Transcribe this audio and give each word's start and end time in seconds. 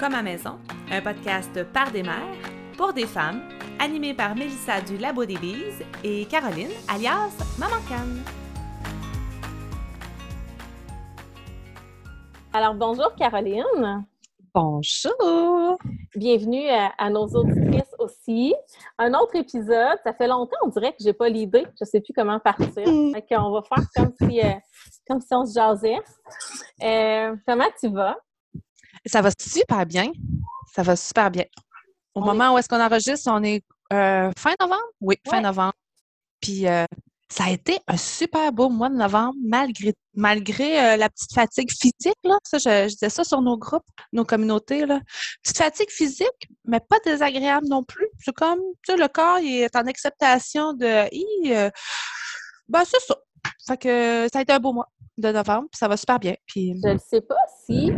Comme 0.00 0.14
à 0.14 0.22
maison, 0.22 0.58
un 0.90 1.02
podcast 1.02 1.62
par 1.74 1.92
des 1.92 2.02
mères, 2.02 2.34
pour 2.78 2.94
des 2.94 3.04
femmes, 3.04 3.42
animé 3.78 4.14
par 4.14 4.34
Mélissa 4.34 4.80
du 4.80 4.96
Labo 4.96 5.26
des 5.26 5.36
Bises 5.36 5.84
et 6.02 6.24
Caroline, 6.24 6.70
alias 6.88 7.36
Maman 7.58 7.76
Canne. 7.86 8.22
Alors, 12.54 12.72
bonjour 12.72 13.14
Caroline. 13.14 14.06
Bonjour! 14.54 15.76
Bienvenue 16.16 16.66
à, 16.96 17.10
nos 17.10 17.26
auditrices 17.26 17.94
aussi. 17.98 18.54
Un 18.96 19.12
autre 19.12 19.36
épisode, 19.36 19.98
ça 20.02 20.14
fait 20.14 20.28
longtemps, 20.28 20.56
on 20.64 20.68
dirait 20.68 20.92
que 20.92 21.04
j'ai 21.04 21.12
pas 21.12 21.28
l'idée, 21.28 21.66
je 21.78 21.84
sais 21.84 22.00
plus 22.00 22.14
comment 22.14 22.40
partir. 22.40 22.84
On 22.86 23.12
on 23.12 23.52
va 23.52 23.62
faire 23.62 23.84
comme 23.94 24.14
si, 24.18 24.40
euh, 24.40 24.54
comme 25.06 25.20
si 25.20 25.34
on 25.34 25.44
se 25.44 25.52
jasait. 25.52 25.98
Euh, 26.82 27.36
comment 27.46 27.68
tu 27.78 27.88
vas? 27.88 28.16
Ça 29.06 29.22
va 29.22 29.30
super 29.38 29.86
bien. 29.86 30.12
Ça 30.74 30.82
va 30.82 30.96
super 30.96 31.30
bien. 31.30 31.44
Au 32.14 32.20
moment 32.20 32.54
où 32.54 32.58
est-ce 32.58 32.68
qu'on 32.68 32.80
enregistre, 32.80 33.30
on 33.32 33.42
est 33.42 33.62
euh, 33.92 34.30
fin 34.38 34.54
novembre? 34.60 34.82
Oui, 35.00 35.16
fin 35.28 35.40
novembre. 35.40 35.74
Puis 36.40 36.66
ça 37.30 37.44
a 37.44 37.50
été 37.50 37.78
un 37.86 37.96
super 37.96 38.52
beau 38.52 38.68
mois 38.68 38.88
de 38.88 38.96
novembre, 38.96 39.36
malgré, 39.46 39.94
malgré 40.14 40.80
euh, 40.82 40.96
la 40.96 41.08
petite 41.08 41.32
fatigue 41.32 41.70
physique. 41.70 42.18
Là. 42.24 42.36
Ça, 42.42 42.58
je, 42.58 42.88
disais 42.88 43.08
ça 43.08 43.22
sur 43.22 43.40
nos 43.40 43.56
groupes, 43.56 43.86
nos 44.12 44.24
communautés. 44.24 44.84
Là. 44.84 45.00
Petite 45.42 45.58
fatigue 45.58 45.90
physique, 45.90 46.48
mais 46.64 46.80
pas 46.80 46.98
désagréable 47.04 47.68
non 47.68 47.84
plus. 47.84 48.08
C'est 48.18 48.34
comme, 48.34 48.58
tu 48.84 48.92
sais, 48.92 48.96
le 48.96 49.06
corps 49.06 49.38
il 49.38 49.62
est 49.62 49.76
en 49.76 49.86
acceptation 49.86 50.72
de. 50.74 50.86
Euh, 50.86 51.70
ben, 52.68 52.82
c'est 52.84 53.00
ça. 53.00 53.16
Fait 53.66 53.78
que 53.78 54.26
ça 54.32 54.40
a 54.40 54.42
été 54.42 54.52
un 54.52 54.58
beau 54.58 54.72
mois 54.72 54.88
de 55.16 55.30
novembre, 55.30 55.68
puis 55.70 55.78
ça 55.78 55.86
va 55.86 55.96
super 55.96 56.18
bien. 56.18 56.34
Puis... 56.46 56.74
Je 56.82 56.88
ne 56.88 56.98
sais 56.98 57.20
pas 57.20 57.36
si 57.64 57.92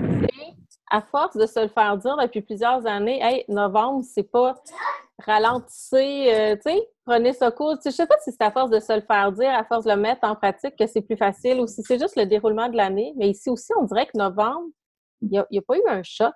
à 0.92 1.00
force 1.00 1.36
de 1.38 1.46
se 1.46 1.58
le 1.58 1.68
faire 1.68 1.96
dire 1.96 2.16
depuis 2.18 2.42
plusieurs 2.42 2.86
années, 2.86 3.18
hey, 3.22 3.44
novembre, 3.48 4.04
c'est 4.04 4.30
pas 4.30 4.54
ralentissez, 5.24 6.34
euh, 6.34 6.56
tu 6.56 6.70
sais, 6.70 6.88
prenez 7.06 7.32
ce 7.32 7.48
cours. 7.50 7.76
Je 7.82 7.90
sais 7.90 8.06
pas 8.06 8.16
si 8.22 8.30
c'est 8.30 8.42
à 8.42 8.50
force 8.50 8.68
de 8.68 8.78
se 8.78 8.92
le 8.92 9.00
faire 9.00 9.32
dire, 9.32 9.50
à 9.50 9.64
force 9.64 9.86
de 9.86 9.90
le 9.90 9.96
mettre 9.96 10.28
en 10.28 10.36
pratique, 10.36 10.76
que 10.76 10.86
c'est 10.86 11.00
plus 11.00 11.16
facile 11.16 11.60
ou 11.60 11.66
si 11.66 11.82
c'est 11.82 11.98
juste 11.98 12.16
le 12.16 12.26
déroulement 12.26 12.68
de 12.68 12.76
l'année. 12.76 13.14
Mais 13.16 13.30
ici 13.30 13.48
aussi, 13.48 13.72
on 13.78 13.84
dirait 13.84 14.06
que 14.06 14.18
novembre, 14.18 14.68
il 15.22 15.30
n'y 15.30 15.58
a, 15.58 15.62
pas 15.62 15.76
eu 15.76 15.82
un 15.88 16.02
choc. 16.02 16.34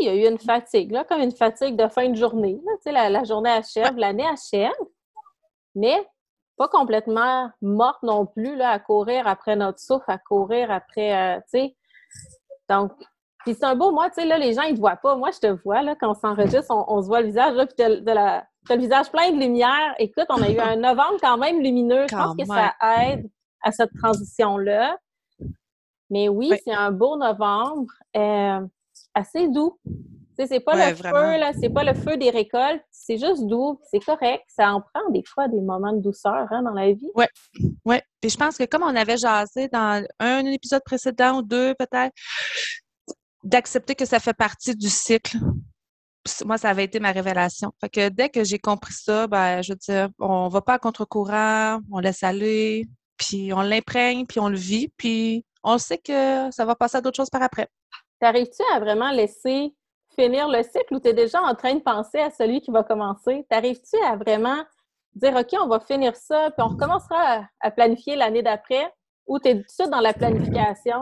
Il 0.00 0.06
y 0.06 0.08
a 0.08 0.14
eu 0.14 0.28
une 0.28 0.38
fatigue, 0.38 0.90
là, 0.90 1.04
comme 1.04 1.20
une 1.20 1.34
fatigue 1.34 1.76
de 1.76 1.86
fin 1.88 2.08
de 2.08 2.16
journée. 2.16 2.60
sais, 2.82 2.90
la, 2.90 3.22
journée 3.22 3.50
achève, 3.50 3.96
l'année 3.96 4.26
achève, 4.26 4.72
mais 5.76 6.04
pas 6.56 6.68
complètement 6.68 7.50
morte 7.62 8.02
non 8.02 8.26
plus 8.26 8.56
là, 8.56 8.70
à 8.70 8.78
courir 8.80 9.28
après 9.28 9.54
notre 9.54 9.78
souffle, 9.78 10.08
à 10.08 10.18
courir 10.18 10.70
après, 10.70 11.36
euh, 11.36 11.40
tu 11.42 11.60
sais. 11.60 11.76
Donc, 12.68 12.92
puis 13.44 13.54
c'est 13.54 13.64
un 13.64 13.74
beau 13.74 13.90
mois, 13.90 14.10
tu 14.10 14.20
sais, 14.20 14.26
là, 14.26 14.38
les 14.38 14.52
gens, 14.52 14.62
ils 14.62 14.74
te 14.74 14.80
voient 14.80 14.96
pas. 14.96 15.16
Moi, 15.16 15.30
je 15.32 15.38
te 15.38 15.46
vois, 15.64 15.82
là, 15.82 15.94
quand 15.98 16.10
on 16.10 16.14
s'enregistre, 16.14 16.66
on, 16.70 17.02
se 17.02 17.06
voit 17.06 17.20
le 17.20 17.26
visage, 17.26 17.54
là, 17.54 17.66
puis 17.66 17.74
t'as, 17.76 17.88
la, 17.88 18.44
le 18.68 18.76
visage 18.76 19.10
plein 19.10 19.30
de 19.30 19.38
lumière. 19.38 19.94
Écoute, 19.98 20.26
on 20.28 20.42
a 20.42 20.50
eu 20.50 20.58
un 20.58 20.76
novembre 20.76 21.18
quand 21.20 21.38
même 21.38 21.62
lumineux. 21.62 22.06
je 22.10 22.16
pense 22.16 22.36
que 22.36 22.44
ça 22.44 22.74
aide 22.98 23.28
à 23.62 23.72
cette 23.72 23.92
transition-là. 24.02 24.96
Mais 26.10 26.28
oui, 26.28 26.52
c'est 26.64 26.74
un 26.74 26.90
beau 26.90 27.16
novembre, 27.16 27.92
euh, 28.16 28.60
assez 29.14 29.48
doux. 29.48 29.78
Tu 29.84 29.92
sais, 30.36 30.46
c'est 30.46 30.60
pas 30.60 30.74
le 30.74 30.94
feu, 30.94 31.38
là, 31.38 31.52
c'est 31.58 31.70
pas 31.70 31.84
le 31.84 31.94
feu 31.94 32.16
des 32.16 32.30
récoltes, 32.30 32.82
c'est 32.90 33.16
juste 33.16 33.46
doux, 33.46 33.78
c'est 33.90 34.00
correct. 34.00 34.42
Ça 34.48 34.72
en 34.72 34.80
prend 34.80 35.08
des 35.10 35.22
fois 35.24 35.48
des 35.48 35.60
moments 35.60 35.92
de 35.92 36.00
douceur 36.00 36.46
hein, 36.50 36.62
dans 36.62 36.72
la 36.72 36.92
vie. 36.92 37.10
Oui, 37.14 37.26
oui. 37.84 37.96
Puis 38.20 38.30
je 38.30 38.36
pense 38.36 38.56
que 38.56 38.64
comme 38.64 38.82
on 38.82 38.96
avait 38.96 39.18
jasé 39.18 39.68
dans 39.68 40.04
un 40.18 40.44
épisode 40.46 40.82
précédent 40.84 41.38
ou 41.38 41.42
deux 41.42 41.74
peut-être, 41.74 42.14
d'accepter 43.42 43.94
que 43.94 44.04
ça 44.04 44.20
fait 44.20 44.34
partie 44.34 44.74
du 44.74 44.88
cycle. 44.88 45.38
Moi, 46.44 46.58
ça 46.58 46.70
avait 46.70 46.84
été 46.84 47.00
ma 47.00 47.12
révélation. 47.12 47.72
Fait 47.80 47.88
que 47.88 48.08
dès 48.08 48.28
que 48.28 48.44
j'ai 48.44 48.58
compris 48.58 48.92
ça, 48.92 49.26
ben, 49.26 49.62
je 49.62 49.72
veux 49.72 49.78
dire, 49.78 50.08
on 50.18 50.48
va 50.48 50.60
pas 50.60 50.74
à 50.74 50.78
contre-courant, 50.78 51.80
on 51.90 51.98
laisse 51.98 52.22
aller, 52.22 52.86
puis 53.16 53.52
on 53.52 53.62
l'imprègne, 53.62 54.26
puis 54.26 54.40
on 54.40 54.48
le 54.48 54.56
vit, 54.56 54.92
puis 54.96 55.44
on 55.62 55.78
sait 55.78 55.98
que 55.98 56.50
ça 56.50 56.64
va 56.64 56.74
passer 56.74 56.98
à 56.98 57.00
d'autres 57.00 57.16
choses 57.16 57.30
par 57.30 57.42
après. 57.42 57.68
T'arrives-tu 58.20 58.62
à 58.74 58.80
vraiment 58.80 59.10
laisser 59.10 59.74
finir 60.14 60.48
le 60.48 60.62
cycle 60.62 60.94
ou 60.94 61.00
tu 61.00 61.08
es 61.08 61.14
déjà 61.14 61.40
en 61.40 61.54
train 61.54 61.74
de 61.74 61.80
penser 61.80 62.18
à 62.18 62.30
celui 62.30 62.60
qui 62.60 62.70
va 62.70 62.82
commencer? 62.82 63.46
T'arrives-tu 63.48 63.96
à 64.04 64.16
vraiment 64.16 64.62
dire, 65.14 65.34
OK, 65.36 65.54
on 65.60 65.68
va 65.68 65.80
finir 65.80 66.14
ça, 66.16 66.50
puis 66.50 66.64
on 66.64 66.68
recommencera 66.68 67.46
à, 67.60 67.70
planifier 67.70 68.16
l'année 68.16 68.42
d'après, 68.42 68.92
ou 69.26 69.38
tu 69.38 69.48
es 69.48 69.62
tout 69.62 69.88
dans 69.90 70.00
la 70.00 70.12
planification? 70.12 71.00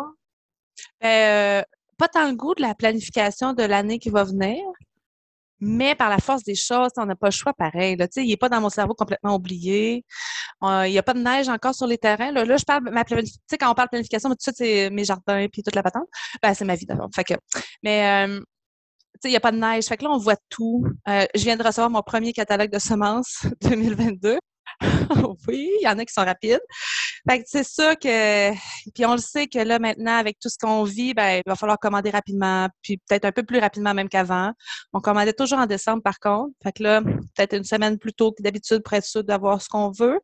Ben, 1.01 1.61
euh, 1.61 1.63
pas 1.99 2.09
tant 2.09 2.29
le 2.29 2.35
goût 2.35 2.55
de 2.55 2.63
la 2.63 2.75
planification 2.75 3.53
de 3.53 3.63
l'année 3.63 3.99
qui 3.99 4.11
va 4.11 4.25
venir, 4.25 4.65
mais 5.61 5.95
par 5.95 6.09
la 6.09 6.19
force 6.19 6.45
des 6.45 6.55
choses, 6.55 6.91
on 6.97 7.07
n'a 7.07 7.17
pas 7.17 7.29
le 7.29 7.33
choix 7.33 7.53
pareil. 7.53 7.97
Là. 7.97 8.07
Il 8.17 8.29
n'est 8.29 8.37
pas 8.37 8.49
dans 8.49 8.61
mon 8.61 8.71
cerveau 8.71 8.95
complètement 8.95 9.35
oublié. 9.35 10.05
il 10.63 10.91
n'y 10.91 10.99
a 10.99 11.03
pas 11.03 11.15
de 11.15 11.21
neige 11.21 11.49
encore 11.49 11.75
sur 11.75 11.87
les 11.87 11.99
terrains. 11.99 12.31
Là, 12.31 12.45
je 12.57 12.65
parle 12.65 12.85
ma 12.91 13.05
planification. 13.05 13.41
Quand 13.59 13.71
on 13.71 13.75
parle 13.75 13.89
planification, 13.89 14.31
tout 14.31 14.37
ça, 14.39 14.53
c'est 14.55 14.91
mes 14.91 15.05
jardins 15.05 15.39
et 15.39 15.49
toute 15.49 15.75
la 15.75 15.83
patente. 15.83 16.07
Ben, 16.43 16.55
c'est 16.55 16.65
ma 16.65 16.77
vie 16.77 16.87
d'abord. 16.87 17.09
Fait 17.15 17.25
que, 17.25 17.35
mais 17.83 18.27
euh, 18.27 18.41
il 19.25 19.31
n'y 19.31 19.37
a 19.37 19.41
pas 19.41 19.53
de 19.53 19.59
neige. 19.59 19.85
Fait 19.87 19.97
que 19.97 20.05
là, 20.05 20.11
on 20.11 20.19
voit 20.19 20.37
tout. 20.49 20.85
Euh, 21.09 21.27
je 21.35 21.43
viens 21.43 21.57
de 21.57 21.63
recevoir 21.65 21.91
mon 21.91 22.03
premier 22.03 22.33
catalogue 22.33 22.71
de 22.71 22.79
semences 22.79 23.47
2022. 23.63 24.39
oui, 25.49 25.71
il 25.81 25.83
y 25.83 25.89
en 25.89 25.99
a 25.99 26.05
qui 26.05 26.13
sont 26.13 26.25
rapides. 26.25 26.61
Fait 27.29 27.41
que 27.41 27.45
c'est 27.47 27.65
ça 27.65 27.95
que. 27.95 28.53
Puis 28.95 29.05
on 29.05 29.13
le 29.13 29.19
sait 29.19 29.49
que 29.49 29.59
là, 29.59 29.79
maintenant, 29.79 30.17
avec 30.17 30.39
tout 30.41 30.49
ce 30.49 30.57
qu'on 30.57 30.83
vit, 30.85 31.13
ben, 31.13 31.43
il 31.45 31.49
va 31.49 31.57
falloir 31.57 31.79
commander 31.79 32.09
rapidement, 32.11 32.69
puis 32.83 32.97
peut-être 32.97 33.27
un 33.27 33.33
peu 33.33 33.43
plus 33.43 33.59
rapidement 33.59 33.93
même 33.93 34.09
qu'avant. 34.09 34.53
On 34.95 35.01
commandait 35.01 35.35
toujours 35.35 35.59
en 35.59 35.67
décembre, 35.67 36.03
par 36.03 36.21
contre. 36.21 36.55
Fait 36.63 36.73
que 36.73 36.83
là, 36.83 37.03
peut-être 37.03 37.55
une 37.55 37.65
semaine 37.65 37.99
plus 37.99 38.15
tôt 38.15 38.33
que 38.33 38.43
d'habitude 38.43 38.83
pour 38.83 38.95
être 38.95 39.05
sûr 39.05 39.25
d'avoir 39.25 39.61
ce 39.61 39.69
qu'on 39.69 39.91
veut. 39.91 40.21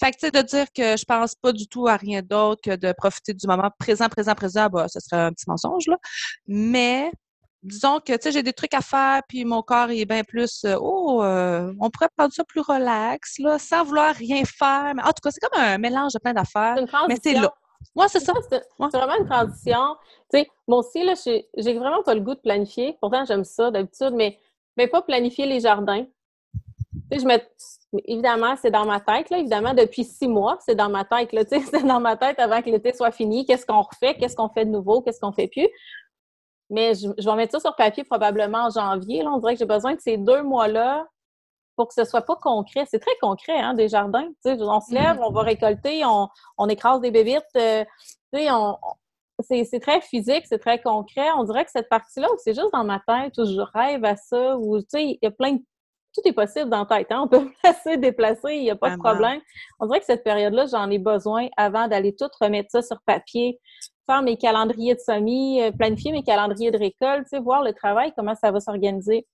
Fait 0.00 0.10
que, 0.10 0.16
tu 0.16 0.26
sais, 0.26 0.30
de 0.30 0.42
dire 0.42 0.66
que 0.74 0.96
je 0.96 1.04
pense 1.04 1.34
pas 1.36 1.52
du 1.52 1.68
tout 1.68 1.86
à 1.86 1.96
rien 1.96 2.22
d'autre 2.22 2.60
que 2.62 2.74
de 2.76 2.92
profiter 2.92 3.32
du 3.32 3.46
moment 3.46 3.70
présent, 3.78 4.08
présent, 4.08 4.34
présent, 4.34 4.66
bah, 4.66 4.88
ce 4.88 4.98
serait 5.00 5.22
un 5.22 5.32
petit 5.32 5.44
mensonge, 5.46 5.86
là. 5.86 5.96
Mais 6.48 7.10
disons 7.66 8.00
que 8.00 8.12
tu 8.12 8.18
sais 8.22 8.32
j'ai 8.32 8.42
des 8.42 8.52
trucs 8.52 8.74
à 8.74 8.80
faire 8.80 9.22
puis 9.28 9.44
mon 9.44 9.62
corps 9.62 9.90
est 9.90 10.04
bien 10.04 10.22
plus 10.24 10.64
euh, 10.64 10.76
oh 10.80 11.22
euh, 11.22 11.72
on 11.80 11.90
pourrait 11.90 12.08
prendre 12.16 12.32
ça 12.32 12.44
plus 12.44 12.60
relax 12.60 13.38
là 13.38 13.58
sans 13.58 13.84
vouloir 13.84 14.14
rien 14.14 14.42
faire. 14.44 14.92
Mais 14.94 15.02
en 15.02 15.08
tout 15.08 15.20
cas 15.22 15.30
c'est 15.30 15.40
comme 15.40 15.60
un 15.60 15.78
mélange 15.78 16.12
de 16.12 16.18
plein 16.18 16.32
d'affaires 16.32 16.76
mais 17.08 17.16
c'est 17.22 17.34
là. 17.34 17.52
Moi 17.94 18.08
c'est 18.08 18.20
ça. 18.20 18.32
C'est 18.50 18.62
vraiment 18.78 19.16
une 19.18 19.26
transition. 19.26 19.96
Tu 20.32 20.38
sais 20.38 20.48
moi 20.66 20.78
aussi 20.78 21.04
là 21.04 21.14
j'ai 21.16 21.74
vraiment 21.74 22.02
pas 22.02 22.14
le 22.14 22.20
goût 22.20 22.34
de 22.34 22.40
planifier. 22.40 22.96
Pourtant 23.00 23.24
j'aime 23.24 23.44
ça 23.44 23.70
d'habitude 23.70 24.12
mais 24.14 24.38
mais 24.76 24.86
pas 24.86 25.02
planifier 25.02 25.46
les 25.46 25.60
jardins. 25.60 26.04
Tu 27.10 27.18
sais 27.18 27.26
je 27.28 28.00
évidemment 28.04 28.56
c'est 28.60 28.70
dans 28.70 28.84
ma 28.84 29.00
tête 29.00 29.30
là 29.30 29.38
évidemment 29.38 29.72
depuis 29.72 30.04
six 30.04 30.28
mois 30.28 30.58
c'est 30.60 30.74
dans 30.74 30.90
ma 30.90 31.04
tête 31.04 31.32
là 31.32 31.44
tu 31.44 31.58
sais 31.58 31.64
c'est 31.70 31.84
dans 31.84 32.00
ma 32.00 32.16
tête 32.16 32.38
avant 32.38 32.62
que 32.62 32.70
l'été 32.70 32.92
soit 32.92 33.10
fini. 33.12 33.44
Qu'est-ce 33.44 33.66
qu'on 33.66 33.82
refait? 33.82 34.14
Qu'est-ce 34.14 34.36
qu'on 34.36 34.48
fait 34.48 34.64
de 34.64 34.70
nouveau? 34.70 35.02
Qu'est-ce 35.02 35.20
qu'on 35.20 35.32
fait 35.32 35.48
plus? 35.48 35.68
Mais 36.70 36.94
je, 36.94 37.08
vais 37.08 37.36
mettre 37.36 37.52
ça 37.52 37.60
sur 37.60 37.76
papier 37.76 38.04
probablement 38.04 38.66
en 38.66 38.70
janvier. 38.70 39.22
Là. 39.22 39.30
On 39.32 39.38
dirait 39.38 39.54
que 39.54 39.60
j'ai 39.60 39.66
besoin 39.66 39.94
de 39.94 40.00
ces 40.00 40.16
deux 40.16 40.42
mois-là 40.42 41.06
pour 41.76 41.88
que 41.88 41.94
ce 41.94 42.04
soit 42.04 42.22
pas 42.22 42.36
concret. 42.36 42.86
C'est 42.90 42.98
très 42.98 43.16
concret, 43.20 43.58
hein, 43.58 43.74
des 43.74 43.88
jardins. 43.88 44.28
on 44.44 44.80
se 44.80 44.94
lève, 44.94 45.18
on 45.20 45.30
va 45.30 45.42
récolter, 45.42 46.02
on, 46.04 46.68
écrase 46.68 47.00
des 47.00 47.10
bébites. 47.10 47.44
Euh, 47.56 47.84
on, 48.32 48.76
c'est 49.40 49.80
très 49.80 50.00
physique, 50.00 50.44
c'est 50.46 50.58
très 50.58 50.80
concret. 50.80 51.30
On 51.36 51.44
dirait 51.44 51.64
que 51.64 51.70
cette 51.70 51.88
partie-là, 51.88 52.28
c'est 52.38 52.54
juste 52.54 52.72
dans 52.72 52.84
ma 52.84 53.00
tête 53.06 53.36
où 53.38 53.44
je 53.44 53.60
rêve 53.60 54.04
à 54.04 54.16
ça, 54.16 54.56
où 54.56 54.78
il 54.78 55.18
y 55.22 55.26
a 55.26 55.30
plein 55.30 55.52
de 55.54 55.62
tout 56.16 56.26
est 56.26 56.32
possible 56.32 56.70
dans 56.70 56.86
ta 56.86 56.98
tête. 56.98 57.08
Hein. 57.10 57.22
On 57.24 57.28
peut 57.28 57.50
placer, 57.62 57.96
déplacer, 57.98 58.54
il 58.54 58.62
n'y 58.62 58.70
a 58.70 58.76
pas 58.76 58.90
de 58.90 58.96
problème. 58.96 59.40
On 59.78 59.86
dirait 59.86 60.00
que 60.00 60.06
cette 60.06 60.24
période-là, 60.24 60.66
j'en 60.66 60.90
ai 60.90 60.98
besoin 60.98 61.48
avant 61.56 61.88
d'aller 61.88 62.14
tout 62.14 62.28
remettre 62.40 62.70
ça 62.70 62.82
sur 62.82 63.00
papier, 63.04 63.60
faire 64.06 64.22
mes 64.22 64.36
calendriers 64.36 64.94
de 64.94 65.00
semis, 65.00 65.62
euh, 65.62 65.72
planifier 65.72 66.12
mes 66.12 66.22
calendriers 66.22 66.70
de 66.70 66.78
récolte, 66.78 67.28
voir 67.42 67.62
le 67.62 67.72
travail, 67.72 68.12
comment 68.16 68.34
ça 68.34 68.50
va 68.50 68.60
s'organiser. 68.60 69.26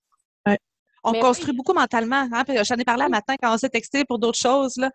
On 1.04 1.12
construit 1.14 1.52
beaucoup 1.52 1.72
mentalement. 1.72 2.28
Hein? 2.32 2.44
J'en 2.62 2.76
ai 2.76 2.84
parlé 2.84 3.04
un 3.04 3.08
matin 3.08 3.34
quand 3.42 3.52
on 3.52 3.58
s'est 3.58 3.68
texté 3.68 4.04
pour 4.04 4.18
d'autres 4.18 4.38
choses. 4.38 4.76
Là. 4.76 4.90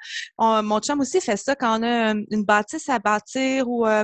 mon 0.62 0.80
chum 0.80 1.00
aussi 1.02 1.20
fait 1.22 1.38
ça 1.38 1.56
quand 1.56 1.80
on 1.80 1.84
a 1.84 2.14
euh, 2.14 2.24
une 2.32 2.44
bâtisse 2.44 2.90
à 2.90 3.00
bâtir 3.00 3.68
ou 3.68 3.86
euh, 3.86 4.04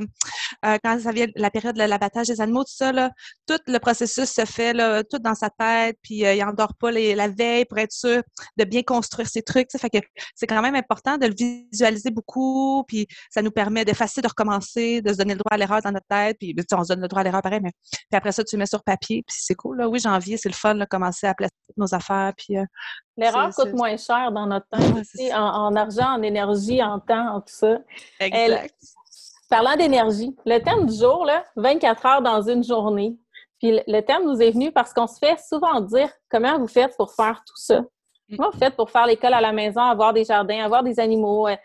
euh, 0.65 0.77
quand 0.83 0.99
ça 0.99 1.11
vient 1.11 1.27
la 1.35 1.49
période 1.49 1.75
de 1.75 1.83
l'abattage 1.83 2.27
des 2.27 2.41
animaux, 2.41 2.63
tout 2.63 2.73
ça. 2.75 2.91
Là, 2.91 3.11
tout 3.47 3.59
le 3.67 3.77
processus 3.79 4.29
se 4.29 4.45
fait 4.45 4.73
là, 4.73 5.03
tout 5.03 5.19
dans 5.19 5.35
sa 5.35 5.49
tête, 5.49 5.97
puis 6.01 6.19
il 6.19 6.39
n'endort 6.39 6.73
pas 6.75 6.91
la 6.91 7.27
veille 7.27 7.65
pour 7.65 7.77
être 7.77 7.91
sûr 7.91 8.21
de 8.57 8.63
bien 8.63 8.83
construire 8.83 9.27
ses 9.27 9.41
trucs. 9.41 9.67
Ça 9.71 9.79
fait 9.79 9.89
que 9.89 9.97
c'est 10.35 10.47
quand 10.47 10.61
même 10.61 10.75
important 10.75 11.17
de 11.17 11.27
le 11.27 11.33
visualiser 11.33 12.11
beaucoup, 12.11 12.83
puis 12.87 13.07
ça 13.29 13.41
nous 13.41 13.51
permet 13.51 13.85
d'effacer, 13.85 14.21
de 14.21 14.27
recommencer, 14.27 15.01
de 15.01 15.11
se 15.13 15.17
donner 15.17 15.33
le 15.33 15.39
droit 15.39 15.53
à 15.53 15.57
l'erreur 15.57 15.81
dans 15.81 15.91
notre 15.91 16.07
tête, 16.07 16.37
puis 16.39 16.55
on 16.73 16.83
se 16.83 16.89
donne 16.89 17.01
le 17.01 17.07
droit 17.07 17.21
à 17.21 17.23
l'erreur 17.23 17.41
pareil, 17.41 17.59
mais 17.61 17.71
puis 17.91 18.17
après 18.17 18.31
ça, 18.31 18.43
tu 18.43 18.55
le 18.55 18.59
mets 18.59 18.65
sur 18.65 18.83
papier, 18.83 19.23
puis 19.25 19.35
c'est 19.39 19.55
cool. 19.55 19.77
Là. 19.77 19.89
Oui, 19.89 19.99
janvier, 19.99 20.37
c'est 20.37 20.49
le 20.49 20.55
fun, 20.55 20.75
de 20.75 20.85
commencer 20.85 21.27
à 21.27 21.33
placer 21.33 21.53
nos 21.77 21.92
affaires. 21.93 22.33
Puis, 22.37 22.57
euh, 22.57 22.65
L'erreur 23.17 23.49
coûte 23.53 23.73
moins 23.73 23.95
cher 23.97 24.31
dans 24.31 24.47
notre 24.47 24.67
temps, 24.69 24.79
en, 25.35 25.75
argent, 25.75 26.15
en 26.15 26.21
énergie, 26.21 26.81
en 26.81 26.99
temps, 26.99 27.35
en 27.35 27.39
tout 27.41 27.53
ça. 27.53 27.77
Exact. 28.19 28.73
parlant 29.49 29.75
d'énergie, 29.75 30.35
le 30.45 30.59
thème 30.59 30.87
du 30.87 30.95
jour, 30.97 31.25
là, 31.25 31.43
24 31.55 32.05
heures 32.07 32.21
dans 32.21 32.41
une 32.41 32.63
journée. 32.63 33.15
Puis 33.59 33.79
le 33.87 34.01
thème 34.01 34.25
nous 34.25 34.41
est 34.41 34.51
venu 34.51 34.71
parce 34.71 34.93
qu'on 34.93 35.07
se 35.07 35.17
fait 35.19 35.37
souvent 35.39 35.79
dire 35.79 36.09
comment 36.29 36.57
vous 36.59 36.67
faites 36.67 36.97
pour 36.97 37.13
faire 37.13 37.43
tout 37.47 37.55
ça. 37.55 37.81
Mm. 38.29 38.35
Comment 38.35 38.49
vous 38.51 38.57
faites 38.59 38.75
pour 38.75 38.89
faire 38.89 39.05
l'école 39.05 39.33
à 39.33 39.41
la 39.41 39.51
maison, 39.53 39.81
avoir 39.81 40.11
des 40.11 40.25
jardins, 40.25 40.63
avoir 40.65 40.83
des 40.83 40.99
animaux? 40.99 41.47
euh, 41.47 41.55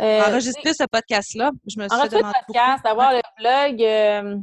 euh, 0.00 0.22
Enregistrer 0.28 0.72
ce 0.72 0.84
podcast-là, 0.84 1.50
je 1.66 1.78
me 1.78 1.88
suis 1.88 1.90
fait 1.90 1.94
enregistrer 1.94 2.16
le 2.16 2.22
demander 2.22 2.38
podcast, 2.46 2.86
avoir 2.86 3.12
le 3.12 3.20
blog. 3.38 3.82
euh, 3.82 4.36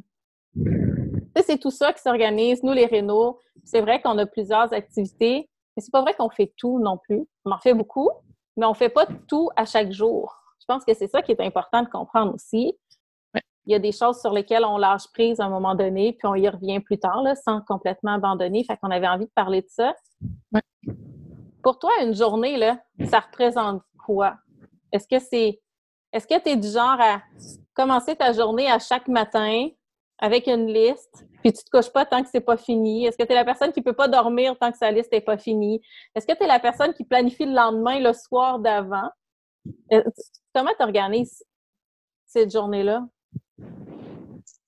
c'est 1.36 1.58
tout 1.58 1.72
ça 1.72 1.94
qui 1.94 2.02
s'organise, 2.02 2.64
nous 2.64 2.74
les 2.74 2.86
rénaux. 2.86 3.40
C'est 3.64 3.82
vrai 3.82 4.02
qu'on 4.02 4.18
a 4.18 4.26
plusieurs 4.26 4.74
activités, 4.74 5.50
mais 5.76 5.82
c'est 5.82 5.92
pas 5.92 6.02
vrai 6.02 6.14
qu'on 6.14 6.30
fait 6.30 6.54
tout 6.58 6.80
non 6.80 6.98
plus. 6.98 7.28
On 7.46 7.52
en 7.52 7.60
fait 7.60 7.74
beaucoup, 7.74 8.10
mais 8.58 8.66
on 8.66 8.74
fait 8.74 8.90
pas 8.90 9.06
tout 9.28 9.50
à 9.56 9.66
chaque 9.66 9.92
jour. 9.92 10.36
Je 10.60 10.66
pense 10.68 10.84
que 10.86 10.94
c'est 10.94 11.08
ça 11.08 11.22
qui 11.22 11.32
est 11.32 11.42
important 11.42 11.84
de 11.84 11.90
comprendre 11.90 12.34
aussi. 12.34 12.78
Ouais. 13.34 13.42
Il 13.66 13.72
y 13.72 13.76
a 13.76 13.80
des 13.80 13.92
choses 13.92 14.20
sur 14.20 14.32
lesquelles 14.32 14.66
on 14.66 14.78
lâche 14.78 15.08
prise 15.14 15.40
à 15.40 15.46
un 15.46 15.50
moment 15.50 15.76
donné, 15.76 16.14
puis 16.14 16.28
on 16.28 16.36
y 16.36 16.48
revient 16.48 16.80
plus 16.80 17.00
tard, 17.00 17.24
là, 17.24 17.36
sans 17.36 17.62
complètement 17.62 18.14
abandonner. 18.14 18.64
Fait 18.64 18.78
qu'on 18.78 18.92
avait 18.92 19.08
envie 19.08 19.26
de 19.26 19.32
parler 19.34 19.62
de 19.62 19.70
ça. 19.70 19.96
Ouais. 20.54 20.62
Pour 21.64 21.80
toi, 21.80 21.92
une 22.02 22.14
journée, 22.14 22.58
là, 22.58 22.80
ça 23.10 23.20
représente 23.20 23.82
quoi? 24.06 24.36
Est-ce 24.92 25.08
que 25.08 25.20
c'est. 25.20 25.62
Est-ce 26.12 26.28
que 26.28 26.40
tu 26.42 26.50
es 26.50 26.58
du 26.58 26.68
genre 26.68 26.98
à 27.00 27.22
commencer 27.74 28.16
ta 28.16 28.34
journée 28.34 28.70
à 28.70 28.80
chaque 28.80 29.08
matin 29.08 29.70
avec 30.22 30.48
une 30.48 30.68
liste, 30.68 31.26
puis 31.42 31.52
tu 31.52 31.64
te 31.64 31.70
couches 31.72 31.92
pas 31.92 32.06
tant 32.06 32.22
que 32.22 32.30
c'est 32.32 32.42
pas 32.42 32.58
fini? 32.58 33.06
Est-ce 33.06 33.18
que 33.18 33.24
tu 33.24 33.32
es 33.32 33.36
la 33.36 33.44
personne 33.44 33.74
qui 33.74 33.82
peut 33.82 33.94
pas 33.94 34.08
dormir 34.08 34.56
tant 34.60 34.72
que 34.72 34.78
sa 34.78 34.92
liste 34.92 35.12
n'est 35.12 35.22
pas 35.22 35.38
finie? 35.38 35.82
Est-ce 36.16 36.28
que 36.28 36.38
tu 36.38 36.44
es 36.44 36.48
la 36.48 36.60
personne 36.60 36.94
qui 36.94 37.04
planifie 37.04 37.46
le 37.46 37.54
lendemain, 37.54 38.00
le 38.00 38.14
soir 38.14 38.60
d'avant? 38.60 39.10
Euh, 39.92 40.04
Comment 40.54 40.72
tu 40.78 40.84
organises 40.84 41.44
cette 42.28 42.52
journée-là? 42.52 43.04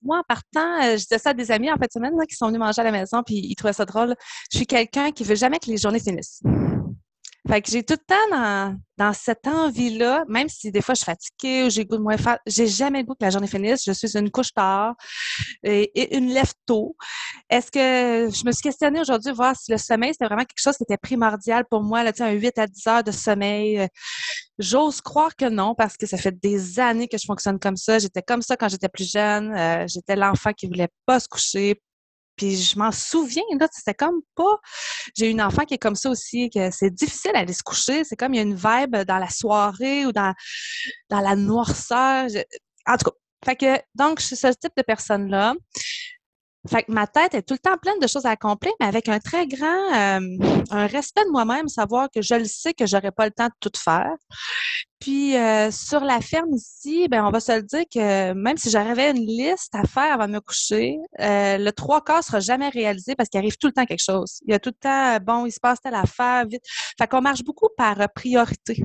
moi, 0.03 0.19
en 0.19 0.23
partant, 0.27 0.83
euh, 0.83 0.97
je 0.97 1.03
disais 1.03 1.17
ça 1.17 1.29
à 1.29 1.33
des 1.33 1.49
amis 1.49 1.71
en 1.71 1.75
fin 1.75 1.85
de 1.85 1.91
semaine 1.91 2.13
là, 2.17 2.25
qui 2.25 2.35
sont 2.35 2.47
venus 2.47 2.59
manger 2.59 2.81
à 2.81 2.83
la 2.83 2.91
maison, 2.91 3.23
puis 3.23 3.35
ils 3.35 3.55
trouvaient 3.55 3.73
ça 3.73 3.85
drôle. 3.85 4.15
Je 4.51 4.57
suis 4.57 4.67
quelqu'un 4.67 5.11
qui 5.11 5.23
veut 5.23 5.35
jamais 5.35 5.59
que 5.59 5.69
les 5.69 5.77
journées 5.77 5.99
finissent. 5.99 6.41
Fait 7.47 7.61
que 7.61 7.69
j'ai 7.69 7.83
tout 7.83 7.95
le 7.95 8.05
temps 8.05 8.29
dans, 8.37 8.79
dans 8.97 9.13
cette 9.13 9.47
envie-là, 9.47 10.23
même 10.29 10.47
si 10.47 10.71
des 10.71 10.81
fois 10.81 10.95
je 10.95 10.99
suis 10.99 11.05
fatiguée 11.05 11.65
ou 11.65 11.69
j'ai 11.69 11.85
goût 11.85 11.97
de 11.97 12.01
moins 12.01 12.17
faire, 12.17 12.39
j'ai 12.47 12.67
jamais 12.67 12.99
le 12.99 13.05
goût 13.05 13.15
que 13.15 13.25
la 13.25 13.31
journée 13.31 13.47
finisse. 13.47 13.83
Je 13.85 13.91
suis 13.91 14.17
une 14.17 14.31
couche 14.31 14.53
tard 14.53 14.95
et, 15.63 16.15
une 16.15 16.29
lève 16.29 16.53
tôt. 16.65 16.95
Est-ce 17.49 17.69
que 17.69 18.33
je 18.33 18.45
me 18.45 18.51
suis 18.51 18.61
questionnée 18.61 19.01
aujourd'hui 19.01 19.33
voir 19.33 19.55
si 19.57 19.71
le 19.71 19.77
sommeil, 19.77 20.13
c'était 20.13 20.25
vraiment 20.25 20.45
quelque 20.45 20.61
chose 20.61 20.77
qui 20.77 20.83
était 20.83 20.97
primordial 20.97 21.65
pour 21.69 21.83
moi, 21.83 22.03
là, 22.03 22.11
un 22.19 22.31
8 22.31 22.57
à 22.57 22.67
10 22.67 22.87
heures 22.87 23.03
de 23.03 23.11
sommeil. 23.11 23.79
Euh, 23.79 23.87
J'ose 24.59 25.01
croire 25.01 25.35
que 25.35 25.49
non, 25.49 25.73
parce 25.73 25.97
que 25.97 26.05
ça 26.05 26.17
fait 26.17 26.31
des 26.39 26.79
années 26.79 27.07
que 27.07 27.17
je 27.17 27.25
fonctionne 27.25 27.59
comme 27.59 27.75
ça. 27.75 27.97
J'étais 27.97 28.21
comme 28.21 28.43
ça 28.43 28.55
quand 28.55 28.69
j'étais 28.69 28.87
plus 28.87 29.11
jeune. 29.11 29.51
Euh, 29.55 29.85
j'étais 29.87 30.15
l'enfant 30.15 30.53
qui 30.53 30.67
voulait 30.67 30.89
pas 31.05 31.19
se 31.19 31.27
coucher. 31.27 31.81
Puis 32.35 32.57
je 32.57 32.77
m'en 32.77 32.91
souviens, 32.91 33.43
là, 33.59 33.67
c'était 33.71 33.93
comme 33.93 34.21
pas. 34.35 34.59
J'ai 35.15 35.29
une 35.29 35.41
enfant 35.41 35.65
qui 35.65 35.75
est 35.75 35.79
comme 35.79 35.95
ça 35.95 36.09
aussi, 36.09 36.49
que 36.49 36.71
c'est 36.71 36.89
difficile 36.89 37.31
d'aller 37.33 37.53
se 37.53 37.63
coucher. 37.63 38.03
C'est 38.03 38.15
comme 38.15 38.33
il 38.33 38.37
y 38.37 38.39
a 38.39 38.43
une 38.43 38.55
vibe 38.55 38.95
dans 39.07 39.19
la 39.19 39.29
soirée 39.29 40.05
ou 40.05 40.11
dans, 40.11 40.33
dans 41.09 41.19
la 41.19 41.35
noirceur. 41.35 42.27
En 42.87 42.97
tout 42.97 43.05
cas, 43.05 43.17
fait 43.45 43.55
que, 43.55 43.81
donc, 43.95 44.21
je 44.21 44.27
suis 44.27 44.35
ce 44.35 44.47
type 44.47 44.73
de 44.77 44.83
personne-là. 44.83 45.53
Fait 46.69 46.83
que 46.83 46.91
ma 46.91 47.07
tête 47.07 47.33
est 47.33 47.41
tout 47.41 47.55
le 47.55 47.59
temps 47.59 47.77
pleine 47.77 47.99
de 47.99 48.07
choses 48.07 48.25
à 48.25 48.31
accomplir, 48.31 48.71
mais 48.79 48.85
avec 48.85 49.09
un 49.09 49.19
très 49.19 49.47
grand 49.47 49.93
euh, 49.93 50.19
un 50.71 50.87
respect 50.87 51.25
de 51.25 51.31
moi-même, 51.31 51.67
savoir 51.67 52.09
que 52.09 52.21
je 52.21 52.35
le 52.35 52.45
sais 52.45 52.73
que 52.73 52.85
j'aurais 52.85 53.11
pas 53.11 53.25
le 53.25 53.31
temps 53.31 53.47
de 53.47 53.53
tout 53.59 53.77
faire. 53.77 54.15
Puis 55.03 55.35
euh, 55.35 55.69
sur 55.71 55.99
la 55.99 56.21
ferme 56.21 56.53
ici, 56.53 57.09
ben 57.09 57.25
on 57.25 57.31
va 57.31 57.41
se 57.41 57.51
le 57.51 57.63
dire 57.63 57.83
que 57.93 58.31
même 58.31 58.55
si 58.55 58.69
j'avais 58.69 59.11
une 59.11 59.25
liste 59.25 59.75
à 59.75 59.83
faire 59.83 60.13
avant 60.13 60.27
de 60.27 60.33
me 60.33 60.39
coucher, 60.39 60.97
euh, 61.19 61.57
le 61.57 61.71
trois 61.73 62.01
quarts 62.01 62.23
sera 62.23 62.39
jamais 62.39 62.69
réalisé 62.69 63.13
parce 63.13 63.27
qu'il 63.27 63.39
arrive 63.39 63.57
tout 63.57 63.67
le 63.67 63.73
temps 63.73 63.85
quelque 63.85 64.03
chose. 64.03 64.39
Il 64.47 64.51
y 64.51 64.53
a 64.53 64.59
tout 64.59 64.69
le 64.69 64.79
temps, 64.79 65.15
euh, 65.15 65.19
bon, 65.19 65.45
il 65.45 65.51
se 65.51 65.59
passe 65.59 65.81
telle 65.81 65.95
affaire, 65.95 66.45
vite. 66.47 66.63
Fait 66.97 67.07
qu'on 67.07 67.19
marche 67.19 67.43
beaucoup 67.43 67.67
par 67.75 67.97
priorité. 68.15 68.81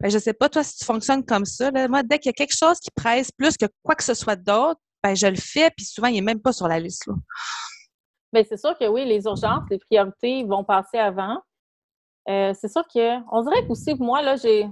Ben, 0.00 0.10
je 0.10 0.18
sais 0.18 0.32
pas, 0.32 0.48
toi, 0.48 0.64
si 0.64 0.78
tu 0.78 0.84
fonctionnes 0.84 1.24
comme 1.24 1.44
ça. 1.44 1.70
Là. 1.70 1.86
Moi, 1.86 2.02
dès 2.02 2.18
qu'il 2.18 2.30
y 2.30 2.30
a 2.30 2.32
quelque 2.32 2.56
chose 2.56 2.80
qui 2.80 2.90
presse 2.90 3.30
plus 3.30 3.56
que 3.56 3.66
quoi 3.84 3.94
que 3.94 4.02
ce 4.02 4.14
soit 4.14 4.34
d'autre, 4.34 4.80
ben, 5.04 5.14
je 5.14 5.26
le 5.26 5.36
fais, 5.36 5.70
puis 5.76 5.84
souvent, 5.84 6.08
il 6.08 6.16
est 6.16 6.22
même 6.22 6.40
pas 6.40 6.52
sur 6.52 6.66
la 6.66 6.80
liste. 6.80 7.06
Là. 7.06 7.14
Bien, 8.32 8.42
c'est 8.48 8.56
sûr 8.56 8.76
que 8.78 8.86
oui, 8.88 9.04
les 9.04 9.26
urgences, 9.26 9.62
les 9.70 9.78
priorités 9.78 10.44
vont 10.44 10.64
passer 10.64 10.96
avant. 10.96 11.36
Euh, 12.30 12.54
c'est 12.54 12.72
sûr 12.72 12.82
que, 12.92 13.20
on 13.30 13.42
dirait 13.42 13.66
qu'aussi, 13.66 13.94
moi, 13.96 14.22
là, 14.22 14.36
j'ai, 14.36 14.66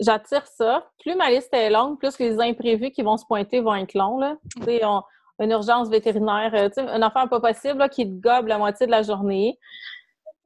j'attire 0.00 0.46
ça. 0.46 0.86
Plus 1.00 1.16
ma 1.16 1.30
liste 1.30 1.48
est 1.54 1.70
longue, 1.70 1.98
plus 1.98 2.18
les 2.18 2.38
imprévus 2.38 2.90
qui 2.90 3.00
vont 3.00 3.16
se 3.16 3.24
pointer 3.24 3.60
vont 3.60 3.74
être 3.74 3.94
longs, 3.94 4.18
là. 4.18 4.36
Une 5.40 5.50
urgence 5.50 5.88
vétérinaire, 5.88 6.52
euh, 6.54 6.68
une 6.94 7.02
affaire 7.02 7.28
pas 7.30 7.40
possible, 7.40 7.78
là, 7.78 7.88
qui 7.88 8.04
te 8.04 8.20
gobe 8.20 8.48
la 8.48 8.58
moitié 8.58 8.84
de 8.84 8.90
la 8.90 9.02
journée. 9.02 9.58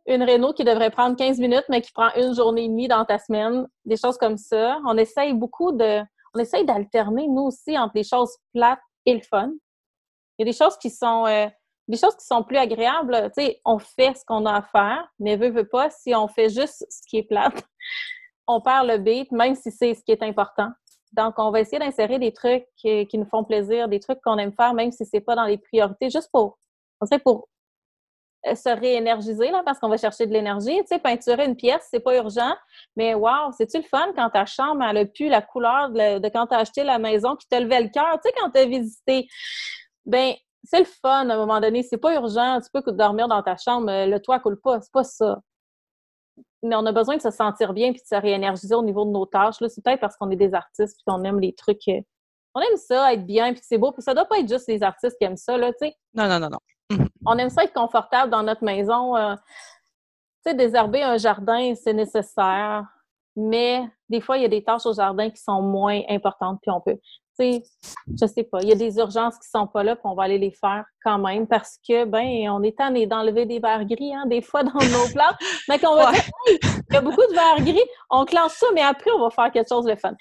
Une 0.06 0.22
réno 0.22 0.52
qui 0.52 0.62
devrait 0.62 0.90
prendre 0.90 1.16
15 1.16 1.40
minutes, 1.40 1.64
mais 1.69 1.81
qui 1.81 1.90
prend 1.90 2.10
une 2.14 2.34
journée 2.34 2.64
et 2.64 2.69
demie 2.69 2.88
dans 2.88 3.05
ta 3.05 3.19
semaine. 3.19 3.66
Des 3.84 3.96
choses 3.96 4.16
comme 4.16 4.37
ça. 4.37 4.78
On 4.87 4.96
essaye 4.96 5.32
beaucoup 5.32 5.72
de, 5.72 6.02
on 6.34 6.38
essaye 6.38 6.64
d'alterner, 6.64 7.26
nous 7.26 7.43
aussi, 7.43 7.76
entre 7.76 7.93
les 7.96 8.05
choses 8.05 8.37
plates 8.55 8.78
et 9.06 9.14
le 9.14 9.20
fun. 9.20 9.50
Il 10.38 10.46
y 10.46 10.49
a 10.49 10.52
des 10.52 10.56
choses 10.56 10.76
qui 10.78 10.90
sont, 10.90 11.26
euh, 11.26 11.46
des 11.88 11.96
choses 11.96 12.16
qui 12.16 12.26
sont 12.26 12.43
plus 12.43 12.56
agréables. 12.56 13.31
On 13.64 13.78
fait 13.78 14.14
ce 14.16 14.25
qu'on 14.25 14.46
a 14.46 14.56
à 14.56 14.62
faire, 14.62 15.06
mais 15.19 15.37
veut, 15.37 15.50
veut 15.50 15.69
pas, 15.69 15.90
si 15.90 16.14
on 16.14 16.28
fait 16.28 16.49
juste 16.49 16.87
ce 16.90 17.02
qui 17.08 17.19
est 17.19 17.22
plate, 17.22 17.62
on 18.46 18.60
perd 18.60 18.87
le 18.87 18.99
beat, 18.99 19.31
même 19.32 19.54
si 19.54 19.70
c'est 19.70 19.94
ce 19.94 20.02
qui 20.02 20.12
est 20.12 20.22
important. 20.22 20.70
Donc, 21.12 21.34
on 21.38 21.50
va 21.50 21.60
essayer 21.60 21.78
d'insérer 21.78 22.19
des 22.19 22.32
trucs 22.32 22.64
qui, 22.76 23.06
qui 23.06 23.19
nous 23.19 23.26
font 23.26 23.44
plaisir, 23.44 23.88
des 23.88 24.00
trucs 24.00 24.20
qu'on 24.22 24.38
aime 24.38 24.52
faire, 24.52 24.72
même 24.72 24.90
si 24.90 25.05
c'est 25.05 25.20
pas 25.20 25.34
dans 25.34 25.44
les 25.44 25.58
priorités, 25.58 26.08
juste 26.08 26.31
pour, 26.32 26.58
pour 26.98 27.08
euh, 27.12 27.51
se 28.44 28.69
réénergiser, 28.69 29.50
là, 29.50 29.62
parce 29.65 29.79
qu'on 29.79 29.89
va 29.89 29.97
chercher 29.97 30.27
de 30.27 30.33
l'énergie. 30.33 30.79
Tu 30.81 30.87
sais, 30.89 30.99
peinturer 30.99 31.44
une 31.44 31.56
pièce, 31.56 31.87
c'est 31.91 32.00
pas 32.00 32.17
urgent, 32.17 32.55
mais 32.97 33.15
wow, 33.15 33.53
c'est-tu 33.56 33.79
le 33.79 33.85
fun 33.85 34.12
quand 34.17 34.31
ta 34.31 34.47
chambre, 34.47 34.83
elle 34.85 34.97
a 34.99 35.05
pu 35.05 35.29
la 35.29 35.43
couleur 35.43 35.91
de, 35.91 36.19
de 36.19 36.29
quand 36.29 36.47
tu 36.49 36.55
as 36.55 36.59
acheté 36.59 36.83
la 36.85 36.99
maison 36.99 37.37
qui 37.37 37.47
te 37.49 37.55
levait 37.56 37.83
le 37.83 37.89
cœur, 37.89 38.19
tu 38.23 38.29
sais, 38.29 38.35
quand 38.39 38.50
tu 38.50 38.59
as 38.59 38.67
visité. 38.67 39.29
Ben, 40.05 40.35
c'est 40.65 40.81
le 40.81 40.85
fun 40.85 41.29
à 41.29 41.35
un 41.35 41.37
moment 41.37 41.61
donné. 41.61 41.83
C'est 41.83 41.99
pas 41.99 42.15
urgent. 42.15 42.61
Tu 42.61 42.69
peux 42.73 42.93
dormir 42.93 43.29
dans 43.29 43.43
ta 43.43 43.56
chambre, 43.56 43.91
euh, 43.91 44.06
le 44.06 44.21
toit 44.21 44.39
coule 44.41 44.61
pas. 44.61 44.81
C'est 44.81 44.93
pas 44.93 45.05
ça. 45.05 45.41
Mais 46.62 46.77
on 46.77 46.87
a 46.87 46.93
besoin 46.93 47.17
de 47.17 47.23
se 47.23 47.31
sentir 47.31 47.72
bien 47.72 47.93
puis 47.93 48.01
de 48.01 48.06
se 48.06 48.20
réénergiser 48.20 48.75
au 48.75 48.82
niveau 48.82 49.05
de 49.05 49.11
nos 49.11 49.27
tâches. 49.27 49.61
Là, 49.61 49.69
c'est 49.69 49.82
peut-être 49.82 50.01
parce 50.01 50.17
qu'on 50.17 50.31
est 50.31 50.37
des 50.37 50.55
artistes 50.55 50.96
puis 50.96 51.05
qu'on 51.06 51.22
aime 51.25 51.41
les 51.41 51.53
trucs. 51.55 51.87
euh, 51.89 52.01
On 52.55 52.61
aime 52.61 52.77
ça, 52.77 53.13
être 53.13 53.27
bien 53.27 53.53
puis 53.53 53.63
c'est 53.65 53.79
beau. 53.79 53.91
Puis 53.93 54.03
ça 54.03 54.15
doit 54.15 54.25
pas 54.27 54.39
être 54.39 54.49
juste 54.49 54.69
les 54.69 54.82
artistes 54.82 55.17
qui 55.19 55.25
aiment 55.25 55.37
ça, 55.37 55.56
là, 55.58 55.72
tu 55.72 55.87
sais. 55.89 55.96
Non, 56.15 56.29
non, 56.29 56.39
non, 56.39 56.51
non. 56.51 56.58
On 57.27 57.39
aime 57.39 57.51
ça 57.51 57.65
être 57.65 57.72
confortable 57.75 58.31
dans 58.31 58.43
notre 58.43 58.65
maison. 58.65 59.17
euh, 59.17 59.34
tu 60.44 60.51
sais, 60.51 60.55
désherber 60.55 61.03
un 61.03 61.19
jardin, 61.19 61.75
c'est 61.75 61.93
nécessaire. 61.94 62.84
Mais 63.37 63.82
des 64.08 64.20
fois, 64.20 64.37
il 64.37 64.43
y 64.43 64.46
a 64.46 64.49
des 64.49 64.63
tâches 64.63 64.84
au 64.87 64.93
jardin 64.93 65.31
qui 65.31 65.41
sont 65.41 65.63
moins 65.63 66.01
importantes, 66.08 66.58
puis 66.61 66.70
on 66.70 66.81
peut. 66.81 66.99
Tu 67.39 67.63
sais, 67.63 67.63
je 68.20 68.27
sais 68.27 68.43
pas, 68.44 68.58
il 68.61 68.69
y 68.69 68.72
a 68.72 68.75
des 68.75 68.99
urgences 68.99 69.39
qui 69.39 69.49
sont 69.49 69.67
pas 69.67 69.82
là, 69.82 69.96
puis 69.96 70.03
on 70.05 70.15
va 70.15 70.25
aller 70.25 70.37
les 70.37 70.51
faire 70.51 70.84
quand 71.03 71.17
même 71.19 71.46
parce 71.46 71.79
que, 71.89 72.05
ben, 72.05 72.51
on 72.51 72.63
est 72.63 72.77
tanné 72.77 73.06
d'enlever 73.06 73.46
des 73.46 73.58
verres 73.58 73.87
gris, 73.87 74.15
hein, 74.15 74.27
des 74.27 74.43
fois 74.43 74.63
dans 74.65 74.75
nos 74.75 75.08
plantes. 75.15 75.37
Mais 75.69 75.79
qu'on 75.79 75.94
va 75.96 76.06
Ouais. 76.11 76.13
dire, 76.13 76.22
Hey, 76.49 76.58
il 76.91 76.94
y 76.94 76.96
a 76.99 77.01
beaucoup 77.01 77.22
de 77.22 77.32
verres 77.32 77.65
gris, 77.65 77.89
on 78.11 78.27
clenche 78.27 78.53
ça, 78.53 78.67
mais 78.75 78.82
après, 78.82 79.11
on 79.13 79.20
va 79.20 79.31
faire 79.31 79.51
quelque 79.51 79.69
chose 79.69 79.87
de 79.87 79.94
fun. 79.94 80.13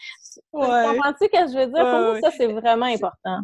Comprends-tu 0.54 1.26
ce 1.26 1.30
que 1.30 1.52
je 1.52 1.58
veux 1.58 1.68
dire? 1.68 1.84
Ouais, 1.84 1.92
Pour 1.92 2.14
ouais. 2.14 2.22
ça, 2.22 2.32
c'est 2.32 2.48
vraiment 2.48 2.86
important. 2.86 3.40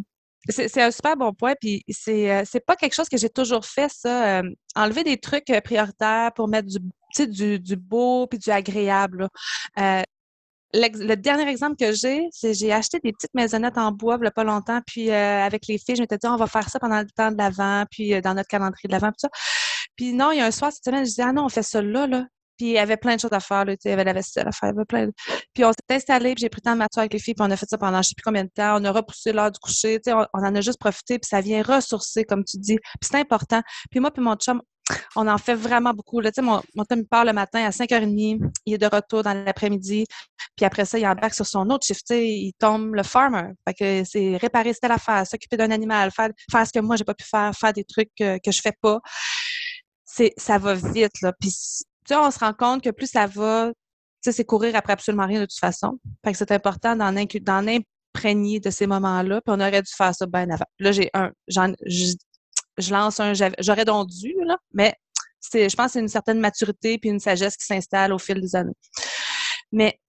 C'est 0.50 0.82
un 0.82 0.92
super 0.92 1.18
bon 1.18 1.34
point, 1.34 1.54
puis 1.60 1.84
c'est 1.90 2.32
euh, 2.32 2.44
c'est 2.46 2.66
pas 2.66 2.76
quelque 2.76 2.94
chose 2.94 3.10
que 3.10 3.18
j'ai 3.18 3.30
toujours 3.30 3.66
fait, 3.66 3.90
ça. 3.92 4.40
euh, 4.40 4.44
enlever 4.76 5.04
des 5.04 5.18
trucs 5.18 5.50
euh, 5.50 5.60
prioritaires 5.62 6.32
pour 6.36 6.48
mettre 6.48 6.68
du, 6.68 7.28
du, 7.28 7.60
du 7.60 7.76
beau 7.76 8.28
puis 8.28 8.40
du 8.40 8.50
agréable. 8.50 9.28
Euh, 9.80 10.02
le 10.74 11.16
dernier 11.16 11.50
exemple 11.50 11.76
que 11.78 11.92
j'ai, 11.94 12.28
c'est 12.32 12.54
j'ai 12.54 12.72
acheté 12.74 13.00
des 13.04 13.12
petites 13.14 13.34
maisonnettes 13.34 13.78
en 13.78 13.92
bois 13.92 14.18
il 14.22 14.28
a 14.28 14.32
pas 14.32 14.44
longtemps, 14.44 14.82
puis 14.86 15.10
euh, 15.10 15.44
avec 15.46 15.68
les 15.68 15.78
filles, 15.78 15.96
je 15.96 16.02
m'étais 16.02 16.18
dit, 16.18 16.28
on 16.28 16.36
va 16.38 16.48
faire 16.48 16.70
ça 16.70 16.80
pendant 16.80 17.00
le 17.00 17.08
temps 17.16 17.32
de 17.32 17.38
l'avant, 17.38 17.86
puis 17.90 18.14
euh, 18.14 18.22
dans 18.22 18.34
notre 18.34 18.48
calendrier 18.50 18.88
de 18.88 18.92
l'avant, 18.92 19.10
tout 19.10 19.16
ça. 19.20 19.30
Puis 19.96 20.14
non, 20.14 20.32
il 20.32 20.38
y 20.38 20.42
a 20.42 20.46
un 20.46 20.52
soir 20.52 20.72
cette 20.72 20.84
semaine, 20.86 21.06
je 21.06 21.10
disais, 21.10 21.24
ah 21.24 21.34
non, 21.34 21.46
on 21.46 21.50
fait 21.50 21.64
ça 21.64 21.82
là, 21.82 22.08
là. 22.08 22.26
Puis 22.58 22.68
il 22.68 22.72
y 22.74 22.78
avait 22.78 22.98
plein 22.98 23.16
de 23.16 23.22
choses 23.22 23.34
à 23.34 23.40
faire, 23.40 23.66
là, 23.66 23.76
il 23.84 23.90
y 23.90 23.94
avait 23.94 24.04
la 24.04 24.14
vaisselle 24.14 24.48
à 24.48 24.52
faire, 24.52 24.70
il 24.70 24.74
y 24.74 24.78
avait 24.78 24.86
plein 24.86 25.08
de... 25.08 25.14
Puis 25.54 25.64
on 25.64 25.72
s'est 25.72 25.96
installé, 25.96 26.34
puis 26.36 26.42
j'ai 26.42 26.50
pris 26.50 26.62
le 26.64 26.70
temps 26.70 26.74
de 26.74 26.80
m'asseoir 26.80 27.02
avec 27.02 27.14
les 27.14 27.20
filles, 27.20 27.34
puis 27.36 27.46
on 27.48 27.52
a 27.52 27.56
fait 27.56 27.70
ça 27.70 27.78
pendant 27.78 28.02
je 28.02 28.10
sais 28.10 28.16
plus 28.16 28.24
combien 28.24 28.44
de 28.44 28.50
temps. 28.50 28.80
On 28.80 28.84
a 28.86 28.92
repoussé 28.92 29.32
l'heure 29.32 29.52
du 29.52 29.60
coucher, 29.60 30.00
on, 30.08 30.26
on 30.34 30.46
en 30.46 30.56
a 30.56 30.62
juste 30.62 30.80
profité, 30.80 31.20
puis 31.20 31.28
ça 31.28 31.42
vient 31.42 31.62
ressourcer, 31.62 32.24
comme 32.24 32.44
tu 32.44 32.58
dis. 32.58 32.78
Puis 32.78 33.10
c'est 33.12 33.18
important. 33.18 33.62
Puis 33.92 34.00
moi 34.00 34.12
puis 34.12 34.24
mon 34.24 34.36
chum, 34.36 34.62
on 35.16 35.28
en 35.28 35.38
fait 35.38 35.56
vraiment 35.56 35.94
beaucoup. 35.94 36.20
Là. 36.20 36.32
Mon, 36.42 36.62
mon 36.76 36.84
chum 36.86 37.00
il 37.00 37.08
part 37.08 37.26
le 37.26 37.34
matin 37.34 37.66
à 37.66 37.70
5h30, 37.70 38.40
il 38.66 38.74
est 38.74 38.78
de 38.78 38.86
retour 38.86 39.24
dans 39.24 39.34
l'après-midi, 39.34 40.06
puis 40.56 40.66
après 40.66 40.86
ça, 40.86 40.98
il 40.98 41.06
embarque 41.06 41.34
sur 41.34 41.46
son 41.46 41.70
autre 41.70 41.86
shift, 41.86 42.10
il 42.12 42.54
tombe 42.60 42.96
le 42.96 43.04
farmer. 43.04 43.50
Fait 43.68 43.74
que 43.74 44.10
c'est 44.10 44.38
réparer 44.38 44.74
telle 44.74 44.92
affaire, 44.92 45.26
s'occuper 45.28 45.58
d'un 45.58 45.72
animal, 45.72 46.12
faire, 46.12 46.30
faire 46.52 46.68
ce 46.68 46.72
que 46.72 46.80
moi 46.80 46.96
j'ai 46.96 47.04
pas 47.04 47.14
pu 47.14 47.26
faire, 47.26 47.52
faire 47.54 47.74
des 47.74 47.84
trucs 47.84 48.10
que, 48.18 48.38
que 48.38 48.52
je 48.52 48.62
fais 48.62 48.74
pas. 48.82 49.00
C'est, 50.06 50.34
ça 50.38 50.58
va 50.58 50.74
vite, 50.74 51.22
là. 51.22 51.34
Puis, 51.40 51.54
tu 52.08 52.16
on 52.16 52.32
se 52.32 52.40
rend 52.40 52.54
compte 52.54 52.84
que 52.84 52.90
plus 52.90 53.08
ça 53.08 53.28
va, 53.28 53.72
tu 53.72 53.74
sais, 54.22 54.32
c'est 54.32 54.46
courir 54.46 54.76
après 54.76 54.94
absolument 54.94 55.26
rien 55.26 55.42
de 55.42 55.46
toute 55.46 55.60
façon. 55.60 56.00
Fait 56.24 56.32
que 56.32 56.38
c'est 56.38 56.52
important 56.52 56.96
d'en, 56.96 57.16
imprégner 57.16 58.60
de 58.60 58.70
ces 58.70 58.88
moments-là, 58.88 59.42
puis 59.42 59.56
on 59.56 59.60
aurait 59.60 59.82
dû 59.82 59.92
faire 59.96 60.16
ça 60.16 60.26
bien 60.26 60.50
avant. 60.50 60.66
Là, 60.80 60.92
j'ai 60.92 61.10
un, 61.14 61.32
j'en, 61.48 61.74
je, 61.86 62.92
lance 62.92 63.20
un 63.20 63.34
j'aurais 63.34 63.86
donc 63.86 64.10
dû, 64.10 64.34
là, 64.46 64.58
mais 64.74 64.96
c'est, 65.40 65.70
je 65.70 65.76
pense 65.76 65.88
que 65.88 65.92
c'est 65.94 66.00
une 66.00 66.08
certaine 66.08 66.40
maturité 66.40 66.98
puis 66.98 67.10
une 67.10 67.20
sagesse 67.20 67.56
qui 67.58 67.66
s'installe 67.66 68.14
au 68.14 68.18
fil 68.18 68.42
des 68.42 68.56
années. 68.56 68.76
Mais 69.72 70.00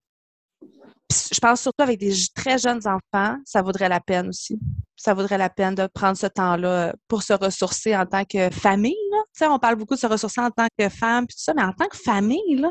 je 1.11 1.39
pense 1.39 1.61
surtout 1.61 1.83
avec 1.83 1.99
des 1.99 2.13
très 2.35 2.57
jeunes 2.57 2.81
enfants, 2.87 3.37
ça 3.45 3.61
vaudrait 3.61 3.89
la 3.89 3.99
peine 3.99 4.29
aussi. 4.29 4.59
Ça 4.95 5.13
vaudrait 5.13 5.37
la 5.37 5.49
peine 5.49 5.75
de 5.75 5.87
prendre 5.87 6.17
ce 6.17 6.27
temps-là 6.27 6.93
pour 7.07 7.23
se 7.23 7.33
ressourcer 7.33 7.95
en 7.95 8.05
tant 8.05 8.25
que 8.25 8.49
famille. 8.49 8.95
On 9.41 9.59
parle 9.59 9.75
beaucoup 9.75 9.95
de 9.95 9.99
se 9.99 10.07
ressourcer 10.07 10.41
en 10.41 10.51
tant 10.51 10.67
que 10.77 10.89
femme, 10.89 11.27
puis 11.27 11.35
tout 11.35 11.43
ça, 11.43 11.53
mais 11.53 11.63
en 11.63 11.73
tant 11.73 11.87
que 11.87 11.97
famille, 11.97 12.55
là, 12.55 12.69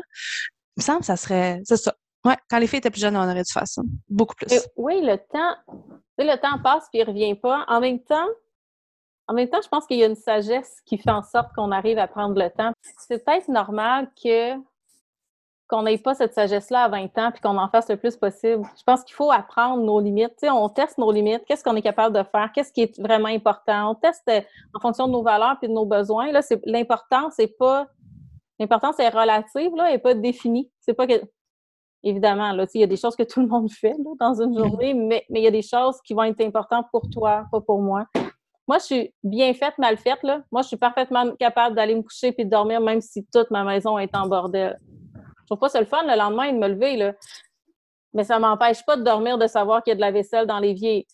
il 0.77 0.81
me 0.81 0.83
semble 0.83 0.99
que 0.99 1.05
ça 1.05 1.17
serait. 1.17 1.59
C'est 1.63 1.77
ça. 1.77 1.93
Ouais, 2.25 2.35
quand 2.49 2.59
les 2.59 2.67
filles 2.67 2.79
étaient 2.79 2.89
plus 2.89 3.01
jeunes, 3.01 3.15
on 3.15 3.23
aurait 3.23 3.43
dû 3.43 3.51
faire 3.51 3.67
ça. 3.67 3.81
Beaucoup 4.09 4.35
plus. 4.35 4.67
oui, 4.75 5.01
le 5.01 5.17
temps, 5.17 5.55
le 6.17 6.35
temps 6.35 6.61
passe 6.61 6.85
puis 6.91 7.01
il 7.01 7.03
revient 7.03 7.35
pas. 7.35 7.65
En 7.67 7.79
même 7.79 8.01
temps, 8.03 8.27
en 9.27 9.33
même 9.33 9.47
temps, 9.47 9.61
je 9.63 9.69
pense 9.69 9.85
qu'il 9.85 9.97
y 9.97 10.03
a 10.03 10.07
une 10.07 10.15
sagesse 10.15 10.81
qui 10.85 10.97
fait 10.97 11.11
en 11.11 11.21
sorte 11.21 11.53
qu'on 11.55 11.71
arrive 11.71 11.99
à 11.99 12.07
prendre 12.07 12.37
le 12.37 12.49
temps. 12.49 12.71
C'est 12.97 13.23
peut-être 13.23 13.47
normal 13.47 14.11
que 14.21 14.55
qu'on 15.69 15.83
n'ait 15.83 15.99
pas 15.99 16.15
cette 16.15 16.33
sagesse-là 16.33 16.83
à 16.83 16.89
20 16.89 17.17
ans 17.19 17.31
puis 17.31 17.41
qu'on 17.41 17.57
en 17.57 17.69
fasse 17.69 17.87
le 17.89 17.95
plus 17.95 18.17
possible. 18.17 18.63
Je 18.75 18.83
pense 18.83 19.03
qu'il 19.03 19.13
faut 19.15 19.31
apprendre 19.31 19.83
nos 19.83 19.99
limites. 19.99 20.43
On 20.43 20.67
teste 20.67 20.97
nos 20.97 21.11
limites. 21.11 21.45
Qu'est-ce 21.45 21.63
qu'on 21.63 21.75
est 21.75 21.83
capable 21.83 22.17
de 22.17 22.23
faire? 22.23 22.51
Qu'est-ce 22.53 22.73
qui 22.73 22.81
est 22.81 22.99
vraiment 22.99 23.27
important? 23.27 23.91
On 23.91 23.95
teste 23.95 24.27
euh, 24.29 24.41
en 24.73 24.79
fonction 24.79 25.07
de 25.07 25.11
nos 25.11 25.21
valeurs 25.21 25.57
puis 25.59 25.67
de 25.67 25.73
nos 25.73 25.85
besoins. 25.85 26.31
Là, 26.31 26.41
c'est 26.41 26.59
l'important, 26.65 27.29
c'est 27.29 27.55
pas 27.57 27.87
l'importance 28.57 28.99
est 28.99 29.09
relative 29.09 29.73
là, 29.75 29.93
et 29.93 29.99
pas 29.99 30.15
définie. 30.15 30.69
C'est 30.81 30.95
pas 30.95 31.05
que 31.05 31.21
évidemment 32.03 32.51
là, 32.51 32.65
il 32.73 32.81
y 32.81 32.83
a 32.83 32.87
des 32.87 32.97
choses 32.97 33.15
que 33.15 33.23
tout 33.23 33.39
le 33.39 33.47
monde 33.47 33.71
fait 33.71 33.95
là, 33.97 34.11
dans 34.19 34.41
une 34.41 34.57
journée, 34.57 34.93
mais 34.95 35.23
mais 35.29 35.39
il 35.39 35.43
y 35.43 35.47
a 35.47 35.51
des 35.51 35.61
choses 35.61 36.01
qui 36.01 36.13
vont 36.13 36.23
être 36.23 36.41
importantes 36.41 36.87
pour 36.91 37.07
toi, 37.09 37.45
pas 37.51 37.61
pour 37.61 37.79
moi. 37.79 38.05
Moi, 38.67 38.77
je 38.79 38.83
suis 38.83 39.13
bien 39.23 39.51
faite, 39.53 39.77
mal 39.79 39.97
faite. 39.97 40.21
Là. 40.21 40.43
Moi, 40.51 40.61
je 40.61 40.67
suis 40.67 40.77
parfaitement 40.77 41.31
capable 41.39 41.75
d'aller 41.75 41.95
me 41.95 42.03
coucher 42.03 42.31
puis 42.31 42.45
de 42.45 42.51
dormir, 42.51 42.81
même 42.81 43.01
si 43.01 43.25
toute 43.33 43.49
ma 43.49 43.63
maison 43.63 43.97
est 43.97 44.15
en 44.15 44.27
bordel 44.27 44.79
trouve 45.49 45.59
pas 45.59 45.69
ça 45.69 45.79
le 45.79 45.85
fun 45.85 46.03
le 46.03 46.17
lendemain 46.17 46.51
de 46.51 46.57
me 46.57 46.67
lever, 46.67 46.97
là. 46.97 47.13
Mais 48.13 48.23
ça 48.23 48.39
m'empêche 48.39 48.85
pas 48.85 48.97
de 48.97 49.03
dormir, 49.03 49.37
de 49.37 49.47
savoir 49.47 49.83
qu'il 49.83 49.91
y 49.91 49.93
a 49.93 49.95
de 49.95 50.01
la 50.01 50.11
vaisselle 50.11 50.47
dans 50.47 50.59
l'évier. 50.59 51.07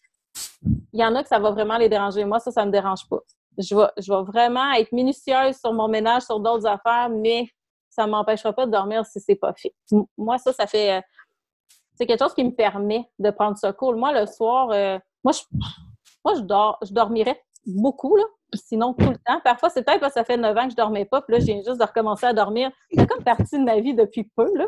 Il 0.93 0.99
y 0.99 1.03
en 1.03 1.15
a 1.15 1.23
que 1.23 1.29
ça 1.29 1.39
va 1.39 1.51
vraiment 1.51 1.77
les 1.77 1.89
déranger. 1.89 2.23
Moi, 2.23 2.39
ça, 2.39 2.51
ça 2.51 2.65
me 2.65 2.71
dérange 2.71 3.07
pas. 3.09 3.19
Je 3.57 3.75
vais, 3.75 3.87
je 3.97 4.11
vais 4.11 4.23
vraiment 4.23 4.71
être 4.73 4.91
minutieuse 4.91 5.57
sur 5.57 5.73
mon 5.73 5.87
ménage, 5.87 6.23
sur 6.23 6.39
d'autres 6.39 6.65
affaires, 6.65 7.09
mais 7.09 7.47
ça 7.89 8.07
m'empêchera 8.07 8.53
pas 8.53 8.65
de 8.65 8.71
dormir 8.71 9.05
si 9.05 9.19
c'est 9.19 9.35
pas 9.35 9.53
fait. 9.53 9.73
Moi, 10.17 10.37
ça, 10.37 10.53
ça 10.53 10.67
fait... 10.67 10.97
Euh, 10.97 11.01
c'est 11.97 12.05
quelque 12.05 12.23
chose 12.23 12.33
qui 12.33 12.43
me 12.43 12.51
permet 12.51 13.09
de 13.19 13.29
prendre 13.29 13.57
ce 13.57 13.71
cool. 13.71 13.95
Moi, 13.95 14.11
le 14.11 14.25
soir, 14.25 14.69
euh, 14.71 14.99
moi, 15.23 15.31
je, 15.31 15.41
moi, 16.25 16.35
je, 16.35 16.41
dors, 16.41 16.77
je 16.81 16.91
dormirais 16.91 17.41
beaucoup, 17.65 18.15
là 18.15 18.23
sinon 18.53 18.93
tout 18.93 19.09
le 19.09 19.17
temps. 19.17 19.39
Parfois, 19.43 19.69
c'est 19.69 19.83
peut-être 19.83 19.99
parce 19.99 20.13
que 20.13 20.19
ça 20.19 20.25
fait 20.25 20.37
neuf 20.37 20.55
ans 20.57 20.65
que 20.65 20.71
je 20.71 20.75
dormais 20.75 21.05
pas, 21.05 21.21
puis 21.21 21.33
là, 21.33 21.39
je 21.39 21.45
viens 21.45 21.61
juste 21.63 21.79
de 21.79 21.83
recommencer 21.83 22.25
à 22.25 22.33
dormir. 22.33 22.71
C'est 22.91 23.07
comme 23.07 23.23
partie 23.23 23.57
de 23.57 23.63
ma 23.63 23.79
vie 23.79 23.93
depuis 23.93 24.29
peu, 24.35 24.49
là. 24.57 24.65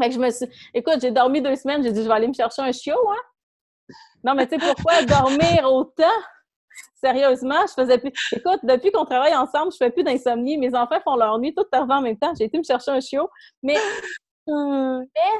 Fait 0.00 0.08
que 0.08 0.14
je 0.14 0.20
me 0.20 0.30
suis... 0.30 0.46
Écoute, 0.72 0.98
j'ai 1.00 1.10
dormi 1.10 1.42
deux 1.42 1.56
semaines, 1.56 1.82
j'ai 1.82 1.92
dit, 1.92 2.02
je 2.02 2.08
vais 2.08 2.14
aller 2.14 2.28
me 2.28 2.32
chercher 2.32 2.62
un 2.62 2.72
chiot, 2.72 3.10
hein? 3.10 3.94
Non, 4.24 4.34
mais 4.34 4.46
tu 4.46 4.58
sais, 4.58 4.74
pourquoi 4.74 5.02
dormir 5.04 5.70
autant? 5.70 6.04
Sérieusement, 7.02 7.66
je 7.66 7.72
faisais 7.82 7.98
plus... 7.98 8.12
Écoute, 8.32 8.60
depuis 8.62 8.92
qu'on 8.92 9.04
travaille 9.04 9.34
ensemble, 9.34 9.72
je 9.72 9.76
fais 9.76 9.90
plus 9.90 10.04
d'insomnie. 10.04 10.56
Mes 10.56 10.74
enfants 10.74 11.00
font 11.02 11.16
leur 11.16 11.38
nuit 11.38 11.54
tout 11.54 11.64
tard 11.64 11.86
en 11.90 12.00
même 12.00 12.18
temps. 12.18 12.32
J'ai 12.38 12.44
été 12.44 12.58
me 12.58 12.62
chercher 12.62 12.92
un 12.92 13.00
chiot. 13.00 13.28
Mais, 13.62 13.76
mais 14.46 15.30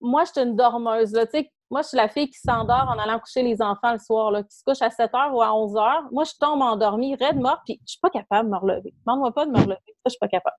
moi, 0.00 0.24
je 0.24 0.32
suis 0.32 0.40
une 0.40 0.56
dormeuse, 0.56 1.12
là. 1.12 1.26
Tu 1.26 1.38
sais, 1.38 1.52
moi, 1.70 1.82
je 1.82 1.88
suis 1.88 1.96
la 1.96 2.08
fille 2.08 2.28
qui 2.30 2.38
s'endort 2.38 2.88
en 2.88 2.98
allant 2.98 3.18
coucher 3.18 3.42
les 3.42 3.60
enfants 3.60 3.92
le 3.92 3.98
soir, 3.98 4.30
là, 4.30 4.42
qui 4.42 4.56
se 4.56 4.64
couche 4.64 4.80
à 4.80 4.90
7 4.90 5.10
h 5.12 5.32
ou 5.32 5.42
à 5.42 5.54
11 5.54 5.74
h. 5.74 6.08
Moi, 6.12 6.24
je 6.24 6.32
tombe 6.40 6.62
endormie, 6.62 7.14
raide 7.16 7.38
mort, 7.38 7.60
puis 7.64 7.78
je 7.86 7.92
suis 7.92 8.00
pas 8.00 8.10
capable 8.10 8.48
de 8.48 8.54
me 8.54 8.58
relever. 8.58 8.94
Demande-moi 9.06 9.32
pas 9.32 9.46
de 9.46 9.50
me 9.50 9.58
relever. 9.58 9.76
Ça, 9.76 10.02
je 10.06 10.10
suis 10.10 10.18
pas 10.18 10.28
capable. 10.28 10.56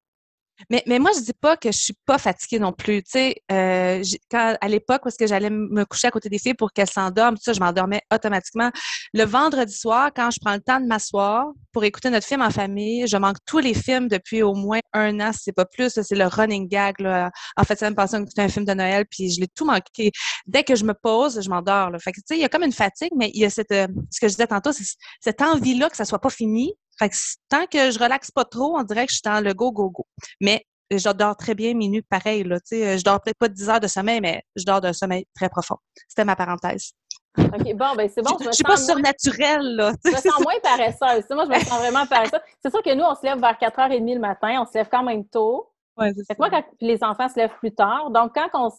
Mais, 0.69 0.83
mais 0.87 0.99
moi, 0.99 1.11
je 1.15 1.21
dis 1.21 1.33
pas 1.33 1.57
que 1.57 1.71
je 1.71 1.77
suis 1.77 1.95
pas 2.05 2.17
fatiguée 2.17 2.59
non 2.59 2.73
plus. 2.73 3.03
Tu 3.03 3.11
sais, 3.11 3.35
euh, 3.51 4.03
à 4.33 4.67
l'époque, 4.67 5.01
parce 5.03 5.15
que 5.15 5.27
j'allais 5.27 5.49
me 5.49 5.85
coucher 5.85 6.07
à 6.07 6.11
côté 6.11 6.29
des 6.29 6.39
filles 6.39 6.53
pour 6.53 6.73
qu'elles 6.73 6.89
s'endorment, 6.89 7.37
ça, 7.37 7.53
je 7.53 7.59
m'endormais 7.59 8.01
automatiquement. 8.13 8.71
Le 9.13 9.23
vendredi 9.23 9.73
soir, 9.73 10.11
quand 10.15 10.31
je 10.31 10.39
prends 10.39 10.53
le 10.53 10.61
temps 10.61 10.79
de 10.79 10.85
m'asseoir 10.85 11.47
pour 11.71 11.83
écouter 11.83 12.09
notre 12.09 12.27
film 12.27 12.41
en 12.41 12.49
famille, 12.49 13.07
je 13.07 13.17
manque 13.17 13.37
tous 13.45 13.59
les 13.59 13.73
films 13.73 14.07
depuis 14.07 14.43
au 14.43 14.53
moins 14.53 14.79
un 14.93 15.19
an, 15.19 15.31
si 15.31 15.39
c'est 15.43 15.53
pas 15.53 15.65
plus. 15.65 15.89
C'est 15.89 16.15
le 16.15 16.27
running 16.27 16.67
gag. 16.67 16.99
Là. 16.99 17.31
En 17.55 17.63
fait, 17.63 17.79
ça 17.79 17.89
me 17.89 17.95
passait 17.95 18.17
à 18.17 18.41
un 18.41 18.49
film 18.49 18.65
de 18.65 18.73
Noël, 18.73 19.05
puis 19.09 19.31
je 19.31 19.39
l'ai 19.39 19.47
tout 19.47 19.65
manqué. 19.65 20.11
Dès 20.45 20.63
que 20.63 20.75
je 20.75 20.83
me 20.83 20.93
pose, 20.93 21.41
je 21.41 21.49
m'endors. 21.49 21.89
Fait 21.99 22.11
que, 22.11 22.17
tu 22.17 22.23
sais, 22.27 22.37
il 22.37 22.41
y 22.41 22.45
a 22.45 22.49
comme 22.49 22.63
une 22.63 22.73
fatigue, 22.73 23.11
mais 23.15 23.31
il 23.33 23.41
y 23.41 23.45
a 23.45 23.49
cette, 23.49 23.71
euh, 23.71 23.87
ce 24.11 24.19
que 24.19 24.27
je 24.27 24.33
disais 24.33 24.47
tantôt, 24.47 24.71
c'est 24.71 24.85
cette 25.21 25.41
envie-là 25.41 25.89
que 25.89 25.97
ça 25.97 26.05
soit 26.05 26.19
pas 26.19 26.29
fini, 26.29 26.73
fait 26.99 27.09
que 27.09 27.15
tant 27.49 27.65
que 27.65 27.91
je 27.91 27.99
relaxe 27.99 28.31
pas 28.31 28.45
trop, 28.45 28.77
on 28.77 28.83
dirait 28.83 29.05
que 29.05 29.11
je 29.11 29.15
suis 29.17 29.23
dans 29.23 29.43
le 29.43 29.53
go, 29.53 29.71
go, 29.71 29.89
go. 29.89 30.05
Mais 30.41 30.65
je 30.91 31.09
dors 31.11 31.35
très 31.35 31.55
bien 31.55 31.73
minuit 31.73 32.01
pareil. 32.01 32.43
Là, 32.43 32.57
je 32.71 33.03
dors 33.03 33.21
peut-être 33.21 33.37
pas 33.37 33.47
10 33.47 33.69
heures 33.69 33.79
de 33.79 33.87
sommeil, 33.87 34.21
mais 34.21 34.43
je 34.55 34.63
dors 34.65 34.81
d'un 34.81 34.93
sommeil 34.93 35.25
très 35.35 35.49
profond. 35.49 35.77
C'était 36.07 36.25
ma 36.25 36.35
parenthèse. 36.35 36.91
OK, 37.37 37.73
bon, 37.75 37.95
ben 37.95 38.09
c'est 38.09 38.21
bon. 38.21 38.37
Je, 38.39 38.47
ne 38.47 38.51
suis 38.51 38.63
pas 38.63 38.77
surnaturelle, 38.77 39.75
là. 39.75 39.93
Je 40.03 40.11
me 40.11 40.15
sens 40.15 40.39
moins 40.41 40.59
paresseuse. 40.61 41.25
Moi, 41.29 41.45
je 41.45 41.49
me 41.49 41.59
sens 41.59 41.79
vraiment 41.79 42.05
paresseuse. 42.07 42.39
C'est 42.61 42.71
sûr 42.71 42.81
que 42.81 42.93
nous, 42.93 43.03
on 43.03 43.15
se 43.15 43.23
lève 43.23 43.39
vers 43.39 43.53
4h30 43.53 44.13
le 44.13 44.19
matin. 44.19 44.61
On 44.61 44.65
se 44.65 44.73
lève 44.73 44.89
quand 44.89 45.03
même 45.03 45.25
tôt. 45.27 45.71
Ouais, 45.95 46.11
moi, 46.37 46.49
quand 46.49 46.63
les 46.81 47.03
enfants 47.03 47.29
se 47.29 47.35
lèvent 47.35 47.57
plus 47.59 47.73
tard. 47.73 48.09
Donc, 48.09 48.33
quand 48.33 48.49
on, 48.53 48.69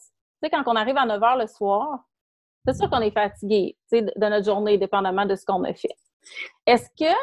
quand 0.49 0.62
on 0.67 0.77
arrive 0.77 0.97
à 0.97 1.07
9h 1.07 1.39
le 1.39 1.47
soir, 1.47 2.00
c'est 2.67 2.75
sûr 2.75 2.91
qu'on 2.91 3.00
est 3.00 3.12
fatigué 3.12 3.77
de 3.93 4.27
notre 4.27 4.45
journée, 4.45 4.79
dépendamment 4.79 5.27
de 5.27 5.37
ce 5.37 5.45
qu'on 5.45 5.65
a 5.65 5.73
fait. 5.73 5.97
Est-ce 6.67 6.89
que 6.99 7.15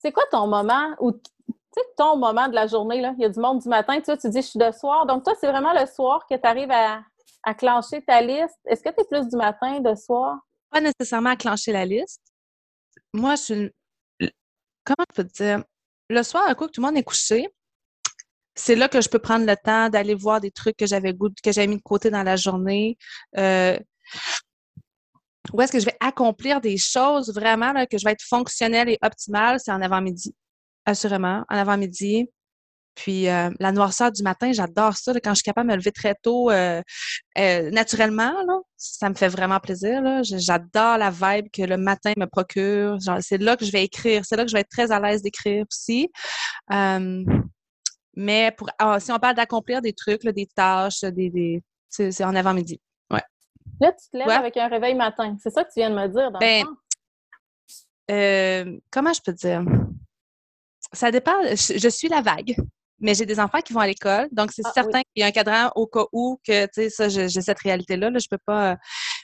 c'est 0.00 0.12
quoi 0.12 0.24
ton 0.30 0.46
moment 0.46 0.94
ou 0.98 1.12
tu 1.12 1.20
sais, 1.74 1.84
ton 1.96 2.16
moment 2.16 2.48
de 2.48 2.54
la 2.54 2.66
journée, 2.66 3.00
là? 3.00 3.14
Il 3.16 3.22
y 3.22 3.24
a 3.24 3.28
du 3.28 3.38
monde 3.38 3.60
du 3.60 3.68
matin, 3.68 4.00
tu, 4.00 4.16
tu 4.18 4.28
dis 4.28 4.42
je 4.42 4.46
suis 4.46 4.58
de 4.58 4.72
soir. 4.72 5.06
Donc, 5.06 5.24
toi, 5.24 5.34
c'est 5.38 5.48
vraiment 5.48 5.72
le 5.72 5.86
soir 5.86 6.26
que 6.28 6.34
tu 6.34 6.46
arrives 6.46 6.70
à, 6.70 7.02
à 7.44 7.54
clencher 7.54 8.02
ta 8.02 8.20
liste. 8.20 8.58
Est-ce 8.64 8.82
que 8.82 8.88
tu 8.88 9.00
es 9.00 9.04
plus 9.04 9.28
du 9.28 9.36
matin, 9.36 9.80
de 9.80 9.94
soir? 9.94 10.38
Pas 10.70 10.80
nécessairement 10.80 11.30
à 11.30 11.36
clencher 11.36 11.72
la 11.72 11.84
liste. 11.84 12.22
Moi, 13.12 13.36
je 13.36 13.42
suis. 13.42 13.70
Comment 14.84 15.04
je 15.10 15.14
peux 15.14 15.24
te 15.28 15.32
dire? 15.32 15.64
Le 16.08 16.22
soir, 16.24 16.44
un 16.48 16.54
coup 16.54 16.66
que 16.66 16.72
tout 16.72 16.80
le 16.80 16.86
monde 16.86 16.96
est 16.96 17.04
couché, 17.04 17.48
c'est 18.56 18.74
là 18.74 18.88
que 18.88 19.00
je 19.00 19.08
peux 19.08 19.20
prendre 19.20 19.46
le 19.46 19.56
temps 19.56 19.88
d'aller 19.88 20.14
voir 20.14 20.40
des 20.40 20.50
trucs 20.50 20.76
que 20.76 20.86
j'avais 20.86 21.14
que 21.14 21.52
j'avais 21.52 21.68
mis 21.68 21.76
de 21.76 21.82
côté 21.82 22.10
dans 22.10 22.24
la 22.24 22.36
journée. 22.36 22.98
Euh, 23.38 23.78
où 25.52 25.60
est-ce 25.60 25.72
que 25.72 25.80
je 25.80 25.86
vais 25.86 25.96
accomplir 26.00 26.60
des 26.60 26.76
choses 26.76 27.32
vraiment, 27.34 27.72
que 27.86 27.98
je 27.98 28.04
vais 28.04 28.12
être 28.12 28.24
fonctionnelle 28.24 28.88
et 28.88 28.98
optimale, 29.02 29.58
c'est 29.58 29.72
en 29.72 29.80
avant-midi. 29.80 30.34
Assurément, 30.86 31.44
en 31.48 31.56
avant-midi. 31.56 32.28
Puis 32.94 33.28
euh, 33.28 33.50
la 33.60 33.72
noirceur 33.72 34.12
du 34.12 34.22
matin, 34.22 34.52
j'adore 34.52 34.96
ça. 34.96 35.12
quand 35.20 35.30
je 35.30 35.36
suis 35.36 35.42
capable 35.44 35.68
de 35.68 35.74
me 35.74 35.78
lever 35.78 35.92
très 35.92 36.14
tôt, 36.22 36.50
euh, 36.50 36.82
euh, 37.38 37.70
naturellement, 37.70 38.34
ça 38.76 39.08
me 39.08 39.14
fait 39.14 39.28
vraiment 39.28 39.60
plaisir. 39.60 40.02
J'adore 40.22 40.98
la 40.98 41.10
vibe 41.10 41.46
que 41.52 41.62
le 41.62 41.76
matin 41.76 42.12
me 42.16 42.26
procure. 42.26 42.98
C'est 43.20 43.38
là 43.38 43.56
que 43.56 43.64
je 43.64 43.72
vais 43.72 43.84
écrire. 43.84 44.24
C'est 44.24 44.36
là 44.36 44.44
que 44.44 44.50
je 44.50 44.56
vais 44.56 44.60
être 44.60 44.70
très 44.70 44.90
à 44.92 45.00
l'aise 45.00 45.22
d'écrire 45.22 45.64
aussi. 45.70 46.10
mais 48.16 48.52
pour, 48.56 48.68
ah, 48.78 49.00
si 49.00 49.12
on 49.12 49.18
parle 49.18 49.36
d'accomplir 49.36 49.80
des 49.80 49.92
trucs, 49.92 50.26
des 50.26 50.46
tâches, 50.46 51.00
des, 51.02 51.30
des 51.30 51.62
c'est 51.88 52.24
en 52.24 52.34
avant-midi. 52.34 52.80
Là, 53.80 53.92
tu 53.92 54.10
te 54.10 54.16
lèves 54.16 54.28
avec 54.28 54.56
un 54.56 54.68
réveil 54.68 54.94
matin. 54.94 55.36
C'est 55.42 55.50
ça 55.50 55.64
que 55.64 55.68
tu 55.72 55.80
viens 55.80 55.90
de 55.90 55.94
me 55.94 56.06
dire, 56.08 56.30
dans 56.30 56.38
ben, 56.38 56.64
euh, 58.10 58.78
comment 58.90 59.12
je 59.12 59.20
peux 59.22 59.32
dire? 59.32 59.62
Ça 60.92 61.10
dépend. 61.10 61.40
Je, 61.50 61.88
suis 61.88 62.08
la 62.08 62.20
vague, 62.20 62.56
mais 62.98 63.14
j'ai 63.14 63.26
des 63.26 63.38
enfants 63.38 63.60
qui 63.60 63.72
vont 63.72 63.80
à 63.80 63.86
l'école. 63.86 64.28
Donc, 64.32 64.50
c'est 64.52 64.62
ah, 64.64 64.72
certain 64.74 65.00
qu'il 65.00 65.20
y 65.20 65.22
a 65.22 65.26
un 65.26 65.30
cadran 65.30 65.70
au 65.76 65.86
cas 65.86 66.04
où 66.12 66.38
que, 66.44 66.64
tu 66.66 66.70
sais, 66.74 66.90
ça, 66.90 67.08
j'ai 67.08 67.28
cette 67.28 67.60
réalité-là. 67.60 68.10
Là, 68.10 68.18
je 68.18 68.28
peux 68.28 68.40
pas. 68.44 68.76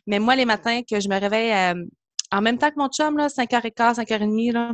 mais 0.06 0.18
moi, 0.18 0.36
les 0.36 0.44
matins 0.44 0.82
que 0.88 1.00
je 1.00 1.08
me 1.08 1.18
réveille 1.18 1.52
euh, 1.52 1.84
en 2.32 2.40
même 2.40 2.58
temps 2.58 2.70
que 2.70 2.78
mon 2.78 2.88
chum, 2.88 3.16
là, 3.16 3.26
5h15, 3.28 3.96
5h30, 3.96 4.52
là, 4.52 4.72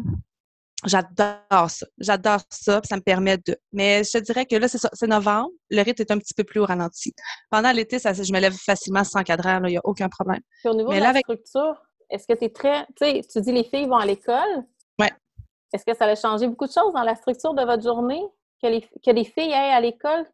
J'adore 0.84 1.70
ça. 1.70 1.86
J'adore 1.98 2.40
ça. 2.50 2.80
ça 2.84 2.96
me 2.96 3.00
permet 3.00 3.38
de. 3.38 3.56
Mais 3.72 4.02
je 4.04 4.18
te 4.18 4.18
dirais 4.18 4.46
que 4.46 4.56
là, 4.56 4.66
c'est 4.68 5.06
novembre. 5.06 5.50
Le 5.70 5.82
rythme 5.82 6.02
est 6.02 6.10
un 6.10 6.18
petit 6.18 6.34
peu 6.34 6.44
plus 6.44 6.60
au 6.60 6.64
ralenti. 6.64 7.12
Pendant 7.50 7.70
l'été, 7.72 7.98
ça, 7.98 8.12
je 8.12 8.32
me 8.32 8.40
lève 8.40 8.54
facilement 8.54 9.04
sans 9.04 9.22
cadran. 9.22 9.60
Il 9.64 9.70
n'y 9.70 9.76
a 9.76 9.80
aucun 9.84 10.08
problème. 10.08 10.40
Puis 10.60 10.68
au 10.68 10.74
niveau 10.74 10.92
de 10.92 10.98
la 10.98 11.14
structure, 11.14 11.82
est-ce 12.10 12.26
que 12.26 12.34
tu 12.34 12.44
es 12.46 12.50
très. 12.50 12.84
Tu 12.96 13.04
sais, 13.04 13.20
tu 13.30 13.40
dis 13.40 13.52
les 13.52 13.64
filles 13.64 13.86
vont 13.86 13.96
à 13.96 14.06
l'école? 14.06 14.64
Oui. 14.98 15.06
Est-ce 15.72 15.84
que 15.84 15.96
ça 15.96 16.06
a 16.06 16.14
changé 16.14 16.46
beaucoup 16.48 16.66
de 16.66 16.72
choses 16.72 16.92
dans 16.92 17.02
la 17.02 17.14
structure 17.14 17.54
de 17.54 17.62
votre 17.62 17.82
journée? 17.82 18.22
Que 18.62 18.68
les, 18.68 18.80
que 18.80 19.10
les 19.10 19.24
filles 19.24 19.52
aillent 19.52 19.74
à 19.74 19.80
l'école? 19.80 20.26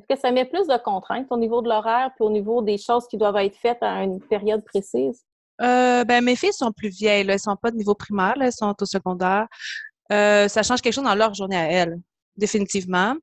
Est-ce 0.00 0.14
que 0.14 0.20
ça 0.20 0.30
met 0.30 0.44
plus 0.44 0.66
de 0.66 0.76
contraintes 0.78 1.26
au 1.30 1.36
niveau 1.36 1.62
de 1.62 1.68
l'horaire 1.68 2.10
puis 2.14 2.24
au 2.24 2.30
niveau 2.30 2.62
des 2.62 2.78
choses 2.78 3.06
qui 3.08 3.16
doivent 3.16 3.36
être 3.36 3.56
faites 3.56 3.82
à 3.82 4.02
une 4.02 4.20
période 4.20 4.64
précise? 4.64 5.24
Euh, 5.60 6.04
ben, 6.04 6.24
mes 6.24 6.36
filles 6.36 6.52
sont 6.52 6.72
plus 6.72 6.88
vieilles. 6.88 7.24
Là. 7.24 7.34
Elles 7.34 7.40
sont 7.40 7.56
pas 7.56 7.70
de 7.70 7.76
niveau 7.76 7.94
primaire, 7.94 8.34
elles 8.40 8.52
sont 8.52 8.74
au 8.80 8.84
secondaire. 8.84 9.46
Euh, 10.12 10.48
ça 10.48 10.62
change 10.62 10.80
quelque 10.80 10.94
chose 10.94 11.04
dans 11.04 11.14
leur 11.14 11.34
journée 11.34 11.56
à 11.56 11.70
elles, 11.70 11.96
définitivement. 12.36 13.14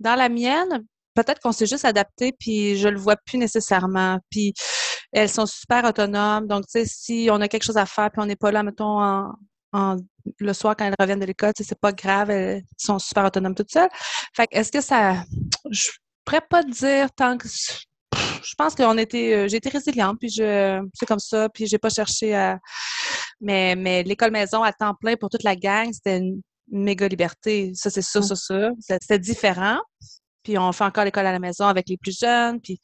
Dans 0.00 0.14
la 0.14 0.28
mienne, 0.28 0.84
peut-être 1.14 1.40
qu'on 1.40 1.52
s'est 1.52 1.66
juste 1.66 1.84
adapté, 1.84 2.32
puis 2.32 2.76
je 2.76 2.88
le 2.88 2.98
vois 2.98 3.16
plus 3.16 3.38
nécessairement. 3.38 4.18
Puis 4.30 4.54
elles 5.12 5.28
sont 5.28 5.46
super 5.46 5.84
autonomes. 5.84 6.46
Donc, 6.46 6.64
tu 6.66 6.80
sais, 6.80 6.84
si 6.86 7.28
on 7.30 7.40
a 7.40 7.48
quelque 7.48 7.64
chose 7.64 7.76
à 7.76 7.86
faire, 7.86 8.10
puis 8.10 8.20
on 8.22 8.26
n'est 8.26 8.36
pas 8.36 8.50
là, 8.50 8.62
mettons, 8.62 9.00
en, 9.72 9.96
le 10.38 10.52
soir 10.52 10.76
quand 10.76 10.84
elles 10.84 10.94
reviennent 10.98 11.20
de 11.20 11.26
l'école, 11.26 11.52
c'est 11.56 11.78
pas 11.78 11.92
grave, 11.92 12.30
elles 12.30 12.62
sont 12.76 12.98
super 12.98 13.24
autonomes 13.24 13.54
toutes 13.54 13.72
seules. 13.72 13.88
Fait 14.34 14.48
est-ce 14.50 14.72
que 14.72 14.80
ça. 14.80 15.24
Je 15.70 15.90
pourrais 16.24 16.42
pas 16.42 16.62
dire 16.62 17.10
tant 17.12 17.36
que. 17.38 17.48
Je 18.44 18.54
pense 18.56 18.74
qu'on 18.74 18.98
était. 18.98 19.34
Euh, 19.34 19.48
j'ai 19.48 19.56
été 19.56 19.68
résiliente, 19.68 20.18
puis 20.18 20.28
je. 20.28 20.80
C'est 20.94 21.06
comme 21.06 21.18
ça, 21.18 21.48
puis 21.48 21.66
j'ai 21.66 21.78
pas 21.78 21.90
cherché 21.90 22.34
à. 22.34 22.58
Mais, 23.40 23.74
mais 23.76 24.02
l'école 24.02 24.30
maison 24.30 24.62
à 24.62 24.72
temps 24.72 24.94
plein 24.94 25.16
pour 25.16 25.30
toute 25.30 25.42
la 25.42 25.56
gang, 25.56 25.90
c'était 25.92 26.18
une, 26.18 26.40
méga 26.70 27.08
liberté. 27.08 27.72
Ça, 27.74 27.90
c'est 27.90 28.02
ça, 28.02 28.22
ça, 28.22 28.34
ça. 28.36 28.70
C'était 28.80 29.18
différent. 29.18 29.78
Puis 30.42 30.58
on 30.58 30.72
fait 30.72 30.84
encore 30.84 31.04
l'école 31.04 31.26
à 31.26 31.32
la 31.32 31.38
maison 31.38 31.66
avec 31.66 31.88
les 31.88 31.96
plus 31.96 32.18
jeunes. 32.18 32.60
Puis 32.60 32.80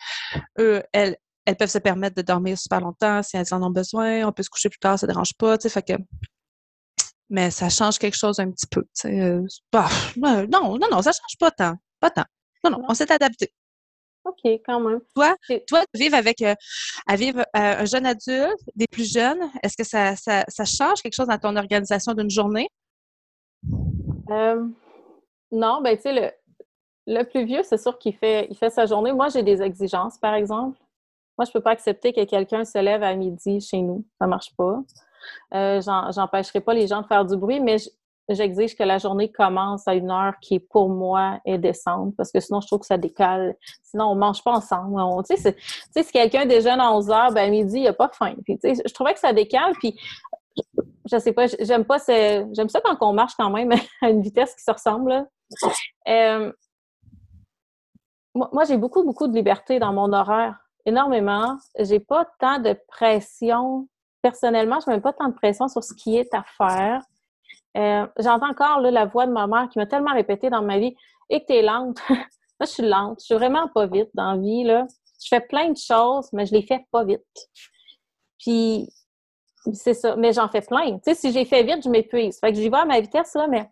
eux, 0.59 0.83
elles, 0.93 1.17
elles 1.45 1.57
peuvent 1.57 1.71
se 1.71 1.79
permettre 1.79 2.17
de 2.17 2.23
dormir 2.23 2.59
super 2.59 2.81
longtemps 2.81 3.23
si 3.23 3.37
elles 3.37 3.53
en 3.53 3.63
ont 3.63 3.71
besoin. 3.71 4.27
On 4.27 4.33
peut 4.33 4.43
se 4.43 4.51
coucher 4.51 4.69
plus 4.69 4.79
tard, 4.79 4.99
ça 4.99 5.07
dérange 5.07 5.33
pas. 5.39 5.59
Fait 5.59 5.83
que 5.83 5.95
mais 7.31 7.51
ça 7.51 7.69
change 7.69 7.99
quelque 7.99 8.17
chose 8.17 8.39
un 8.39 8.51
petit 8.51 8.67
peu. 8.67 8.85
Euh, 9.05 9.43
bah, 9.71 9.89
non, 10.17 10.79
non, 10.79 10.89
non, 10.91 11.03
ça 11.03 11.13
change 11.13 11.39
pas 11.39 11.51
tant. 11.51 11.75
Pas 12.01 12.11
tant. 12.11 12.25
Non, 12.65 12.71
non, 12.71 12.85
on 12.89 12.95
s'est 12.95 13.11
adapté. 13.13 13.53
OK, 14.29 14.61
quand 14.65 14.81
même. 14.81 15.01
Toi, 15.15 15.35
toi 15.67 15.83
vivre 15.95 16.17
avec 16.17 16.43
euh, 16.43 16.55
à 17.07 17.17
vivre 17.17 17.41
euh, 17.41 17.45
un 17.55 17.85
jeune 17.85 18.07
adulte, 18.07 18.61
des 18.75 18.87
plus 18.87 19.11
jeunes, 19.11 19.41
est-ce 19.63 19.77
que 19.77 19.85
ça, 19.85 20.17
ça, 20.17 20.45
ça, 20.49 20.65
change 20.65 21.03
quelque 21.03 21.15
chose 21.15 21.29
dans 21.29 21.39
ton 21.39 21.57
organisation 21.57 22.15
d'une 22.15 22.31
journée? 22.31 22.69
non, 25.51 25.81
ben 25.81 25.97
tu 25.97 26.03
sais, 26.03 26.13
le, 26.13 26.31
le 27.09 27.23
plus 27.25 27.45
vieux, 27.45 27.63
c'est 27.63 27.79
sûr 27.79 27.99
qu'il 27.99 28.15
fait, 28.15 28.47
il 28.51 28.57
fait 28.57 28.71
sa 28.71 28.85
journée. 28.85 29.13
Moi, 29.13 29.29
j'ai 29.29 29.43
des 29.43 29.63
exigences, 29.63 30.19
par 30.19 30.35
exemple. 30.35 30.79
Moi, 31.39 31.47
je 31.47 31.53
peux 31.53 31.61
pas 31.61 31.71
accepter 31.71 32.13
que 32.13 32.25
quelqu'un 32.25 32.65
se 32.65 32.79
lève 32.79 33.03
à 33.03 33.15
midi 33.15 33.61
chez 33.61 33.81
nous. 33.81 34.05
Ça 34.21 34.27
marche 34.27 34.55
pas. 34.57 34.83
Euh, 35.55 35.81
J'empêcherai 35.81 36.61
pas 36.61 36.75
les 36.75 36.87
gens 36.87 37.01
de 37.01 37.07
faire 37.07 37.25
du 37.25 37.37
bruit, 37.37 37.61
mais 37.61 37.77
j'exige 38.29 38.77
que 38.77 38.83
la 38.83 38.99
journée 38.99 39.31
commence 39.31 39.87
à 39.89 39.95
une 39.95 40.11
heure 40.11 40.35
qui, 40.41 40.61
pour 40.61 40.89
moi, 40.89 41.41
est 41.45 41.59
décente, 41.59 42.15
parce 42.17 42.31
que 42.31 42.41
sinon, 42.41 42.61
je 42.61 42.67
trouve 42.67 42.81
que 42.81 42.87
ça 42.87 42.99
décale. 42.99 43.57
Sinon, 43.83 44.07
on 44.07 44.15
mange 44.15 44.43
pas 44.43 44.53
ensemble. 44.53 45.01
Tu 45.29 45.37
sais, 45.37 45.57
si 45.91 46.13
quelqu'un 46.13 46.47
déjeune 46.47 46.81
à 46.81 46.93
11 46.93 47.11
heures, 47.11 47.33
ben, 47.33 47.49
à 47.49 47.51
midi, 47.51 47.81
il 47.81 47.87
a 47.89 47.93
pas 47.93 48.11
faim. 48.13 48.35
Puis, 48.45 48.59
je 48.63 48.93
trouvais 48.93 49.15
que 49.15 49.21
ça 49.21 49.33
décale, 49.33 49.73
puis 49.79 49.99
je 51.11 51.19
sais 51.19 51.33
pas, 51.33 51.47
j'aime 51.61 51.85
pas 51.85 51.99
j'aime 52.07 52.69
ça 52.69 52.81
quand 52.81 52.97
on 53.01 53.13
marche 53.13 53.35
quand 53.39 53.51
même 53.51 53.73
à 54.03 54.11
une 54.11 54.23
vitesse 54.23 54.55
qui 54.55 54.63
se 54.63 54.71
ressemble. 54.71 55.27
Euh, 56.09 56.53
moi, 58.35 58.65
j'ai 58.65 58.77
beaucoup, 58.77 59.03
beaucoup 59.05 59.27
de 59.27 59.35
liberté 59.35 59.79
dans 59.79 59.93
mon 59.93 60.13
horaire. 60.13 60.59
Énormément. 60.85 61.57
J'ai 61.79 62.01
pas 62.01 62.27
tant 62.39 62.59
de 62.59 62.77
pression 62.89 63.89
personnellement, 64.23 64.79
je 64.85 64.91
ne 64.91 64.97
mets 64.97 65.01
pas 65.01 65.13
tant 65.13 65.29
de 65.29 65.35
pression 65.35 65.69
sur 65.69 65.83
ce 65.83 65.95
qui 65.95 66.17
est 66.17 66.33
à 66.35 66.45
faire. 66.57 67.03
Euh, 67.77 68.07
j'entends 68.19 68.51
encore 68.51 68.81
la 68.81 69.05
voix 69.05 69.27
de 69.27 69.33
ma 69.33 69.47
mère 69.47 69.69
qui 69.69 69.79
m'a 69.79 69.87
tellement 69.87 70.13
répété 70.13 70.51
dans 70.51 70.63
ma 70.63 70.79
vie 70.79 70.97
et 71.31 71.41
que 71.41 71.47
tu 71.47 71.53
es 71.55 71.63
lente. 71.63 71.99
Moi, 72.09 72.67
je 72.67 72.67
suis 72.67 72.83
lente. 72.83 73.21
Je 73.21 73.27
suis 73.27 73.35
vraiment 73.35 73.69
pas 73.69 73.87
vite 73.87 74.11
dans 74.15 74.33
la 74.33 74.39
vie. 74.39 74.65
Là. 74.65 74.87
Je 75.23 75.29
fais 75.29 75.41
plein 75.41 75.71
de 75.71 75.77
choses, 75.77 76.29
mais 76.33 76.47
je 76.47 76.55
les 76.55 76.63
fais 76.63 76.85
pas 76.91 77.05
vite. 77.05 77.23
Puis, 78.39 78.89
c'est 79.73 79.95
ça. 79.95 80.17
Mais 80.17 80.33
j'en 80.33 80.49
fais 80.49 80.63
plein. 80.63 80.99
Tu 80.99 81.01
sais, 81.05 81.15
si 81.15 81.33
j'ai 81.33 81.45
fait 81.45 81.63
vite, 81.63 81.83
je 81.85 81.89
m'épuise. 81.89 82.39
Fait 82.41 82.53
que 82.53 82.59
j'y 82.59 82.69
vais 82.69 82.79
à 82.79 82.85
ma 82.85 83.01
vitesse, 83.01 83.35
là, 83.35 83.47
mais. 83.49 83.71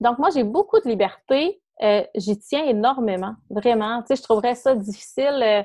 Donc, 0.00 0.18
moi, 0.18 0.30
j'ai 0.30 0.44
beaucoup 0.44 0.80
de 0.80 0.88
liberté. 0.88 1.60
Euh, 1.82 2.04
j'y 2.14 2.38
tiens 2.38 2.64
énormément. 2.64 3.34
Vraiment. 3.50 4.00
Tu 4.02 4.08
sais, 4.08 4.16
je 4.16 4.22
trouverais 4.22 4.54
ça 4.54 4.74
difficile. 4.74 5.40
Euh, 5.42 5.62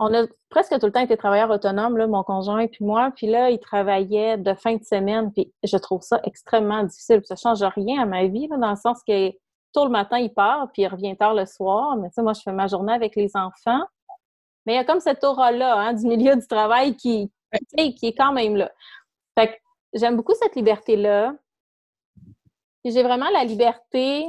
on 0.00 0.12
a 0.14 0.26
presque 0.48 0.78
tout 0.78 0.86
le 0.86 0.92
temps 0.92 1.00
été 1.00 1.16
travailleurs 1.16 1.50
autonomes, 1.50 1.96
là, 1.96 2.06
mon 2.06 2.22
conjoint 2.22 2.66
puis 2.66 2.84
moi. 2.84 3.12
Puis 3.14 3.26
là, 3.26 3.50
il 3.50 3.58
travaillait 3.58 4.36
de 4.36 4.54
fin 4.54 4.76
de 4.76 4.84
semaine. 4.84 5.32
Puis 5.32 5.52
je 5.62 5.76
trouve 5.76 6.02
ça 6.02 6.20
extrêmement 6.24 6.82
difficile. 6.82 7.20
Ça 7.24 7.36
change 7.36 7.62
rien 7.62 8.02
à 8.02 8.06
ma 8.06 8.26
vie, 8.26 8.48
dans 8.48 8.70
le 8.70 8.76
sens 8.76 9.00
que 9.06 9.30
tôt 9.72 9.84
le 9.84 9.90
matin, 9.90 10.18
il 10.18 10.32
part, 10.32 10.70
puis 10.72 10.82
il 10.82 10.88
revient 10.88 11.16
tard 11.16 11.34
le 11.34 11.46
soir. 11.46 11.96
Mais 11.96 12.08
tu 12.08 12.14
sais, 12.14 12.22
moi, 12.22 12.32
je 12.32 12.42
fais 12.42 12.52
ma 12.52 12.66
journée 12.66 12.92
avec 12.92 13.16
les 13.16 13.30
enfants. 13.34 13.84
Mais 14.66 14.74
il 14.74 14.76
y 14.76 14.78
a 14.78 14.84
comme 14.84 15.00
cette 15.00 15.24
aura-là 15.24 15.76
hein, 15.78 15.92
du 15.94 16.06
milieu 16.06 16.36
du 16.36 16.46
travail 16.46 16.96
qui, 16.96 17.32
qui 17.76 18.06
est 18.06 18.14
quand 18.14 18.32
même 18.32 18.56
là. 18.56 18.70
Fait 19.38 19.48
que 19.48 19.54
j'aime 19.94 20.16
beaucoup 20.16 20.34
cette 20.34 20.54
liberté-là. 20.54 21.34
J'ai 22.84 23.02
vraiment 23.02 23.30
la 23.30 23.44
liberté. 23.44 24.26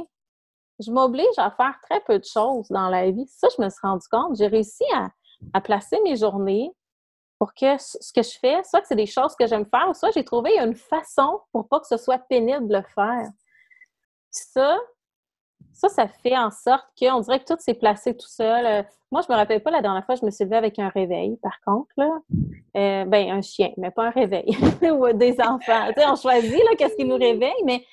Je 0.80 0.90
m'oblige 0.90 1.26
à 1.36 1.50
faire 1.50 1.74
très 1.82 2.00
peu 2.00 2.18
de 2.18 2.24
choses 2.24 2.68
dans 2.68 2.88
la 2.88 3.10
vie. 3.10 3.26
Ça, 3.28 3.48
je 3.56 3.62
me 3.62 3.68
suis 3.68 3.80
rendu 3.82 4.06
compte. 4.10 4.36
J'ai 4.36 4.46
réussi 4.46 4.84
à, 4.94 5.08
à 5.52 5.60
placer 5.60 5.98
mes 6.02 6.16
journées 6.16 6.70
pour 7.38 7.52
que 7.54 7.76
ce 7.78 8.12
que 8.12 8.22
je 8.22 8.38
fais, 8.38 8.62
soit 8.64 8.80
que 8.80 8.86
c'est 8.86 8.96
des 8.96 9.06
choses 9.06 9.34
que 9.36 9.46
j'aime 9.46 9.66
faire, 9.66 9.94
soit 9.94 10.10
j'ai 10.12 10.24
trouvé 10.24 10.58
une 10.58 10.74
façon 10.74 11.40
pour 11.52 11.68
pas 11.68 11.80
que 11.80 11.86
ce 11.86 11.96
soit 11.96 12.18
pénible 12.18 12.68
de 12.68 12.76
le 12.76 12.84
faire. 12.94 13.28
Ça, 14.30 14.78
ça, 15.72 15.88
ça 15.88 16.08
fait 16.08 16.36
en 16.36 16.50
sorte 16.50 16.86
qu'on 16.98 17.20
dirait 17.20 17.40
que 17.40 17.52
tout 17.52 17.60
s'est 17.60 17.74
placé 17.74 18.16
tout 18.16 18.28
seul. 18.28 18.66
Euh, 18.66 18.82
moi, 19.10 19.22
je 19.26 19.32
me 19.32 19.36
rappelle 19.36 19.62
pas 19.62 19.70
la 19.70 19.82
dernière 19.82 20.04
fois, 20.06 20.14
je 20.14 20.24
me 20.24 20.30
suis 20.30 20.44
levée 20.44 20.56
avec 20.56 20.78
un 20.78 20.88
réveil, 20.88 21.36
par 21.42 21.60
contre, 21.60 21.90
là. 21.96 22.10
Euh, 22.76 23.04
ben, 23.04 23.30
un 23.30 23.42
chien, 23.42 23.70
mais 23.76 23.90
pas 23.90 24.06
un 24.06 24.10
réveil. 24.10 24.56
Ou 24.82 25.12
des 25.12 25.36
enfants. 25.40 25.90
on 25.96 26.16
choisit, 26.16 26.62
qu'est-ce 26.78 26.96
qui 26.96 27.04
nous 27.04 27.16
réveille, 27.16 27.62
mais, 27.64 27.84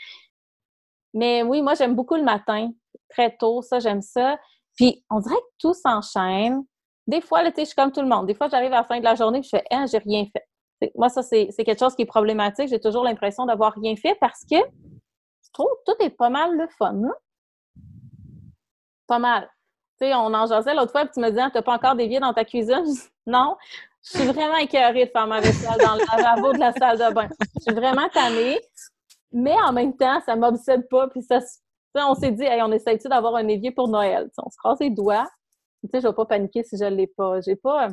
mais 1.14 1.44
oui, 1.44 1.62
moi, 1.62 1.74
j'aime 1.76 1.96
beaucoup 1.96 2.16
le 2.16 2.24
matin, 2.24 2.72
très 3.10 3.36
tôt, 3.36 3.62
ça, 3.62 3.80
j'aime 3.80 4.02
ça. 4.02 4.40
Puis, 4.76 5.04
on 5.10 5.20
dirait 5.20 5.36
que 5.36 5.58
tout 5.60 5.74
s'enchaîne. 5.74 6.64
Des 7.08 7.22
fois, 7.22 7.44
là, 7.44 7.52
je 7.58 7.64
suis 7.64 7.76
comme 7.76 7.92
tout 7.92 8.02
le 8.02 8.08
monde. 8.08 8.28
Des 8.28 8.36
fois, 8.36 8.48
j'arrive 8.50 8.74
à 8.74 8.78
la 8.78 8.84
fin 8.84 9.00
de 9.00 9.04
la 9.04 9.16
journée 9.16 9.40
et 9.40 9.44
je 9.44 9.50
fais 9.50 9.64
hein, 9.72 9.86
j'ai 9.92 9.98
rien 9.98 10.26
fait. 10.32 10.92
Moi, 10.96 11.10
ça, 11.10 11.22
c'est 11.22 11.50
quelque 11.58 11.80
chose 11.80 11.96
qui 11.96 12.04
est 12.04 12.08
problématique. 12.08 12.70
J'ai 12.70 12.80
toujours 12.80 13.04
l'impression 13.04 13.46
d'avoir 13.46 13.74
rien 13.74 13.96
fait 13.96 14.16
parce 14.20 14.42
que 14.50 14.58
je 14.58 15.50
trouve 15.54 15.70
que 15.86 15.92
tout 15.92 16.04
est 16.04 16.10
pas 16.10 16.30
mal 16.30 16.56
le 16.58 16.68
fun. 16.78 17.02
Pas 19.08 19.20
mal. 19.20 19.50
Tu 20.00 20.08
sais, 20.08 20.16
on 20.16 20.34
en 20.34 20.48
jasait 20.48 20.74
l'autre 20.74 20.92
fois, 20.92 21.04
et 21.04 21.10
tu 21.14 21.20
me 21.20 21.30
disais, 21.30 21.50
t'as 21.52 21.62
pas 21.62 21.76
encore 21.76 21.96
vies 21.96 22.20
dans 22.20 22.34
ta 22.34 22.46
cuisine? 22.46 22.86
non. 23.28 23.56
Je 24.04 24.18
suis 24.18 24.28
vraiment 24.28 24.58
écœurée 24.58 25.06
de 25.06 25.12
faire 25.12 25.28
ma 25.28 25.42
vaisselle 25.42 25.78
dans 25.78 25.94
le 25.94 26.18
lavabo 26.18 26.54
de 26.54 26.60
la 26.60 26.72
salle 26.74 26.98
de 26.98 27.14
bain. 27.14 27.30
Je 27.58 27.62
suis 27.62 27.74
vraiment 27.74 28.10
tannée. 28.10 28.60
Mais 29.32 29.56
en 29.64 29.72
même 29.72 29.96
temps, 29.96 30.20
ça 30.26 30.36
m'obsède 30.36 30.88
pas. 30.90 31.08
Puis 31.10 31.22
ça, 31.22 31.40
on 31.96 32.16
s'est 32.16 32.32
dit, 32.32 32.46
on 32.62 32.72
essaie-tu 32.72 33.08
d'avoir 33.08 33.36
un 33.36 33.48
évier 33.48 33.72
pour 33.72 33.88
Noël? 33.88 34.30
on 34.40 34.50
se 34.50 34.58
croise 34.58 34.80
les 34.80 34.90
doigts. 34.90 35.30
Tu 35.84 35.89
sais, 35.91 36.02
je 36.02 36.08
vais 36.08 36.13
pas 36.13 36.26
paniquer 36.26 36.63
si 36.63 36.78
je 36.78 36.86
l'ai 36.86 37.08
pas. 37.08 37.41
J'ai 37.41 37.56
pas. 37.56 37.88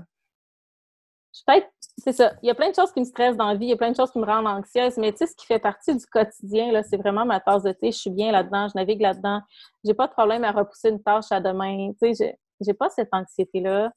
Je 1.34 1.40
peut-être. 1.46 1.68
C'est 1.98 2.12
ça. 2.12 2.32
Il 2.42 2.46
y 2.46 2.50
a 2.50 2.54
plein 2.54 2.70
de 2.70 2.74
choses 2.74 2.92
qui 2.92 3.00
me 3.00 3.04
stressent 3.04 3.36
dans 3.36 3.48
la 3.48 3.54
vie, 3.56 3.66
il 3.66 3.70
y 3.70 3.72
a 3.72 3.76
plein 3.76 3.90
de 3.90 3.96
choses 3.96 4.12
qui 4.12 4.18
me 4.18 4.24
rendent 4.24 4.46
anxieuse, 4.46 4.96
mais 4.98 5.10
tu 5.12 5.18
sais, 5.18 5.26
ce 5.26 5.34
qui 5.34 5.46
fait 5.46 5.58
partie 5.58 5.94
du 5.96 6.06
quotidien, 6.06 6.70
là, 6.70 6.82
c'est 6.84 6.96
vraiment 6.96 7.24
ma 7.24 7.40
tasse 7.40 7.64
de 7.64 7.72
thé. 7.72 7.90
Je 7.90 7.98
suis 7.98 8.10
bien 8.10 8.30
là-dedans, 8.30 8.68
je 8.68 8.76
navigue 8.76 9.00
là-dedans. 9.00 9.40
J'ai 9.84 9.94
pas 9.94 10.06
de 10.06 10.12
problème 10.12 10.44
à 10.44 10.52
repousser 10.52 10.90
une 10.90 11.02
tâche 11.02 11.30
à 11.30 11.40
demain. 11.40 11.92
Tu 12.00 12.14
sais, 12.14 12.38
j'ai 12.60 12.74
pas 12.74 12.88
cette 12.90 13.08
anxiété-là. 13.12 13.90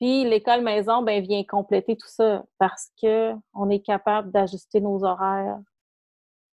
Puis 0.00 0.24
l'école 0.24 0.62
maison, 0.62 1.02
ben, 1.02 1.22
vient 1.22 1.42
compléter 1.44 1.96
tout 1.96 2.08
ça 2.08 2.44
parce 2.58 2.90
que 3.00 3.32
on 3.54 3.70
est 3.70 3.80
capable 3.80 4.30
d'ajuster 4.30 4.80
nos 4.80 5.04
horaires 5.04 5.58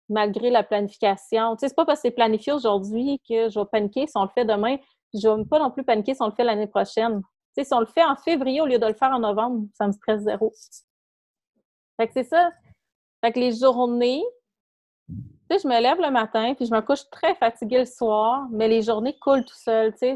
malgré 0.10 0.50
la 0.50 0.64
planification. 0.64 1.56
Tu 1.56 1.62
sais, 1.62 1.70
c'est 1.70 1.76
pas 1.76 1.86
parce 1.86 2.00
que 2.02 2.10
c'est 2.10 2.16
planifié 2.16 2.54
aujourd'hui 2.54 3.20
que 3.28 3.50
je 3.50 3.60
vais 3.60 3.66
paniquer 3.72 4.08
si 4.08 4.14
on 4.16 4.24
le 4.24 4.30
fait 4.30 4.46
demain 4.46 4.78
je 5.14 5.28
ne 5.28 5.38
vais 5.38 5.46
pas 5.46 5.60
non 5.60 5.72
plus 5.72 5.84
paniquer 5.84 6.14
si 6.14 6.22
on 6.22 6.28
le 6.28 6.34
fait 6.34 6.44
l'année 6.44 6.68
prochaine. 6.68 7.22
Si 7.58 7.74
on 7.74 7.80
le 7.80 7.86
fait 7.86 8.04
en 8.04 8.16
février 8.16 8.62
au 8.62 8.66
lieu 8.66 8.80
de 8.80 8.86
le 8.86 8.94
faire 8.94 9.12
en 9.12 9.20
novembre, 9.20 9.66
ça 9.74 9.88
me 9.88 9.92
stresse 9.92 10.22
zéro. 10.22 10.54
Fait 11.98 12.08
que 12.08 12.14
c'est 12.14 12.24
ça. 12.24 12.52
Fait 13.24 13.32
que 13.32 13.40
les 13.40 13.52
journées, 13.52 14.24
tu 15.10 15.60
je 15.62 15.68
me 15.68 15.82
lève 15.82 16.00
le 16.00 16.12
matin, 16.12 16.54
puis 16.56 16.66
je 16.66 16.74
me 16.74 16.82
couche 16.82 17.10
très 17.12 17.36
fatiguée 17.36 17.80
le 17.80 17.86
soir, 17.86 18.48
mais 18.52 18.68
les 18.68 18.82
journées 18.82 19.18
coulent 19.20 19.44
tout 19.44 19.54
seul, 19.54 19.92
tu 19.92 20.00
sais. 20.00 20.16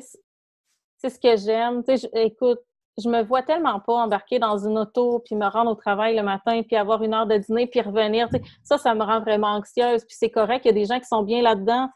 C'est 0.97 1.09
ce 1.09 1.19
que 1.19 1.35
j'aime. 1.35 1.83
Tu 1.83 1.97
sais, 1.97 2.09
écoute, 2.13 2.61
je 2.97 3.09
me 3.09 3.21
vois 3.21 3.43
tellement 3.43 3.81
pas 3.81 3.95
embarquer 3.95 4.39
dans 4.39 4.57
une 4.57 4.79
auto, 4.79 5.19
puis 5.19 5.35
me 5.35 5.45
rendre 5.45 5.71
au 5.71 5.75
travail 5.75 6.15
le 6.15 6.23
matin, 6.23 6.63
puis 6.63 6.77
avoir 6.77 7.03
une 7.03 7.13
heure 7.13 7.27
de 7.27 7.37
dîner, 7.37 7.67
puis 7.67 7.81
revenir. 7.81 8.29
Ça, 8.63 8.77
ça 8.77 8.95
me 8.95 9.03
rend 9.03 9.19
vraiment 9.19 9.55
anxieuse. 9.55 10.05
Puis 10.05 10.15
c'est 10.17 10.31
correct, 10.31 10.63
il 10.63 10.69
y 10.69 10.71
a 10.71 10.73
des 10.73 10.85
gens 10.85 10.99
qui 10.99 11.07
sont 11.07 11.23
bien 11.23 11.41
là-dedans 11.41 11.89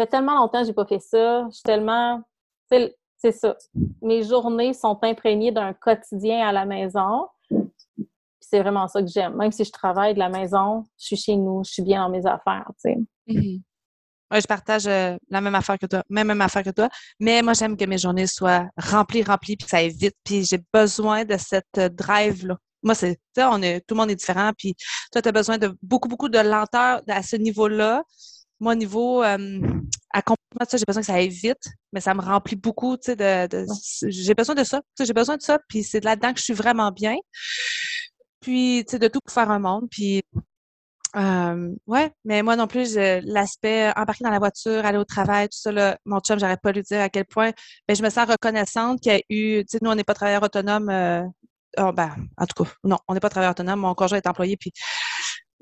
fait 0.00 0.06
tellement 0.06 0.36
longtemps 0.36 0.60
que 0.60 0.66
j'ai 0.66 0.72
pas 0.72 0.86
fait 0.86 1.00
ça. 1.00 1.46
Je 1.48 1.54
suis 1.54 1.62
tellement. 1.62 2.22
C'est 2.70 3.32
ça. 3.32 3.56
Mes 4.00 4.22
journées 4.22 4.72
sont 4.72 4.98
imprégnées 5.02 5.52
d'un 5.52 5.74
quotidien 5.74 6.48
à 6.48 6.52
la 6.52 6.64
maison. 6.64 7.26
C'est 8.40 8.60
vraiment 8.60 8.88
ça 8.88 9.02
que 9.02 9.08
j'aime. 9.08 9.36
Même 9.36 9.52
si 9.52 9.64
je 9.64 9.70
travaille 9.70 10.14
de 10.14 10.18
la 10.18 10.30
maison, 10.30 10.84
je 10.98 11.06
suis 11.06 11.16
chez 11.16 11.36
nous, 11.36 11.62
je 11.64 11.72
suis 11.72 11.82
bien 11.82 12.02
dans 12.02 12.08
mes 12.08 12.24
affaires. 12.24 12.70
Tu. 12.82 12.96
Mm-hmm. 13.28 13.60
je 14.32 14.46
partage 14.46 14.86
euh, 14.86 15.16
la 15.28 15.40
même 15.40 15.54
affaire 15.54 15.78
que 15.78 15.86
toi, 15.86 16.02
même, 16.08 16.28
même 16.28 16.40
affaire 16.40 16.62
que 16.62 16.70
toi. 16.70 16.88
Mais 17.20 17.42
moi, 17.42 17.52
j'aime 17.52 17.76
que 17.76 17.84
mes 17.84 17.98
journées 17.98 18.26
soient 18.26 18.68
remplies, 18.78 19.22
remplies, 19.22 19.56
puis 19.56 19.68
ça 19.68 19.78
aille 19.78 19.90
vite. 19.90 20.16
Puis 20.24 20.44
j'ai 20.44 20.60
besoin 20.72 21.24
de 21.24 21.36
cette 21.36 21.76
euh, 21.76 21.88
drive-là. 21.90 22.56
Moi, 22.82 22.94
c'est, 22.94 23.20
on 23.36 23.60
est, 23.60 23.80
tout 23.80 23.94
le 23.94 24.00
monde 24.00 24.10
est 24.10 24.16
différent. 24.16 24.52
Puis 24.56 24.74
toi, 25.12 25.20
tu 25.20 25.28
as 25.28 25.32
besoin 25.32 25.58
de 25.58 25.76
beaucoup, 25.82 26.08
beaucoup 26.08 26.30
de 26.30 26.38
lenteur 26.38 27.02
à 27.06 27.22
ce 27.22 27.36
niveau-là. 27.36 28.02
Moi, 28.60 28.72
au 28.72 28.76
niveau 28.76 29.22
euh, 29.22 29.60
accompagnement, 30.12 30.66
j'ai 30.70 30.84
besoin 30.86 31.02
que 31.02 31.06
ça 31.06 31.14
aille 31.14 31.28
vite, 31.28 31.68
mais 31.92 32.00
ça 32.00 32.14
me 32.14 32.20
remplit 32.20 32.56
beaucoup, 32.56 32.96
tu 32.96 33.12
sais, 33.12 33.16
de, 33.16 33.66
j'ai 34.08 34.34
besoin 34.34 34.54
de 34.54 34.64
ça. 34.64 34.80
J'ai 35.00 35.12
besoin 35.14 35.36
de 35.36 35.42
ça, 35.42 35.58
puis 35.68 35.82
c'est 35.82 36.04
là-dedans 36.04 36.32
que 36.32 36.38
je 36.38 36.44
suis 36.44 36.54
vraiment 36.54 36.92
bien. 36.92 37.16
Puis, 38.40 38.84
tu 38.86 38.92
sais, 38.92 38.98
de 38.98 39.08
tout 39.08 39.20
pour 39.24 39.32
faire 39.32 39.50
un 39.50 39.58
monde. 39.58 39.88
Puis, 39.90 40.22
Euh, 41.16 41.74
ouais, 41.88 42.12
mais 42.24 42.42
moi 42.42 42.54
non 42.54 42.68
plus, 42.68 42.94
l'aspect 43.24 43.92
embarquer 43.96 44.22
dans 44.22 44.30
la 44.30 44.38
voiture, 44.38 44.86
aller 44.86 44.98
au 44.98 45.04
travail, 45.04 45.48
tout 45.48 45.58
ça, 45.58 45.72
là, 45.72 45.98
mon 46.04 46.20
chum, 46.20 46.38
j'arrête 46.38 46.60
pas 46.62 46.70
de 46.70 46.76
lui 46.78 46.84
dire 46.84 47.00
à 47.00 47.08
quel 47.08 47.24
point 47.24 47.50
ben, 47.88 47.96
je 47.96 48.02
me 48.02 48.10
sens 48.10 48.28
reconnaissante 48.28 49.00
qu'il 49.00 49.12
y 49.12 49.16
a 49.16 49.20
eu, 49.28 49.64
tu 49.64 49.70
sais, 49.72 49.78
nous, 49.82 49.90
on 49.90 49.96
n'est 49.96 50.04
pas 50.04 50.14
travailleurs 50.14 50.44
autonomes, 50.44 50.88
euh, 50.88 51.24
oh, 51.78 51.92
ben, 51.92 52.14
en 52.36 52.46
tout 52.46 52.62
cas, 52.64 52.70
non, 52.84 52.98
on 53.08 53.14
n'est 53.14 53.20
pas 53.20 53.28
travailleurs 53.28 53.52
autonomes, 53.52 53.80
mon 53.80 53.94
conjoint 53.94 54.18
est 54.18 54.28
employé, 54.28 54.56
puis 54.56 54.72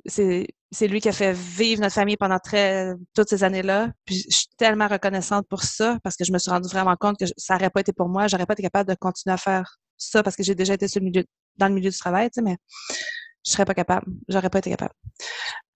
c'est, 0.06 0.46
lui 0.82 1.00
qui 1.00 1.08
a 1.08 1.12
fait 1.12 1.32
vivre 1.32 1.80
notre 1.82 1.94
famille 1.94 2.16
pendant 2.16 2.38
très, 2.38 2.94
toutes 3.14 3.28
ces 3.28 3.44
années-là. 3.44 3.90
Puis 4.04 4.24
je 4.30 4.36
suis 4.36 4.48
tellement 4.56 4.88
reconnaissante 4.88 5.46
pour 5.48 5.62
ça 5.62 5.98
parce 6.02 6.16
que 6.16 6.24
je 6.24 6.32
me 6.32 6.38
suis 6.38 6.50
rendu 6.50 6.68
vraiment 6.68 6.96
compte 6.96 7.18
que 7.18 7.26
ça 7.36 7.54
n'aurait 7.54 7.70
pas 7.70 7.80
été 7.80 7.92
pour 7.92 8.08
moi, 8.08 8.26
j'aurais 8.28 8.46
pas 8.46 8.54
été 8.54 8.62
capable 8.62 8.88
de 8.88 8.94
continuer 8.94 9.34
à 9.34 9.38
faire 9.38 9.76
ça 9.96 10.22
parce 10.22 10.36
que 10.36 10.42
j'ai 10.42 10.54
déjà 10.54 10.74
été 10.74 10.88
sur 10.88 11.00
le 11.00 11.06
milieu, 11.06 11.24
dans 11.56 11.68
le 11.68 11.74
milieu 11.74 11.90
du 11.90 11.98
travail, 11.98 12.30
tu 12.30 12.36
sais, 12.36 12.42
mais 12.42 12.56
je 13.44 13.52
serais 13.52 13.64
pas 13.64 13.74
capable. 13.74 14.06
J'aurais 14.28 14.50
pas 14.50 14.58
été 14.58 14.70
capable. 14.70 14.94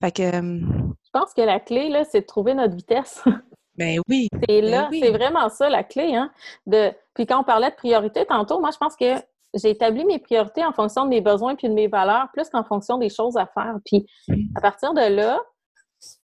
Fait 0.02 0.12
que. 0.12 0.22
Euh, 0.22 0.60
je 1.04 1.10
pense 1.12 1.32
que 1.34 1.42
la 1.42 1.60
clé, 1.60 1.88
là, 1.88 2.04
c'est 2.04 2.22
de 2.22 2.26
trouver 2.26 2.54
notre 2.54 2.74
vitesse. 2.74 3.22
ben 3.76 4.00
oui. 4.08 4.28
C'est 4.32 4.60
ben 4.60 4.70
là, 4.70 4.90
c'est 4.92 5.10
vraiment 5.10 5.48
ça 5.48 5.70
la 5.70 5.82
clé, 5.82 6.14
hein. 6.14 6.30
De... 6.66 6.92
Puis 7.14 7.26
quand 7.26 7.40
on 7.40 7.44
parlait 7.44 7.70
de 7.70 7.76
priorité 7.76 8.26
tantôt, 8.26 8.60
moi, 8.60 8.70
je 8.72 8.78
pense 8.78 8.96
que 8.96 9.16
j'ai 9.54 9.70
établi 9.70 10.04
mes 10.04 10.18
priorités 10.18 10.64
en 10.64 10.72
fonction 10.72 11.04
de 11.04 11.10
mes 11.10 11.20
besoins 11.20 11.54
puis 11.54 11.68
de 11.68 11.74
mes 11.74 11.88
valeurs, 11.88 12.28
plus 12.32 12.48
qu'en 12.48 12.64
fonction 12.64 12.98
des 12.98 13.08
choses 13.08 13.36
à 13.36 13.46
faire. 13.46 13.76
Puis 13.84 14.06
à 14.54 14.60
partir 14.60 14.94
de 14.94 15.00
là, 15.00 15.40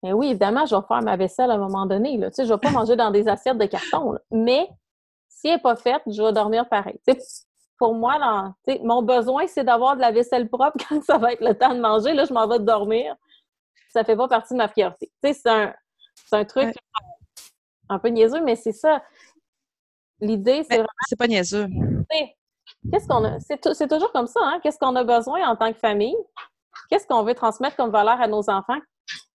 ben 0.03 0.13
oui, 0.13 0.29
évidemment, 0.29 0.67
je 0.67 0.77
vais 0.77 0.83
faire 0.87 1.03
ma 1.03 1.17
vaisselle 1.17 1.51
à 1.51 1.55
un 1.55 1.59
moment 1.59 1.87
donné. 1.87 2.17
Là. 2.19 2.31
Tu 2.31 2.37
sais, 2.37 2.45
je 2.45 2.53
ne 2.53 2.55
vais 2.55 2.61
pas 2.61 2.71
manger 2.71 2.97
dans 2.97 3.11
des 3.11 3.29
assiettes 3.29 3.59
de 3.59 3.65
carton. 3.65 4.17
Mais 4.31 4.69
si 5.29 5.49
elle 5.49 5.55
n'est 5.55 5.61
pas 5.61 5.77
faite, 5.77 6.03
je 6.07 6.23
vais 6.23 6.33
dormir 6.33 6.69
pareil 6.69 7.01
pour 7.79 7.95
moi, 7.95 8.55
mon 8.83 9.03
besoin, 9.03 9.47
c'est 9.47 9.65
d'avoir 9.65 9.97
de 9.97 10.01
la 10.01 10.13
vaisselle 10.13 10.49
propre 10.49 10.77
quand 10.89 11.03
ça 11.05 11.19
va 11.19 11.33
être 11.33 11.45
le 11.45 11.55
temps 11.55 11.75
de 11.75 11.81
manger. 11.81 12.15
Là, 12.15 12.25
je 12.25 12.33
m'en 12.33 12.47
vais 12.47 12.59
dormir. 12.59 13.15
Ça 13.91 14.05
fait 14.05 14.17
pas 14.17 14.29
partie 14.29 14.55
de 14.55 14.59
ma 14.59 14.69
fierté. 14.69 15.11
c'est 15.23 15.47
un, 15.47 15.75
un, 16.33 16.45
truc 16.45 16.75
un 17.89 17.99
peu 17.99 18.09
niaiseux, 18.09 18.43
mais 18.43 18.57
c'est 18.57 18.73
ça. 18.73 19.03
L'idée, 20.21 20.65
c'est 20.65 20.77
vraiment. 20.77 20.89
C'est 21.09 21.19
pas 21.19 21.29
niaiseux. 21.29 21.67
Qu'est-ce 22.91 23.09
qu'on 23.09 23.25
a? 23.25 23.39
C'est 23.41 23.89
toujours 23.89 24.13
comme 24.13 24.27
ça, 24.27 24.41
hein? 24.43 24.61
Qu'est-ce 24.63 24.79
qu'on 24.79 24.95
a 24.97 25.05
besoin 25.05 25.49
en 25.49 25.57
tant 25.57 25.73
que 25.73 25.79
famille? 25.79 26.17
Qu'est-ce 26.89 27.07
qu'on 27.07 27.23
veut 27.23 27.35
transmettre 27.35 27.77
comme 27.77 27.91
valeur 27.91 28.21
à 28.21 28.29
nos 28.29 28.49
enfants? 28.51 28.79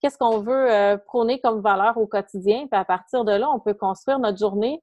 Qu'est-ce 0.02 0.18
qu'on 0.18 0.40
veut 0.40 0.72
euh, 0.72 0.98
prôner 0.98 1.40
comme 1.40 1.62
valeur 1.62 1.98
au 1.98 2.08
quotidien? 2.08 2.68
Puis 2.72 2.80
à 2.80 2.86
partir 2.86 3.24
de 3.26 3.32
là, 3.32 3.50
on 3.50 3.60
peut 3.60 3.74
construire 3.74 4.20
notre 4.20 4.38
journée. 4.38 4.82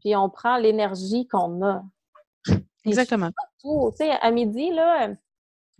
Puis 0.00 0.16
on 0.16 0.28
prend 0.28 0.56
l'énergie 0.56 1.26
qu'on 1.28 1.64
a. 1.64 1.82
Exactement. 2.84 3.30
Tu 3.60 3.68
sais, 3.96 4.10
à 4.10 4.30
midi, 4.30 4.70
là, 4.72 5.10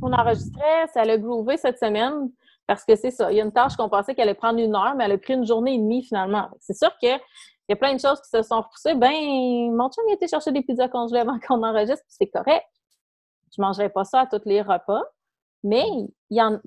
on 0.01 0.13
enregistrait, 0.13 0.87
ça 0.93 1.03
a 1.03 1.19
groové 1.19 1.57
cette 1.57 1.79
semaine 1.79 2.31
parce 2.67 2.85
que 2.85 2.95
c'est 2.95 3.11
ça. 3.11 3.33
Il 3.33 3.37
y 3.37 3.41
a 3.41 3.45
une 3.45 3.53
tâche 3.53 3.77
qu'on 3.77 3.89
pensait 3.89 4.15
qu'elle 4.15 4.29
allait 4.29 4.35
prendre 4.35 4.59
une 4.61 4.75
heure, 4.75 4.95
mais 4.97 5.05
elle 5.05 5.13
a 5.13 5.19
pris 5.19 5.35
une 5.35 5.47
journée 5.47 5.75
et 5.75 5.79
demie 5.79 6.05
finalement. 6.05 6.49
C'est 6.61 6.77
sûr 6.77 6.91
qu'il 7.67 7.71
y 7.71 7.73
a 7.75 7.77
plein 7.77 7.95
de 7.95 8.01
choses 8.01 8.21
qui 8.21 8.29
se 8.29 8.43
sont 8.43 8.61
repoussées. 8.61 8.95
Ben, 8.95 9.75
mon 9.75 9.91
chum 9.91 10.05
a 10.09 10.13
été 10.13 10.29
chercher 10.29 10.53
des 10.53 10.63
pizzas 10.63 10.89
congelées 10.89 11.21
avant 11.21 11.39
qu'on 11.39 11.63
enregistre, 11.63 12.05
c'est 12.09 12.29
correct. 12.29 12.67
Je 13.55 13.61
ne 13.61 13.67
mangerai 13.67 13.89
pas 13.89 14.05
ça 14.05 14.21
à 14.21 14.27
tous 14.27 14.43
les 14.47 14.63
repas. 14.63 15.03
Mais 15.65 15.85
il 16.31 16.37
y 16.37 16.43
en, 16.43 16.59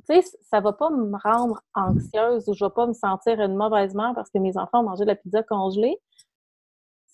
ça 0.41 0.59
ne 0.59 0.63
va 0.63 0.71
pas 0.71 0.89
me 0.89 1.17
rendre 1.21 1.59
anxieuse 1.73 2.47
ou 2.47 2.53
je 2.53 2.63
ne 2.63 2.69
vais 2.69 2.73
pas 2.73 2.87
me 2.87 2.93
sentir 2.93 3.41
une 3.41 3.55
mauvaise 3.55 3.93
mère 3.93 4.13
parce 4.15 4.29
que 4.29 4.39
mes 4.39 4.57
enfants 4.57 4.79
ont 4.79 4.89
mangé 4.89 5.03
de 5.03 5.09
la 5.09 5.15
pizza 5.15 5.43
congelée 5.43 5.99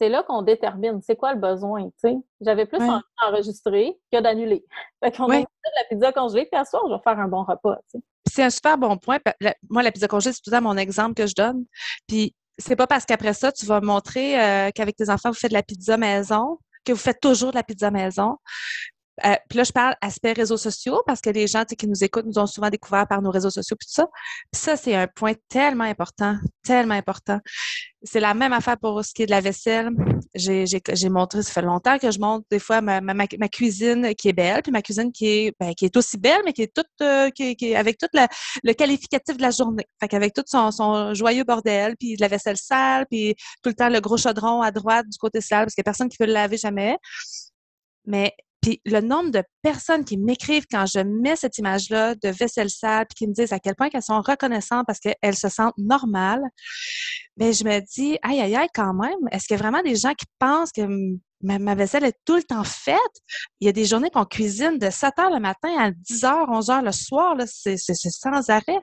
c'est 0.02 0.10
là 0.10 0.24
qu'on 0.24 0.42
détermine 0.42 1.00
c'est 1.04 1.16
quoi 1.16 1.34
le 1.34 1.40
besoin, 1.40 1.86
tu 1.90 1.92
sais. 1.98 2.18
J'avais 2.42 2.66
plus 2.66 2.82
envie 2.82 3.04
d'enregistrer 3.22 4.00
que 4.12 4.20
d'annuler. 4.20 4.66
Fait 5.04 5.16
qu'on 5.16 5.30
a 5.30 5.38
de 5.38 5.44
la 5.44 5.84
pizza 5.90 6.12
congelée, 6.12 6.48
puis 6.52 6.60
à 6.60 6.66
soir, 6.66 6.82
je 6.90 6.96
vais 6.96 7.02
faire 7.04 7.20
un 7.20 7.28
bon 7.28 7.44
repas. 7.44 7.78
C'est 8.28 8.42
un 8.42 8.50
super 8.50 8.80
bon 8.80 8.98
point. 8.98 9.20
Moi, 9.70 9.84
la 9.84 9.92
pizza 9.92 10.08
congelée, 10.08 10.34
c'est 10.34 10.42
tout 10.42 10.56
à 10.56 10.60
mon 10.60 10.76
exemple 10.76 11.14
que 11.14 11.28
je 11.28 11.36
donne. 11.36 11.66
Puis 12.08 12.34
c'est 12.58 12.76
pas 12.76 12.88
parce 12.88 13.06
qu'après 13.06 13.34
ça, 13.34 13.52
tu 13.52 13.66
vas 13.66 13.82
montrer 13.82 14.40
euh, 14.40 14.72
qu'avec 14.74 14.96
tes 14.96 15.10
enfants, 15.10 15.30
vous 15.30 15.38
faites 15.38 15.52
de 15.52 15.56
la 15.56 15.64
pizza 15.64 15.98
maison, 15.98 16.60
que 16.86 16.92
vous 16.92 16.98
faites 17.00 17.20
toujours 17.20 17.52
de 17.52 17.56
la 17.56 17.64
pizza 17.64 17.92
maison. 17.92 18.38
Euh, 19.26 19.36
puis 19.50 19.58
là, 19.58 19.64
je 19.64 19.72
parle 19.72 19.96
aspect 20.02 20.34
réseaux 20.34 20.58
sociaux 20.58 21.02
parce 21.06 21.22
que 21.22 21.30
les 21.30 21.48
gens 21.48 21.64
qui 21.66 21.88
nous 21.88 22.04
écoutent 22.04 22.26
nous 22.26 22.40
ont 22.40 22.48
souvent 22.48 22.70
découvert 22.70 23.08
par 23.08 23.22
nos 23.22 23.32
réseaux 23.32 23.50
sociaux 23.50 23.76
puis 23.80 23.88
tout 23.88 23.94
ça. 23.94 24.08
Puis 24.52 24.62
ça, 24.62 24.78
c'est 24.78 24.96
un 24.96 25.08
point 25.08 25.34
tellement 25.50 25.84
important, 25.84 26.38
tellement 26.64 26.96
important. 26.96 27.40
C'est 28.04 28.20
la 28.20 28.34
même 28.34 28.54
affaire 28.54 28.78
pour 28.80 29.04
ce 29.06 29.14
qui 29.14 29.24
est 29.24 29.26
de 29.28 29.32
la 29.32 29.42
vaisselle. 29.42 29.90
J'ai 30.34 31.10
montré, 31.10 31.44
ça 31.44 31.52
fait 31.52 31.62
longtemps 31.62 32.00
que 32.00 32.10
je 32.10 32.20
montre 32.20 32.46
des 32.50 32.58
fois 32.58 32.82
ma, 32.82 33.00
ma, 33.00 33.14
ma, 33.14 33.28
cuisine 33.28 34.16
qui 34.16 34.30
est 34.30 34.34
belle, 34.34 34.64
puis 34.64 34.72
ma 34.72 34.82
cuisine 34.82 35.12
qui 35.12 35.28
est, 35.28 35.54
ben, 35.60 35.74
qui 35.76 35.86
est 35.86 35.96
aussi 35.96 36.18
belle, 36.18 36.42
mais 36.46 36.54
qui 36.54 36.64
est 36.64 36.74
toute, 36.74 36.88
euh, 37.02 37.30
qui, 37.30 37.56
qui, 37.56 37.76
avec 37.76 37.98
tout 38.00 38.08
le 38.14 38.74
qualificatif 38.74 39.38
de 39.38 39.42
la 39.42 39.52
journée. 39.52 39.86
Fait 40.00 40.08
qu'avec 40.08 40.34
tout 40.34 40.44
son, 40.48 40.72
son, 40.72 41.14
joyeux 41.14 41.44
bordel, 41.44 41.96
puis 41.98 42.16
de 42.16 42.22
la 42.22 42.28
vaisselle 42.28 42.58
sale, 42.58 43.06
puis 43.10 43.36
tout 43.62 43.70
le 43.70 43.76
temps 43.76 43.90
le 43.90 44.00
gros 44.00 44.18
chaudron 44.18 44.62
à 44.62 44.72
droite 44.72 45.06
du 45.08 45.18
côté 45.18 45.42
sale, 45.42 45.66
parce 45.66 45.76
qu'il 45.76 45.82
n'y 45.82 45.90
a 45.90 45.92
personne 45.92 46.10
qui 46.10 46.18
peut 46.18 46.26
le 46.26 46.34
laver 46.34 46.58
jamais. 46.58 46.98
Mais 48.06 48.34
puis 48.62 48.80
le 48.86 49.02
nombre 49.02 49.32
de 49.32 49.44
personnes 49.62 50.06
qui 50.06 50.18
m'écrivent 50.18 50.68
quand 50.70 50.86
je 50.86 51.00
mets 51.00 51.36
cette 51.36 51.58
image-là 51.58 52.16
de 52.16 52.30
vaisselle 52.30 52.70
sale, 52.70 53.06
puis 53.08 53.16
qui 53.16 53.28
me 53.28 53.34
disent 53.34 53.54
à 53.54 53.60
quel 53.60 53.76
point 53.76 53.90
qu'elles 53.90 54.04
sont 54.04 54.22
reconnaissantes 54.22 54.86
parce 54.86 55.00
qu'elles 55.00 55.36
se 55.36 55.50
sentent 55.50 55.78
normales, 55.78 56.44
bien, 57.38 57.52
je 57.52 57.64
me 57.64 57.80
dis, 57.80 58.18
aïe, 58.22 58.40
aïe, 58.40 58.56
aïe, 58.56 58.68
quand 58.74 58.94
même, 58.94 59.18
est-ce 59.32 59.48
qu'il 59.48 59.58
y 59.58 59.60
a 59.60 59.64
vraiment 59.64 59.82
des 59.82 59.96
gens 59.96 60.14
qui 60.14 60.26
pensent 60.38 60.72
que 60.72 60.82
ma, 61.42 61.76
vaisselle 61.76 62.04
est 62.04 62.18
tout 62.24 62.36
le 62.36 62.44
temps 62.44 62.64
faite? 62.64 62.98
Il 63.60 63.66
y 63.66 63.70
a 63.70 63.72
des 63.72 63.86
journées 63.86 64.12
qu'on 64.12 64.26
cuisine 64.26 64.78
de 64.78 64.90
7 64.90 65.18
heures 65.20 65.32
le 65.32 65.40
matin 65.40 65.76
à 65.80 65.92
10 65.92 66.24
heures, 66.26 66.50
11 66.50 66.70
heures 66.70 66.84
le 66.84 66.92
soir, 66.92 67.36
c'est 67.46 67.78
sans 67.78 68.50
arrêt. 68.50 68.80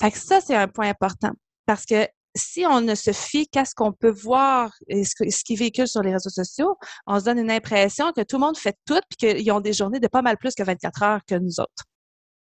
Fait 0.00 0.10
que 0.10 0.18
ça, 0.18 0.40
c'est 0.40 0.56
un 0.56 0.66
point 0.66 0.88
important. 0.88 1.30
Parce 1.66 1.86
que 1.86 2.08
si 2.34 2.66
on 2.66 2.80
ne 2.80 2.94
se 2.94 3.12
fie 3.12 3.46
qu'à 3.48 3.64
ce 3.64 3.74
qu'on 3.74 3.92
peut 3.92 4.10
voir 4.10 4.70
et 4.88 5.04
ce, 5.04 5.44
qui 5.44 5.56
véhicule 5.56 5.86
sur 5.86 6.02
les 6.02 6.12
réseaux 6.12 6.30
sociaux, 6.30 6.76
on 7.06 7.18
se 7.20 7.24
donne 7.24 7.38
une 7.38 7.50
impression 7.50 8.12
que 8.12 8.22
tout 8.22 8.36
le 8.36 8.40
monde 8.40 8.56
fait 8.56 8.76
tout 8.86 9.00
puis 9.08 9.34
qu'ils 9.36 9.52
ont 9.52 9.60
des 9.60 9.72
journées 9.72 10.00
de 10.00 10.08
pas 10.08 10.22
mal 10.22 10.36
plus 10.36 10.54
que 10.54 10.62
24 10.62 11.02
heures 11.02 11.20
que 11.26 11.36
nous 11.36 11.60
autres. 11.60 11.84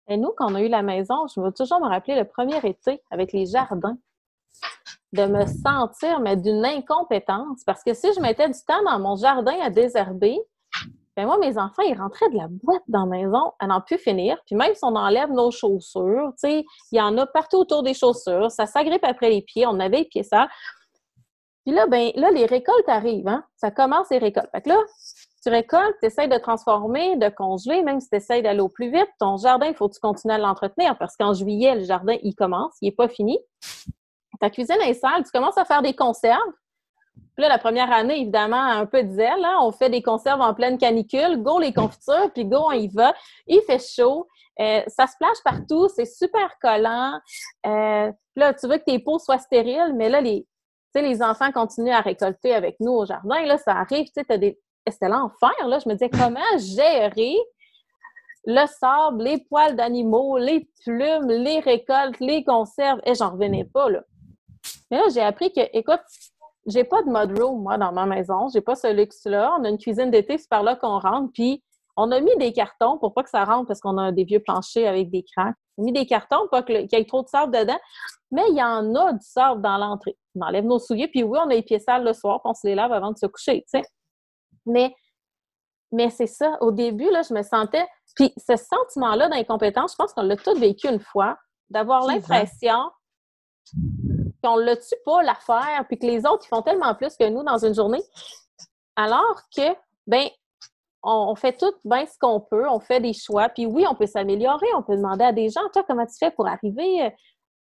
Et 0.10 0.18
nous, 0.18 0.34
quand 0.36 0.52
on 0.52 0.56
a 0.56 0.62
eu 0.62 0.68
la 0.68 0.82
maison, 0.82 1.28
je 1.34 1.40
vais 1.40 1.52
toujours 1.52 1.80
me 1.80 1.88
rappeler 1.88 2.16
le 2.16 2.26
premier 2.26 2.58
été 2.68 3.02
avec 3.10 3.32
les 3.32 3.46
jardins, 3.46 3.98
de 5.14 5.26
me 5.26 5.46
sentir 5.46 6.20
mais 6.20 6.36
d'une 6.36 6.66
incompétence 6.66 7.64
parce 7.66 7.84
que 7.84 7.94
si 7.94 8.12
je 8.14 8.20
mettais 8.20 8.48
du 8.48 8.60
temps 8.68 8.84
dans 8.84 9.00
mon 9.00 9.16
jardin 9.16 9.56
à 9.62 9.70
désherber, 9.70 10.40
ben 11.16 11.26
moi, 11.26 11.38
mes 11.38 11.58
enfants, 11.60 11.84
ils 11.84 11.98
rentraient 11.98 12.30
de 12.30 12.38
la 12.38 12.48
boîte 12.50 12.82
dans 12.88 13.06
la 13.06 13.18
maison 13.18 13.52
à 13.60 13.68
n'en 13.68 13.82
plus 13.82 14.00
finir. 14.00 14.38
Puis 14.46 14.56
même 14.56 14.74
si 14.74 14.84
on 14.84 14.96
enlève 14.96 15.30
nos 15.30 15.52
chaussures, 15.52 16.32
tu 16.40 16.50
sais, 16.50 16.66
il 16.92 16.98
y 16.98 17.02
en 17.02 17.18
a 17.18 17.28
partout 17.28 17.58
autour 17.58 17.84
des 17.84 17.94
chaussures. 17.94 18.50
Ça 18.52 18.66
s'agrippe 18.66 19.04
après 19.04 19.30
les 19.30 19.42
pieds. 19.42 19.68
On 19.68 19.80
avait 19.80 20.00
les 20.00 20.06
pieds 20.06 20.24
sales. 20.24 20.50
Puis 21.66 21.74
là, 21.74 21.86
ben 21.88 22.12
là, 22.16 22.32
les 22.32 22.46
récoltes 22.46 22.90
arrivent. 22.90 23.28
Hein? 23.28 23.44
Ça 23.56 23.70
commence 23.70 24.10
les 24.10 24.18
récoltes. 24.18 24.50
Fait 24.52 24.62
que 24.62 24.70
là, 24.70 24.80
tu 25.44 25.50
récoltes, 25.50 25.96
tu 26.02 26.08
essaies 26.08 26.28
de 26.28 26.38
transformer, 26.38 27.16
de 27.18 27.30
congeler, 27.30 27.84
même 27.84 28.00
si 28.00 28.10
tu 28.10 28.16
essaies 28.16 28.42
d'aller 28.42 28.62
au 28.62 28.70
plus 28.70 28.92
vite. 28.92 29.08
Ton 29.20 29.38
jardin, 29.38 29.68
il 29.68 29.76
faut 29.76 29.88
que 29.90 29.94
tu 29.94 30.00
continues 30.00 30.34
à 30.34 30.38
l'entretenir 30.38 30.98
parce 30.98 31.16
qu'en 31.16 31.34
juillet, 31.34 31.76
le 31.76 31.84
jardin, 31.84 32.18
il 32.24 32.34
commence, 32.34 32.74
il 32.82 32.88
n'est 32.88 32.96
pas 32.96 33.08
fini. 33.08 33.38
Ta 34.40 34.50
cuisine 34.50 34.82
est 34.82 34.94
sale, 34.96 35.24
tu 35.24 35.32
commences 35.32 35.58
à 35.58 35.66
faire 35.66 35.82
des 35.82 35.94
conserves. 35.94 36.42
Puis 37.16 37.42
là, 37.42 37.50
la 37.50 37.58
première 37.58 37.92
année, 37.92 38.22
évidemment, 38.22 38.62
un 38.62 38.86
peu 38.86 39.04
de 39.04 39.12
zèle. 39.12 39.44
Hein? 39.44 39.58
On 39.62 39.72
fait 39.72 39.90
des 39.90 40.04
conserves 40.04 40.42
en 40.42 40.54
pleine 40.54 40.78
canicule. 40.78 41.42
Go 41.42 41.60
les 41.60 41.74
confitures, 41.74 42.32
puis 42.32 42.46
go, 42.46 42.66
on 42.68 42.72
y 42.72 42.88
va. 42.88 43.14
Il 43.48 43.62
fait 43.62 43.84
chaud. 43.84 44.28
Euh, 44.60 44.84
ça 44.88 45.08
se 45.08 45.18
plage 45.20 45.38
partout. 45.44 45.88
C'est 45.96 46.06
super 46.06 46.58
collant. 46.62 47.20
Euh, 47.66 48.12
là, 48.36 48.54
tu 48.54 48.68
veux 48.68 48.78
que 48.78 48.84
tes 48.84 49.00
pots 49.00 49.18
soient 49.18 49.40
stériles, 49.40 49.94
mais 49.96 50.10
là, 50.10 50.22
les, 50.22 50.46
les 50.94 51.24
enfants 51.24 51.52
continuent 51.52 51.94
à 51.94 52.02
récolter 52.02 52.54
avec 52.54 52.76
nous 52.80 52.92
au 52.92 53.06
jardin. 53.06 53.44
Là, 53.46 53.58
ça 53.58 53.72
arrive. 53.72 54.06
Tu 54.16 54.24
sais, 54.28 54.38
des... 54.38 54.60
C'était 54.88 55.10
l'enfer. 55.10 55.54
Là. 55.66 55.80
Je 55.80 55.90
me 55.90 55.94
disais, 55.94 56.10
comment 56.10 56.40
gérer 56.58 57.36
le 58.46 58.68
sable, 58.68 59.24
les 59.24 59.40
poils 59.40 59.76
d'animaux, 59.76 60.38
les 60.38 60.70
plumes, 60.84 61.30
les 61.30 61.62
récoltes, 61.62 62.20
les 62.20 62.44
conserves? 62.44 63.00
Et 63.06 63.16
j'en 63.16 63.32
revenais 63.32 63.64
pas, 63.64 63.90
là. 63.90 64.02
Mais 64.92 64.98
là, 64.98 65.04
j'ai 65.12 65.22
appris 65.22 65.52
que, 65.52 65.62
écoute, 65.74 66.02
j'ai 66.66 66.84
pas 66.84 67.02
de 67.04 67.10
mudroom, 67.10 67.62
moi, 67.62 67.78
dans 67.78 67.92
ma 67.92 68.06
maison. 68.06 68.48
J'ai 68.50 68.62
pas 68.62 68.76
ce 68.76 68.92
luxe-là. 68.94 69.56
On 69.60 69.64
a 69.64 69.70
une 69.70 69.78
cuisine 69.78 70.12
d'été, 70.12 70.38
c'est 70.38 70.50
par 70.50 70.64
là 70.64 70.76
qu'on 70.76 71.00
rentre. 71.00 71.32
Puis, 71.34 71.64
on 71.96 72.12
a 72.12 72.20
mis 72.20 72.36
des 72.38 72.54
cartons 72.54 72.98
pour 72.98 73.14
pas 73.14 73.24
que 73.24 73.30
ça 73.30 73.44
rentre 73.44 73.68
parce 73.68 73.80
qu'on 73.80 73.98
a 73.98 74.12
des 74.12 74.24
vieux 74.24 74.40
planchers 74.40 74.88
avec 74.88 75.12
des 75.12 75.24
craques. 75.24 75.56
On 75.78 75.84
a 75.84 75.86
mis 75.86 75.92
des 75.92 76.06
cartons 76.06 76.48
pour 76.50 76.66
qu'il 76.66 76.88
y 76.92 76.96
ait 76.96 77.06
trop 77.06 77.22
de 77.22 77.28
sable 77.28 77.54
dedans. 77.54 77.78
Mais 78.32 78.44
il 78.50 78.56
y 78.56 78.64
en 78.64 78.96
a 78.96 79.14
du 79.14 79.26
sable 79.26 79.62
dans 79.62 79.78
l'entrée. 79.78 80.18
On 80.36 80.42
enlève 80.42 80.66
nos 80.66 80.80
souliers, 80.80 81.08
puis 81.08 81.24
oui, 81.24 81.38
on 81.40 81.50
a 81.50 81.54
les 81.54 81.62
pieds 81.62 81.80
sales 81.80 82.04
le 82.04 82.14
soir, 82.14 82.42
puis 82.42 82.50
on 82.50 82.54
se 82.54 82.66
les 82.66 82.76
lave 82.76 82.92
avant 82.92 83.12
de 83.12 83.18
se 83.18 83.28
coucher, 83.28 83.64
tu 83.72 83.80
sais. 83.80 83.84
Mais, 84.66 84.96
mais 85.92 86.10
c'est 86.10 86.28
ça. 86.28 86.58
Au 86.62 86.72
début, 86.72 87.10
là, 87.12 87.22
je 87.22 87.34
me 87.34 87.44
sentais... 87.44 87.86
Puis 88.16 88.32
ce 88.38 88.56
sentiment-là 88.56 89.28
d'incompétence, 89.30 89.94
je 89.94 89.96
pense 89.98 90.14
qu'on 90.14 90.22
l'a 90.22 90.38
tous 90.38 90.58
vécu 90.60 90.88
une 90.88 91.00
fois, 91.00 91.38
d'avoir 91.70 92.06
l'impression 92.06 92.92
qu'on 94.44 94.58
ne 94.58 94.64
le 94.64 94.76
tue 94.78 94.96
pas 95.06 95.24
l'affaire, 95.24 95.86
puis 95.88 95.98
que 95.98 96.06
les 96.06 96.26
autres, 96.26 96.44
ils 96.46 96.50
font 96.50 96.62
tellement 96.62 96.94
plus 96.96 97.16
que 97.16 97.28
nous 97.30 97.44
dans 97.44 97.58
une 97.58 97.74
journée. 97.74 98.04
Alors 98.96 99.42
que, 99.56 99.76
ben, 100.06 100.28
on, 101.02 101.36
fait 101.36 101.58
tout 101.58 101.74
bien 101.84 102.06
ce 102.06 102.18
qu'on 102.20 102.40
peut, 102.40 102.68
on 102.70 102.80
fait 102.80 103.00
des 103.00 103.14
choix, 103.14 103.50
puis 103.50 103.66
oui, 103.66 103.86
on 103.90 103.96
peut 103.96 104.06
s'améliorer, 104.06 104.68
on 104.76 104.84
peut 104.84 104.96
demander 104.96 105.26
à 105.26 105.32
des 105.32 105.50
gens, 105.50 105.68
toi, 105.72 105.84
comment 105.88 106.06
tu 106.06 106.18
fais 106.18 106.32
pour 106.32 106.48
arriver? 106.48 107.06
Euh, 107.06 107.10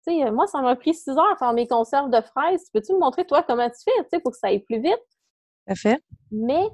tu 0.06 0.14
sais, 0.14 0.30
moi, 0.30 0.46
ça 0.46 0.60
m'a 0.60 0.76
pris 0.76 0.94
six 0.94 1.10
heures 1.10 1.32
à 1.32 1.36
faire 1.36 1.52
mes 1.52 1.66
conserves 1.66 2.10
de 2.10 2.20
fraises. 2.20 2.68
Peux-tu 2.72 2.92
me 2.94 2.98
montrer, 2.98 3.26
toi, 3.26 3.42
comment 3.42 3.68
tu 3.68 3.82
fais, 3.84 4.02
tu 4.04 4.08
sais, 4.12 4.20
pour 4.20 4.32
que 4.32 4.38
ça 4.38 4.48
aille 4.48 4.60
plus 4.60 4.80
vite? 4.80 4.98
Parfait. 5.66 5.98
Mais 6.30 6.68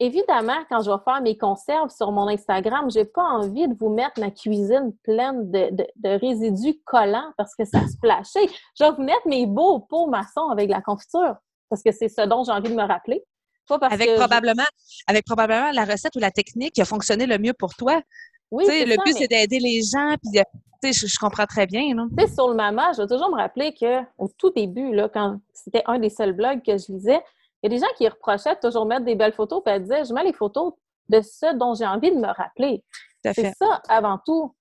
évidemment, 0.00 0.56
quand 0.70 0.82
je 0.82 0.90
vais 0.90 0.96
faire 1.04 1.20
mes 1.20 1.36
conserves 1.36 1.90
sur 1.90 2.10
mon 2.10 2.26
Instagram, 2.28 2.90
j'ai 2.90 3.04
pas 3.04 3.22
envie 3.22 3.68
de 3.68 3.74
vous 3.78 3.90
mettre 3.90 4.18
ma 4.18 4.30
cuisine 4.30 4.92
pleine 5.04 5.50
de, 5.50 6.18
résidus 6.18 6.80
collants 6.84 7.32
parce 7.36 7.54
que 7.54 7.64
ça 7.64 7.86
se 7.86 7.96
plachait. 8.00 8.48
Je 8.78 8.84
vais 8.84 8.90
vous 8.90 9.02
mettre 9.02 9.26
mes 9.26 9.46
beaux 9.46 9.80
pots 9.80 10.08
maçons 10.08 10.48
avec 10.50 10.70
la 10.70 10.80
confiture 10.80 11.36
parce 11.68 11.82
que 11.82 11.92
c'est 11.92 12.08
ce 12.08 12.22
dont 12.22 12.42
j'ai 12.42 12.52
envie 12.52 12.70
de 12.70 12.74
me 12.74 12.82
rappeler. 12.82 13.22
avec, 13.82 14.16
probablement, 14.16 14.64
avec 15.06 15.24
probablement 15.24 15.70
la 15.72 15.84
recette 15.84 16.16
ou 16.16 16.18
la 16.18 16.30
technique 16.30 16.74
qui 16.74 16.80
a 16.80 16.86
fonctionné 16.86 17.26
le 17.26 17.38
mieux 17.38 17.52
pour 17.52 17.74
toi. 17.74 18.00
Oui, 18.50 18.64
le 18.66 18.96
but, 19.04 19.14
c'est 19.16 19.28
d'aider 19.28 19.60
les 19.60 19.82
gens. 19.82 20.16
Puis, 20.20 20.92
je, 20.92 21.06
je 21.06 21.18
comprends 21.18 21.46
très 21.46 21.66
bien. 21.66 21.94
Sur 22.34 22.48
le 22.48 22.54
Mama, 22.54 22.90
je 22.96 23.02
vais 23.02 23.06
toujours 23.06 23.30
me 23.30 23.36
rappeler 23.36 23.72
qu'au 23.74 24.28
tout 24.38 24.50
début, 24.50 24.92
là, 24.92 25.08
quand 25.08 25.38
c'était 25.52 25.84
un 25.86 26.00
des 26.00 26.10
seuls 26.10 26.32
blogs 26.32 26.62
que 26.64 26.76
je 26.76 26.90
lisais, 26.90 27.20
il 27.62 27.70
y 27.70 27.74
a 27.74 27.78
des 27.78 27.84
gens 27.84 27.92
qui 27.96 28.08
reprochaient 28.08 28.54
de 28.54 28.60
toujours 28.60 28.86
mettre 28.86 29.04
des 29.04 29.14
belles 29.14 29.32
photos, 29.32 29.62
puis 29.64 29.74
elles 29.74 29.82
disaient 29.82 30.04
Je 30.04 30.14
mets 30.14 30.24
les 30.24 30.32
photos 30.32 30.72
de 31.08 31.20
ce 31.20 31.54
dont 31.56 31.74
j'ai 31.74 31.86
envie 31.86 32.10
de 32.10 32.18
me 32.18 32.28
rappeler. 32.28 32.84
C'est 33.22 33.52
ça 33.54 33.82
avant 33.88 34.18
tout. 34.24 34.54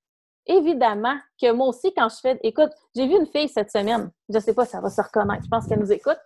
Évidemment 0.45 1.15
que 1.39 1.51
moi 1.51 1.67
aussi, 1.67 1.93
quand 1.95 2.09
je 2.09 2.15
fais. 2.21 2.39
Écoute, 2.43 2.71
j'ai 2.95 3.07
vu 3.07 3.15
une 3.15 3.27
fille 3.27 3.47
cette 3.47 3.71
semaine, 3.71 4.09
je 4.29 4.35
ne 4.35 4.39
sais 4.39 4.53
pas 4.53 4.65
si 4.65 4.71
ça 4.71 4.81
va 4.81 4.89
se 4.89 5.01
reconnaître, 5.01 5.43
je 5.43 5.49
pense 5.49 5.67
qu'elle 5.67 5.79
nous 5.79 5.91
écoute, 5.91 6.17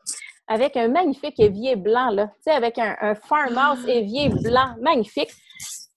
avec 0.47 0.77
un 0.77 0.87
magnifique 0.87 1.39
évier 1.39 1.75
blanc, 1.75 2.09
là. 2.09 2.27
Tu 2.27 2.43
sais, 2.43 2.51
avec 2.51 2.77
un, 2.79 2.95
un 3.01 3.15
farmhouse 3.15 3.87
évier 3.87 4.29
blanc, 4.29 4.75
magnifique. 4.81 5.31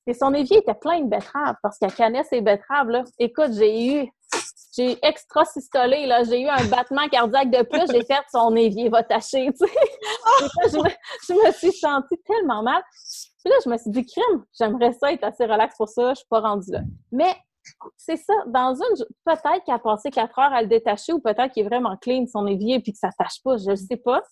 Et 0.08 0.14
son 0.14 0.34
évier 0.34 0.58
était 0.58 0.74
plein 0.74 1.00
de 1.00 1.08
betteraves 1.08 1.56
parce 1.62 1.78
qu'elle 1.78 1.92
cannait 1.92 2.24
ses 2.24 2.40
betteraves, 2.40 2.88
là. 2.88 3.04
Écoute, 3.18 3.52
j'ai 3.52 3.86
eu 3.86 4.12
j'ai 4.76 4.98
extra 5.02 5.44
systolé, 5.44 6.06
là. 6.06 6.22
J'ai 6.24 6.42
eu 6.42 6.48
un 6.48 6.64
battement 6.66 7.08
cardiaque 7.08 7.50
de 7.50 7.62
plus. 7.62 7.80
J'ai 7.90 8.04
fait 8.04 8.22
son 8.30 8.54
évier 8.54 8.88
va 8.88 9.02
tâcher, 9.02 9.48
tu 9.58 9.66
sais. 9.66 9.72
je, 10.70 10.76
me, 10.76 10.88
je 11.28 11.46
me 11.46 11.52
suis 11.52 11.72
sentie 11.72 12.16
tellement 12.26 12.62
mal. 12.62 12.82
Puis 13.38 13.50
là, 13.50 13.56
je 13.64 13.70
me 13.70 13.78
suis 13.78 13.90
dit, 13.90 14.04
crime, 14.04 14.44
j'aimerais 14.58 14.92
ça 14.92 15.12
être 15.12 15.24
assez 15.24 15.44
relax 15.44 15.76
pour 15.76 15.88
ça. 15.88 16.10
Je 16.10 16.16
suis 16.16 16.28
pas 16.28 16.40
rendue 16.40 16.70
là. 16.72 16.80
Mais 17.10 17.34
c'est 17.96 18.16
ça. 18.16 18.34
Dans 18.46 18.74
une, 18.74 19.04
peut-être 19.24 19.64
qu'elle 19.64 19.74
a 19.74 19.78
passé 19.78 20.10
quatre 20.10 20.38
heures 20.38 20.52
à 20.52 20.62
le 20.62 20.68
détacher 20.68 21.12
ou 21.12 21.20
peut-être 21.20 21.52
qu'il 21.52 21.64
est 21.64 21.68
vraiment 21.68 21.96
clean 21.96 22.26
son 22.26 22.46
évier 22.46 22.80
puis 22.80 22.92
que 22.92 22.98
ça 22.98 23.10
tâche 23.18 23.42
pas. 23.42 23.56
Je 23.56 23.70
ne 23.70 23.76
sais 23.76 23.96
pas. 23.96 24.22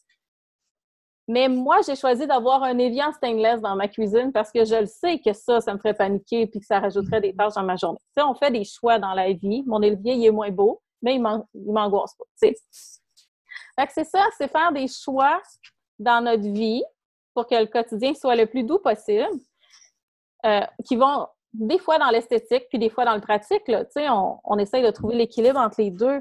Mais 1.26 1.48
moi, 1.48 1.78
j'ai 1.87 1.96
choisi 1.96 2.26
d'avoir 2.26 2.62
un 2.62 2.78
en 2.78 3.12
stainless 3.12 3.60
dans 3.62 3.76
ma 3.76 3.88
cuisine 3.88 4.30
parce 4.32 4.52
que 4.52 4.64
je 4.64 4.74
le 4.74 4.87
sais 4.87 5.18
que 5.18 5.32
ça, 5.32 5.60
ça 5.60 5.72
me 5.72 5.78
ferait 5.78 5.94
paniquer 5.94 6.46
puis 6.46 6.60
que 6.60 6.66
ça 6.66 6.80
rajouterait 6.80 7.20
des 7.20 7.34
tâches 7.34 7.54
dans 7.54 7.62
ma 7.62 7.76
journée. 7.76 7.98
On 8.18 8.34
fait 8.34 8.50
des 8.50 8.64
choix 8.64 8.98
dans 8.98 9.14
la 9.14 9.32
vie. 9.32 9.62
Mon 9.66 9.80
évier, 9.80 10.14
il 10.14 10.26
est 10.26 10.30
moins 10.30 10.50
beau, 10.50 10.82
mais 11.00 11.14
il 11.14 11.22
m'angoisse 11.72 12.14
pas. 12.14 12.24
C'est 12.37 14.04
ça, 14.04 14.26
c'est 14.37 14.50
faire 14.50 14.72
des 14.72 14.87
choix 14.87 15.40
dans 15.98 16.22
notre 16.22 16.48
vie 16.48 16.84
pour 17.32 17.46
que 17.46 17.54
le 17.54 17.66
quotidien 17.66 18.14
soit 18.14 18.37
le 18.37 18.46
plus 18.46 18.62
doux 18.62 18.78
possible, 18.78 19.26
euh, 20.44 20.60
qui 20.84 20.96
vont 20.96 21.26
des 21.52 21.78
fois 21.78 21.98
dans 21.98 22.10
l'esthétique 22.10 22.66
puis 22.68 22.78
des 22.78 22.90
fois 22.90 23.04
dans 23.04 23.14
le 23.14 23.20
pratique. 23.20 23.66
Là, 23.68 23.84
on 24.44 24.58
essaye 24.58 24.82
de 24.82 24.90
trouver 24.90 25.16
l'équilibre 25.16 25.58
entre 25.58 25.80
les 25.80 25.90
deux 25.90 26.20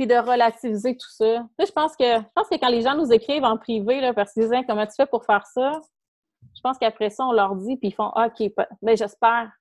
puis 0.00 0.06
de 0.06 0.14
relativiser 0.14 0.96
tout 0.96 1.10
ça. 1.10 1.44
je 1.58 1.72
pense 1.72 1.94
que 1.94 2.16
je 2.16 2.32
pense 2.34 2.48
que 2.48 2.58
quand 2.58 2.70
les 2.70 2.80
gens 2.80 2.94
nous 2.94 3.12
écrivent 3.12 3.44
en 3.44 3.58
privé, 3.58 4.00
là, 4.00 4.14
parce 4.14 4.32
qu'ils 4.32 4.48
disent 4.48 4.64
comment 4.66 4.86
tu 4.86 4.94
fais 4.96 5.04
pour 5.04 5.26
faire 5.26 5.46
ça, 5.46 5.72
je 6.56 6.60
pense 6.62 6.78
qu'après 6.78 7.10
ça, 7.10 7.26
on 7.26 7.32
leur 7.32 7.54
dit, 7.54 7.76
puis 7.76 7.88
ils 7.88 7.94
font 7.94 8.10
OK, 8.16 8.50
ben 8.80 8.96
j'espère. 8.96 9.52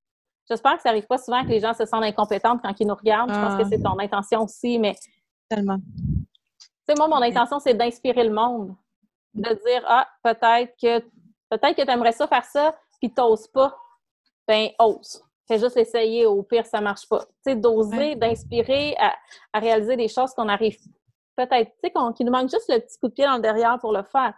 J'espère 0.50 0.78
que 0.78 0.82
ça 0.82 0.90
n'arrive 0.90 1.08
pas 1.08 1.18
souvent 1.18 1.44
que 1.44 1.50
les 1.50 1.60
gens 1.60 1.74
se 1.74 1.86
sentent 1.86 2.06
incompétentes 2.06 2.62
quand 2.64 2.74
ils 2.80 2.88
nous 2.88 2.96
regardent. 2.96 3.34
Je 3.34 3.36
pense 3.36 3.62
que 3.62 3.68
c'est 3.68 3.84
ton 3.84 4.00
intention 4.00 4.44
aussi, 4.44 4.80
mais. 4.80 4.96
Tellement. 5.50 5.78
Tu 5.78 6.66
sais, 6.88 6.96
moi, 6.96 7.10
mon 7.10 7.22
intention, 7.22 7.60
c'est 7.60 7.74
d'inspirer 7.74 8.24
le 8.24 8.34
monde. 8.34 8.74
De 9.34 9.50
dire 9.50 9.84
Ah, 9.88 10.08
peut-être 10.24 10.74
que 10.82 11.00
peut-être 11.50 11.76
que 11.76 11.84
tu 11.84 11.92
aimerais 11.92 12.14
ça 12.14 12.28
faire 12.28 12.46
ça, 12.46 12.74
puis 13.02 13.14
tu 13.14 13.22
n'oses 13.22 13.48
pas. 13.50 13.78
Ben, 14.48 14.70
ose 14.80 15.22
fais 15.50 15.60
juste 15.60 15.78
essayer, 15.78 16.26
au 16.26 16.44
pire, 16.44 16.66
ça 16.66 16.80
marche 16.80 17.08
pas. 17.08 17.26
Tu 17.26 17.52
sais, 17.52 17.56
d'oser, 17.56 18.16
d'inspirer 18.16 18.96
à, 18.98 19.60
réaliser 19.60 19.96
des 19.96 20.08
choses 20.08 20.34
qu'on 20.34 20.48
arrive 20.48 20.78
peut-être, 21.36 21.72
tu 21.72 21.90
sais, 21.90 22.14
qu'il 22.16 22.26
nous 22.26 22.32
manque 22.32 22.50
juste 22.50 22.70
le 22.70 22.80
petit 22.80 22.98
coup 23.00 23.08
de 23.08 23.14
pied 23.14 23.26
dans 23.26 23.36
le 23.36 23.42
derrière 23.42 23.78
pour 23.80 23.94
le 23.94 24.04
faire. 24.04 24.34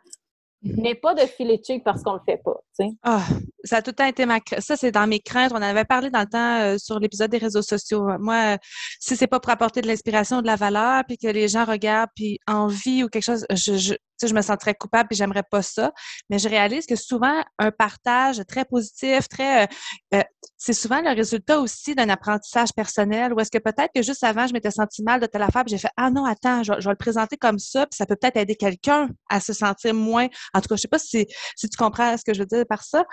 Mhm. 0.61 0.75
Mais 0.77 0.95
pas 0.95 1.13
de 1.15 1.21
filet 1.21 1.59
cheap 1.65 1.83
parce 1.83 2.03
qu'on 2.03 2.13
le 2.13 2.19
fait 2.25 2.37
pas, 2.37 2.59
tu 2.77 2.85
sais. 2.85 2.91
Ah, 3.03 3.23
ça 3.63 3.77
a 3.77 3.81
tout 3.81 3.91
le 3.91 3.95
temps 3.95 4.05
été 4.05 4.25
ma 4.25 4.39
ça 4.59 4.75
c'est 4.75 4.91
dans 4.91 5.07
mes 5.07 5.19
craintes. 5.19 5.51
On 5.53 5.61
avait 5.61 5.85
parlé 5.85 6.09
dans 6.09 6.21
le 6.21 6.27
temps 6.27 6.61
euh, 6.61 6.77
sur 6.77 6.99
l'épisode 6.99 7.31
des 7.31 7.37
réseaux 7.37 7.61
sociaux. 7.61 8.07
Moi, 8.19 8.57
si 8.99 9.15
c'est 9.15 9.27
pas 9.27 9.39
pour 9.39 9.51
apporter 9.51 9.81
de 9.81 9.87
l'inspiration 9.87 10.41
de 10.41 10.47
la 10.47 10.55
valeur, 10.55 11.03
puis 11.07 11.17
que 11.17 11.27
les 11.27 11.47
gens 11.47 11.65
regardent 11.65 12.09
puis 12.15 12.39
envie 12.47 13.03
ou 13.03 13.09
quelque 13.09 13.23
chose, 13.23 13.45
je, 13.51 13.95
je 14.27 14.33
me 14.33 14.41
sentirais 14.41 14.75
coupable 14.75 15.09
et 15.11 15.15
j'aimerais 15.15 15.43
pas 15.43 15.61
ça. 15.61 15.91
Mais 16.29 16.39
je 16.39 16.47
réalise 16.49 16.85
que 16.85 16.95
souvent, 16.95 17.43
un 17.57 17.71
partage 17.71 18.41
très 18.47 18.65
positif, 18.65 19.27
très, 19.27 19.63
euh, 19.63 19.67
euh, 20.15 20.23
c'est 20.57 20.73
souvent 20.73 21.01
le 21.01 21.15
résultat 21.15 21.59
aussi 21.59 21.95
d'un 21.95 22.09
apprentissage 22.09 22.69
personnel. 22.73 23.33
Ou 23.33 23.39
est-ce 23.39 23.51
que 23.51 23.57
peut-être 23.57 23.91
que 23.93 24.01
juste 24.01 24.23
avant, 24.23 24.47
je 24.47 24.53
m'étais 24.53 24.71
senti 24.71 25.03
mal 25.03 25.19
de 25.19 25.25
telle 25.25 25.41
affaire, 25.41 25.63
j'ai 25.67 25.77
fait, 25.77 25.89
ah 25.97 26.09
non, 26.09 26.25
attends, 26.25 26.63
je, 26.63 26.73
vais 26.73 26.89
le 26.89 26.95
présenter 26.95 27.37
comme 27.37 27.59
ça, 27.59 27.85
puis 27.87 27.97
ça 27.97 28.05
peut 28.05 28.15
peut-être 28.15 28.37
aider 28.37 28.55
quelqu'un 28.55 29.09
à 29.29 29.39
se 29.39 29.53
sentir 29.53 29.93
moins. 29.93 30.27
En 30.53 30.61
tout 30.61 30.67
cas, 30.67 30.75
je 30.75 30.81
sais 30.81 30.87
pas 30.87 30.99
si, 30.99 31.25
si 31.55 31.69
tu 31.69 31.77
comprends 31.77 32.17
ce 32.17 32.23
que 32.23 32.33
je 32.33 32.39
veux 32.39 32.45
dire 32.45 32.65
par 32.67 32.83
ça. 32.83 33.05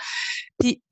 Puis 0.59 0.83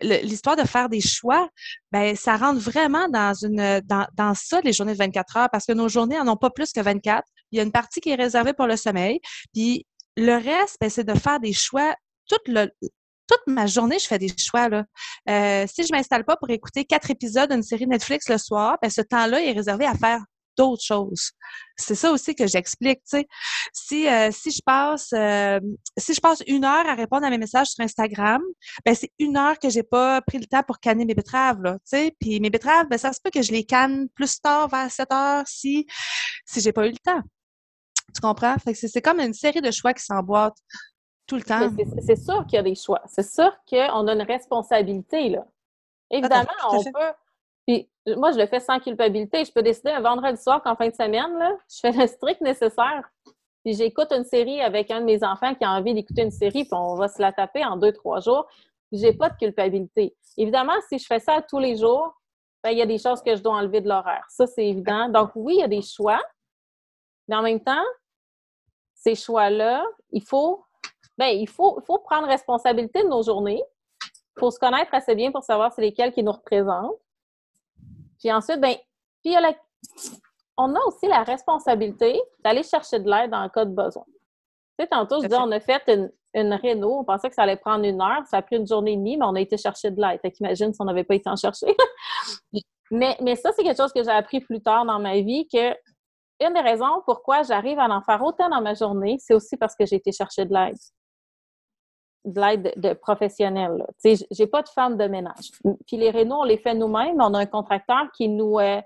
l'histoire 0.00 0.56
de 0.56 0.64
faire 0.64 0.88
des 0.88 1.00
choix, 1.00 1.48
ben 1.92 2.16
ça 2.16 2.36
rentre 2.36 2.58
vraiment 2.58 3.08
dans 3.08 3.34
une 3.34 3.80
dans, 3.84 4.06
dans 4.14 4.34
ça 4.34 4.60
les 4.62 4.72
journées 4.72 4.94
de 4.94 4.98
24 4.98 5.36
heures 5.36 5.48
parce 5.52 5.66
que 5.66 5.72
nos 5.72 5.88
journées 5.88 6.16
n'en 6.18 6.32
ont 6.32 6.36
pas 6.36 6.50
plus 6.50 6.72
que 6.72 6.80
24. 6.80 7.22
Il 7.52 7.58
y 7.58 7.60
a 7.60 7.62
une 7.64 7.72
partie 7.72 8.00
qui 8.00 8.10
est 8.10 8.14
réservée 8.14 8.54
pour 8.54 8.66
le 8.66 8.76
sommeil, 8.76 9.20
puis 9.52 9.86
le 10.16 10.34
reste, 10.34 10.76
ben, 10.80 10.88
c'est 10.88 11.04
de 11.04 11.14
faire 11.14 11.40
des 11.40 11.52
choix 11.52 11.94
toute 12.28 12.48
le 12.48 12.70
toute 13.26 13.46
ma 13.46 13.66
journée, 13.66 13.98
je 13.98 14.06
fais 14.06 14.18
des 14.18 14.32
choix. 14.36 14.68
Là. 14.68 14.84
Euh, 15.30 15.66
si 15.66 15.86
je 15.86 15.92
m'installe 15.92 16.24
pas 16.24 16.36
pour 16.36 16.50
écouter 16.50 16.84
quatre 16.84 17.10
épisodes 17.10 17.50
d'une 17.50 17.62
série 17.62 17.86
Netflix 17.86 18.28
le 18.28 18.36
soir, 18.36 18.76
ben, 18.82 18.90
ce 18.90 19.00
temps-là 19.00 19.42
est 19.42 19.52
réservé 19.52 19.86
à 19.86 19.94
faire 19.94 20.20
d'autres 20.56 20.82
choses. 20.82 21.32
C'est 21.76 21.94
ça 21.94 22.12
aussi 22.12 22.34
que 22.34 22.46
j'explique, 22.46 22.98
tu 23.00 23.18
sais. 23.18 23.26
Si, 23.72 24.08
euh, 24.08 24.30
si 24.30 24.50
je 24.50 24.60
passe 24.64 25.10
euh, 25.12 25.60
si 25.98 26.14
je 26.14 26.20
passe 26.20 26.42
une 26.46 26.64
heure 26.64 26.86
à 26.86 26.94
répondre 26.94 27.26
à 27.26 27.30
mes 27.30 27.38
messages 27.38 27.68
sur 27.68 27.84
Instagram, 27.84 28.42
ben 28.84 28.94
c'est 28.94 29.10
une 29.18 29.36
heure 29.36 29.58
que 29.58 29.68
j'ai 29.68 29.82
pas 29.82 30.20
pris 30.22 30.38
le 30.38 30.46
temps 30.46 30.62
pour 30.62 30.78
canner 30.78 31.04
mes 31.04 31.14
betteraves, 31.14 31.62
là, 31.62 31.74
tu 31.74 31.96
sais. 31.96 32.16
Puis 32.20 32.40
mes 32.40 32.50
betteraves, 32.50 32.86
ben 32.88 32.98
ça 32.98 33.12
se 33.12 33.20
peut 33.22 33.30
que 33.30 33.42
je 33.42 33.52
les 33.52 33.64
canne 33.64 34.08
plus 34.10 34.40
tard, 34.40 34.68
vers 34.68 34.90
7 34.90 35.12
heures, 35.12 35.44
si, 35.46 35.86
si 36.46 36.60
j'ai 36.60 36.72
pas 36.72 36.86
eu 36.86 36.90
le 36.90 36.98
temps. 36.98 37.22
Tu 38.14 38.20
comprends? 38.20 38.54
Fait 38.58 38.72
que 38.72 38.78
c'est 38.78 39.02
comme 39.02 39.20
une 39.20 39.34
série 39.34 39.60
de 39.60 39.70
choix 39.70 39.92
qui 39.92 40.04
s'emboîtent 40.04 40.58
tout 41.26 41.36
le 41.36 41.42
temps. 41.42 41.70
C'est 42.06 42.22
sûr 42.22 42.46
qu'il 42.46 42.56
y 42.56 42.58
a 42.58 42.62
des 42.62 42.74
choix. 42.74 43.02
C'est 43.06 43.28
sûr 43.28 43.50
qu'on 43.68 44.06
a 44.06 44.12
une 44.12 44.22
responsabilité, 44.22 45.30
là. 45.30 45.46
Évidemment, 46.10 46.46
on 46.70 46.84
peut 46.84 47.12
puis 47.66 47.88
moi, 48.06 48.32
je 48.32 48.38
le 48.38 48.46
fais 48.46 48.60
sans 48.60 48.78
culpabilité. 48.78 49.44
Je 49.44 49.52
peux 49.52 49.62
décider 49.62 49.90
un 49.90 50.00
vendredi 50.00 50.40
soir 50.40 50.62
qu'en 50.62 50.76
fin 50.76 50.88
de 50.88 50.94
semaine, 50.94 51.38
là, 51.38 51.52
je 51.70 51.80
fais 51.80 51.92
le 51.92 52.06
strict 52.06 52.40
nécessaire. 52.40 53.08
Puis 53.64 53.74
j'écoute 53.74 54.12
une 54.12 54.24
série 54.24 54.60
avec 54.60 54.90
un 54.90 55.00
de 55.00 55.06
mes 55.06 55.24
enfants 55.24 55.54
qui 55.54 55.64
a 55.64 55.70
envie 55.70 55.94
d'écouter 55.94 56.22
une 56.22 56.30
série, 56.30 56.64
puis 56.64 56.74
on 56.74 56.96
va 56.96 57.08
se 57.08 57.20
la 57.20 57.32
taper 57.32 57.64
en 57.64 57.76
deux, 57.76 57.92
trois 57.92 58.20
jours. 58.20 58.46
J'ai 58.92 59.14
pas 59.14 59.30
de 59.30 59.36
culpabilité. 59.36 60.14
Évidemment, 60.36 60.74
si 60.88 60.98
je 60.98 61.06
fais 61.06 61.18
ça 61.18 61.40
tous 61.48 61.58
les 61.58 61.76
jours, 61.76 62.14
ben, 62.62 62.70
il 62.70 62.78
y 62.78 62.82
a 62.82 62.86
des 62.86 62.98
choses 62.98 63.22
que 63.22 63.34
je 63.34 63.42
dois 63.42 63.54
enlever 63.54 63.80
de 63.80 63.88
l'horaire. 63.88 64.24
Ça, 64.28 64.46
c'est 64.46 64.66
évident. 64.66 65.08
Donc, 65.08 65.30
oui, 65.34 65.54
il 65.56 65.60
y 65.60 65.62
a 65.62 65.68
des 65.68 65.82
choix. 65.82 66.20
Mais 67.28 67.36
en 67.36 67.42
même 67.42 67.60
temps, 67.60 67.84
ces 68.94 69.14
choix-là, 69.14 69.84
il 70.10 70.22
faut, 70.22 70.64
ben, 71.16 71.26
il 71.26 71.48
faut, 71.48 71.80
faut 71.86 71.98
prendre 71.98 72.26
responsabilité 72.26 73.02
de 73.02 73.08
nos 73.08 73.22
journées. 73.22 73.62
Il 74.36 74.40
faut 74.40 74.50
se 74.50 74.58
connaître 74.58 74.92
assez 74.92 75.14
bien 75.14 75.32
pour 75.32 75.42
savoir 75.42 75.72
c'est 75.72 75.82
lesquels 75.82 76.12
qui 76.12 76.22
nous 76.22 76.32
représentent. 76.32 76.98
Puis 78.24 78.32
ensuite, 78.32 78.58
ben, 78.58 78.74
puis 79.22 79.36
on 80.56 80.74
a 80.74 80.80
aussi 80.86 81.06
la 81.08 81.24
responsabilité 81.24 82.18
d'aller 82.42 82.62
chercher 82.62 82.98
de 82.98 83.10
l'aide 83.10 83.34
en 83.34 83.50
cas 83.50 83.66
de 83.66 83.74
besoin. 83.74 84.04
Tu 84.78 84.84
sais, 84.84 84.86
tantôt, 84.86 85.20
je 85.20 85.26
disais, 85.26 85.38
on 85.38 85.52
a 85.52 85.60
fait 85.60 85.82
une, 85.88 86.10
une 86.32 86.54
réno, 86.54 87.00
on 87.00 87.04
pensait 87.04 87.28
que 87.28 87.34
ça 87.34 87.42
allait 87.42 87.58
prendre 87.58 87.84
une 87.84 88.00
heure, 88.00 88.22
ça 88.26 88.38
a 88.38 88.42
pris 88.42 88.56
une 88.56 88.66
journée 88.66 88.92
et 88.92 88.96
demie, 88.96 89.18
mais 89.18 89.26
on 89.26 89.34
a 89.34 89.42
été 89.42 89.58
chercher 89.58 89.90
de 89.90 90.00
l'aide. 90.00 90.20
Fait 90.22 90.32
qu'imagine 90.32 90.72
si 90.72 90.80
on 90.80 90.86
n'avait 90.86 91.04
pas 91.04 91.16
été 91.16 91.28
en 91.28 91.36
chercher. 91.36 91.66
mais, 92.90 93.14
mais 93.20 93.36
ça, 93.36 93.52
c'est 93.52 93.62
quelque 93.62 93.76
chose 93.76 93.92
que 93.92 94.02
j'ai 94.02 94.10
appris 94.10 94.40
plus 94.40 94.62
tard 94.62 94.86
dans 94.86 94.98
ma 94.98 95.20
vie, 95.20 95.46
que 95.46 95.74
une 96.40 96.54
des 96.54 96.60
raisons 96.60 97.02
pourquoi 97.04 97.42
j'arrive 97.42 97.78
à 97.78 97.90
en 97.90 98.00
faire 98.00 98.22
autant 98.22 98.48
dans 98.48 98.62
ma 98.62 98.72
journée, 98.72 99.18
c'est 99.18 99.34
aussi 99.34 99.58
parce 99.58 99.76
que 99.76 99.84
j'ai 99.84 99.96
été 99.96 100.12
chercher 100.12 100.46
de 100.46 100.54
l'aide 100.54 100.76
de 102.24 102.40
l'aide 102.40 102.72
de, 102.76 102.92
professionnelle. 102.94 103.84
Tu 104.02 104.16
sais, 104.16 104.26
j'ai 104.30 104.46
pas 104.46 104.62
de 104.62 104.68
femme 104.68 104.96
de 104.96 105.06
ménage. 105.06 105.50
Puis 105.86 105.96
les 105.96 106.10
rénaux, 106.10 106.40
on 106.40 106.44
les 106.44 106.58
fait 106.58 106.74
nous-mêmes. 106.74 107.20
On 107.20 107.34
a 107.34 107.38
un 107.38 107.46
contracteur 107.46 108.10
qui 108.16 108.28
nous, 108.28 108.58
euh, 108.58 108.80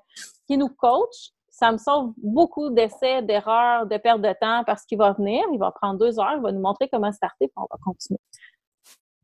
qui 0.46 0.57
nous 0.57 0.68
coach. 0.68 1.31
Ça 1.51 1.72
me 1.72 1.79
sauve 1.79 2.12
beaucoup 2.18 2.70
d'essais, 2.70 3.22
d'erreurs, 3.22 3.87
de 3.87 3.96
perte 3.96 4.20
de 4.20 4.33
temps 4.40 4.62
parce 4.64 4.85
qu'il 4.85 4.98
va 4.98 5.12
venir, 5.12 5.44
il 5.53 5.59
va 5.59 5.72
prendre 5.72 5.98
deux 5.98 6.20
heures, 6.20 6.35
il 6.37 6.42
va 6.42 6.53
nous 6.53 6.61
montrer 6.61 6.88
comment 6.88 7.11
starter, 7.11 7.48
puis 7.48 7.55
on 7.57 7.62
va 7.62 7.79
continuer. 7.85 8.20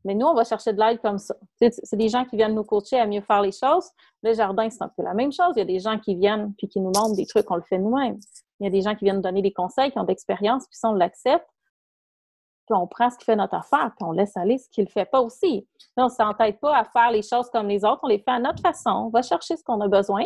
Mais 0.03 0.13
nous, 0.13 0.27
on 0.27 0.35
va 0.35 0.43
chercher 0.43 0.71
de 0.71 0.79
l'aide 0.79 1.01
comme 1.01 1.17
ça. 1.17 1.35
C'est 1.59 1.95
des 1.95 2.09
gens 2.09 2.25
qui 2.25 2.37
viennent 2.37 2.53
nous 2.53 2.63
coacher 2.63 2.99
à 2.99 3.07
mieux 3.07 3.21
faire 3.21 3.41
les 3.41 3.51
choses. 3.51 3.89
Le 4.21 4.33
jardin, 4.33 4.69
c'est 4.69 4.83
un 4.83 4.91
peu 4.95 5.01
la 5.01 5.15
même 5.15 5.31
chose. 5.31 5.53
Il 5.55 5.59
y 5.59 5.61
a 5.63 5.65
des 5.65 5.79
gens 5.79 5.97
qui 5.97 6.15
viennent 6.15 6.53
puis 6.57 6.67
qui 6.67 6.79
nous 6.79 6.91
montrent 6.95 7.15
des 7.15 7.25
trucs, 7.25 7.49
on 7.49 7.55
le 7.55 7.63
fait 7.63 7.79
nous-mêmes. 7.79 8.19
Il 8.59 8.65
y 8.65 8.67
a 8.67 8.69
des 8.69 8.81
gens 8.81 8.95
qui 8.95 9.05
viennent 9.05 9.21
donner 9.21 9.41
des 9.41 9.51
conseils, 9.51 9.91
qui 9.91 9.97
ont 9.97 10.03
d'expérience, 10.03 10.67
puis 10.67 10.77
ça, 10.77 10.89
on 10.89 10.93
l'accepte. 10.93 11.47
Puis 12.65 12.75
on 12.75 12.87
prend 12.87 13.09
ce 13.09 13.17
qui 13.17 13.25
fait 13.25 13.35
notre 13.35 13.55
affaire, 13.55 13.91
puis 13.97 14.07
on 14.07 14.11
laisse 14.11 14.35
aller 14.37 14.57
ce 14.57 14.69
qui 14.69 14.81
ne 14.81 14.85
le 14.85 14.91
fait 14.91 15.05
pas 15.05 15.21
aussi. 15.21 15.67
on 15.97 16.05
ne 16.05 16.09
s'entête 16.09 16.59
pas 16.59 16.75
à 16.75 16.83
faire 16.83 17.11
les 17.11 17.21
choses 17.21 17.49
comme 17.51 17.67
les 17.67 17.85
autres, 17.85 17.99
on 18.03 18.07
les 18.07 18.19
fait 18.19 18.31
à 18.31 18.39
notre 18.39 18.61
façon. 18.61 18.89
On 18.89 19.09
va 19.09 19.21
chercher 19.21 19.55
ce 19.55 19.63
qu'on 19.63 19.79
a 19.81 19.87
besoin. 19.87 20.23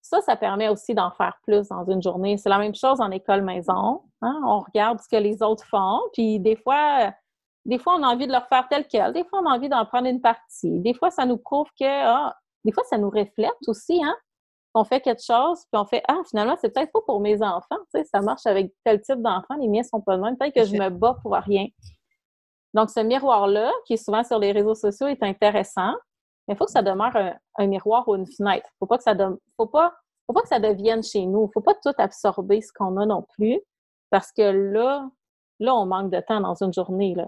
Ça, 0.00 0.20
ça 0.22 0.36
permet 0.36 0.68
aussi 0.68 0.94
d'en 0.94 1.10
faire 1.10 1.38
plus 1.44 1.68
dans 1.68 1.84
une 1.84 2.02
journée. 2.02 2.36
C'est 2.36 2.48
la 2.48 2.58
même 2.58 2.74
chose 2.74 3.00
en 3.00 3.10
école 3.10 3.42
maison. 3.42 4.02
Hein. 4.20 4.40
On 4.46 4.60
regarde 4.60 4.98
ce 5.00 5.08
que 5.08 5.16
les 5.16 5.42
autres 5.42 5.64
font, 5.64 6.00
puis 6.12 6.40
des 6.40 6.56
fois, 6.56 7.12
des 7.64 7.78
fois, 7.78 7.94
on 7.96 8.02
a 8.02 8.08
envie 8.08 8.26
de 8.26 8.32
leur 8.32 8.46
faire 8.48 8.66
tel 8.68 8.86
quel. 8.88 9.12
Des 9.12 9.24
fois, 9.24 9.40
on 9.42 9.46
a 9.46 9.54
envie 9.54 9.68
d'en 9.68 9.84
prendre 9.86 10.08
une 10.08 10.20
partie. 10.20 10.80
Des 10.80 10.94
fois, 10.94 11.10
ça 11.10 11.26
nous 11.26 11.38
prouve 11.38 11.68
que, 11.78 11.84
ah, 11.84 12.34
des 12.64 12.72
fois, 12.72 12.82
ça 12.84 12.98
nous 12.98 13.10
reflète 13.10 13.52
aussi, 13.68 14.02
hein? 14.02 14.16
On 14.74 14.84
fait 14.84 15.00
quelque 15.00 15.22
chose, 15.22 15.60
puis 15.70 15.80
on 15.80 15.84
fait, 15.84 16.02
ah, 16.08 16.20
finalement, 16.28 16.56
c'est 16.60 16.72
peut-être 16.72 16.92
pas 16.92 17.00
pour 17.06 17.20
mes 17.20 17.42
enfants. 17.42 17.76
Tu 17.94 18.00
sais, 18.00 18.04
ça 18.04 18.20
marche 18.20 18.46
avec 18.46 18.72
tel 18.84 19.00
type 19.02 19.20
d'enfants. 19.20 19.54
Les 19.60 19.68
miens 19.68 19.82
sont 19.82 20.00
pas 20.00 20.16
de 20.16 20.22
même. 20.22 20.36
Peut-être 20.36 20.54
que 20.54 20.64
je 20.64 20.74
me 20.74 20.88
bats 20.88 21.16
pour 21.22 21.34
rien. 21.34 21.66
Donc, 22.72 22.88
ce 22.90 23.00
miroir-là, 23.00 23.70
qui 23.86 23.94
est 23.94 24.02
souvent 24.02 24.24
sur 24.24 24.38
les 24.38 24.52
réseaux 24.52 24.74
sociaux, 24.74 25.08
est 25.08 25.22
intéressant, 25.22 25.92
mais 26.48 26.54
il 26.54 26.56
faut 26.56 26.64
que 26.64 26.70
ça 26.70 26.82
demeure 26.82 27.14
un, 27.58 27.66
miroir 27.66 28.08
ou 28.08 28.16
une 28.16 28.26
fenêtre. 28.26 28.66
Il 28.72 28.78
faut 28.78 28.86
pas 28.86 28.96
que 28.96 29.02
ça 29.02 29.14
faut 29.56 29.66
pas, 29.66 29.92
faut 30.26 30.32
pas 30.32 30.40
que 30.40 30.48
ça 30.48 30.58
devienne 30.58 31.02
chez 31.02 31.26
nous. 31.26 31.48
Il 31.50 31.52
faut 31.52 31.60
pas 31.60 31.74
tout 31.74 31.92
absorber 31.98 32.62
ce 32.62 32.72
qu'on 32.72 32.96
a 32.96 33.04
non 33.04 33.26
plus, 33.34 33.60
parce 34.08 34.32
que 34.32 34.42
là, 34.42 35.06
là, 35.60 35.74
on 35.74 35.84
manque 35.84 36.10
de 36.10 36.20
temps 36.20 36.40
dans 36.40 36.54
une 36.54 36.72
journée. 36.72 37.14
Là 37.14 37.26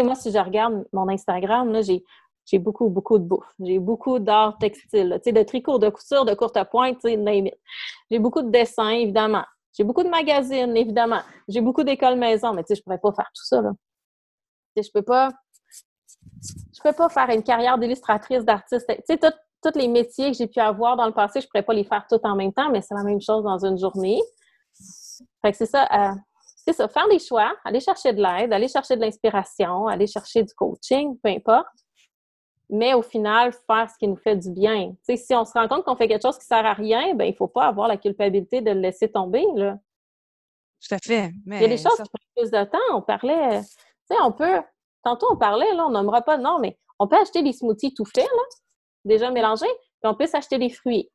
moi, 0.00 0.14
si 0.14 0.30
je 0.30 0.38
regarde 0.38 0.86
mon 0.92 1.08
Instagram, 1.08 1.70
là, 1.70 1.82
j'ai, 1.82 2.02
j'ai 2.44 2.58
beaucoup, 2.58 2.88
beaucoup 2.88 3.18
de 3.18 3.24
bouffe. 3.24 3.52
J'ai 3.60 3.78
beaucoup 3.78 4.18
d'art 4.18 4.58
textile, 4.58 5.20
tu 5.22 5.30
sais, 5.30 5.32
de 5.32 5.42
tricot, 5.42 5.78
de 5.78 5.88
couture, 5.88 6.24
de 6.24 6.34
courte 6.34 6.58
pointe, 6.70 6.98
J'ai 7.02 8.18
beaucoup 8.18 8.42
de 8.42 8.50
dessins, 8.50 8.90
évidemment. 8.90 9.44
J'ai 9.76 9.84
beaucoup 9.84 10.02
de 10.02 10.08
magazines, 10.08 10.76
évidemment. 10.76 11.20
J'ai 11.48 11.60
beaucoup 11.60 11.84
d'écoles 11.84 12.18
maison, 12.18 12.52
mais 12.52 12.62
tu 12.62 12.68
sais, 12.68 12.74
je 12.76 12.82
pourrais 12.82 12.98
pas 12.98 13.12
faire 13.12 13.30
tout 13.34 13.44
ça, 13.44 13.62
là. 13.62 13.70
Je 14.76 14.88
peux 14.92 15.02
pas... 15.02 15.30
Je 16.74 16.80
peux 16.82 16.92
pas 16.92 17.08
faire 17.08 17.30
une 17.30 17.42
carrière 17.42 17.78
d'illustratrice, 17.78 18.44
d'artiste. 18.44 18.86
Tu 18.88 19.16
sais, 19.16 19.18
tous 19.62 19.78
les 19.78 19.88
métiers 19.88 20.32
que 20.32 20.36
j'ai 20.36 20.48
pu 20.48 20.58
avoir 20.60 20.96
dans 20.96 21.06
le 21.06 21.12
passé, 21.12 21.40
je 21.40 21.46
pourrais 21.46 21.62
pas 21.62 21.72
les 21.72 21.84
faire 21.84 22.04
tout 22.08 22.20
en 22.24 22.34
même 22.34 22.52
temps, 22.52 22.70
mais 22.70 22.82
c'est 22.82 22.94
la 22.94 23.04
même 23.04 23.20
chose 23.20 23.44
dans 23.44 23.64
une 23.64 23.78
journée. 23.78 24.20
Fait 25.40 25.52
que 25.52 25.56
c'est 25.56 25.66
ça, 25.66 25.86
euh, 25.92 26.14
c'est 26.64 26.72
ça, 26.72 26.88
faire 26.88 27.08
des 27.08 27.18
choix, 27.18 27.52
aller 27.64 27.80
chercher 27.80 28.12
de 28.12 28.22
l'aide, 28.22 28.52
aller 28.52 28.68
chercher 28.68 28.96
de 28.96 29.00
l'inspiration, 29.00 29.86
aller 29.86 30.06
chercher 30.06 30.42
du 30.42 30.52
coaching, 30.54 31.16
peu 31.22 31.30
importe. 31.30 31.66
Mais 32.74 32.94
au 32.94 33.02
final, 33.02 33.52
faire 33.66 33.88
ce 33.90 33.98
qui 33.98 34.08
nous 34.08 34.16
fait 34.16 34.34
du 34.34 34.50
bien. 34.50 34.94
si 35.02 35.34
on 35.34 35.44
se 35.44 35.52
rend 35.52 35.68
compte 35.68 35.84
qu'on 35.84 35.94
fait 35.94 36.08
quelque 36.08 36.22
chose 36.22 36.38
qui 36.38 36.44
ne 36.44 36.56
sert 36.56 36.66
à 36.66 36.72
rien, 36.72 37.14
ben 37.14 37.26
il 37.26 37.32
ne 37.32 37.36
faut 37.36 37.46
pas 37.46 37.66
avoir 37.66 37.86
la 37.86 37.98
culpabilité 37.98 38.62
de 38.62 38.70
le 38.70 38.80
laisser 38.80 39.12
tomber. 39.12 39.44
Là. 39.54 39.78
Tout 40.80 40.94
à 40.94 40.98
fait. 40.98 41.30
Il 41.46 41.60
y 41.60 41.64
a 41.64 41.68
des 41.68 41.76
choses 41.76 41.92
qui 41.92 42.08
prennent 42.08 42.34
plus 42.34 42.50
de 42.50 42.64
temps. 42.64 42.96
On 42.96 43.02
parlait, 43.02 43.60
tu 43.60 43.66
sais, 44.10 44.16
on 44.22 44.32
peut, 44.32 44.62
tantôt 45.04 45.26
on 45.30 45.36
parlait, 45.36 45.72
là, 45.74 45.86
on 45.86 45.90
nommera 45.90 46.22
pas 46.22 46.38
de 46.38 46.42
nom, 46.42 46.58
mais 46.60 46.78
on 46.98 47.06
peut 47.06 47.18
acheter 47.20 47.42
des 47.42 47.52
smoothies 47.52 47.92
tout 47.92 48.06
faits, 48.06 48.24
là, 48.24 48.42
déjà 49.04 49.30
mélangés, 49.30 49.66
puis 49.66 50.10
on 50.10 50.14
peut 50.14 50.26
s'acheter 50.26 50.56
des 50.56 50.70
fruits. 50.70 51.10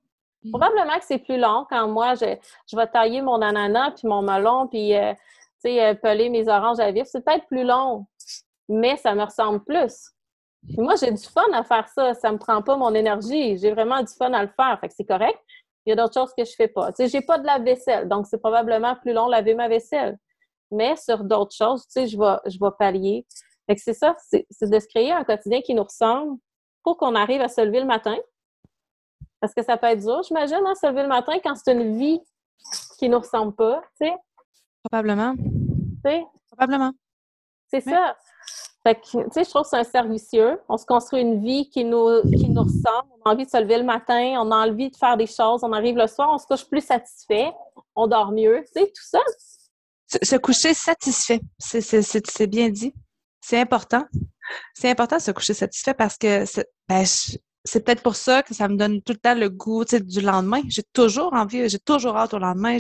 Probablement 0.52 1.00
que 1.00 1.06
c'est 1.06 1.18
plus 1.18 1.40
long 1.40 1.66
quand 1.70 1.88
moi, 1.88 2.14
je, 2.14 2.38
je 2.72 2.78
vais 2.78 2.88
tailler 2.88 3.22
mon 3.22 3.42
ananas, 3.42 3.92
puis 3.92 4.08
mon 4.08 4.22
melon, 4.22 4.68
puis 4.68 4.96
euh, 4.96 5.14
sais, 5.58 5.96
peler 5.96 6.30
mes 6.30 6.48
oranges 6.48 6.80
à 6.80 6.92
vif. 6.92 7.08
C'est 7.08 7.26
peut-être 7.26 7.48
plus 7.48 7.64
long, 7.64 8.06
mais 8.70 8.96
ça 8.98 9.16
me 9.16 9.24
ressemble 9.24 9.64
plus. 9.64 10.12
Moi, 10.78 10.96
j'ai 10.96 11.12
du 11.12 11.24
fun 11.24 11.46
à 11.54 11.64
faire 11.64 11.88
ça. 11.90 12.14
Ça 12.14 12.32
me 12.32 12.38
prend 12.38 12.62
pas 12.62 12.76
mon 12.76 12.94
énergie. 12.94 13.58
J'ai 13.58 13.72
vraiment 13.72 14.02
du 14.02 14.14
fun 14.14 14.34
à 14.34 14.44
le 14.44 14.50
faire. 14.50 14.78
Fait 14.80 14.90
que 14.90 14.94
c'est 14.96 15.06
correct. 15.06 15.40
Il 15.86 15.92
y 15.92 15.94
a 15.94 15.96
d'autres 15.96 16.14
choses 16.14 16.34
que 16.38 16.44
je 16.44 16.54
fais 16.54 16.68
pas. 16.68 16.92
Tu 16.92 17.04
sais, 17.04 17.08
j'ai 17.08 17.26
pas 17.26 17.40
de 17.40 17.46
la 17.46 17.60
vaisselle, 17.60 18.10
donc 18.10 18.28
c'est 18.28 18.40
probablement 18.40 18.98
plus 18.98 19.14
long 19.14 19.28
laver 19.28 19.56
ma 19.56 19.70
vaisselle. 19.70 20.18
Mais 20.70 20.98
sur 20.98 21.24
d'autres 21.24 21.56
choses, 21.56 21.84
tu 21.84 21.92
sais, 21.92 22.08
je 22.08 22.18
vais, 22.18 22.36
je 22.46 22.58
vais 22.60 22.72
pallier. 22.78 23.26
Fait 23.68 23.76
que 23.76 23.82
c'est 23.82 23.94
ça, 23.94 24.14
c'est 24.20 24.46
de 24.70 24.80
se 24.80 24.88
créer 24.88 25.14
un 25.14 25.24
quotidien 25.24 25.62
qui 25.62 25.74
nous 25.74 25.84
ressemble 25.84 26.38
pour 26.84 26.98
qu'on 26.98 27.16
arrive 27.16 27.42
à 27.42 27.48
se 27.48 27.62
lever 27.62 27.80
le 27.80 27.86
matin. 27.86 28.18
Parce 29.40 29.54
que 29.54 29.64
ça 29.64 29.78
peut 29.78 29.88
être 29.88 30.02
dur, 30.02 30.24
j'imagine, 30.24 30.60
hein, 30.66 30.76
se 30.76 30.88
lever 30.88 31.04
le 31.04 31.08
matin 31.08 31.34
quand 31.42 31.56
c'est 31.56 31.72
une 31.72 31.98
vie 31.98 32.20
qui 33.00 33.08
nous 33.08 33.20
ressemble 33.20 33.56
pas, 33.56 33.82
tu 34.02 34.08
sais. 34.08 34.14
Probablement. 34.84 35.36
sais? 36.06 36.26
Probablement. 36.52 36.92
C'est 37.70 37.82
ça. 37.82 38.18
Fait 38.88 38.96
que, 38.96 39.44
je 39.44 39.50
trouve 39.50 39.64
que 39.64 39.68
c'est 39.68 39.78
un 39.78 39.84
servicieux. 39.84 40.62
On 40.70 40.78
se 40.78 40.86
construit 40.86 41.20
une 41.20 41.44
vie 41.44 41.70
qui 41.70 41.84
nous, 41.84 42.22
qui 42.22 42.48
nous 42.48 42.62
ressemble. 42.62 43.10
On 43.20 43.30
a 43.30 43.34
envie 43.34 43.46
de 43.46 43.50
se 43.50 43.62
lever 43.62 43.80
le 43.80 43.84
matin, 43.84 44.36
on 44.40 44.50
a 44.50 44.66
envie 44.66 44.90
de 44.90 44.96
faire 44.96 45.18
des 45.18 45.28
choses. 45.28 45.62
On 45.64 45.74
arrive 45.74 45.98
le 45.98 46.08
soir, 46.08 46.30
on 46.32 46.38
se 46.38 46.46
couche 46.48 46.64
plus 46.70 46.80
satisfait, 46.80 47.52
on 47.96 48.08
dort 48.08 48.32
mieux. 48.32 48.64
Tu 48.66 48.80
sais, 48.80 48.88
tout 48.88 49.04
ça. 49.04 49.20
Se, 50.24 50.38
coucher 50.38 50.74
satisfait, 50.74 51.42
c'est 51.60 52.48
bien 52.48 52.70
dit. 52.70 52.94
C'est 53.42 53.60
important. 53.60 54.06
C'est 54.74 54.90
important 54.90 55.18
de 55.18 55.22
se 55.22 55.32
coucher 55.32 55.54
satisfait 55.54 55.94
parce 55.94 56.18
que 56.18 56.46
ben, 56.88 57.04
c'est 57.66 57.84
peut-être 57.84 58.02
pour 58.02 58.16
ça 58.16 58.42
que 58.42 58.54
ça 58.54 58.70
me 58.70 58.78
donne 58.78 59.02
tout 59.02 59.12
le 59.12 59.20
temps 59.20 59.36
le 59.36 59.50
goût 59.50 59.84
du 59.84 60.22
lendemain. 60.22 60.62
J'ai 60.70 60.84
toujours 60.94 61.34
envie, 61.34 61.68
j'ai 61.68 61.80
toujours 61.80 62.16
hâte 62.16 62.34
au 62.34 62.40
lendemain. 62.40 62.78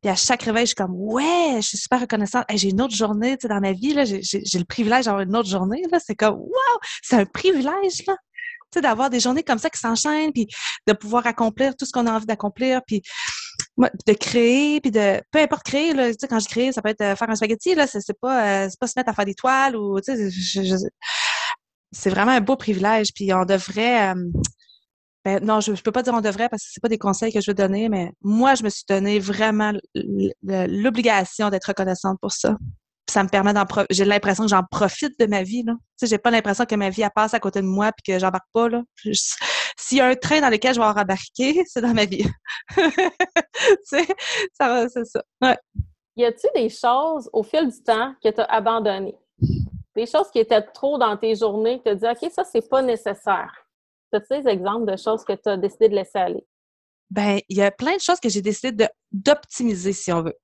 Puis 0.00 0.10
à 0.10 0.16
chaque 0.16 0.42
réveil, 0.42 0.62
je 0.62 0.68
suis 0.68 0.74
comme 0.74 0.94
Ouais, 0.94 1.56
je 1.56 1.68
suis 1.68 1.78
super 1.78 2.00
reconnaissante. 2.00 2.44
j'ai 2.54 2.70
une 2.70 2.80
autre 2.80 2.94
journée 2.94 3.36
dans 3.36 3.60
ma 3.60 3.72
vie. 3.72 3.94
J'ai 4.04 4.58
le 4.58 4.64
privilège 4.64 5.06
d'avoir 5.06 5.22
une 5.22 5.36
autre 5.36 5.48
journée. 5.48 5.82
C'est 6.04 6.14
comme 6.14 6.36
Wow! 6.36 6.78
C'est 7.02 7.16
un 7.16 7.24
privilège 7.24 8.04
là. 8.06 8.16
d'avoir 8.80 9.10
des 9.10 9.20
journées 9.20 9.42
comme 9.42 9.58
ça 9.58 9.70
qui 9.70 9.78
s'enchaînent, 9.78 10.32
puis 10.32 10.46
de 10.86 10.92
pouvoir 10.92 11.26
accomplir 11.26 11.76
tout 11.76 11.84
ce 11.84 11.92
qu'on 11.92 12.06
a 12.06 12.12
envie 12.12 12.26
d'accomplir, 12.26 12.80
puis 12.86 13.02
de 13.78 14.12
créer, 14.12 14.80
puis 14.80 14.90
de 14.90 15.20
peu 15.30 15.40
importe 15.40 15.64
créer, 15.64 15.92
là, 15.92 16.10
quand 16.28 16.38
je 16.38 16.48
crée, 16.48 16.72
ça 16.72 16.82
peut 16.82 16.90
être 16.90 17.00
euh, 17.00 17.16
faire 17.16 17.28
un 17.30 17.34
spaghetti, 17.34 17.74
là, 17.74 17.86
c'est 17.86 18.18
pas, 18.20 18.64
euh, 18.64 18.68
pas 18.78 18.86
se 18.86 18.94
mettre 18.96 19.10
à 19.10 19.14
faire 19.14 19.24
des 19.24 19.34
toiles 19.34 19.76
ou 19.76 19.98
c'est 21.92 22.10
vraiment 22.10 22.32
un 22.32 22.40
beau 22.40 22.56
privilège. 22.56 23.08
Puis 23.14 23.32
on 23.32 23.44
devrait. 23.44 24.14
Euh, 24.14 24.24
ben, 25.24 25.44
non, 25.44 25.60
je 25.60 25.70
ne 25.70 25.76
peux 25.76 25.92
pas 25.92 26.02
dire 26.02 26.14
on 26.14 26.20
devrait 26.20 26.48
parce 26.48 26.64
que 26.64 26.70
c'est 26.72 26.80
pas 26.80 26.88
des 26.88 26.98
conseils 26.98 27.32
que 27.32 27.40
je 27.40 27.50
veux 27.50 27.54
donner, 27.54 27.88
mais 27.88 28.12
moi, 28.22 28.54
je 28.54 28.64
me 28.64 28.68
suis 28.68 28.84
donné 28.88 29.18
vraiment 29.18 29.72
l'obligation 30.42 31.48
d'être 31.50 31.66
reconnaissante 31.66 32.18
pour 32.20 32.32
ça. 32.32 32.56
ça 33.08 33.22
me 33.22 33.28
permet 33.28 33.52
d'en 33.52 33.64
J'ai 33.90 34.04
l'impression 34.04 34.44
que 34.44 34.50
j'en 34.50 34.64
profite 34.68 35.18
de 35.20 35.26
ma 35.26 35.42
vie. 35.42 35.62
Là. 35.62 35.74
Tu 35.74 35.78
sais, 35.96 36.06
j'ai 36.08 36.18
pas 36.18 36.30
l'impression 36.30 36.64
que 36.64 36.74
ma 36.74 36.90
vie 36.90 37.04
passe 37.14 37.34
à 37.34 37.40
côté 37.40 37.60
de 37.60 37.66
moi 37.66 37.92
puis 37.92 38.12
que 38.12 38.18
j'embarque 38.18 38.48
pas. 38.52 38.68
Là. 38.68 38.82
S'il 39.76 39.98
y 39.98 40.00
a 40.00 40.06
un 40.06 40.14
train 40.16 40.40
dans 40.40 40.50
lequel 40.50 40.74
je 40.74 40.80
vais 40.80 40.86
embarqué, 40.86 41.62
c'est 41.66 41.80
dans 41.80 41.94
ma 41.94 42.04
vie. 42.04 42.26
tu 42.76 44.04
ça 44.52 44.88
c'est 44.88 45.04
ça. 45.04 45.22
Ouais. 45.40 45.56
Y 46.16 46.24
a-t-il 46.24 46.62
des 46.62 46.68
choses 46.68 47.30
au 47.32 47.42
fil 47.42 47.70
du 47.70 47.82
temps 47.82 48.14
que 48.22 48.28
tu 48.28 48.40
as 48.40 48.44
abandonnées? 48.44 49.16
des 49.94 50.06
choses 50.06 50.30
qui 50.30 50.38
étaient 50.38 50.62
trop 50.62 50.98
dans 50.98 51.16
tes 51.16 51.34
journées, 51.34 51.80
tu 51.84 51.92
te 51.92 51.94
dis, 51.94 52.06
OK, 52.06 52.30
ça, 52.32 52.44
c'est 52.44 52.68
pas 52.68 52.82
nécessaire. 52.82 53.61
Des 54.12 54.48
exemples 54.48 54.90
de 54.90 54.96
choses 54.96 55.24
que 55.24 55.32
tu 55.32 55.48
as 55.48 55.56
décidé 55.56 55.88
de 55.88 55.94
laisser 55.94 56.18
aller? 56.18 56.44
Ben, 57.10 57.40
il 57.48 57.56
y 57.56 57.62
a 57.62 57.70
plein 57.70 57.96
de 57.96 58.00
choses 58.00 58.20
que 58.20 58.28
j'ai 58.28 58.40
décidé 58.40 58.86
d'optimiser, 59.10 59.92
si 59.92 60.12
on 60.12 60.22
veut. 60.22 60.36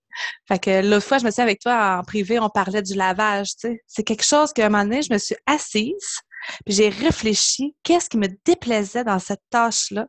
Fait 0.46 0.59
que 0.59 0.87
l'autre 0.87 1.07
fois, 1.07 1.18
je 1.18 1.24
me 1.24 1.31
suis 1.31 1.42
avec 1.42 1.61
toi 1.61 1.98
en 1.98 2.02
privé, 2.02 2.38
on 2.38 2.48
parlait 2.48 2.83
du 2.83 2.94
lavage, 2.94 3.57
tu 3.57 3.68
sais. 3.68 3.83
C'est 3.87 4.02
quelque 4.02 4.24
chose 4.24 4.52
qu'à 4.52 4.66
un 4.66 4.68
moment 4.68 4.85
donné, 4.85 5.02
je 5.02 5.12
me 5.12 5.18
suis 5.18 5.37
assise, 5.46 6.20
puis 6.64 6.74
j'ai 6.74 6.88
réfléchi, 6.88 7.75
qu'est-ce 7.83 8.08
qui 8.08 8.19
me 8.19 8.29
déplaisait 8.44 9.04
dans 9.04 9.19
cette 9.19 9.42
tâche-là. 9.50 10.06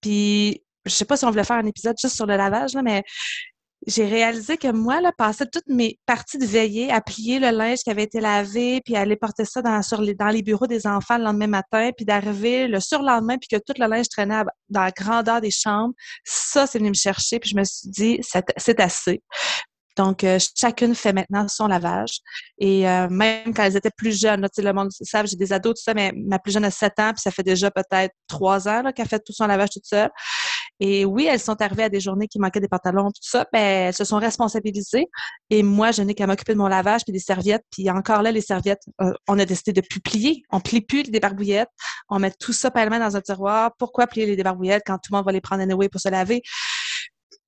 Puis, 0.00 0.62
je 0.84 0.90
sais 0.90 1.04
pas 1.04 1.16
si 1.16 1.24
on 1.24 1.30
voulait 1.30 1.44
faire 1.44 1.56
un 1.56 1.66
épisode 1.66 1.96
juste 2.00 2.16
sur 2.16 2.26
le 2.26 2.36
lavage, 2.36 2.74
là, 2.74 2.82
mais 2.82 3.02
j'ai 3.86 4.06
réalisé 4.06 4.56
que 4.56 4.70
moi, 4.70 5.00
là, 5.00 5.12
passais 5.16 5.46
toutes 5.46 5.68
mes 5.68 5.98
parties 6.04 6.38
de 6.38 6.46
veillée 6.46 6.90
à 6.90 7.00
plier 7.00 7.38
le 7.38 7.50
linge 7.50 7.78
qui 7.78 7.90
avait 7.90 8.02
été 8.02 8.20
lavé, 8.20 8.80
puis 8.84 8.96
aller 8.96 9.16
porter 9.16 9.44
ça 9.44 9.62
dans, 9.62 9.82
sur 9.82 10.00
les, 10.02 10.14
dans 10.14 10.28
les 10.28 10.42
bureaux 10.42 10.66
des 10.66 10.86
enfants 10.86 11.16
le 11.16 11.24
lendemain 11.24 11.46
matin, 11.46 11.90
puis 11.96 12.04
d'arriver 12.04 12.66
le 12.66 12.80
surlendemain, 12.80 13.36
puis 13.38 13.48
que 13.48 13.56
tout 13.56 13.80
le 13.80 13.86
linge 13.86 14.08
traînait 14.08 14.42
dans 14.68 14.82
la 14.82 14.90
grandeur 14.90 15.40
des 15.40 15.50
chambres. 15.50 15.94
Ça, 16.24 16.66
c'est 16.66 16.78
venu 16.78 16.90
me 16.90 16.94
chercher, 16.94 17.38
puis 17.38 17.50
je 17.50 17.56
me 17.56 17.64
suis 17.64 17.88
dit, 17.88 18.20
c'est 18.22 18.80
assez. 18.80 19.22
Donc, 19.98 20.22
euh, 20.22 20.38
chacune 20.56 20.94
fait 20.94 21.12
maintenant 21.12 21.48
son 21.48 21.66
lavage. 21.66 22.20
Et 22.58 22.88
euh, 22.88 23.08
même 23.10 23.52
quand 23.52 23.64
elles 23.64 23.76
étaient 23.76 23.90
plus 23.90 24.18
jeunes, 24.18 24.40
là, 24.40 24.48
le 24.56 24.72
monde 24.72 24.90
savent, 24.92 25.26
j'ai 25.26 25.36
des 25.36 25.52
ados, 25.52 25.74
tout 25.74 25.82
ça, 25.82 25.92
mais 25.92 26.12
ma 26.14 26.38
plus 26.38 26.52
jeune 26.52 26.64
a 26.64 26.70
7 26.70 26.92
ans, 27.00 27.12
puis 27.12 27.20
ça 27.20 27.32
fait 27.32 27.42
déjà 27.42 27.68
peut-être 27.72 28.14
3 28.28 28.68
ans 28.68 28.92
qu'elle 28.94 29.08
fait 29.08 29.18
tout 29.18 29.32
son 29.32 29.48
lavage 29.48 29.70
toute 29.70 29.86
seule. 29.86 30.10
Et 30.80 31.04
oui, 31.04 31.26
elles 31.26 31.40
sont 31.40 31.60
arrivées 31.60 31.84
à 31.84 31.88
des 31.88 32.00
journées 32.00 32.28
qui 32.28 32.38
manquaient 32.38 32.60
des 32.60 32.68
pantalons, 32.68 33.08
tout 33.08 33.20
ça, 33.22 33.46
ben, 33.52 33.58
elles 33.60 33.94
se 33.94 34.04
sont 34.04 34.18
responsabilisées. 34.18 35.06
Et 35.50 35.62
moi, 35.62 35.90
je 35.90 36.02
n'ai 36.02 36.14
qu'à 36.14 36.26
m'occuper 36.26 36.52
de 36.52 36.58
mon 36.58 36.68
lavage 36.68 37.02
puis 37.04 37.12
des 37.12 37.18
serviettes. 37.18 37.64
Puis 37.70 37.90
encore 37.90 38.22
là, 38.22 38.30
les 38.30 38.40
serviettes, 38.40 38.82
euh, 39.00 39.12
on 39.28 39.38
a 39.38 39.44
décidé 39.44 39.72
de 39.72 39.80
plus 39.80 40.00
plier. 40.00 40.42
On 40.50 40.60
plie 40.60 40.80
plus 40.80 41.02
les 41.02 41.10
débarbouillettes. 41.10 41.70
On 42.08 42.18
met 42.18 42.32
tout 42.38 42.52
ça 42.52 42.70
pêle 42.70 42.90
dans 42.90 43.16
un 43.16 43.20
tiroir. 43.20 43.72
Pourquoi 43.78 44.06
plier 44.06 44.26
les 44.26 44.36
débarbouillettes 44.36 44.82
quand 44.86 44.98
tout 44.98 45.12
le 45.12 45.16
monde 45.16 45.26
va 45.26 45.32
les 45.32 45.40
prendre 45.40 45.62
anyway 45.62 45.88
pour 45.88 46.00
se 46.00 46.08
laver? 46.08 46.42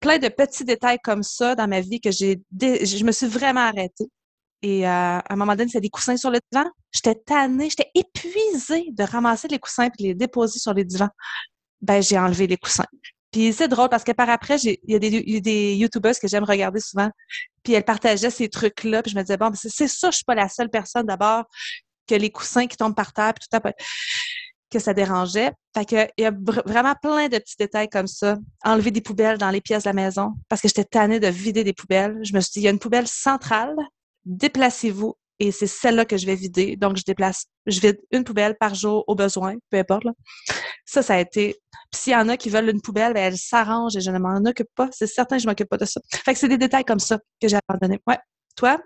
plein 0.00 0.18
de 0.18 0.28
petits 0.28 0.64
détails 0.64 0.98
comme 1.02 1.22
ça 1.22 1.54
dans 1.54 1.68
ma 1.68 1.80
vie 1.80 2.00
que 2.00 2.10
j'ai 2.10 2.40
je 2.58 3.04
me 3.04 3.12
suis 3.12 3.26
vraiment 3.26 3.60
arrêtée. 3.60 4.10
Et 4.62 4.86
euh, 4.86 4.90
à 4.90 5.32
un 5.32 5.36
moment 5.36 5.56
donné, 5.56 5.70
c'est 5.70 5.80
des 5.80 5.88
coussins 5.88 6.16
sur 6.16 6.30
le 6.30 6.38
divan. 6.50 6.68
J'étais 6.92 7.14
tannée, 7.14 7.70
j'étais 7.70 7.90
épuisée 7.94 8.90
de 8.90 9.04
ramasser 9.04 9.48
les 9.48 9.58
coussins 9.58 9.86
et 9.86 10.02
les 10.02 10.14
déposer 10.14 10.58
sur 10.58 10.74
les 10.74 10.84
divans. 10.84 11.08
Ben, 11.80 12.02
j'ai 12.02 12.18
enlevé 12.18 12.46
les 12.46 12.58
coussins. 12.58 12.84
Puis 13.30 13.52
c'est 13.52 13.68
drôle 13.68 13.88
parce 13.88 14.04
que 14.04 14.12
par 14.12 14.28
après, 14.28 14.56
il 14.58 14.78
y 14.88 14.94
a 14.94 14.98
des, 14.98 15.40
des 15.40 15.74
YouTubers 15.74 16.18
que 16.20 16.26
j'aime 16.26 16.44
regarder 16.44 16.80
souvent. 16.80 17.10
Puis 17.62 17.74
elles 17.74 17.84
partageaient 17.84 18.30
ces 18.30 18.48
trucs-là. 18.48 19.02
Puis 19.02 19.12
je 19.12 19.16
me 19.16 19.22
disais, 19.22 19.36
bon, 19.36 19.52
c'est 19.54 19.88
ça, 19.88 20.10
je 20.10 20.16
suis 20.16 20.24
pas 20.24 20.34
la 20.34 20.48
seule 20.48 20.70
personne 20.70 21.06
d'abord 21.06 21.44
que 22.08 22.14
les 22.16 22.30
coussins 22.30 22.66
qui 22.66 22.76
tombent 22.76 22.96
par 22.96 23.12
terre, 23.12 23.32
puis 23.34 23.46
tout 23.48 23.56
à 23.56 23.72
que 24.70 24.78
ça 24.78 24.94
dérangeait. 24.94 25.52
Fait 25.76 25.84
que, 25.84 26.08
il 26.16 26.22
y 26.22 26.26
a 26.26 26.32
vraiment 26.64 26.94
plein 27.02 27.28
de 27.28 27.38
petits 27.38 27.56
détails 27.58 27.88
comme 27.88 28.06
ça. 28.06 28.38
Enlever 28.64 28.90
des 28.90 29.00
poubelles 29.00 29.36
dans 29.36 29.50
les 29.50 29.60
pièces 29.60 29.82
de 29.82 29.88
la 29.88 29.92
maison 29.94 30.34
parce 30.48 30.62
que 30.62 30.68
j'étais 30.68 30.84
tannée 30.84 31.20
de 31.20 31.26
vider 31.26 31.64
des 31.64 31.72
poubelles. 31.72 32.18
Je 32.22 32.32
me 32.32 32.40
suis 32.40 32.52
dit, 32.52 32.60
il 32.60 32.62
y 32.64 32.68
a 32.68 32.70
une 32.70 32.78
poubelle 32.78 33.08
centrale, 33.08 33.74
déplacez-vous 34.24 35.14
et 35.40 35.52
c'est 35.52 35.66
celle-là 35.66 36.04
que 36.04 36.18
je 36.18 36.26
vais 36.26 36.34
vider. 36.34 36.76
Donc, 36.76 36.98
je 36.98 37.02
déplace, 37.02 37.46
je 37.66 37.80
vide 37.80 37.98
une 38.12 38.24
poubelle 38.24 38.56
par 38.60 38.74
jour 38.74 39.04
au 39.08 39.14
besoin, 39.14 39.56
peu 39.70 39.78
importe. 39.78 40.04
Là. 40.04 40.12
Ça, 40.84 41.02
ça 41.02 41.14
a 41.14 41.18
été. 41.18 41.56
Puis 41.90 42.02
s'il 42.02 42.12
y 42.12 42.16
en 42.16 42.28
a 42.28 42.36
qui 42.36 42.50
veulent 42.50 42.68
une 42.68 42.82
poubelle, 42.82 43.14
ben, 43.14 43.32
elles 43.32 43.38
s'arrangent 43.38 43.96
et 43.96 44.00
je 44.00 44.10
ne 44.10 44.18
m'en 44.18 44.36
occupe 44.44 44.68
pas. 44.76 44.88
C'est 44.92 45.06
certain 45.06 45.36
que 45.36 45.42
je 45.42 45.48
m'occupe 45.48 45.68
pas 45.68 45.78
de 45.78 45.86
ça. 45.86 46.00
Fait 46.24 46.34
que 46.34 46.38
c'est 46.38 46.48
des 46.48 46.58
détails 46.58 46.84
comme 46.84 47.00
ça 47.00 47.18
que 47.40 47.48
j'ai 47.48 47.58
abandonné. 47.68 47.98
Ouais. 48.06 48.18
Toi, 48.56 48.78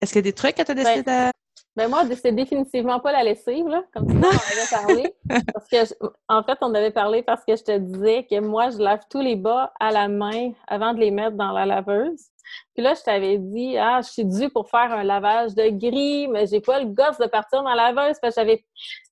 est-ce 0.00 0.12
qu'il 0.12 0.20
y 0.20 0.24
a 0.26 0.30
des 0.30 0.32
trucs 0.32 0.54
que 0.54 0.62
tu 0.62 0.70
as 0.70 0.74
décidé 0.74 1.02
de 1.02 1.30
ben 1.76 1.88
moi, 1.90 2.04
c'est 2.14 2.32
définitivement 2.32 3.00
pas 3.00 3.12
la 3.12 3.22
lessive, 3.22 3.68
là, 3.68 3.82
comme 3.92 4.06
tu 4.06 4.16
en 4.16 4.30
avais 4.30 4.70
parlé. 4.70 5.14
Parce 5.52 5.68
que, 5.68 5.94
en 6.28 6.42
fait, 6.42 6.56
on 6.62 6.74
avait 6.74 6.90
parlé 6.90 7.22
parce 7.22 7.44
que 7.44 7.54
je 7.54 7.62
te 7.62 7.76
disais 7.76 8.26
que 8.30 8.40
moi, 8.40 8.70
je 8.70 8.78
lave 8.78 9.00
tous 9.10 9.20
les 9.20 9.36
bas 9.36 9.72
à 9.78 9.90
la 9.90 10.08
main 10.08 10.52
avant 10.68 10.94
de 10.94 11.00
les 11.00 11.10
mettre 11.10 11.36
dans 11.36 11.52
la 11.52 11.66
laveuse. 11.66 12.30
Puis 12.74 12.82
là, 12.82 12.94
je 12.94 13.02
t'avais 13.02 13.38
dit, 13.38 13.76
ah, 13.76 14.00
je 14.02 14.08
suis 14.08 14.24
due 14.24 14.48
pour 14.48 14.70
faire 14.70 14.92
un 14.92 15.02
lavage 15.02 15.54
de 15.54 15.68
gris, 15.68 16.28
mais 16.28 16.46
j'ai 16.46 16.60
pas 16.60 16.80
le 16.80 16.86
gosse 16.86 17.18
de 17.18 17.26
partir 17.26 17.62
dans 17.62 17.74
la 17.74 17.92
laveuse 17.92 18.18
parce 18.20 18.34
que 18.34 18.40
j'avais. 18.40 18.64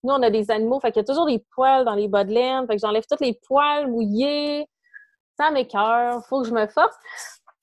Nous, 0.03 0.15
on 0.15 0.23
a 0.23 0.31
des 0.31 0.51
animaux, 0.51 0.81
fait 0.81 0.93
qu'il 0.93 1.01
y 1.01 1.05
a 1.05 1.07
toujours 1.07 1.27
des 1.27 1.45
poils 1.55 1.85
dans 1.85 1.95
les 1.95 2.09
bas 2.09 2.25
de 2.25 2.33
laine, 2.33 2.67
fait 2.67 2.77
que 2.77 2.81
j'enlève 2.81 3.05
tous 3.11 3.23
les 3.23 3.39
poils 3.47 3.91
mouillés. 3.91 4.67
Ça 5.37 5.51
m'écœure, 5.51 6.25
faut 6.29 6.43
que 6.43 6.49
je 6.49 6.55
me 6.55 6.67
force. 6.69 6.97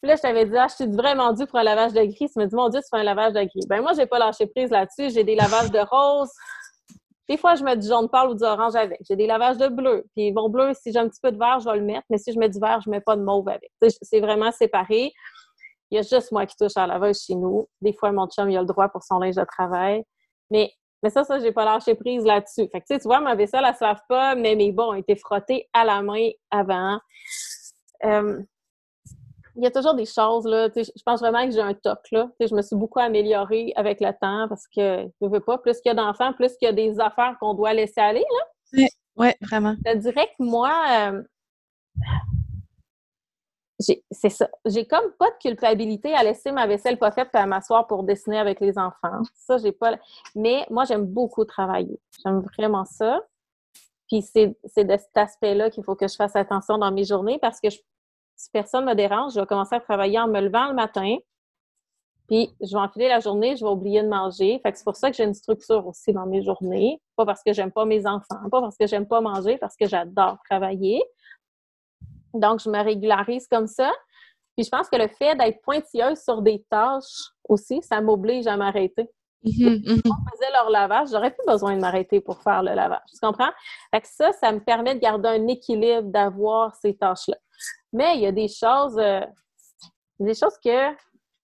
Puis 0.01 0.09
là, 0.09 0.15
je 0.15 0.21
t'avais 0.21 0.45
dit, 0.45 0.57
ah, 0.57 0.67
je 0.67 0.75
suis 0.75 0.91
vraiment 0.91 1.31
due 1.31 1.45
pour 1.45 1.59
un 1.59 1.63
lavage 1.63 1.93
de 1.93 2.03
gris. 2.03 2.27
Tu 2.29 2.39
me 2.39 2.45
dis, 2.45 2.55
mon 2.55 2.69
Dieu, 2.69 2.79
tu 2.81 2.87
fais 2.89 2.99
un 2.99 3.03
lavage 3.03 3.33
de 3.33 3.41
gris. 3.41 3.65
Ben 3.67 3.81
moi, 3.81 3.93
j'ai 3.93 4.07
pas 4.07 4.17
lâché 4.17 4.47
prise 4.47 4.71
là-dessus. 4.71 5.13
J'ai 5.13 5.23
des 5.23 5.35
lavages 5.35 5.69
de 5.69 5.79
rose. 5.79 6.31
Des 7.29 7.37
fois, 7.37 7.53
je 7.53 7.63
mets 7.63 7.77
du 7.77 7.87
jaune 7.87 8.09
pâle 8.09 8.29
ou 8.29 8.35
du 8.35 8.43
orange 8.43 8.75
avec. 8.75 8.99
J'ai 9.07 9.15
des 9.15 9.27
lavages 9.27 9.57
de 9.57 9.67
bleu. 9.67 10.03
Puis 10.15 10.31
bon, 10.31 10.49
bleu, 10.49 10.73
si 10.73 10.91
j'ai 10.91 10.97
un 10.97 11.07
petit 11.07 11.19
peu 11.21 11.31
de 11.31 11.37
vert, 11.37 11.59
je 11.59 11.69
vais 11.69 11.77
le 11.77 11.83
mettre. 11.83 12.05
Mais 12.09 12.17
si 12.17 12.33
je 12.33 12.39
mets 12.39 12.49
du 12.49 12.59
vert, 12.59 12.81
je 12.83 12.89
mets 12.89 12.99
pas 12.99 13.15
de 13.15 13.21
mauve 13.21 13.47
avec. 13.47 13.71
C'est 14.01 14.21
vraiment 14.21 14.51
séparé. 14.51 15.13
Il 15.91 15.95
y 15.95 15.99
a 15.99 16.01
juste 16.01 16.31
moi 16.31 16.47
qui 16.47 16.55
touche 16.55 16.75
à 16.77 16.87
la 16.87 16.95
laveuse 16.95 17.21
chez 17.21 17.35
nous. 17.35 17.69
Des 17.79 17.93
fois, 17.93 18.11
mon 18.11 18.27
chum, 18.27 18.49
il 18.49 18.57
a 18.57 18.61
le 18.61 18.65
droit 18.65 18.89
pour 18.89 19.03
son 19.03 19.19
linge 19.19 19.35
de 19.35 19.45
travail. 19.45 20.03
Mais, 20.49 20.71
mais 21.03 21.11
ça, 21.11 21.23
ça, 21.23 21.37
j'ai 21.37 21.51
pas 21.51 21.65
lâché 21.65 21.93
prise 21.93 22.25
là-dessus. 22.25 22.67
Fait 22.71 22.81
que, 22.81 22.85
tu 22.87 23.03
vois, 23.03 23.19
ma 23.19 23.35
vaisselle, 23.35 23.65
elle 23.67 23.75
se 23.75 23.83
lave 23.83 24.01
pas, 24.09 24.33
mais 24.33 24.55
mes 24.55 24.71
bons 24.71 24.91
ont 24.91 24.95
été 24.95 25.15
frottés 25.15 25.69
à 25.73 25.85
la 25.85 26.01
main 26.01 26.29
avant. 26.49 26.99
Euh, 28.03 28.41
il 29.55 29.63
y 29.63 29.67
a 29.67 29.71
toujours 29.71 29.93
des 29.93 30.05
choses, 30.05 30.45
là. 30.45 30.69
Je 30.75 31.03
pense 31.05 31.19
vraiment 31.19 31.45
que 31.45 31.51
j'ai 31.51 31.61
un 31.61 31.73
toc, 31.73 31.99
là. 32.11 32.29
Je 32.39 32.53
me 32.53 32.61
suis 32.61 32.75
beaucoup 32.75 32.99
améliorée 32.99 33.73
avec 33.75 33.99
le 33.99 34.11
temps 34.11 34.47
parce 34.47 34.67
que, 34.67 35.07
je 35.21 35.27
veux 35.27 35.39
pas, 35.39 35.57
plus 35.57 35.79
qu'il 35.81 35.89
y 35.89 35.91
a 35.91 35.95
d'enfants, 35.95 36.33
plus 36.33 36.55
qu'il 36.57 36.67
y 36.67 36.69
a 36.69 36.73
des 36.73 36.99
affaires 36.99 37.35
qu'on 37.39 37.53
doit 37.53 37.73
laisser 37.73 38.01
aller, 38.01 38.25
là. 38.31 38.45
Oui, 38.73 38.87
ouais, 39.17 39.35
vraiment. 39.41 39.75
Je 39.85 39.97
dirais 39.97 40.27
que 40.27 40.43
moi, 40.43 40.71
euh, 40.89 41.23
c'est 44.11 44.29
ça. 44.29 44.49
J'ai 44.65 44.85
comme 44.85 45.11
pas 45.17 45.29
de 45.31 45.37
culpabilité 45.41 46.13
à 46.13 46.23
laisser 46.23 46.51
ma 46.51 46.67
vaisselle 46.67 46.97
pas 46.97 47.11
faite 47.11 47.29
et 47.33 47.37
à 47.37 47.45
m'asseoir 47.45 47.87
pour 47.87 48.03
dessiner 48.03 48.39
avec 48.39 48.59
les 48.59 48.77
enfants. 48.77 49.21
Ça, 49.35 49.57
j'ai 49.57 49.71
pas. 49.71 49.97
Mais 50.35 50.65
moi, 50.69 50.85
j'aime 50.85 51.05
beaucoup 51.05 51.45
travailler. 51.45 51.99
J'aime 52.23 52.39
vraiment 52.57 52.85
ça. 52.85 53.21
Puis 54.07 54.21
c'est 54.21 54.55
de 54.83 54.97
cet 54.97 55.15
aspect-là 55.15 55.69
qu'il 55.69 55.83
faut 55.83 55.95
que 55.95 56.07
je 56.07 56.15
fasse 56.15 56.35
attention 56.35 56.77
dans 56.77 56.91
mes 56.91 57.05
journées 57.05 57.39
parce 57.39 57.61
que 57.61 57.69
je 57.69 57.79
si 58.41 58.49
personne 58.49 58.85
ne 58.85 58.89
me 58.89 58.95
dérange, 58.95 59.33
je 59.35 59.39
vais 59.39 59.45
commencer 59.45 59.75
à 59.75 59.79
travailler 59.79 60.19
en 60.19 60.27
me 60.27 60.41
levant 60.41 60.67
le 60.67 60.73
matin. 60.73 61.15
Puis, 62.27 62.49
je 62.59 62.69
vais 62.69 62.81
enfiler 62.81 63.07
la 63.07 63.19
journée, 63.19 63.55
je 63.55 63.63
vais 63.63 63.69
oublier 63.69 64.01
de 64.01 64.07
manger. 64.07 64.59
Fait 64.63 64.71
que 64.71 64.77
c'est 64.79 64.83
pour 64.83 64.95
ça 64.95 65.11
que 65.11 65.17
j'ai 65.17 65.25
une 65.25 65.35
structure 65.35 65.85
aussi 65.85 66.11
dans 66.11 66.25
mes 66.25 66.41
journées. 66.41 66.99
Pas 67.15 67.25
parce 67.25 67.43
que 67.43 67.53
j'aime 67.53 67.71
pas 67.71 67.85
mes 67.85 68.07
enfants, 68.07 68.49
pas 68.49 68.61
parce 68.61 68.77
que 68.77 68.87
j'aime 68.87 69.07
pas 69.07 69.21
manger, 69.21 69.57
parce 69.57 69.75
que 69.75 69.87
j'adore 69.87 70.37
travailler. 70.49 71.03
Donc, 72.33 72.61
je 72.61 72.69
me 72.69 72.81
régularise 72.83 73.47
comme 73.47 73.67
ça. 73.67 73.91
Puis, 74.55 74.65
je 74.65 74.69
pense 74.69 74.89
que 74.89 74.95
le 74.95 75.07
fait 75.07 75.35
d'être 75.35 75.61
pointilleuse 75.61 76.19
sur 76.23 76.41
des 76.41 76.65
tâches 76.67 77.31
aussi, 77.47 77.81
ça 77.83 78.01
m'oblige 78.01 78.47
à 78.47 78.57
m'arrêter. 78.57 79.07
Mm-hmm, 79.45 79.95
si 79.95 80.01
on 80.05 80.31
faisait 80.31 80.51
leur 80.51 80.69
lavage, 80.71 81.09
j'aurais 81.11 81.31
plus 81.31 81.45
besoin 81.45 81.75
de 81.75 81.81
m'arrêter 81.81 82.21
pour 82.21 82.41
faire 82.41 82.63
le 82.63 82.73
lavage. 82.73 83.01
Tu 83.11 83.19
comprends? 83.21 83.51
Fait 83.91 84.01
que 84.01 84.07
ça, 84.07 84.31
ça 84.33 84.51
me 84.51 84.59
permet 84.59 84.95
de 84.95 84.99
garder 84.99 85.29
un 85.29 85.47
équilibre, 85.47 86.09
d'avoir 86.09 86.75
ces 86.75 86.95
tâches-là. 86.95 87.37
Mais 87.93 88.15
il 88.15 88.21
y 88.21 88.25
a 88.25 88.31
des 88.31 88.47
choses, 88.47 88.97
euh, 88.97 89.21
des 90.19 90.33
choses 90.33 90.57
que, 90.63 90.91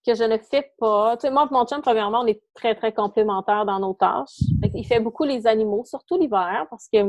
que 0.06 0.16
je 0.16 0.24
ne 0.24 0.38
fais 0.38 0.72
pas. 0.80 1.18
Tu 1.18 1.22
sais, 1.28 1.32
moi, 1.32 1.48
mon 1.52 1.66
chum, 1.66 1.82
premièrement, 1.82 2.22
on 2.22 2.28
est 2.28 2.42
très, 2.54 2.76
très 2.76 2.94
complémentaires 2.94 3.66
dans 3.66 3.80
nos 3.80 3.94
tâches. 3.94 4.40
il 4.74 4.86
fait 4.86 5.00
beaucoup 5.00 5.24
les 5.24 5.48
animaux, 5.48 5.84
surtout 5.86 6.18
l'hiver, 6.18 6.66
parce 6.70 6.88
que 6.92 7.00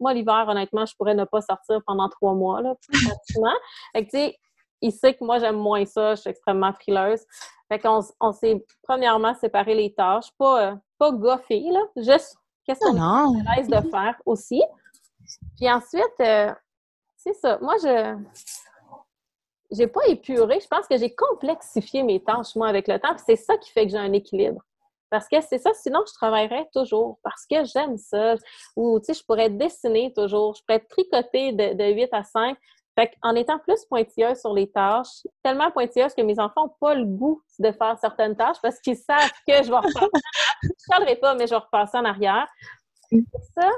moi, 0.00 0.14
l'hiver, 0.14 0.46
honnêtement, 0.48 0.86
je 0.86 0.94
pourrais 0.96 1.14
ne 1.14 1.24
pas 1.24 1.40
sortir 1.40 1.80
pendant 1.86 2.08
trois 2.08 2.34
mois, 2.34 2.60
là, 2.62 2.74
pratiquement. 2.92 3.54
fait 3.92 4.06
que, 4.06 4.10
tu 4.10 4.18
sais, 4.18 4.36
il 4.80 4.92
sait 4.92 5.14
que 5.14 5.24
moi, 5.24 5.38
j'aime 5.38 5.56
moins 5.56 5.84
ça, 5.84 6.14
je 6.14 6.20
suis 6.20 6.30
extrêmement 6.30 6.72
frileuse. 6.72 7.24
Fait 7.68 7.78
qu'on 7.78 8.00
on, 8.20 8.32
s'est 8.32 8.64
premièrement 8.82 9.34
séparé 9.34 9.74
les 9.74 9.92
tâches, 9.92 10.30
pas, 10.38 10.70
euh, 10.70 10.74
pas 10.98 11.10
goffé, 11.12 11.60
là, 11.70 11.80
juste 11.96 12.36
qu'est-ce 12.64 12.80
qu'on 12.80 12.96
est 12.96 13.48
à 13.48 13.56
l'aise 13.56 13.68
de 13.68 13.90
faire 13.90 14.14
aussi. 14.24 14.62
Puis 15.56 15.70
ensuite, 15.70 16.20
euh, 16.20 16.52
c'est 17.18 17.34
ça. 17.34 17.58
Moi, 17.60 17.74
je 17.82 18.16
j'ai 19.70 19.86
pas 19.86 20.06
épuré. 20.06 20.60
Je 20.60 20.68
pense 20.68 20.86
que 20.86 20.96
j'ai 20.96 21.14
complexifié 21.14 22.02
mes 22.02 22.22
tâches, 22.22 22.56
moi, 22.56 22.68
avec 22.68 22.88
le 22.88 22.98
temps. 22.98 23.14
C'est 23.26 23.36
ça 23.36 23.56
qui 23.58 23.70
fait 23.70 23.84
que 23.84 23.92
j'ai 23.92 23.98
un 23.98 24.12
équilibre. 24.12 24.62
Parce 25.10 25.28
que 25.28 25.40
c'est 25.40 25.58
ça, 25.58 25.72
sinon 25.72 26.00
je 26.06 26.12
travaillerais 26.12 26.68
toujours 26.72 27.18
parce 27.22 27.46
que 27.46 27.64
j'aime 27.64 27.96
ça. 27.96 28.34
Ou, 28.76 29.00
tu 29.00 29.06
sais, 29.06 29.14
je 29.14 29.24
pourrais 29.24 29.48
dessiner 29.48 30.12
toujours. 30.12 30.54
Je 30.54 30.62
pourrais 30.62 30.80
tricoter 30.80 31.52
de, 31.52 31.74
de 31.74 31.94
8 31.94 32.08
à 32.12 32.24
5. 32.24 32.56
Fait 32.94 33.14
en 33.22 33.34
étant 33.34 33.58
plus 33.58 33.84
pointilleuse 33.84 34.40
sur 34.40 34.52
les 34.52 34.70
tâches, 34.70 35.22
tellement 35.42 35.70
pointilleuse 35.70 36.14
que 36.14 36.22
mes 36.22 36.38
enfants 36.40 36.64
n'ont 36.64 36.74
pas 36.80 36.94
le 36.94 37.04
goût 37.04 37.40
de 37.58 37.70
faire 37.70 37.96
certaines 38.00 38.36
tâches 38.36 38.56
parce 38.60 38.80
qu'ils 38.80 38.96
savent 38.96 39.30
que 39.46 39.62
je 39.62 39.70
vais 39.70 39.76
repasser. 39.76 40.10
je 40.62 40.68
ne 40.68 40.88
parlerai 40.88 41.16
pas, 41.16 41.34
mais 41.36 41.46
je 41.46 41.50
vais 41.50 41.60
repasser 41.60 41.96
en 41.96 42.04
arrière. 42.04 42.48
Ça, 43.56 43.70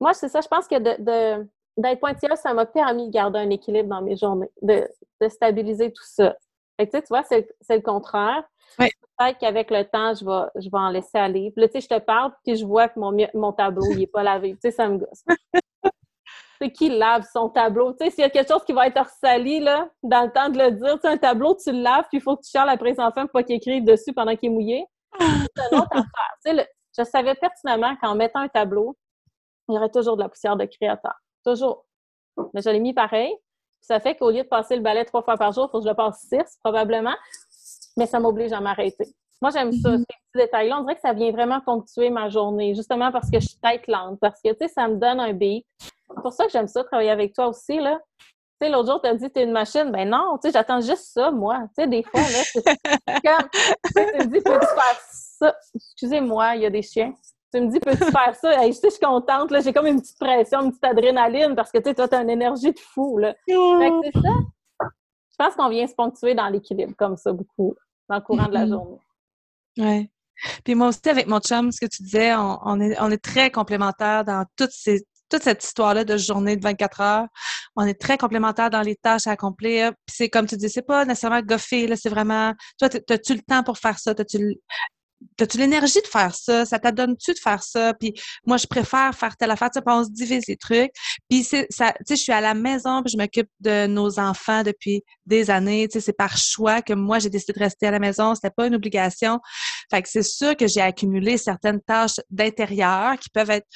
moi, 0.00 0.14
c'est 0.14 0.28
ça. 0.28 0.40
Je 0.40 0.48
pense 0.48 0.68
que 0.68 0.78
de 0.78 1.48
d'être 1.78 2.00
pointilleuse, 2.00 2.38
ça 2.38 2.52
m'a 2.52 2.66
permis 2.66 3.06
de 3.06 3.12
garder 3.12 3.38
un 3.38 3.50
équilibre 3.50 3.88
dans 3.88 4.02
mes 4.02 4.16
journées, 4.16 4.50
de, 4.62 4.86
stabiliser 5.28 5.92
tout 5.92 6.04
ça. 6.04 6.36
tu 6.78 6.86
vois, 7.08 7.22
c'est 7.24 7.46
le 7.70 7.80
contraire. 7.80 8.44
Peut-être 8.76 9.38
qu'avec 9.38 9.70
le 9.70 9.84
temps, 9.84 10.14
je 10.14 10.24
vais, 10.24 10.48
je 10.62 10.68
vais 10.70 10.78
en 10.78 10.90
laisser 10.90 11.18
aller. 11.18 11.50
Puis 11.52 11.62
là, 11.62 11.68
tu 11.68 11.80
sais, 11.80 11.80
je 11.80 11.88
te 11.88 11.98
parle, 11.98 12.32
puis 12.44 12.56
je 12.56 12.64
vois 12.64 12.88
que 12.88 13.00
mon, 13.00 13.16
mon 13.34 13.52
tableau, 13.52 13.84
il 13.90 13.98
n'est 13.98 14.06
pas 14.06 14.22
lavé. 14.22 14.52
Tu 14.52 14.58
sais, 14.62 14.70
ça 14.70 14.88
me 14.88 14.98
gosse. 14.98 15.24
c'est 16.60 16.70
qui 16.70 16.88
lave 16.88 17.26
son 17.32 17.48
tableau? 17.48 17.92
Tu 17.92 18.04
sais, 18.04 18.10
s'il 18.10 18.20
y 18.20 18.24
a 18.24 18.30
quelque 18.30 18.52
chose 18.52 18.64
qui 18.64 18.72
va 18.72 18.86
être 18.86 19.08
sali, 19.20 19.60
là, 19.60 19.88
dans 20.02 20.22
le 20.22 20.30
temps 20.30 20.48
de 20.50 20.58
le 20.58 20.72
dire, 20.72 20.94
tu 20.94 21.00
sais, 21.00 21.08
un 21.08 21.16
tableau, 21.16 21.56
tu 21.56 21.72
le 21.72 21.80
laves, 21.80 22.04
puis 22.08 22.18
il 22.18 22.20
faut 22.20 22.36
que 22.36 22.42
tu 22.42 22.50
charles 22.50 22.70
après 22.70 22.92
les 22.92 23.00
enfants 23.00 23.22
pour 23.22 23.32
pas 23.32 23.42
qu'il 23.42 23.56
écrive 23.56 23.84
dessus 23.84 24.12
pendant 24.12 24.36
qu'il 24.36 24.50
est 24.50 24.54
mouillé. 24.54 24.84
C'est 25.18 25.72
une 25.72 25.78
autre 25.78 25.88
affaire. 25.92 26.34
Tu 26.44 26.56
sais, 26.56 26.68
je 26.96 27.04
savais 27.04 27.34
pertinemment 27.34 27.96
qu'en 27.96 28.14
mettant 28.14 28.40
un 28.40 28.48
tableau, 28.48 28.96
il 29.68 29.74
y 29.74 29.78
aurait 29.78 29.90
toujours 29.90 30.16
de 30.16 30.22
la 30.22 30.28
poussière 30.28 30.56
de 30.56 30.64
créateur. 30.64 31.14
Toujours. 31.48 31.86
Mais 32.52 32.62
je 32.62 32.70
l'ai 32.70 32.80
mis 32.80 32.92
pareil. 32.94 33.34
Ça 33.80 34.00
fait 34.00 34.16
qu'au 34.16 34.30
lieu 34.30 34.42
de 34.42 34.48
passer 34.48 34.76
le 34.76 34.82
balai 34.82 35.04
trois 35.04 35.22
fois 35.22 35.36
par 35.36 35.52
jour, 35.52 35.66
il 35.68 35.70
faut 35.70 35.78
que 35.78 35.84
je 35.84 35.88
le 35.88 35.94
passe 35.94 36.26
six, 36.28 36.58
probablement. 36.62 37.14
Mais 37.96 38.06
ça 38.06 38.20
m'oblige 38.20 38.52
à 38.52 38.60
m'arrêter. 38.60 39.06
Moi, 39.40 39.50
j'aime 39.50 39.72
ça, 39.72 39.90
mhm. 39.90 39.98
ces 39.98 40.04
petits 40.04 40.46
détails-là. 40.46 40.78
On 40.78 40.82
dirait 40.82 40.96
que 40.96 41.00
ça 41.00 41.12
vient 41.12 41.30
vraiment 41.30 41.60
ponctuer 41.60 42.10
ma 42.10 42.28
journée, 42.28 42.74
justement 42.74 43.10
parce 43.12 43.30
que 43.30 43.40
je 43.40 43.48
suis 43.48 43.58
tête 43.58 43.86
lente, 43.86 44.18
parce 44.20 44.40
que, 44.42 44.50
tu 44.50 44.56
sais, 44.60 44.68
ça 44.68 44.88
me 44.88 44.96
donne 44.96 45.20
un 45.20 45.32
beat. 45.32 45.64
C'est 45.80 46.22
pour 46.22 46.32
ça 46.32 46.44
que 46.44 46.50
j'aime 46.50 46.68
ça, 46.68 46.84
travailler 46.84 47.10
avec 47.10 47.34
toi 47.34 47.48
aussi, 47.48 47.78
là. 47.78 47.98
Tu 48.60 48.66
sais, 48.66 48.72
l'autre 48.72 48.90
jour, 48.90 49.00
tu 49.00 49.08
as 49.08 49.14
dit, 49.14 49.30
tu 49.30 49.40
es 49.40 49.44
une 49.44 49.52
machine. 49.52 49.90
Ben 49.90 50.08
non, 50.08 50.36
tu 50.42 50.48
sais, 50.48 50.52
j'attends 50.52 50.80
juste 50.80 51.12
ça, 51.14 51.30
moi. 51.30 51.60
Tu 51.68 51.82
sais, 51.82 51.86
des 51.86 52.02
fois, 52.02 52.20
là, 52.20 52.42
c'est 52.52 52.62
comme, 52.64 53.48
tu 53.52 54.18
me 54.18 54.24
dis, 54.24 54.40
peux-tu 54.40 54.66
faire 54.66 55.00
ça? 55.12 55.56
Excusez-moi, 55.74 56.56
il 56.56 56.62
y 56.62 56.66
a 56.66 56.70
des 56.70 56.82
chiens. 56.82 57.14
Tu 57.52 57.60
me 57.60 57.70
dis, 57.70 57.80
peux-tu 57.80 58.04
faire 58.04 58.34
ça? 58.34 58.66
je, 58.66 58.72
suis 58.72 59.00
contente, 59.00 59.52
j'ai 59.62 59.72
comme 59.72 59.86
une 59.86 60.00
petite 60.00 60.18
pression, 60.18 60.62
une 60.62 60.70
petite 60.70 60.84
adrénaline 60.84 61.54
parce 61.54 61.72
que 61.72 61.78
tu 61.78 61.84
sais, 61.84 61.94
toi, 61.94 62.06
tu 62.06 62.14
as 62.14 62.22
une 62.22 62.30
énergie 62.30 62.72
de 62.72 62.78
fou. 62.78 63.18
Là. 63.18 63.34
C'est 63.46 63.54
ça. 63.54 64.30
Je 64.80 65.44
pense 65.44 65.54
qu'on 65.54 65.68
vient 65.68 65.86
se 65.86 65.94
ponctuer 65.94 66.34
dans 66.34 66.48
l'équilibre 66.48 66.94
comme 66.98 67.16
ça 67.16 67.32
beaucoup 67.32 67.74
dans 68.08 68.16
le 68.16 68.22
courant 68.22 68.46
de 68.46 68.54
la 68.54 68.66
mm-hmm. 68.66 68.68
journée. 68.68 68.98
Oui. 69.78 70.10
Puis 70.64 70.74
moi 70.74 70.88
aussi, 70.88 71.08
avec 71.08 71.26
mon 71.26 71.40
chum, 71.40 71.72
ce 71.72 71.80
que 71.80 71.86
tu 71.86 72.02
disais, 72.02 72.34
on, 72.34 72.80
est, 72.80 73.00
on 73.00 73.10
est 73.10 73.22
très 73.22 73.50
complémentaires 73.50 74.24
dans 74.24 74.44
toutes 74.56 74.72
ces 74.72 75.04
toute 75.30 75.42
cette 75.42 75.62
histoire-là 75.62 76.04
de 76.04 76.16
journée 76.16 76.56
de 76.56 76.62
24 76.62 77.00
heures. 77.00 77.26
on 77.76 77.84
est 77.84 78.00
très 78.00 78.16
complémentaires 78.16 78.70
dans 78.70 78.80
les 78.80 78.96
tâches 78.96 79.26
à 79.26 79.32
accomplir. 79.32 79.92
Puis 80.06 80.16
c'est 80.16 80.28
comme 80.30 80.46
tu 80.46 80.56
dis, 80.56 80.70
c'est 80.70 80.80
pas 80.80 81.04
nécessairement 81.04 81.42
goffé, 81.42 81.86
là, 81.86 81.96
c'est 81.96 82.08
vraiment, 82.08 82.54
toi, 82.78 82.88
as-tu 82.88 83.34
le 83.34 83.42
temps 83.42 83.62
pour 83.62 83.78
faire 83.78 83.98
ça? 83.98 84.14
T'as-tu 84.14 84.56
T'as-tu 85.36 85.58
l'énergie 85.58 86.00
de 86.00 86.06
faire 86.06 86.34
ça? 86.34 86.64
Ça 86.64 86.78
t'adonne-tu 86.78 87.32
de 87.32 87.38
faire 87.38 87.62
ça? 87.62 87.94
Puis 87.94 88.14
moi, 88.46 88.56
je 88.56 88.66
préfère 88.66 89.14
faire 89.14 89.36
telle 89.36 89.50
affaire. 89.50 89.70
Tu 89.70 89.80
sais, 89.80 89.84
on 89.86 90.04
se 90.04 90.10
divise 90.10 90.44
les 90.46 90.56
trucs. 90.56 90.90
Puis 91.28 91.44
ça, 91.44 91.64
tu 91.64 91.76
sais, 91.78 92.16
je 92.16 92.22
suis 92.22 92.32
à 92.32 92.40
la 92.40 92.54
maison, 92.54 93.02
puis 93.02 93.12
je 93.12 93.18
m'occupe 93.18 93.48
de 93.60 93.86
nos 93.86 94.18
enfants 94.20 94.62
depuis 94.62 95.02
des 95.26 95.50
années. 95.50 95.88
Tu 95.88 95.94
sais, 95.94 96.00
c'est 96.06 96.12
par 96.12 96.36
choix 96.36 96.82
que 96.82 96.92
moi, 96.92 97.18
j'ai 97.18 97.30
décidé 97.30 97.52
de 97.52 97.58
rester 97.58 97.86
à 97.86 97.90
la 97.90 97.98
maison. 97.98 98.34
C'était 98.34 98.50
pas 98.50 98.66
une 98.66 98.74
obligation. 98.74 99.40
Fait 99.90 100.02
que 100.02 100.08
c'est 100.08 100.22
sûr 100.22 100.56
que 100.56 100.66
j'ai 100.66 100.80
accumulé 100.80 101.36
certaines 101.36 101.80
tâches 101.80 102.20
d'intérieur 102.30 103.18
qui 103.18 103.30
peuvent 103.30 103.50
être, 103.50 103.66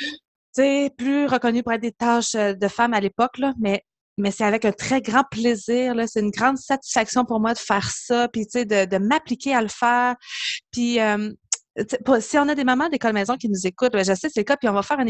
tu 0.00 0.08
sais, 0.52 0.90
plus 0.96 1.26
reconnues 1.26 1.62
pour 1.62 1.72
être 1.72 1.82
des 1.82 1.92
tâches 1.92 2.34
euh, 2.34 2.54
de 2.54 2.68
femmes 2.68 2.94
à 2.94 3.00
l'époque, 3.00 3.38
là. 3.38 3.52
Mais 3.60 3.84
mais 4.20 4.30
c'est 4.30 4.44
avec 4.44 4.64
un 4.64 4.72
très 4.72 5.00
grand 5.00 5.24
plaisir. 5.30 5.94
C'est 6.06 6.20
une 6.20 6.30
grande 6.30 6.58
satisfaction 6.58 7.24
pour 7.24 7.40
moi 7.40 7.54
de 7.54 7.58
faire 7.58 7.90
ça, 7.90 8.28
puis 8.28 8.46
tu 8.46 8.60
sais, 8.60 8.64
de, 8.64 8.98
m'appliquer 8.98 9.54
à 9.54 9.62
le 9.62 9.68
faire. 9.68 10.14
Puis 10.70 10.98
si 12.20 12.38
on 12.38 12.48
a 12.48 12.54
des 12.54 12.64
mamans 12.64 12.88
d'école 12.88 13.12
maison 13.12 13.36
qui 13.36 13.48
nous 13.48 13.66
écoutent, 13.66 13.92
ben, 13.92 14.04
je 14.04 14.14
sais 14.14 14.28
c'est 14.28 14.40
le 14.40 14.44
cas, 14.44 14.56
puis 14.56 14.68
on 14.68 14.72
va 14.72 14.82
faire 14.82 14.98
un 14.98 15.06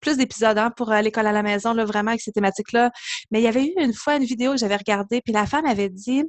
plus 0.00 0.16
d'épisodes 0.18 0.58
hein, 0.58 0.70
pour 0.76 0.92
euh, 0.92 1.00
l'école 1.00 1.26
à 1.26 1.32
la 1.32 1.42
maison, 1.42 1.72
là, 1.72 1.84
vraiment 1.84 2.10
avec 2.10 2.20
ces 2.20 2.30
thématiques-là. 2.32 2.90
Mais 3.30 3.40
il 3.40 3.44
y 3.44 3.48
avait 3.48 3.64
eu 3.64 3.72
une 3.78 3.94
fois 3.94 4.16
une 4.16 4.24
vidéo 4.24 4.52
que 4.52 4.58
j'avais 4.58 4.76
regardée, 4.76 5.20
puis 5.24 5.32
la 5.32 5.46
femme 5.46 5.64
avait 5.64 5.88
dit 5.88 6.24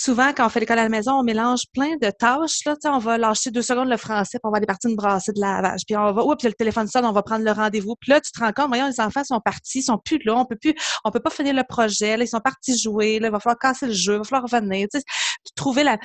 souvent, 0.00 0.32
quand 0.34 0.46
on 0.46 0.48
fait 0.48 0.60
l'école 0.60 0.78
à 0.78 0.84
la 0.84 0.88
maison, 0.88 1.12
on 1.12 1.22
mélange 1.22 1.64
plein 1.74 1.96
de 2.00 2.10
tâches. 2.10 2.64
Là, 2.64 2.74
on 2.84 2.98
va 2.98 3.18
lâcher 3.18 3.50
deux 3.50 3.62
secondes 3.62 3.88
le 3.88 3.98
français, 3.98 4.38
puis 4.38 4.48
on 4.48 4.50
va 4.50 4.56
aller 4.56 4.66
partir 4.66 4.88
une 4.88 4.96
brassée 4.96 5.32
de 5.32 5.40
lavage. 5.40 5.82
Puis 5.86 5.94
on 5.96 6.12
va, 6.12 6.24
oups, 6.24 6.42
le 6.42 6.54
téléphone 6.54 6.86
sonne, 6.86 7.04
on 7.04 7.12
va 7.12 7.22
prendre 7.22 7.44
le 7.44 7.52
rendez-vous. 7.52 7.94
Puis 8.00 8.10
là, 8.10 8.20
tu 8.20 8.32
te 8.32 8.40
rends 8.40 8.52
compte, 8.52 8.68
voyons, 8.68 8.86
les 8.86 9.00
enfants 9.00 9.24
sont 9.24 9.40
partis, 9.40 9.80
ils 9.80 9.82
sont 9.82 9.98
plus 9.98 10.18
là, 10.24 10.36
on 10.36 10.46
peut 10.46 10.56
plus, 10.56 10.74
on 11.04 11.10
peut 11.10 11.20
pas 11.20 11.30
finir 11.30 11.54
le 11.54 11.64
projet. 11.68 12.16
Là, 12.16 12.24
ils 12.24 12.28
sont 12.28 12.40
partis 12.40 12.78
jouer. 12.78 13.18
Là, 13.18 13.28
il 13.28 13.30
va 13.30 13.40
falloir 13.40 13.58
casser 13.58 13.86
le 13.86 13.92
jeu, 13.92 14.14
il 14.14 14.18
va 14.18 14.24
falloir 14.24 14.50
revenir. 14.50 14.86
Trouver 15.54 15.84
la. 15.84 15.98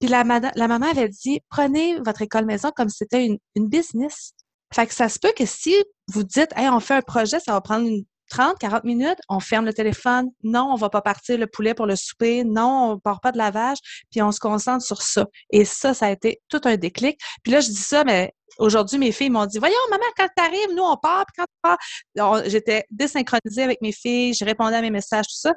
Puis 0.00 0.08
la, 0.08 0.22
la 0.22 0.68
maman 0.68 0.86
avait 0.86 1.08
dit, 1.08 1.40
prenez 1.50 1.98
votre 2.00 2.22
école 2.22 2.46
maison 2.46 2.70
comme 2.74 2.88
si 2.88 2.98
c'était 2.98 3.26
une, 3.26 3.36
une 3.56 3.68
business. 3.68 4.32
Fait 4.72 4.86
que 4.86 4.94
ça 4.94 5.08
se 5.08 5.18
peut 5.18 5.32
que 5.36 5.44
si 5.44 5.74
vous 6.08 6.22
dites, 6.22 6.52
hey, 6.56 6.68
on 6.68 6.80
fait 6.80 6.94
un 6.94 7.02
projet, 7.02 7.40
ça 7.40 7.52
va 7.52 7.60
prendre 7.60 7.86
une 7.86 8.04
30, 8.28 8.58
40 8.58 8.84
minutes, 8.84 9.18
on 9.28 9.40
ferme 9.40 9.64
le 9.64 9.72
téléphone. 9.72 10.28
Non, 10.42 10.70
on 10.72 10.76
va 10.76 10.90
pas 10.90 11.02
partir 11.02 11.38
le 11.38 11.46
poulet 11.46 11.74
pour 11.74 11.86
le 11.86 11.96
souper. 11.96 12.44
Non, 12.44 12.92
on 12.92 12.98
part 12.98 13.20
pas 13.20 13.32
de 13.32 13.38
lavage. 13.38 13.78
Puis 14.10 14.22
on 14.22 14.32
se 14.32 14.40
concentre 14.40 14.84
sur 14.84 15.02
ça. 15.02 15.26
Et 15.50 15.64
ça, 15.64 15.94
ça 15.94 16.06
a 16.06 16.10
été 16.10 16.40
tout 16.48 16.60
un 16.64 16.76
déclic. 16.76 17.18
Puis 17.42 17.52
là, 17.52 17.60
je 17.60 17.68
dis 17.68 17.76
ça, 17.76 18.04
mais 18.04 18.32
aujourd'hui, 18.58 18.98
mes 18.98 19.12
filles 19.12 19.30
m'ont 19.30 19.46
dit, 19.46 19.58
voyons, 19.58 19.76
maman, 19.90 20.04
quand 20.16 20.28
tu 20.36 20.42
arrives, 20.42 20.74
nous, 20.74 20.82
on 20.82 20.96
part. 20.96 21.24
Puis 21.26 21.34
quand 21.36 21.46
tu 21.46 21.78
pars, 22.14 22.42
j'étais 22.46 22.84
désynchronisée 22.90 23.62
avec 23.62 23.80
mes 23.82 23.92
filles. 23.92 24.34
Je 24.34 24.44
répondais 24.44 24.76
à 24.76 24.82
mes 24.82 24.90
messages, 24.90 25.26
tout 25.26 25.48
ça. 25.48 25.52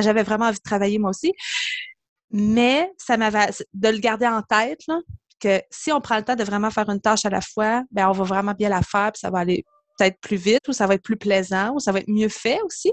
j'avais 0.00 0.22
vraiment 0.22 0.46
envie 0.46 0.58
de 0.58 0.62
travailler 0.62 0.98
moi 0.98 1.10
aussi. 1.10 1.32
Mais 2.30 2.90
ça 2.98 3.16
m'avait, 3.16 3.50
de 3.74 3.88
le 3.88 3.98
garder 3.98 4.26
en 4.26 4.42
tête, 4.42 4.80
là, 4.88 4.98
que 5.40 5.60
si 5.70 5.92
on 5.92 6.00
prend 6.00 6.16
le 6.16 6.24
temps 6.24 6.36
de 6.36 6.44
vraiment 6.44 6.70
faire 6.70 6.88
une 6.88 7.00
tâche 7.00 7.24
à 7.24 7.30
la 7.30 7.40
fois, 7.40 7.82
ben 7.90 8.08
on 8.08 8.12
va 8.12 8.24
vraiment 8.24 8.52
bien 8.52 8.68
la 8.68 8.82
faire, 8.82 9.12
puis 9.12 9.20
ça 9.20 9.30
va 9.30 9.40
aller 9.40 9.64
peut-être 9.96 10.18
plus 10.20 10.36
vite 10.36 10.66
ou 10.68 10.72
ça 10.72 10.86
va 10.86 10.94
être 10.94 11.02
plus 11.02 11.16
plaisant 11.16 11.74
ou 11.74 11.80
ça 11.80 11.92
va 11.92 12.00
être 12.00 12.08
mieux 12.08 12.28
fait 12.28 12.60
aussi. 12.62 12.92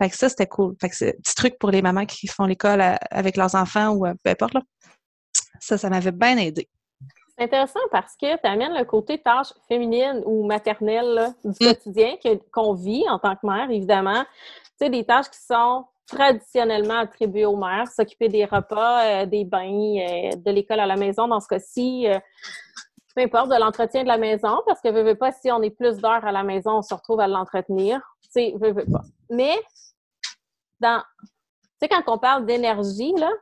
Fait 0.00 0.10
que 0.10 0.16
ça, 0.16 0.28
c'était 0.28 0.46
cool. 0.46 0.74
Fait 0.80 0.88
que 0.88 0.96
c'est 0.96 1.10
un 1.10 1.20
petit 1.22 1.34
truc 1.34 1.58
pour 1.58 1.70
les 1.70 1.82
mamans 1.82 2.06
qui 2.06 2.26
font 2.26 2.44
l'école 2.44 2.82
avec 3.10 3.36
leurs 3.36 3.54
enfants 3.54 3.90
ou 3.90 4.06
euh, 4.06 4.14
peu 4.22 4.30
importe. 4.30 4.54
Là. 4.54 4.62
Ça, 5.60 5.78
ça 5.78 5.90
m'avait 5.90 6.12
bien 6.12 6.36
aidé. 6.38 6.68
C'est 7.38 7.44
intéressant 7.44 7.80
parce 7.90 8.14
que 8.16 8.40
tu 8.40 8.46
amènes 8.46 8.74
le 8.74 8.84
côté 8.84 9.18
tâche 9.18 9.52
féminine 9.68 10.22
ou 10.24 10.46
maternelle 10.46 11.34
du 11.44 11.50
mm. 11.60 11.68
quotidien 11.68 12.14
qu'on 12.52 12.74
vit 12.74 13.04
en 13.08 13.18
tant 13.18 13.34
que 13.36 13.46
mère, 13.46 13.70
évidemment. 13.70 14.24
Tu 14.24 14.86
sais, 14.86 14.90
des 14.90 15.04
tâches 15.04 15.30
qui 15.30 15.40
sont 15.40 15.84
traditionnellement 16.06 16.98
attribuées 17.00 17.44
aux 17.44 17.56
mères, 17.56 17.88
s'occuper 17.88 18.28
des 18.28 18.44
repas, 18.44 19.04
euh, 19.04 19.26
des 19.26 19.44
bains, 19.44 19.96
euh, 19.98 20.36
de 20.36 20.50
l'école 20.50 20.80
à 20.80 20.86
la 20.86 20.96
maison 20.96 21.26
dans 21.26 21.40
ce 21.40 21.48
cas-ci 21.48 22.06
peu 23.16 23.22
importe, 23.22 23.48
de 23.48 23.58
l'entretien 23.58 24.02
de 24.02 24.08
la 24.08 24.18
maison, 24.18 24.62
parce 24.66 24.80
que, 24.82 24.88
veux, 24.88 25.14
pas, 25.14 25.32
si 25.32 25.50
on 25.50 25.62
est 25.62 25.70
plus 25.70 25.96
d'heures 25.96 26.24
à 26.24 26.32
la 26.32 26.42
maison, 26.42 26.78
on 26.78 26.82
se 26.82 26.92
retrouve 26.92 27.20
à 27.20 27.26
l'entretenir. 27.26 27.98
Tu 28.22 28.28
sais, 28.30 28.54
veux, 28.60 28.74
pas. 28.74 29.02
Mais, 29.30 29.58
dans, 30.80 31.02
tu 31.22 31.28
sais, 31.80 31.88
quand 31.88 32.02
on 32.08 32.18
parle 32.18 32.44
d'énergie, 32.44 33.14
là, 33.14 33.32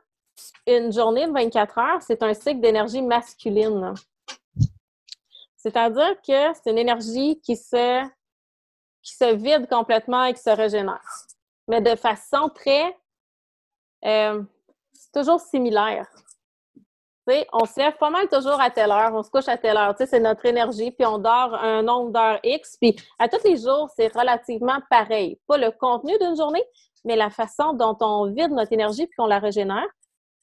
une 0.65 0.93
journée 0.93 1.27
de 1.27 1.33
24 1.33 1.77
heures, 1.77 2.01
c'est 2.01 2.23
un 2.23 2.33
cycle 2.33 2.61
d'énergie 2.61 3.01
masculine. 3.01 3.93
C'est-à-dire 5.57 6.15
que 6.21 6.53
c'est 6.53 6.71
une 6.71 6.77
énergie 6.77 7.41
qui 7.41 7.57
se, 7.57 8.01
qui 9.01 9.13
se 9.13 9.35
vide 9.35 9.67
complètement 9.67 10.23
et 10.23 10.33
qui 10.33 10.41
se 10.41 10.51
régénère. 10.51 11.03
Mais 11.67 11.81
de 11.81 11.95
façon 11.97 12.47
très, 12.47 12.95
euh, 14.05 14.41
toujours 15.13 15.41
similaire 15.41 16.07
on 17.53 17.65
se 17.65 17.79
lève 17.79 17.97
pas 17.97 18.09
mal 18.09 18.27
toujours 18.29 18.59
à 18.61 18.69
telle 18.69 18.91
heure, 18.91 19.11
on 19.13 19.23
se 19.23 19.29
couche 19.29 19.47
à 19.47 19.57
telle 19.57 19.77
heure, 19.77 19.95
c'est 19.97 20.19
notre 20.19 20.45
énergie, 20.45 20.91
puis 20.91 21.05
on 21.05 21.17
dort 21.17 21.55
un 21.55 21.81
nombre 21.81 22.11
d'heures 22.11 22.39
X, 22.43 22.77
puis 22.79 22.95
à 23.19 23.27
tous 23.27 23.43
les 23.43 23.57
jours, 23.57 23.89
c'est 23.95 24.13
relativement 24.15 24.79
pareil. 24.89 25.39
Pas 25.47 25.57
le 25.57 25.71
contenu 25.71 26.13
d'une 26.19 26.35
journée, 26.35 26.63
mais 27.03 27.15
la 27.15 27.29
façon 27.29 27.73
dont 27.73 27.97
on 28.01 28.31
vide 28.31 28.51
notre 28.51 28.73
énergie 28.73 29.07
puis 29.07 29.15
qu'on 29.17 29.27
la 29.27 29.39
régénère, 29.39 29.87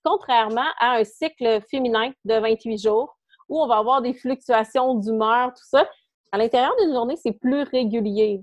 contrairement 0.04 0.66
à 0.80 0.96
un 0.96 1.04
cycle 1.04 1.60
féminin 1.70 2.10
de 2.24 2.34
28 2.34 2.78
jours 2.78 3.16
où 3.48 3.60
on 3.60 3.66
va 3.66 3.76
avoir 3.76 4.02
des 4.02 4.14
fluctuations 4.14 4.94
d'humeur, 4.94 5.48
tout 5.48 5.64
ça. 5.68 5.88
À 6.32 6.38
l'intérieur 6.38 6.74
d'une 6.80 6.92
journée, 6.92 7.16
c'est 7.16 7.32
plus 7.32 7.62
régulier. 7.62 8.42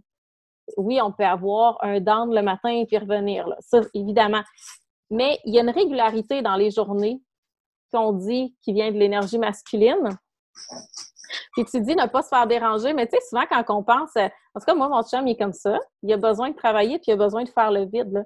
Oui, 0.78 1.02
on 1.02 1.12
peut 1.12 1.26
avoir 1.26 1.78
un 1.82 2.00
down 2.00 2.34
le 2.34 2.44
matin 2.44 2.70
et 2.70 2.86
puis 2.86 2.98
revenir, 2.98 3.48
ça, 3.60 3.82
évidemment. 3.94 4.44
Mais 5.10 5.40
il 5.46 5.56
y 5.56 5.58
a 5.58 5.64
une 5.64 5.72
régularité 5.72 6.44
dans 6.44 6.56
les 6.56 6.70
journées 6.70 7.20
qu'on 7.94 8.14
dit 8.14 8.56
qui 8.62 8.74
vient 8.74 8.92
de 8.92 8.98
l'énergie 8.98 9.38
masculine. 9.38 10.18
Puis 11.54 11.66
tu 11.66 11.82
dis 11.82 11.96
ne 11.96 12.08
pas 12.08 12.24
se 12.24 12.30
faire 12.30 12.48
déranger, 12.48 12.94
mais 12.94 13.08
tu 13.08 13.16
sais, 13.16 13.24
souvent 13.30 13.46
quand 13.50 13.64
on 13.70 13.84
pense, 13.84 14.16
euh, 14.18 14.28
en 14.56 14.60
tout 14.60 14.66
cas, 14.66 14.74
moi, 14.74 14.90
mon 14.90 15.04
chum, 15.04 15.28
il 15.28 15.32
est 15.32 15.38
comme 15.38 15.54
ça. 15.54 15.78
Il 16.04 16.12
a 16.12 16.18
besoin 16.18 16.50
de 16.50 16.56
travailler, 16.56 16.98
puis 16.98 17.06
il 17.10 17.14
a 17.14 17.18
besoin 17.18 17.44
de 17.44 17.50
faire 17.50 17.72
le 17.72 17.86
vide. 17.86 18.26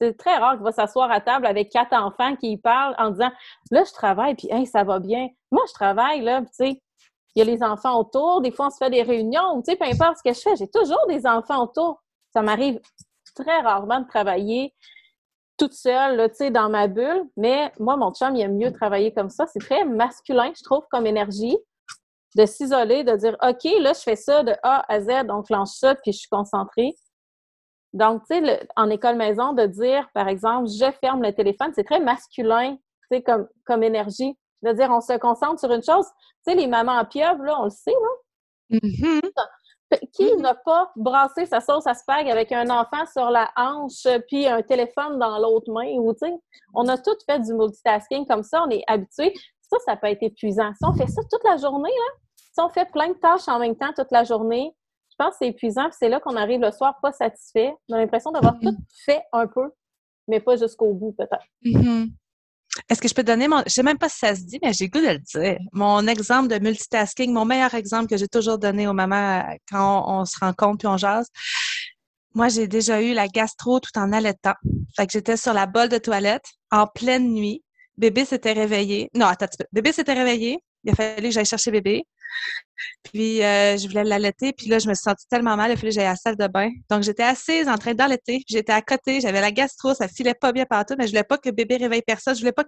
C'est 0.00 0.16
très 0.16 0.36
rare 0.36 0.54
qu'il 0.54 0.62
va 0.62 0.72
s'asseoir 0.72 1.10
à 1.10 1.20
table 1.20 1.46
avec 1.46 1.70
quatre 1.70 1.92
enfants 1.92 2.36
qui 2.36 2.56
parlent 2.56 2.94
en 2.98 3.10
disant 3.10 3.30
Là, 3.70 3.84
je 3.84 3.92
travaille, 3.92 4.34
puis 4.34 4.48
hey, 4.50 4.66
ça 4.66 4.84
va 4.84 4.98
bien. 4.98 5.28
Moi, 5.50 5.62
je 5.68 5.74
travaille, 5.74 6.22
là, 6.22 6.40
tu 6.42 6.48
sais, 6.52 6.82
il 7.34 7.38
y 7.38 7.42
a 7.42 7.44
les 7.44 7.62
enfants 7.62 7.98
autour. 8.00 8.40
Des 8.40 8.50
fois, 8.50 8.66
on 8.66 8.70
se 8.70 8.78
fait 8.78 8.90
des 8.90 9.02
réunions. 9.02 9.60
Tu 9.62 9.72
sais, 9.72 9.76
peu 9.76 9.84
importe 9.84 10.18
ce 10.18 10.28
que 10.28 10.34
je 10.34 10.40
fais, 10.40 10.56
j'ai 10.56 10.68
toujours 10.68 11.04
des 11.08 11.26
enfants 11.26 11.62
autour. 11.62 12.02
Ça 12.32 12.42
m'arrive 12.42 12.80
très 13.34 13.60
rarement 13.60 14.00
de 14.00 14.06
travailler 14.08 14.74
toute 15.58 15.74
seule, 15.74 16.16
là, 16.16 16.28
tu 16.28 16.36
sais, 16.36 16.50
dans 16.50 16.70
ma 16.70 16.86
bulle. 16.86 17.24
Mais 17.36 17.72
moi, 17.78 17.96
mon 17.96 18.12
chum, 18.12 18.34
il 18.36 18.42
aime 18.42 18.56
mieux 18.56 18.72
travailler 18.72 19.12
comme 19.12 19.30
ça. 19.30 19.46
C'est 19.46 19.58
très 19.58 19.84
masculin, 19.84 20.52
je 20.56 20.62
trouve, 20.62 20.84
comme 20.90 21.06
énergie, 21.06 21.56
de 22.36 22.46
s'isoler, 22.46 23.04
de 23.04 23.16
dire, 23.16 23.36
OK, 23.42 23.64
là, 23.80 23.92
je 23.92 24.00
fais 24.00 24.16
ça 24.16 24.42
de 24.42 24.54
A 24.62 24.84
à 24.92 25.00
Z, 25.00 25.08
on 25.28 25.42
clenche 25.42 25.70
ça, 25.70 25.94
puis 25.96 26.12
je 26.12 26.18
suis 26.18 26.28
concentrée. 26.28 26.94
Donc, 27.92 28.22
tu 28.30 28.36
sais, 28.36 28.68
en 28.76 28.90
école 28.90 29.16
maison, 29.16 29.52
de 29.52 29.66
dire, 29.66 30.08
par 30.14 30.28
exemple, 30.28 30.68
je 30.68 30.90
ferme 31.00 31.22
le 31.22 31.32
téléphone, 31.32 31.72
c'est 31.74 31.84
très 31.84 32.00
masculin, 32.00 32.76
tu 32.76 33.16
sais, 33.16 33.22
comme, 33.22 33.48
comme 33.66 33.82
énergie. 33.82 34.36
De 34.62 34.72
dire, 34.72 34.90
on 34.90 35.00
se 35.00 35.16
concentre 35.18 35.60
sur 35.60 35.72
une 35.72 35.84
chose. 35.84 36.06
Tu 36.44 36.52
sais, 36.52 36.54
les 36.56 36.66
mamans 36.66 36.98
en 36.98 37.04
pieuvre, 37.04 37.42
là, 37.44 37.60
on 37.60 37.64
le 37.64 37.70
sait, 37.70 37.92
là. 37.92 38.78
Mm-hmm. 38.78 39.20
Qui 40.12 40.24
mm-hmm. 40.24 40.40
n'a 40.40 40.54
pas 40.54 40.90
brassé 40.96 41.46
sa 41.46 41.60
sauce 41.60 41.86
à 41.86 41.94
spag 41.94 42.28
avec 42.28 42.52
un 42.52 42.68
enfant 42.68 43.06
sur 43.12 43.30
la 43.30 43.50
hanche 43.56 44.06
puis 44.28 44.46
un 44.46 44.62
téléphone 44.62 45.18
dans 45.18 45.38
l'autre 45.38 45.72
main? 45.72 45.88
Ou, 45.98 46.14
on 46.74 46.88
a 46.88 46.98
tout 46.98 47.16
fait 47.26 47.40
du 47.40 47.54
multitasking 47.54 48.26
comme 48.26 48.42
ça, 48.42 48.64
on 48.64 48.70
est 48.70 48.84
habitué. 48.86 49.32
Ça, 49.62 49.76
ça 49.84 49.96
peut 49.96 50.08
être 50.08 50.22
épuisant. 50.22 50.72
Si 50.74 50.84
on 50.84 50.92
fait 50.94 51.06
ça 51.06 51.22
toute 51.30 51.44
la 51.44 51.56
journée, 51.56 51.90
là, 51.90 52.18
si 52.36 52.60
on 52.60 52.68
fait 52.68 52.90
plein 52.90 53.08
de 53.08 53.18
tâches 53.18 53.48
en 53.48 53.58
même 53.58 53.76
temps 53.76 53.92
toute 53.94 54.10
la 54.10 54.24
journée, 54.24 54.74
je 55.10 55.16
pense 55.18 55.32
que 55.32 55.36
c'est 55.40 55.48
épuisant. 55.48 55.88
c'est 55.92 56.08
là 56.08 56.20
qu'on 56.20 56.36
arrive 56.36 56.60
le 56.60 56.70
soir 56.70 56.98
pas 57.02 57.12
satisfait. 57.12 57.74
On 57.88 57.94
a 57.94 57.98
l'impression 57.98 58.30
d'avoir 58.30 58.54
mm-hmm. 58.54 58.76
tout 58.76 58.82
fait 59.04 59.22
un 59.32 59.46
peu, 59.46 59.70
mais 60.26 60.40
pas 60.40 60.56
jusqu'au 60.56 60.92
bout, 60.92 61.12
peut-être. 61.12 61.44
Mm-hmm. 61.64 62.10
Est-ce 62.88 63.00
que 63.00 63.08
je 63.08 63.14
peux 63.14 63.22
donner 63.22 63.48
mon. 63.48 63.62
Je 63.66 63.72
sais 63.72 63.82
même 63.82 63.98
pas 63.98 64.08
si 64.08 64.18
ça 64.18 64.34
se 64.34 64.42
dit, 64.42 64.58
mais 64.62 64.72
j'ai 64.72 64.88
goût 64.88 65.00
de 65.00 65.06
le 65.06 65.18
dire. 65.18 65.58
Mon 65.72 66.06
exemple 66.06 66.48
de 66.48 66.58
multitasking, 66.58 67.32
mon 67.32 67.44
meilleur 67.44 67.74
exemple 67.74 68.06
que 68.08 68.16
j'ai 68.16 68.28
toujours 68.28 68.58
donné 68.58 68.86
aux 68.86 68.92
mamans 68.92 69.44
quand 69.70 70.04
on, 70.08 70.24
se 70.24 70.38
rencontre 70.38 70.78
puis 70.78 70.88
on 70.88 70.96
jase. 70.96 71.28
Moi, 72.34 72.48
j'ai 72.48 72.68
déjà 72.68 73.02
eu 73.02 73.14
la 73.14 73.26
gastro 73.26 73.80
tout 73.80 73.96
en 73.98 74.12
allaitant. 74.12 74.54
Fait 74.96 75.06
que 75.06 75.12
j'étais 75.12 75.36
sur 75.36 75.52
la 75.52 75.66
bolle 75.66 75.88
de 75.88 75.98
toilette 75.98 76.44
en 76.70 76.86
pleine 76.86 77.32
nuit. 77.32 77.62
Bébé 77.96 78.24
s'était 78.24 78.52
réveillé. 78.52 79.10
Non, 79.14 79.26
attends, 79.26 79.46
bébé 79.72 79.92
s'était 79.92 80.12
réveillé. 80.12 80.58
Il 80.84 80.92
a 80.92 80.94
fallu 80.94 81.28
que 81.28 81.30
j'aille 81.30 81.44
chercher 81.44 81.70
bébé. 81.70 82.04
Puis 83.02 83.42
euh, 83.42 83.76
je 83.76 83.88
voulais 83.88 84.04
l'allaiter, 84.04 84.52
puis 84.52 84.66
là, 84.68 84.78
je 84.78 84.88
me 84.88 84.94
suis 84.94 85.02
sentie 85.02 85.26
tellement 85.28 85.56
mal, 85.56 85.70
il 85.70 85.76
fallu 85.76 85.88
que 85.88 85.94
j'aille 85.94 86.06
à 86.06 86.10
la 86.10 86.16
salle 86.16 86.36
de 86.36 86.46
bain. 86.46 86.70
Donc, 86.90 87.02
j'étais 87.02 87.22
assise 87.22 87.68
en 87.68 87.76
train 87.76 87.94
d'allaiter, 87.94 88.42
j'étais 88.48 88.72
à 88.72 88.82
côté, 88.82 89.20
j'avais 89.20 89.40
la 89.40 89.50
gastro, 89.50 89.94
ça 89.94 90.08
filait 90.08 90.34
pas 90.34 90.52
bien 90.52 90.64
partout, 90.64 90.94
mais 90.98 91.06
je 91.06 91.12
voulais 91.12 91.24
pas 91.24 91.38
que 91.38 91.50
bébé 91.50 91.76
réveille 91.76 92.02
personne, 92.02 92.34
je 92.34 92.40
voulais 92.40 92.52
pas. 92.52 92.64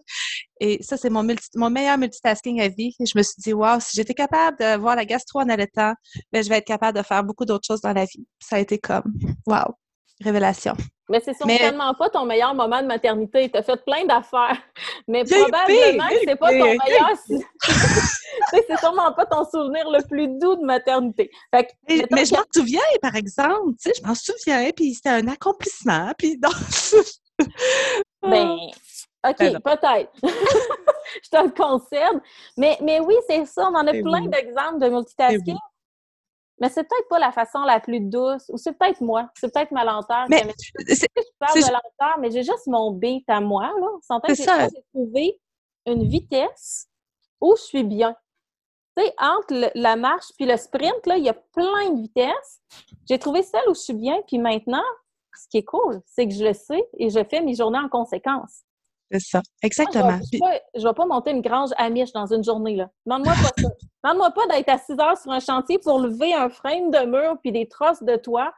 Et 0.61 0.83
ça, 0.83 0.97
c'est 0.97 1.11
mon, 1.11 1.23
meilleur 1.23 1.99
multitasking 1.99 2.61
à 2.61 2.69
vie. 2.69 2.95
Je 2.99 3.17
me 3.17 3.23
suis 3.23 3.35
dit, 3.39 3.53
wow, 3.53 3.81
si 3.81 3.97
j'étais 3.97 4.15
capable 4.15 4.59
de 4.59 4.77
voir 4.79 4.97
la 4.97 5.05
gastro 5.05 5.41
en 5.41 5.49
allaitant, 5.49 5.95
ben, 6.33 6.43
je 6.43 6.49
vais 6.49 6.59
être 6.59 6.67
capable 6.67 6.99
de 6.99 7.03
faire 7.03 7.23
beaucoup 7.25 7.45
d'autres 7.45 7.67
choses 7.67 7.81
dans 7.81 7.93
la 7.93 8.05
vie. 8.05 8.27
Ça 8.41 8.57
a 8.57 8.59
été 8.59 8.79
comme, 8.79 9.13
wow. 9.47 9.75
Révélation. 10.23 10.75
Mais 11.11 11.21
c'est 11.25 11.35
certainement 11.35 11.93
pas 11.95 12.09
ton 12.09 12.25
meilleur 12.25 12.55
moment 12.55 12.81
de 12.81 12.87
maternité. 12.87 13.51
Tu 13.51 13.59
as 13.59 13.65
fait 13.65 13.85
plein 13.85 14.05
d'affaires. 14.05 14.57
Mais 15.09 15.25
probablement 15.25 16.09
que 16.09 16.21
c'est 16.25 16.37
pas 16.37 16.51
ton 16.51 16.67
meilleur. 16.67 17.11
c'est 18.51 18.79
sûrement 18.79 19.13
pas 19.13 19.27
ton 19.27 19.45
souvenir 19.45 19.91
le 19.91 20.07
plus 20.07 20.29
doux 20.29 20.55
de 20.55 20.65
maternité. 20.65 21.31
mais, 21.53 22.25
je 22.25 22.35
m'en 22.35 22.45
souviens, 22.55 22.81
par 23.03 23.17
exemple. 23.17 23.73
Tu 23.73 23.91
sais, 23.91 23.93
je 24.01 24.07
m'en 24.07 24.15
souviens, 24.15 24.71
puis 24.71 24.95
c'était 24.95 25.09
un 25.09 25.27
accomplissement. 25.27 26.13
Puis 26.19 26.39
ben, 28.23 28.57
OK, 29.27 29.39
ben 29.39 29.61
peut-être. 29.61 30.13
je 30.23 31.31
te 31.31 31.43
le 31.43 31.51
concède. 31.51 32.21
Mais, 32.57 32.79
mais 32.83 33.01
oui, 33.01 33.15
c'est 33.29 33.45
ça. 33.47 33.69
On 33.69 33.75
en 33.75 33.87
a 33.87 33.93
plein 33.93 34.27
d'exemples 34.27 34.79
de 34.79 34.89
multitasking. 34.89 35.57
Mais 36.61 36.69
c'est 36.69 36.85
peut-être 36.85 37.09
pas 37.09 37.19
la 37.19 37.33
façon 37.33 37.61
la 37.61 37.81
plus 37.81 38.01
douce, 38.01 38.51
ou 38.51 38.59
c'est 38.59 38.75
peut-être 38.75 39.01
moi, 39.01 39.31
c'est 39.35 39.53
peut-être 39.53 39.71
ma 39.71 39.85
lenteur. 39.85 40.27
Mais 40.29 40.45
je 40.79 41.07
parle 41.39 41.55
de 41.55 41.61
lenteur, 41.61 42.19
mais 42.19 42.31
j'ai 42.31 42.43
juste 42.43 42.67
mon 42.67 42.93
beat 42.93 43.29
à 43.29 43.41
moi, 43.41 43.73
là. 43.81 44.21
C'est 44.27 44.35
ça. 44.35 44.69
J'ai 44.69 44.83
trouvé 44.93 45.41
une 45.87 46.07
vitesse 46.07 46.87
où 47.41 47.57
je 47.57 47.63
suis 47.63 47.85
bien. 47.85 48.15
Tu 48.97 49.05
sais, 49.05 49.15
entre 49.19 49.71
la 49.75 49.97
marche 49.97 50.33
puis 50.37 50.47
le 50.47 50.57
sprint, 50.57 51.07
là, 51.07 51.17
il 51.17 51.25
y 51.25 51.29
a 51.29 51.35
plein 51.35 51.91
de 51.91 52.03
vitesses. 52.03 52.61
J'ai 53.09 53.19
trouvé 53.19 53.43
celle 53.43 53.67
où 53.69 53.75
je 53.75 53.81
suis 53.81 53.95
bien, 53.95 54.21
puis 54.27 54.39
maintenant, 54.39 54.85
ce 55.35 55.49
qui 55.49 55.59
est 55.59 55.65
cool, 55.65 56.03
c'est 56.05 56.29
que 56.29 56.35
je 56.35 56.45
le 56.45 56.53
sais 56.53 56.87
et 56.99 57.09
je 57.09 57.25
fais 57.25 57.41
mes 57.41 57.55
journées 57.55 57.79
en 57.79 57.89
conséquence. 57.89 58.65
C'est 59.11 59.21
ça, 59.21 59.43
exactement. 59.63 60.19
je 60.33 60.39
ne 60.39 60.85
vais, 60.85 60.95
pas 60.95 61.07
monter 61.07 61.33
une 61.33 61.41
grange 61.41 61.71
amiche 61.77 62.13
dans 62.13 62.33
une 62.33 62.45
journée. 62.45 62.77
là. 62.77 62.89
Demande-moi 63.05 63.35
pas 63.35 63.63
ça. 63.63 63.69
Demande-moi 64.05 64.31
pas 64.31 64.47
d'être 64.47 64.69
à 64.69 64.79
6 64.79 64.93
heures 65.01 65.19
sur 65.19 65.33
un 65.33 65.41
chantier 65.41 65.79
pour 65.79 65.99
lever 65.99 66.33
un 66.33 66.49
frame 66.49 66.91
de 66.91 67.07
mur 67.07 67.37
puis 67.43 67.51
des 67.51 67.67
trosses 67.67 68.03
de 68.03 68.15
toit, 68.17 68.53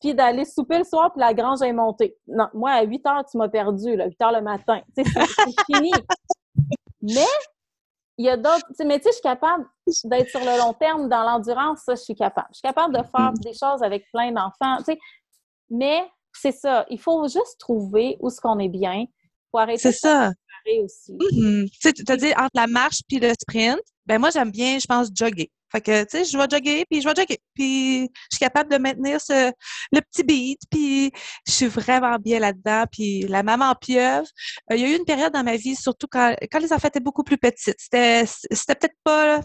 puis 0.00 0.14
d'aller 0.14 0.46
souper 0.46 0.78
le 0.78 0.84
soir 0.84 1.12
puis 1.12 1.20
la 1.20 1.34
grange 1.34 1.60
est 1.60 1.72
montée. 1.72 2.16
Non, 2.26 2.48
moi, 2.54 2.70
à 2.70 2.82
8 2.82 3.06
heures, 3.06 3.24
tu 3.30 3.36
m'as 3.36 3.48
perdu, 3.48 3.94
là, 3.94 4.06
8 4.06 4.22
heures 4.22 4.32
le 4.32 4.40
matin. 4.40 4.80
C'est 4.96 5.04
fini. 5.66 5.92
Mais 7.02 7.26
il 8.16 8.24
y 8.24 8.30
a 8.30 8.36
d'autres. 8.36 8.64
Mais 8.84 8.98
tu 8.98 9.04
sais, 9.04 9.10
je 9.10 9.14
suis 9.14 9.22
capable 9.22 9.66
d'être 10.04 10.30
sur 10.30 10.40
le 10.40 10.58
long 10.58 10.72
terme 10.72 11.08
dans 11.08 11.24
l'endurance, 11.24 11.80
ça, 11.84 11.94
je 11.94 12.00
suis 12.00 12.14
capable. 12.14 12.48
Je 12.52 12.58
suis 12.58 12.62
capable 12.62 12.96
de 12.96 13.02
faire 13.02 13.32
mm. 13.32 13.38
des 13.40 13.52
choses 13.52 13.82
avec 13.82 14.10
plein 14.12 14.32
d'enfants. 14.32 14.78
Mais 15.68 16.10
c'est 16.32 16.52
ça, 16.52 16.84
il 16.88 16.98
faut 17.00 17.26
juste 17.28 17.58
trouver 17.58 18.16
où 18.20 18.28
est-ce 18.28 18.40
qu'on 18.40 18.58
est 18.58 18.68
bien 18.68 19.04
c'est 19.76 19.92
ça. 19.92 20.32
Aussi. 20.82 21.12
Mm-hmm. 21.12 22.32
Entre 22.38 22.50
la 22.54 22.66
marche 22.66 23.00
puis 23.06 23.18
le 23.18 23.32
sprint, 23.38 23.80
ben 24.06 24.18
moi 24.18 24.30
j'aime 24.30 24.50
bien, 24.50 24.78
je 24.78 24.86
pense, 24.86 25.10
jogger. 25.14 25.50
Fait 25.74 25.80
que, 25.80 26.04
tu 26.04 26.10
sais, 26.10 26.24
je 26.24 26.38
vais 26.38 26.46
jogger, 26.48 26.84
puis 26.88 27.02
je 27.02 27.08
vais 27.08 27.14
jogger. 27.16 27.38
Puis 27.52 28.02
je 28.30 28.36
suis 28.36 28.38
capable 28.38 28.70
de 28.70 28.78
maintenir 28.78 29.20
ce, 29.20 29.52
le 29.90 30.00
petit 30.00 30.22
beat, 30.22 30.60
puis 30.70 31.10
je 31.48 31.52
suis 31.52 31.66
vraiment 31.66 32.16
bien 32.16 32.38
là-dedans. 32.38 32.84
Puis 32.92 33.22
la 33.22 33.42
maman 33.42 33.74
pieuvre, 33.74 34.26
euh, 34.70 34.76
il 34.76 34.82
y 34.82 34.84
a 34.84 34.88
eu 34.90 34.96
une 34.96 35.04
période 35.04 35.32
dans 35.32 35.42
ma 35.42 35.56
vie, 35.56 35.74
surtout 35.74 36.06
quand, 36.08 36.36
quand 36.52 36.60
les 36.60 36.72
enfants 36.72 36.86
étaient 36.86 37.00
beaucoup 37.00 37.24
plus 37.24 37.38
petites. 37.38 37.74
C'était, 37.78 38.24
c'était 38.24 38.76
peut-être 38.76 38.96
pas... 39.02 39.40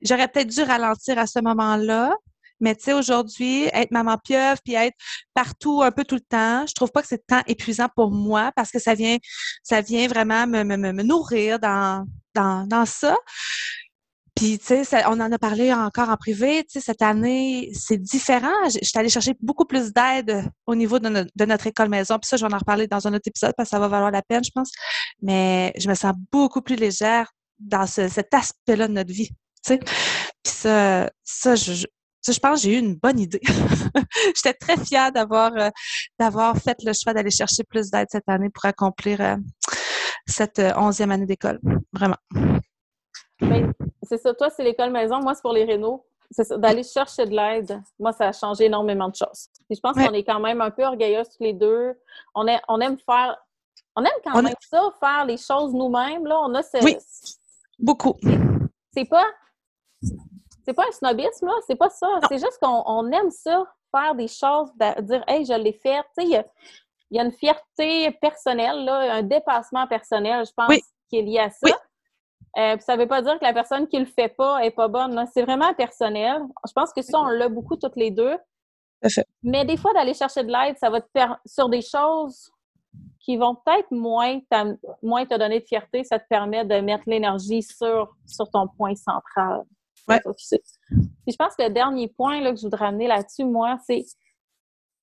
J'aurais 0.00 0.28
peut-être 0.28 0.48
dû 0.48 0.62
ralentir 0.62 1.18
à 1.18 1.26
ce 1.26 1.40
moment-là, 1.40 2.14
mais 2.62 2.74
tu 2.74 2.84
sais, 2.84 2.92
aujourd'hui, 2.92 3.64
être 3.72 3.90
maman 3.90 4.16
pieuvre 4.16 4.58
puis 4.64 4.74
être 4.74 4.96
partout 5.34 5.82
un 5.82 5.90
peu 5.90 6.04
tout 6.04 6.14
le 6.14 6.20
temps, 6.20 6.66
je 6.66 6.74
trouve 6.74 6.90
pas 6.90 7.02
que 7.02 7.08
c'est 7.08 7.26
tant 7.26 7.42
épuisant 7.46 7.88
pour 7.94 8.10
moi 8.10 8.52
parce 8.56 8.70
que 8.70 8.78
ça 8.78 8.94
vient, 8.94 9.18
ça 9.62 9.80
vient 9.80 10.08
vraiment 10.08 10.46
me, 10.46 10.64
me, 10.64 10.76
me 10.76 11.02
nourrir 11.02 11.58
dans, 11.58 12.06
dans, 12.34 12.66
dans 12.66 12.86
ça. 12.86 13.16
Puis, 14.34 14.58
tu 14.58 14.84
sais, 14.84 15.06
on 15.06 15.20
en 15.20 15.30
a 15.30 15.38
parlé 15.38 15.72
encore 15.72 16.08
en 16.08 16.16
privé. 16.16 16.64
Tu 16.64 16.72
sais, 16.72 16.80
cette 16.80 17.02
année, 17.02 17.70
c'est 17.74 17.98
différent. 17.98 18.48
Je, 18.64 18.78
suis 18.82 18.98
allée 18.98 19.10
chercher 19.10 19.34
beaucoup 19.40 19.66
plus 19.66 19.92
d'aide 19.92 20.48
au 20.66 20.74
niveau 20.74 20.98
de, 20.98 21.44
notre 21.44 21.66
école 21.66 21.90
maison. 21.90 22.18
Puis 22.18 22.28
ça, 22.28 22.36
je 22.38 22.46
vais 22.46 22.52
en 22.52 22.58
reparler 22.58 22.86
dans 22.86 23.06
un 23.06 23.12
autre 23.12 23.28
épisode 23.28 23.52
parce 23.56 23.68
que 23.68 23.76
ça 23.76 23.78
va 23.78 23.88
valoir 23.88 24.10
la 24.10 24.22
peine, 24.22 24.42
je 24.42 24.50
pense. 24.54 24.70
Mais 25.20 25.72
je 25.78 25.88
me 25.88 25.94
sens 25.94 26.14
beaucoup 26.32 26.62
plus 26.62 26.76
légère 26.76 27.30
dans 27.58 27.86
cet 27.86 28.32
aspect-là 28.32 28.88
de 28.88 28.94
notre 28.94 29.12
vie. 29.12 29.28
Tu 29.64 29.74
sais. 29.74 29.78
Puis 29.78 30.52
ça, 30.52 31.10
ça 31.22 31.54
je, 31.54 31.86
je 32.30 32.38
pense 32.38 32.60
que 32.62 32.68
j'ai 32.68 32.76
eu 32.76 32.78
une 32.78 32.94
bonne 32.94 33.18
idée. 33.18 33.40
J'étais 34.36 34.54
très 34.54 34.76
fière 34.76 35.10
d'avoir 35.10 35.52
euh, 35.56 35.70
d'avoir 36.18 36.56
fait 36.56 36.78
le 36.84 36.92
choix 36.92 37.12
d'aller 37.12 37.30
chercher 37.30 37.64
plus 37.64 37.90
d'aide 37.90 38.06
cette 38.10 38.28
année 38.28 38.50
pour 38.50 38.64
accomplir 38.64 39.20
euh, 39.20 39.36
cette 40.26 40.58
euh, 40.60 40.72
onzième 40.76 41.10
année 41.10 41.26
d'école. 41.26 41.58
Vraiment. 41.92 42.16
C'est 44.02 44.18
ça. 44.18 44.34
Toi, 44.34 44.50
c'est 44.50 44.62
l'école 44.62 44.90
maison. 44.90 45.20
Moi, 45.20 45.34
c'est 45.34 45.42
pour 45.42 45.52
les 45.52 45.64
rénaux. 45.64 46.06
C'est 46.30 46.44
ça. 46.44 46.56
D'aller 46.56 46.84
chercher 46.84 47.26
de 47.26 47.34
l'aide. 47.34 47.82
Moi, 47.98 48.12
ça 48.12 48.28
a 48.28 48.32
changé 48.32 48.66
énormément 48.66 49.08
de 49.08 49.16
choses. 49.16 49.48
je 49.68 49.80
pense 49.80 49.96
qu'on 49.96 50.12
est 50.12 50.24
quand 50.24 50.40
même 50.40 50.60
un 50.60 50.70
peu 50.70 50.84
orgueilleux 50.84 51.24
tous 51.24 51.42
les 51.42 51.52
deux. 51.52 51.94
On, 52.34 52.46
est, 52.46 52.60
on 52.68 52.80
aime 52.80 52.98
faire... 52.98 53.36
On 53.94 54.02
aime 54.02 54.10
quand 54.24 54.42
même 54.42 54.54
ça, 54.60 54.80
faire 55.00 55.26
les 55.26 55.36
choses 55.36 55.74
nous-mêmes. 55.74 56.24
Là, 56.24 56.40
on 56.40 56.54
a 56.54 56.62
Oui, 56.82 56.96
beaucoup. 57.78 58.14
C'est 58.94 59.04
pas 59.04 59.26
c'est 60.64 60.74
pas 60.74 60.84
un 60.88 60.92
snobisme, 60.92 61.46
là. 61.46 61.54
C'est 61.66 61.76
pas 61.76 61.90
ça. 61.90 62.08
C'est 62.28 62.38
juste 62.38 62.58
qu'on 62.60 63.10
aime 63.10 63.30
ça, 63.30 63.64
faire 63.90 64.14
des 64.14 64.28
choses, 64.28 64.70
dire, 65.00 65.24
hey, 65.26 65.44
je 65.44 65.54
l'ai 65.54 65.72
fait. 65.72 66.02
Tu 66.16 66.24
sais, 66.24 66.44
il 67.10 67.16
y, 67.16 67.18
a 67.18 67.24
une 67.24 67.32
fierté 67.32 68.10
personnelle, 68.20 68.84
là, 68.84 69.14
un 69.14 69.22
dépassement 69.22 69.86
personnel, 69.86 70.44
je 70.46 70.52
pense, 70.56 70.76
qui 71.08 71.18
est 71.18 71.22
lié 71.22 71.38
à 71.38 71.50
ça. 71.50 71.76
Euh, 72.58 72.76
ça 72.80 72.96
ne 72.96 73.02
veut 73.02 73.08
pas 73.08 73.22
dire 73.22 73.38
que 73.38 73.44
la 73.44 73.54
personne 73.54 73.86
qui 73.88 73.98
le 73.98 74.04
fait 74.04 74.28
pas 74.28 74.62
est 74.64 74.70
pas 74.70 74.88
bonne. 74.88 75.26
C'est 75.32 75.42
vraiment 75.42 75.72
personnel. 75.74 76.42
Je 76.66 76.72
pense 76.72 76.92
que 76.92 77.02
ça, 77.02 77.18
on 77.18 77.28
l'a 77.28 77.48
beaucoup 77.48 77.76
toutes 77.76 77.96
les 77.96 78.10
deux. 78.10 78.36
Mais 79.42 79.64
des 79.64 79.76
fois, 79.76 79.92
d'aller 79.94 80.14
chercher 80.14 80.44
de 80.44 80.52
l'aide, 80.52 80.76
ça 80.78 80.90
va 80.90 81.00
te 81.00 81.08
faire 81.12 81.38
sur 81.46 81.68
des 81.68 81.82
choses 81.82 82.50
qui 83.20 83.36
vont 83.36 83.54
peut-être 83.54 83.90
moins, 83.90 84.40
moins 85.02 85.24
te 85.24 85.36
donner 85.38 85.60
de 85.60 85.64
fierté, 85.64 86.04
ça 86.04 86.18
te 86.18 86.26
permet 86.28 86.64
de 86.64 86.80
mettre 86.80 87.04
l'énergie 87.06 87.62
sur, 87.62 88.14
sur 88.26 88.50
ton 88.50 88.68
point 88.68 88.94
central. 88.94 89.62
Ouais. 90.08 90.20
je 90.24 91.36
pense 91.36 91.54
que 91.56 91.62
le 91.62 91.70
dernier 91.70 92.08
point 92.08 92.40
là, 92.40 92.50
que 92.50 92.56
je 92.56 92.62
voudrais 92.62 92.86
amener 92.86 93.06
là-dessus, 93.06 93.44
moi, 93.44 93.78
c'est 93.86 94.04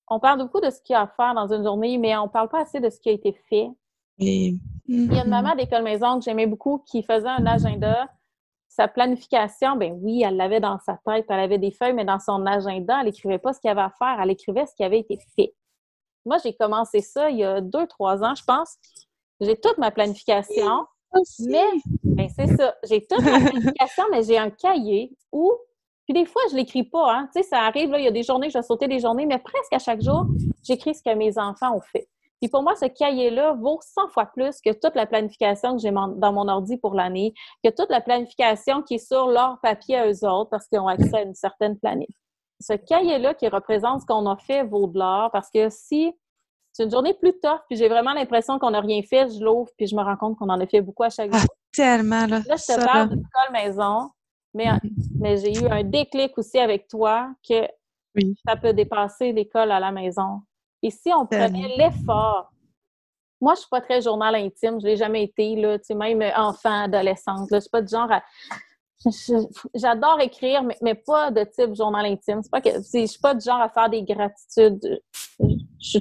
on 0.09 0.19
parle 0.19 0.39
beaucoup 0.39 0.59
de 0.59 0.69
ce 0.69 0.81
qu'il 0.81 0.93
y 0.93 0.97
a 0.97 1.01
à 1.01 1.07
faire 1.07 1.33
dans 1.35 1.53
une 1.53 1.63
journée, 1.63 1.97
mais 1.97 2.17
on 2.17 2.23
ne 2.23 2.29
parle 2.29 2.49
pas 2.49 2.61
assez 2.61 2.79
de 2.79 2.89
ce 2.89 2.99
qui 2.99 3.09
a 3.09 3.11
été 3.11 3.33
fait. 3.47 3.69
Il 4.87 5.13
y 5.13 5.19
a 5.19 5.23
une 5.23 5.29
maman 5.29 5.55
d'école 5.55 5.83
maison 5.83 6.17
que 6.17 6.25
j'aimais 6.25 6.47
beaucoup 6.47 6.83
qui 6.85 7.03
faisait 7.03 7.29
un 7.29 7.45
agenda. 7.45 8.09
Sa 8.67 8.87
planification, 8.87 9.75
ben 9.75 9.97
oui, 10.01 10.23
elle 10.23 10.35
l'avait 10.35 10.59
dans 10.59 10.79
sa 10.79 10.99
tête, 11.05 11.25
elle 11.29 11.39
avait 11.39 11.57
des 11.57 11.71
feuilles, 11.71 11.93
mais 11.93 12.05
dans 12.05 12.19
son 12.19 12.45
agenda, 12.45 12.99
elle 12.99 13.05
n'écrivait 13.05 13.39
pas 13.39 13.53
ce 13.53 13.59
qu'il 13.59 13.67
y 13.67 13.71
avait 13.71 13.81
à 13.81 13.91
faire, 13.97 14.19
elle 14.21 14.29
écrivait 14.31 14.65
ce 14.65 14.75
qui 14.75 14.83
avait 14.83 14.99
été 14.99 15.19
fait. 15.35 15.53
Moi, 16.25 16.37
j'ai 16.43 16.53
commencé 16.53 17.01
ça 17.01 17.29
il 17.29 17.37
y 17.37 17.43
a 17.43 17.61
deux, 17.61 17.87
trois 17.87 18.23
ans, 18.23 18.35
je 18.35 18.43
pense. 18.43 18.75
J'ai 19.41 19.59
toute 19.59 19.77
ma 19.77 19.91
planification. 19.91 20.85
Mais, 21.39 21.63
ben 22.03 22.29
c'est 22.35 22.55
ça. 22.55 22.75
J'ai 22.87 23.05
toute 23.05 23.23
la 23.23 23.39
planification, 23.39 24.03
mais 24.11 24.23
j'ai 24.23 24.37
un 24.37 24.49
cahier 24.49 25.11
où, 25.31 25.51
puis 26.05 26.13
des 26.13 26.25
fois, 26.25 26.41
je 26.51 26.55
l'écris 26.55 26.83
pas. 26.83 27.13
Hein. 27.13 27.29
Tu 27.33 27.41
sais, 27.41 27.49
ça 27.49 27.61
arrive, 27.61 27.93
il 27.97 28.03
y 28.03 28.07
a 28.07 28.11
des 28.11 28.23
journées, 28.23 28.49
je 28.49 28.57
vais 28.57 28.63
sauter 28.63 28.87
des 28.87 28.99
journées, 28.99 29.25
mais 29.25 29.39
presque 29.39 29.73
à 29.73 29.79
chaque 29.79 30.01
jour, 30.01 30.25
j'écris 30.63 30.95
ce 30.95 31.03
que 31.03 31.13
mes 31.15 31.37
enfants 31.37 31.75
ont 31.75 31.81
fait. 31.81 32.07
Puis 32.39 32.49
pour 32.49 32.63
moi, 32.63 32.75
ce 32.75 32.85
cahier-là 32.85 33.53
vaut 33.53 33.79
100 33.81 34.09
fois 34.09 34.25
plus 34.27 34.61
que 34.61 34.71
toute 34.71 34.95
la 34.95 35.05
planification 35.05 35.75
que 35.75 35.81
j'ai 35.81 35.91
dans 35.91 36.31
mon 36.31 36.47
ordi 36.47 36.77
pour 36.77 36.93
l'année, 36.93 37.33
que 37.63 37.69
toute 37.69 37.89
la 37.89 37.99
planification 37.99 38.81
qui 38.81 38.95
est 38.95 39.05
sur 39.05 39.27
leur 39.27 39.59
papier 39.61 39.97
à 39.97 40.07
eux 40.07 40.25
autres 40.25 40.49
parce 40.49 40.67
qu'ils 40.67 40.79
ont 40.79 40.87
accès 40.87 41.17
à 41.17 41.21
une 41.23 41.35
certaine 41.35 41.77
planif. 41.77 42.09
Ce 42.61 42.73
cahier-là 42.73 43.33
qui 43.33 43.47
représente 43.47 44.01
ce 44.01 44.05
qu'on 44.05 44.25
a 44.25 44.37
fait 44.37 44.63
vaut 44.63 44.87
de 44.87 44.99
l'or 44.99 45.31
parce 45.31 45.49
que 45.49 45.69
si 45.69 46.13
c'est 46.79 46.85
une 46.85 46.91
journée 46.91 47.13
plus 47.13 47.33
tough, 47.41 47.59
puis 47.67 47.77
j'ai 47.77 47.89
vraiment 47.89 48.13
l'impression 48.13 48.57
qu'on 48.57 48.71
n'a 48.71 48.79
rien 48.79 49.01
fait. 49.01 49.27
Je 49.29 49.43
l'ouvre, 49.43 49.69
puis 49.77 49.85
je 49.85 49.95
me 49.97 50.01
rends 50.01 50.15
compte 50.15 50.37
qu'on 50.37 50.47
en 50.47 50.57
a 50.61 50.65
fait 50.65 50.79
beaucoup 50.79 51.03
à 51.03 51.09
chaque 51.09 51.29
ah, 51.33 51.39
jour. 51.39 51.47
tellement, 51.73 52.25
là. 52.25 52.39
Là, 52.47 52.55
je 52.55 52.73
te 52.73 52.85
parle 52.85 53.09
de 53.09 53.15
l'école 53.15 53.51
maison, 53.51 54.09
mais, 54.53 54.67
mm-hmm. 54.67 54.89
mais 55.19 55.37
j'ai 55.37 55.59
eu 55.59 55.67
un 55.67 55.83
déclic 55.83 56.37
aussi 56.37 56.57
avec 56.57 56.87
toi 56.87 57.33
que 57.47 57.67
ça 58.47 58.55
peut 58.55 58.71
dépasser 58.71 59.33
l'école 59.33 59.71
à 59.73 59.79
la 59.81 59.91
maison. 59.91 60.39
Et 60.81 60.89
si 60.89 61.11
on 61.11 61.25
prenait 61.25 61.75
l'effort, 61.75 62.49
moi, 63.41 63.55
je 63.55 63.59
suis 63.59 63.69
pas 63.69 63.81
très 63.81 64.01
journal 64.01 64.35
intime, 64.35 64.79
je 64.79 64.85
l'ai 64.85 64.95
jamais 64.95 65.23
été, 65.23 65.57
là, 65.57 65.77
tu 65.79 65.85
sais, 65.87 65.95
même 65.95 66.21
enfant, 66.37 66.83
adolescente, 66.83 67.51
là, 67.51 67.57
je 67.57 67.61
suis 67.61 67.69
pas 67.69 67.81
du 67.81 67.91
genre 67.91 68.09
à... 68.09 68.23
J'adore 69.75 70.21
écrire, 70.21 70.63
mais, 70.81 70.95
pas 70.95 71.29
de 71.31 71.43
type 71.43 71.75
journal 71.75 72.05
intime. 72.05 72.41
C'est 72.41 72.51
pas 72.51 72.61
que 72.61 72.69
je 72.69 73.05
suis 73.05 73.19
pas 73.19 73.33
du 73.33 73.45
genre 73.45 73.61
à 73.61 73.69
faire 73.69 73.89
des 73.89 74.03
gratitudes. 74.03 75.01
Je, 75.81 75.99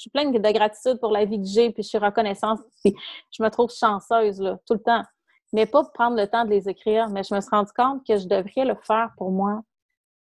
je 0.00 0.04
suis 0.04 0.10
pleine 0.10 0.32
de 0.32 0.38
gratitude 0.50 0.98
pour 0.98 1.12
la 1.12 1.26
vie 1.26 1.38
que 1.38 1.46
j'ai, 1.46 1.70
puis 1.72 1.82
je 1.82 1.88
suis 1.88 1.98
reconnaissante. 1.98 2.58
je 2.86 3.42
me 3.42 3.50
trouve 3.50 3.70
chanceuse 3.70 4.40
là, 4.40 4.58
tout 4.66 4.72
le 4.72 4.80
temps. 4.80 5.02
Mais 5.52 5.66
pas 5.66 5.82
pour 5.82 5.92
prendre 5.92 6.16
le 6.16 6.26
temps 6.26 6.46
de 6.46 6.48
les 6.48 6.70
écrire, 6.70 7.10
mais 7.10 7.22
je 7.22 7.34
me 7.34 7.40
suis 7.42 7.50
rendu 7.50 7.70
compte 7.76 8.06
que 8.06 8.16
je 8.16 8.26
devrais 8.26 8.64
le 8.64 8.74
faire 8.82 9.10
pour 9.18 9.30
moi. 9.30 9.60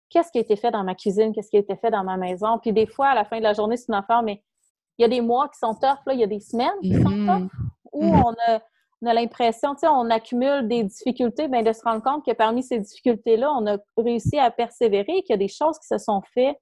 Qu'est-ce 0.09 0.33
qui 0.33 0.39
a 0.39 0.41
été 0.41 0.57
fait 0.57 0.71
dans 0.71 0.85
ma 0.85 0.95
cuisine? 0.95 1.35
Qu'est-ce 1.35 1.51
qui 1.51 1.59
a 1.59 1.61
été 1.61 1.77
fait 1.77 1.91
dans 1.91 2.03
ma 2.03 2.17
maison? 2.17 2.59
Puis 2.59 2.73
des 2.73 2.87
fois, 2.87 3.09
à 3.09 3.15
la 3.15 3.27
fin 3.27 3.37
de 3.37 3.43
la 3.43 3.53
journée, 3.53 3.77
c'est 3.77 3.89
une 3.89 3.95
affaire, 3.95 4.23
mais 4.23 4.43
il 4.97 5.03
y 5.03 5.05
a 5.05 5.09
des 5.09 5.21
mois 5.21 5.51
qui 5.51 5.59
sont 5.59 5.75
tough, 5.75 5.99
là, 6.07 6.15
il 6.15 6.21
y 6.21 6.25
a 6.25 6.27
des 6.27 6.41
semaines 6.41 6.81
qui 6.81 6.95
sont 6.95 7.11
mm-hmm. 7.11 7.49
tough, 7.49 7.53
où 7.93 8.05
mm-hmm. 8.07 8.23
on 8.25 8.53
a, 8.53 8.61
on 9.03 9.07
a 9.07 9.13
l'impression, 9.13 9.75
tu 9.75 9.81
sais, 9.81 9.89
on 9.89 10.09
accumule 10.09 10.67
des 10.67 10.85
difficultés, 10.85 11.47
bien 11.47 11.63
de 11.63 11.75
se 11.75 11.83
rendre 11.83 12.03
compte 12.03 12.25
que 12.25 12.33
parmi 12.33 12.63
ces 12.63 12.79
difficultés-là, 12.79 13.53
on 13.53 13.67
a 13.67 13.77
réussi 13.99 14.39
à 14.39 14.51
persévérer, 14.51 15.23
qu'il 15.25 15.31
y 15.31 15.35
a 15.35 15.37
des 15.37 15.49
choses 15.49 15.79
qui 15.79 15.89
se 15.89 15.99
sont 15.99 16.23
faites 16.33 16.57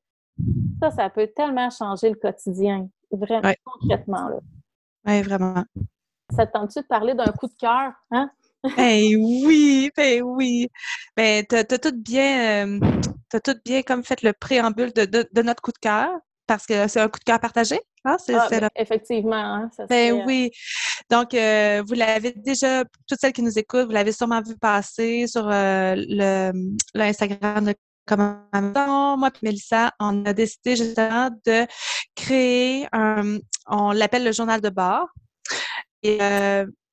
Ça, 0.82 0.90
ça 0.90 1.08
peut 1.08 1.28
tellement 1.28 1.70
changer 1.70 2.10
le 2.10 2.16
quotidien, 2.16 2.88
vraiment, 3.10 3.52
concrètement. 3.64 4.40
Oui, 5.06 5.22
vraiment. 5.22 5.64
Ça 6.34 6.46
te 6.46 6.52
tente-tu 6.52 6.80
de 6.80 6.86
parler 6.86 7.14
d'un 7.14 7.32
coup 7.32 7.46
de 7.46 7.54
cœur? 7.58 7.92
Hein? 8.10 8.30
Ben 8.76 9.14
oui, 9.16 9.90
ben 9.96 10.22
oui. 10.22 10.68
Ben, 11.16 11.44
t'as 11.46 11.60
as 11.60 11.78
tout 11.78 11.92
bien, 11.94 12.66
euh, 12.66 12.80
tout 13.44 13.54
bien 13.64 13.82
comme 13.82 14.02
fait 14.02 14.22
le 14.22 14.32
préambule 14.32 14.92
de, 14.92 15.04
de, 15.04 15.42
notre 15.42 15.62
coup 15.62 15.70
de 15.70 15.78
cœur, 15.78 16.10
parce 16.48 16.66
que 16.66 16.88
c'est 16.88 17.00
un 17.00 17.08
coup 17.08 17.20
de 17.20 17.24
cœur 17.24 17.38
partagé. 17.38 17.78
Hein? 18.04 18.16
C'est, 18.18 18.34
ah, 18.34 18.48
ben, 18.50 18.68
Effectivement. 18.74 19.36
Hein, 19.36 19.70
ben 19.88 20.14
euh, 20.14 20.24
oui. 20.26 20.50
Donc, 21.10 21.34
euh, 21.34 21.84
vous 21.86 21.94
l'avez 21.94 22.32
déjà, 22.32 22.82
toutes 23.06 23.20
celles 23.20 23.32
qui 23.32 23.42
nous 23.42 23.56
écoutent, 23.56 23.86
vous 23.86 23.92
l'avez 23.92 24.12
sûrement 24.12 24.42
vu 24.42 24.56
passer 24.56 25.28
sur 25.28 25.46
le 25.46 26.52
l'Instagram 26.94 27.66
de 27.66 27.74
Comment 28.06 28.40
moi 28.52 29.28
et 29.28 29.38
Mélissa, 29.42 29.92
on 29.98 30.24
a 30.24 30.32
décidé 30.32 30.76
justement 30.76 31.30
de 31.44 31.66
créer 32.14 32.86
un, 32.92 33.38
on 33.66 33.92
l'appelle 33.92 34.24
le 34.24 34.32
journal 34.32 34.60
de 34.60 34.70
bord. 34.70 35.08
Et 36.02 36.18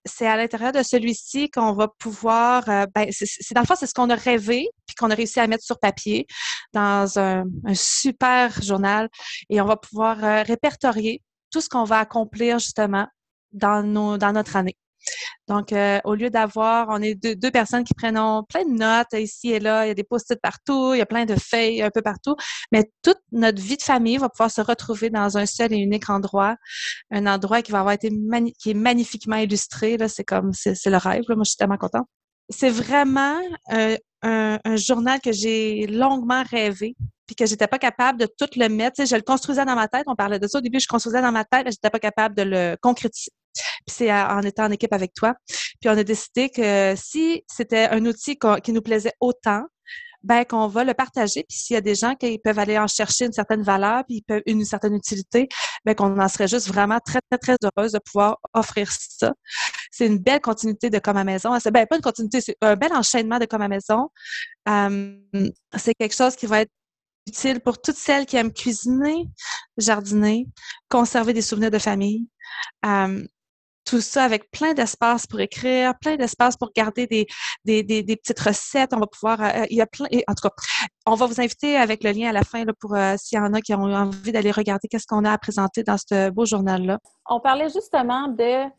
c'est 0.05 0.28
à 0.28 0.36
l'intérieur 0.36 0.72
de 0.72 0.84
celui-ci 0.84 1.49
qu'on 1.49 1.74
va 1.74 1.88
pouvoir, 1.88 2.68
euh, 2.70 2.86
ben, 2.93 3.07
c'est 3.11 3.53
dans 3.53 3.61
le 3.61 3.68
fond, 3.68 3.76
c'est 3.78 3.88
ce 3.88 3.93
qu'on 3.93 4.09
a 4.09 4.16
rêvé, 4.16 4.70
puis 4.86 4.95
qu'on 4.95 5.09
a 5.09 5.16
réussi 5.16 5.39
à 5.39 5.47
mettre 5.47 5.64
sur 5.64 5.80
papier 5.80 6.28
dans 6.74 7.20
un, 7.20 7.45
super 7.74 8.61
journal, 8.61 9.09
et 9.49 9.61
on 9.61 9.66
va 9.66 9.78
pouvoir 9.78 10.24
euh, 10.24 10.43
répertorier 10.43 11.22
tout 11.51 11.61
ce 11.61 11.70
qu'on 11.70 11.84
va 11.84 11.99
accomplir 11.99 12.59
justement 12.59 13.07
dans, 13.51 13.84
nos, 13.84 14.18
dans 14.18 14.34
notre 14.34 14.55
année. 14.55 14.76
Donc, 15.47 15.73
euh, 15.73 15.99
au 16.05 16.15
lieu 16.15 16.29
d'avoir, 16.29 16.87
on 16.89 17.01
est 17.01 17.15
deux, 17.15 17.51
personnes 17.51 17.83
qui 17.83 17.93
prennent 17.93 18.19
plein 18.49 18.65
de 18.65 18.77
notes 18.77 19.13
ici 19.13 19.51
et 19.51 19.59
là, 19.59 19.85
il 19.85 19.89
y 19.89 19.91
a 19.91 19.93
des 19.93 20.03
post-it 20.03 20.39
partout, 20.41 20.93
il 20.93 20.99
y 20.99 21.01
a 21.01 21.05
plein 21.05 21.25
de 21.25 21.35
feuilles 21.35 21.81
un 21.81 21.89
peu 21.89 22.01
partout, 22.01 22.35
mais 22.71 22.89
toute 23.01 23.19
notre 23.31 23.61
vie 23.61 23.77
de 23.77 23.81
famille 23.81 24.17
va 24.17 24.29
pouvoir 24.29 24.49
se 24.49 24.61
retrouver 24.61 25.09
dans 25.09 25.37
un 25.37 25.45
seul 25.45 25.73
et 25.73 25.77
unique 25.77 26.09
endroit, 26.09 26.55
un 27.11 27.27
endroit 27.27 27.61
qui 27.61 27.71
va 27.71 27.79
avoir 27.79 27.93
été 27.93 28.09
est 28.65 28.73
magnifiquement 28.73 29.37
illustré. 29.37 29.97
C'est 30.07 30.23
comme, 30.23 30.53
c'est, 30.53 30.85
le 30.85 30.97
rêve. 30.97 31.23
Moi, 31.27 31.43
je 31.43 31.51
suis 31.51 31.57
tellement 31.57 31.77
contente. 31.77 32.07
C'est 32.49 32.69
vraiment 32.69 33.39
euh, 33.71 33.97
un, 34.21 34.75
journal 34.75 35.19
que 35.21 35.31
j'ai 35.31 35.87
longuement 35.87 36.43
rêvé, 36.43 36.95
puis 37.25 37.35
que 37.35 37.45
j'étais 37.45 37.67
pas 37.67 37.79
capable 37.79 38.19
de 38.19 38.25
tout 38.25 38.47
le 38.55 38.67
mettre. 38.67 39.05
je 39.05 39.15
le 39.15 39.21
construisais 39.21 39.65
dans 39.65 39.75
ma 39.75 39.87
tête. 39.87 40.03
On 40.07 40.15
parlait 40.15 40.39
de 40.39 40.47
ça 40.47 40.59
au 40.59 40.61
début. 40.61 40.79
Je 40.79 40.87
construisais 40.87 41.21
dans 41.21 41.31
ma 41.31 41.45
tête, 41.45 41.65
mais 41.65 41.71
j'étais 41.71 41.89
pas 41.89 41.99
capable 41.99 42.35
de 42.35 42.43
le 42.43 42.77
concrétiser. 42.81 43.31
Puis 43.85 43.95
c'est 43.95 44.11
en 44.11 44.41
étant 44.41 44.65
en 44.65 44.71
équipe 44.71 44.93
avec 44.93 45.13
toi. 45.13 45.35
Puis 45.79 45.89
on 45.89 45.97
a 45.97 46.03
décidé 46.03 46.49
que 46.49 46.93
si 46.95 47.43
c'était 47.47 47.87
un 47.89 48.05
outil 48.05 48.37
qui 48.63 48.71
nous 48.73 48.81
plaisait 48.81 49.13
autant, 49.19 49.63
ben 50.23 50.45
qu'on 50.45 50.67
va 50.67 50.83
le 50.83 50.93
partager. 50.93 51.45
Puis 51.47 51.57
s'il 51.57 51.73
y 51.73 51.77
a 51.77 51.81
des 51.81 51.95
gens 51.95 52.15
qui 52.15 52.39
peuvent 52.39 52.57
aller 52.57 52.79
en 52.79 52.87
chercher 52.87 53.25
une 53.25 53.33
certaine 53.33 53.61
valeur, 53.61 54.03
puis 54.07 54.23
une 54.45 54.63
certaine 54.65 54.95
utilité, 54.95 55.49
ben 55.85 55.93
qu'on 55.93 56.17
en 56.19 56.27
serait 56.29 56.47
juste 56.47 56.67
vraiment 56.67 56.99
très, 57.05 57.19
très, 57.29 57.37
très 57.37 57.55
heureuse 57.63 57.91
de 57.91 57.99
pouvoir 57.99 58.37
offrir 58.53 58.89
ça. 58.91 59.33
C'est 59.91 60.07
une 60.07 60.17
belle 60.17 60.41
continuité 60.41 60.89
de 60.89 60.99
comme 60.99 61.17
à 61.17 61.23
maison. 61.23 61.57
C'est 61.59 61.71
ben, 61.71 61.85
pas 61.85 61.97
une 61.97 62.01
continuité, 62.01 62.41
c'est 62.41 62.57
un 62.61 62.75
bel 62.75 62.93
enchaînement 62.93 63.37
de 63.37 63.45
comme 63.45 63.61
à 63.61 63.67
maison. 63.67 64.09
c'est 64.65 65.93
quelque 65.95 66.15
chose 66.15 66.35
qui 66.35 66.45
va 66.45 66.61
être 66.61 66.71
utile 67.27 67.59
pour 67.61 67.81
toutes 67.81 67.95
celles 67.95 68.25
qui 68.25 68.35
aiment 68.37 68.53
cuisiner, 68.53 69.29
jardiner, 69.77 70.47
conserver 70.89 71.33
des 71.33 71.41
souvenirs 71.41 71.71
de 71.71 71.79
famille 71.79 72.27
tout 73.86 74.01
ça 74.01 74.23
avec 74.23 74.49
plein 74.51 74.73
d'espace 74.73 75.27
pour 75.27 75.39
écrire, 75.39 75.93
plein 75.99 76.15
d'espace 76.15 76.57
pour 76.57 76.71
garder 76.75 77.07
des, 77.07 77.25
petites 77.65 78.39
recettes. 78.39 78.93
On 78.93 78.99
va 78.99 79.07
pouvoir, 79.07 79.41
euh, 79.41 79.65
il 79.69 79.77
y 79.77 79.81
a 79.81 79.88
plein, 79.88 80.07
en 80.27 80.34
tout 80.34 80.47
cas, 80.47 80.53
on 81.05 81.15
va 81.15 81.25
vous 81.25 81.41
inviter 81.41 81.77
avec 81.77 82.03
le 82.03 82.11
lien 82.11 82.29
à 82.29 82.34
la 82.34 82.43
fin 82.43 82.63
pour 82.79 82.95
euh, 82.95 83.15
s'il 83.17 83.38
y 83.38 83.41
en 83.41 83.53
a 83.53 83.61
qui 83.61 83.73
ont 83.73 83.84
envie 83.84 84.31
d'aller 84.31 84.51
regarder 84.51 84.88
qu'est-ce 84.88 85.07
qu'on 85.07 85.25
a 85.25 85.31
à 85.31 85.38
présenter 85.38 85.84
dans 85.84 85.97
ce 85.97 86.29
beau 86.29 86.45
journal-là. 86.45 86.99
On 87.29 87.39
parlait 87.39 87.69
justement 87.69 88.27
de 88.27 88.69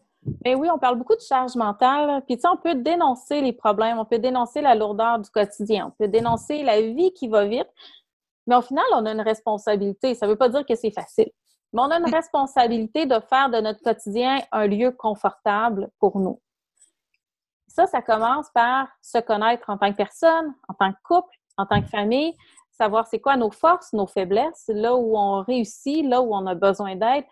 mais 0.45 0.55
oui, 0.55 0.69
on 0.71 0.79
parle 0.79 0.97
beaucoup 0.97 1.17
de 1.17 1.21
charge 1.21 1.55
mentale. 1.55 2.23
Puis, 2.27 2.37
tu 2.37 2.43
sais, 2.43 2.49
on 2.49 2.57
peut 2.57 2.75
dénoncer 2.75 3.41
les 3.41 3.53
problèmes, 3.53 3.99
on 3.99 4.05
peut 4.05 4.19
dénoncer 4.19 4.63
la 4.63 4.75
lourdeur 4.75 5.19
du 5.19 5.29
quotidien, 5.31 5.89
on 5.89 6.03
peut 6.03 6.09
dénoncer 6.09 6.63
la 6.63 6.81
vie 6.81 7.13
qui 7.13 7.29
va 7.29 7.45
vite. 7.45 7.69
Mais 8.47 8.57
au 8.57 8.63
final, 8.63 8.85
on 8.93 9.07
a 9.07 9.13
une 9.13 9.21
responsabilité. 9.21 10.15
Ça 10.15 10.27
ne 10.27 10.33
veut 10.33 10.39
pas 10.39 10.49
dire 10.49 10.65
que 10.67 10.75
c'est 10.75 10.91
facile. 10.91 11.31
Mais 11.75 11.83
on 11.83 11.91
a 11.91 11.99
une 11.99 12.15
responsabilité 12.15 13.05
de 13.05 13.19
faire 13.29 13.51
de 13.51 13.61
notre 13.61 13.83
quotidien 13.83 14.39
un 14.53 14.69
lieu 14.69 14.93
confortable 14.93 15.91
pour 15.99 16.21
nous. 16.21 16.41
Ça, 17.67 17.89
ça 17.89 18.01
commence 18.01 18.49
par 18.55 18.87
se 19.03 19.19
connaître 19.19 19.69
en 19.69 19.77
tant 19.77 19.91
que 19.91 19.97
personne, 19.97 20.55
en 20.69 20.75
tant 20.75 20.93
que 20.93 20.99
couple, 21.03 21.37
en 21.57 21.67
tant 21.67 21.83
que 21.83 21.89
famille, 21.89 22.37
savoir 22.71 23.09
c'est 23.09 23.19
quoi 23.19 23.37
nos 23.37 23.51
forces, 23.51 23.93
nos 23.93 24.07
faiblesses, 24.07 24.67
là 24.69 24.95
où 24.95 25.19
on 25.19 25.43
réussit, 25.43 26.07
là 26.07 26.23
où 26.23 26.33
on 26.33 26.47
a 26.47 26.55
besoin 26.55 26.95
d'aide. 26.95 27.25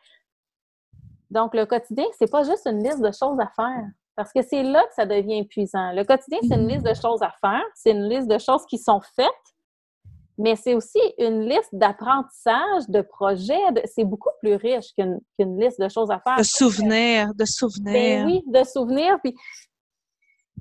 Donc, 1.31 1.55
le 1.55 1.65
quotidien, 1.65 2.05
c'est 2.19 2.31
pas 2.31 2.43
juste 2.43 2.67
une 2.67 2.83
liste 2.83 3.01
de 3.01 3.13
choses 3.13 3.39
à 3.39 3.49
faire. 3.55 3.87
Parce 4.17 4.33
que 4.33 4.43
c'est 4.43 4.65
là 4.65 4.85
que 4.89 4.95
ça 4.95 5.07
devient 5.07 5.39
épuisant. 5.39 5.93
Le 5.93 6.03
quotidien, 6.03 6.41
c'est 6.43 6.57
une 6.57 6.67
liste 6.67 6.85
de 6.85 6.95
choses 6.95 7.23
à 7.23 7.31
faire, 7.41 7.63
c'est 7.75 7.93
une 7.93 8.09
liste 8.09 8.29
de 8.29 8.39
choses 8.39 8.67
qui 8.67 8.79
sont 8.79 9.01
faites, 9.15 9.52
mais 10.43 10.57
c'est 10.57 10.75
aussi 10.75 10.99
une 11.19 11.49
liste 11.49 11.73
d'apprentissage, 11.73 12.89
de 12.89 13.01
projets. 13.01 13.63
C'est 13.85 14.05
beaucoup 14.05 14.31
plus 14.41 14.57
riche 14.57 14.93
qu'une 14.97 15.21
liste 15.61 15.81
de 15.81 15.89
choses 15.89 16.11
à 16.11 16.19
faire. 16.19 16.37
De 16.37 16.43
souvenirs, 16.43 17.33
de 17.33 17.45
souvenirs. 17.45 18.25
Ben 18.25 18.27
oui, 18.27 18.43
de 18.49 18.65
souvenirs. 18.65 19.21
Puis, 19.23 19.37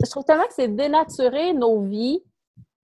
je 0.03 0.07
trouve 0.11 0.23
tellement 0.23 0.45
que 0.45 0.53
c'est 0.53 0.67
dénaturer 0.67 1.53
nos 1.53 1.81
vies, 1.81 2.23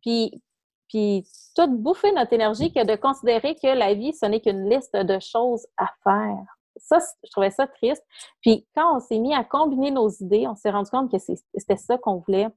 puis, 0.02 0.42
puis 0.88 1.24
tout 1.56 1.68
bouffer 1.68 2.12
notre 2.14 2.34
énergie 2.34 2.74
que 2.74 2.84
de 2.84 2.96
considérer 2.96 3.54
que 3.54 3.68
la 3.68 3.94
vie, 3.94 4.14
ce 4.14 4.26
n'est 4.26 4.42
qu'une 4.42 4.68
liste 4.68 4.96
de 4.96 5.20
choses 5.20 5.68
à 5.78 5.92
faire. 6.04 6.46
Ça, 6.78 6.98
je 7.24 7.30
trouvais 7.30 7.52
ça 7.52 7.68
triste. 7.68 8.04
Puis 8.42 8.66
quand 8.74 8.96
on 8.96 9.00
s'est 9.00 9.20
mis 9.20 9.36
à 9.36 9.44
combiner 9.44 9.92
nos 9.92 10.10
idées, 10.10 10.48
on 10.48 10.56
s'est 10.56 10.72
rendu 10.72 10.90
compte 10.90 11.12
que 11.12 11.20
c'était 11.20 11.78
ça 11.78 12.00
qu'on 12.00 12.24
voulait. 12.26 12.48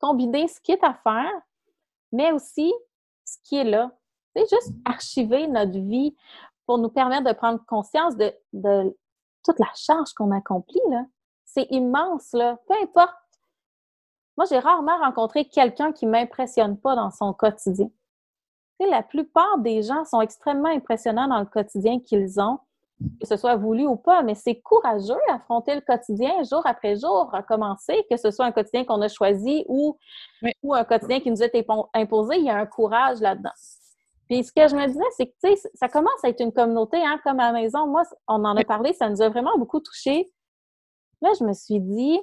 Combiner 0.00 0.48
ce 0.48 0.60
qui 0.60 0.72
est 0.72 0.82
à 0.82 0.94
faire, 0.94 1.30
mais 2.10 2.32
aussi 2.32 2.72
ce 3.30 3.38
qui 3.44 3.56
est 3.56 3.64
là. 3.64 3.90
C'est 4.34 4.48
juste 4.48 4.72
archiver 4.84 5.46
notre 5.46 5.78
vie 5.78 6.16
pour 6.66 6.78
nous 6.78 6.88
permettre 6.88 7.24
de 7.24 7.32
prendre 7.32 7.64
conscience 7.66 8.16
de, 8.16 8.32
toute 9.44 9.58
la 9.58 9.70
charge 9.74 10.12
qu'on 10.12 10.30
accomplit. 10.30 10.80
C'est 11.44 11.66
immense, 11.70 12.32
là. 12.32 12.58
Peu 12.68 12.74
importe. 12.82 13.14
Moi, 14.36 14.46
j'ai 14.48 14.58
rarement 14.58 14.98
rencontré 14.98 15.46
quelqu'un 15.48 15.92
qui 15.92 16.06
ne 16.06 16.12
m'impressionne 16.12 16.78
pas 16.78 16.94
dans 16.94 17.10
son 17.10 17.32
quotidien. 17.32 17.88
la 18.78 19.02
plupart 19.02 19.58
des 19.58 19.82
gens 19.82 20.04
sont 20.04 20.20
extrêmement 20.20 20.68
impressionnants 20.68 21.28
dans 21.28 21.40
le 21.40 21.46
quotidien 21.46 22.00
qu'ils 22.00 22.40
ont, 22.40 22.58
que 23.20 23.26
ce 23.26 23.36
soit 23.36 23.56
voulu 23.56 23.86
ou 23.86 23.96
pas, 23.96 24.22
mais 24.22 24.34
c'est 24.34 24.60
courageux 24.60 25.18
d'affronter 25.28 25.74
le 25.74 25.80
quotidien 25.80 26.42
jour 26.42 26.62
après 26.64 26.96
jour, 26.96 27.30
recommencer, 27.32 28.04
que 28.10 28.16
ce 28.16 28.30
soit 28.30 28.44
un 28.44 28.52
quotidien 28.52 28.84
qu'on 28.84 29.00
a 29.00 29.08
choisi 29.08 29.64
ou, 29.68 29.96
ou 30.62 30.74
un 30.74 30.84
quotidien 30.84 31.20
qui 31.20 31.30
nous 31.30 31.42
est 31.42 31.66
imposé, 31.94 32.36
il 32.36 32.44
y 32.44 32.50
a 32.50 32.56
un 32.56 32.66
courage 32.66 33.20
là-dedans. 33.20 33.50
Puis 34.28 34.44
ce 34.44 34.52
que 34.52 34.68
je 34.68 34.76
me 34.76 34.86
disais, 34.86 35.04
c'est 35.16 35.26
que 35.26 35.34
tu 35.42 35.56
sais, 35.56 35.70
ça 35.74 35.88
commence 35.88 36.22
à 36.22 36.28
être 36.28 36.40
une 36.40 36.52
communauté, 36.52 36.98
hein, 36.98 37.18
comme 37.24 37.40
à 37.40 37.52
la 37.52 37.60
maison. 37.60 37.86
Moi, 37.88 38.02
on 38.28 38.44
en 38.44 38.56
a 38.56 38.64
parlé, 38.64 38.92
ça 38.92 39.08
nous 39.08 39.20
a 39.22 39.28
vraiment 39.28 39.58
beaucoup 39.58 39.80
touchés. 39.80 40.30
Là, 41.20 41.30
je 41.38 41.44
me 41.44 41.52
suis 41.52 41.80
dit, 41.80 42.20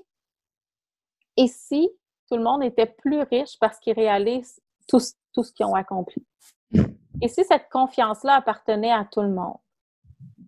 et 1.36 1.48
si 1.48 1.90
tout 2.30 2.38
le 2.38 2.44
monde 2.44 2.64
était 2.64 2.86
plus 2.86 3.22
riche 3.24 3.60
parce 3.60 3.80
qu'ils 3.80 3.94
réalisent 3.94 4.62
tout, 4.88 5.00
tout 5.34 5.44
ce 5.44 5.52
qu'ils 5.52 5.66
ont 5.66 5.76
accompli? 5.76 6.26
Et 7.22 7.28
si 7.28 7.44
cette 7.44 7.70
confiance-là 7.70 8.36
appartenait 8.36 8.92
à 8.92 9.06
tout 9.06 9.22
le 9.22 9.30
monde? 9.30 9.58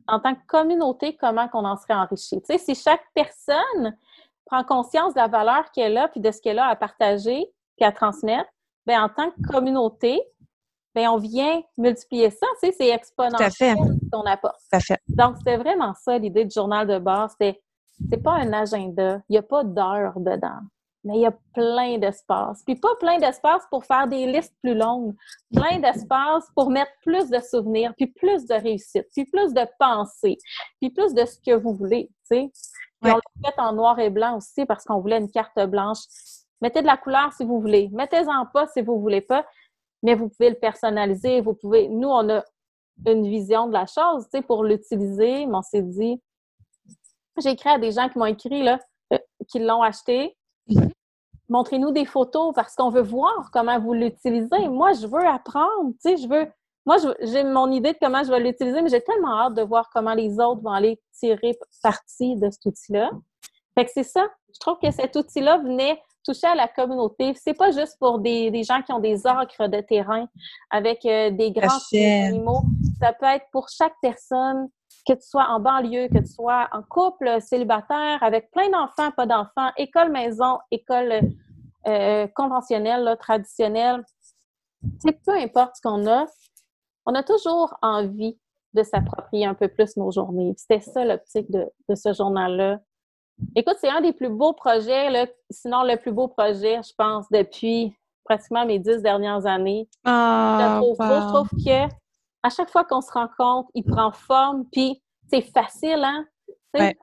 En 0.09 0.19
tant 0.19 0.35
que 0.35 0.45
communauté, 0.47 1.15
comment 1.15 1.47
qu'on 1.47 1.65
en 1.65 1.77
serait 1.77 1.93
enrichi. 1.93 2.41
Tu 2.41 2.45
sais, 2.45 2.57
si 2.57 2.75
chaque 2.75 3.03
personne 3.13 3.97
prend 4.45 4.63
conscience 4.63 5.13
de 5.13 5.19
la 5.19 5.27
valeur 5.27 5.71
qu'elle 5.71 5.97
a 5.97 6.07
puis 6.07 6.19
de 6.19 6.31
ce 6.31 6.41
qu'elle 6.41 6.59
a 6.59 6.67
à 6.67 6.75
partager 6.75 7.51
puis 7.77 7.85
à 7.85 7.91
transmettre, 7.91 8.49
bien, 8.85 9.03
en 9.03 9.09
tant 9.09 9.29
que 9.31 9.51
communauté, 9.51 10.21
bien, 10.95 11.11
on 11.11 11.17
vient 11.17 11.61
multiplier 11.77 12.29
ça. 12.29 12.47
Tu 12.61 12.69
sais, 12.69 12.75
c'est 12.77 12.89
exponentiel 12.89 13.75
qu'on 14.11 14.23
apporte. 14.23 14.59
Donc, 15.07 15.37
c'était 15.37 15.57
vraiment 15.57 15.93
ça 15.93 16.17
l'idée 16.17 16.45
du 16.45 16.53
journal 16.53 16.87
de 16.87 16.97
base. 16.97 17.31
C'était, 17.31 17.61
c'est 18.09 18.21
pas 18.21 18.33
un 18.33 18.51
agenda. 18.53 19.21
Il 19.29 19.33
n'y 19.33 19.37
a 19.37 19.43
pas 19.43 19.63
d'heure 19.63 20.19
dedans 20.19 20.61
mais 21.03 21.15
il 21.15 21.21
y 21.21 21.25
a 21.25 21.33
plein 21.53 21.97
d'espace. 21.97 22.61
Puis 22.65 22.75
pas 22.75 22.95
plein 22.99 23.17
d'espace 23.17 23.63
pour 23.69 23.85
faire 23.85 24.07
des 24.07 24.25
listes 24.25 24.55
plus 24.61 24.75
longues, 24.75 25.15
plein 25.53 25.79
d'espace 25.79 26.45
pour 26.55 26.69
mettre 26.69 26.91
plus 27.01 27.29
de 27.29 27.39
souvenirs, 27.39 27.93
puis 27.95 28.07
plus 28.07 28.45
de 28.45 28.53
réussite, 28.53 29.07
puis 29.13 29.25
plus 29.25 29.53
de 29.53 29.65
pensées, 29.79 30.37
puis 30.79 30.89
plus 30.89 31.13
de 31.13 31.25
ce 31.25 31.39
que 31.39 31.55
vous 31.55 31.73
voulez, 31.73 32.09
tu 32.29 32.35
sais. 32.35 32.51
On 33.01 33.07
l'a 33.07 33.21
fait 33.45 33.59
en 33.59 33.73
noir 33.73 33.97
et 33.99 34.09
blanc 34.09 34.37
aussi 34.37 34.65
parce 34.65 34.83
qu'on 34.83 34.99
voulait 34.99 35.19
une 35.19 35.31
carte 35.31 35.57
blanche. 35.67 35.99
Mettez 36.61 36.81
de 36.81 36.87
la 36.87 36.97
couleur 36.97 37.31
si 37.31 37.45
vous 37.45 37.61
voulez, 37.61 37.89
mettez-en 37.93 38.45
pas 38.47 38.67
si 38.67 38.81
vous 38.81 38.99
voulez 38.99 39.21
pas, 39.21 39.45
mais 40.03 40.15
vous 40.15 40.29
pouvez 40.29 40.49
le 40.49 40.59
personnaliser, 40.59 41.39
vous 41.39 41.53
pouvez... 41.53 41.87
Nous, 41.87 42.09
on 42.09 42.29
a 42.29 42.43
une 43.05 43.27
vision 43.27 43.67
de 43.67 43.73
la 43.73 43.85
chose, 43.85 44.25
tu 44.25 44.31
sais, 44.31 44.41
pour 44.41 44.65
l'utiliser, 44.65 45.45
mais 45.45 45.55
on 45.55 45.61
s'est 45.61 45.81
dit... 45.81 46.21
J'ai 47.41 47.51
écrit 47.51 47.69
à 47.69 47.79
des 47.79 47.93
gens 47.93 48.09
qui 48.09 48.17
m'ont 48.17 48.25
écrit, 48.25 48.63
là, 48.63 48.79
euh, 49.13 49.17
qui 49.47 49.59
l'ont 49.59 49.81
acheté. 49.81 50.35
Montrez-nous 51.49 51.91
des 51.91 52.05
photos 52.05 52.53
parce 52.53 52.75
qu'on 52.75 52.89
veut 52.89 53.01
voir 53.01 53.49
comment 53.51 53.79
vous 53.79 53.93
l'utilisez. 53.93 54.67
Moi, 54.69 54.93
je 54.93 55.07
veux 55.07 55.25
apprendre, 55.25 55.93
tu 55.93 56.11
sais, 56.11 56.17
je 56.17 56.27
veux, 56.27 56.47
moi, 56.85 56.97
j'ai 57.21 57.43
mon 57.43 57.71
idée 57.71 57.93
de 57.93 57.97
comment 57.99 58.23
je 58.23 58.29
vais 58.29 58.39
l'utiliser, 58.39 58.81
mais 58.81 58.89
j'ai 58.89 59.01
tellement 59.01 59.39
hâte 59.39 59.55
de 59.55 59.63
voir 59.63 59.89
comment 59.91 60.13
les 60.13 60.39
autres 60.39 60.61
vont 60.61 60.71
aller 60.71 60.99
tirer 61.17 61.57
parti 61.81 62.35
de 62.35 62.49
cet 62.51 62.65
outil-là. 62.65 63.09
Fait 63.75 63.85
que 63.85 63.91
c'est 63.93 64.03
ça. 64.03 64.27
Je 64.53 64.59
trouve 64.59 64.77
que 64.81 64.91
cet 64.91 65.15
outil-là 65.15 65.57
venait 65.57 65.99
toucher 66.23 66.47
à 66.47 66.55
la 66.55 66.67
communauté. 66.67 67.33
C'est 67.35 67.53
pas 67.53 67.71
juste 67.71 67.97
pour 67.99 68.19
des, 68.19 68.63
gens 68.63 68.81
qui 68.81 68.91
ont 68.91 68.99
des 68.99 69.25
acres 69.25 69.67
de 69.67 69.81
terrain 69.81 70.27
avec 70.69 71.05
euh, 71.05 71.31
des 71.31 71.51
grands 71.51 71.79
animaux. 71.93 72.61
Ça 72.99 73.13
peut 73.13 73.25
être 73.25 73.45
pour 73.51 73.69
chaque 73.69 73.95
personne, 74.01 74.69
que 75.09 75.19
tu 75.19 75.27
sois 75.27 75.47
en 75.49 75.59
banlieue, 75.59 76.07
que 76.07 76.19
tu 76.19 76.31
sois 76.31 76.67
en 76.71 76.83
couple, 76.83 77.41
célibataire, 77.41 78.21
avec 78.21 78.51
plein 78.51 78.69
d'enfants, 78.69 79.11
pas 79.11 79.25
d'enfants, 79.25 79.71
école 79.77 80.11
maison, 80.11 80.59
école 80.69 81.21
euh, 81.87 82.27
conventionnelle, 82.35 83.17
traditionnelle. 83.19 84.03
C'est 84.99 85.19
peu 85.23 85.35
importe 85.35 85.77
ce 85.77 85.81
qu'on 85.81 86.07
a, 86.07 86.25
on 87.05 87.15
a 87.15 87.23
toujours 87.23 87.75
envie 87.81 88.37
de 88.73 88.83
s'approprier 88.83 89.47
un 89.47 89.55
peu 89.55 89.67
plus 89.67 89.97
nos 89.97 90.11
journées. 90.11 90.53
C'était 90.57 90.81
ça 90.81 91.03
l'optique 91.03 91.49
de, 91.49 91.67
de 91.89 91.95
ce 91.95 92.13
journal-là. 92.13 92.79
Écoute, 93.55 93.77
c'est 93.79 93.89
un 93.89 94.01
des 94.01 94.13
plus 94.13 94.29
beaux 94.29 94.53
projets, 94.53 95.09
là, 95.09 95.25
sinon 95.49 95.83
le 95.83 95.95
plus 95.95 96.11
beau 96.11 96.27
projet, 96.27 96.81
je 96.83 96.93
pense, 96.95 97.25
depuis 97.31 97.95
pratiquement 98.25 98.65
mes 98.65 98.77
dix 98.77 99.01
dernières 99.01 99.47
années. 99.47 99.89
Ah, 100.05 100.79
je, 100.81 101.27
trouve 101.29 101.49
que 101.49 101.95
à 102.43 102.49
chaque 102.49 102.69
fois 102.69 102.83
qu'on 102.83 103.01
se 103.01 103.11
rencontre, 103.11 103.69
il 103.73 103.83
prend 103.83 104.11
forme, 104.11 104.65
puis 104.71 105.01
c'est 105.29 105.41
facile, 105.41 106.03
hein? 106.03 106.25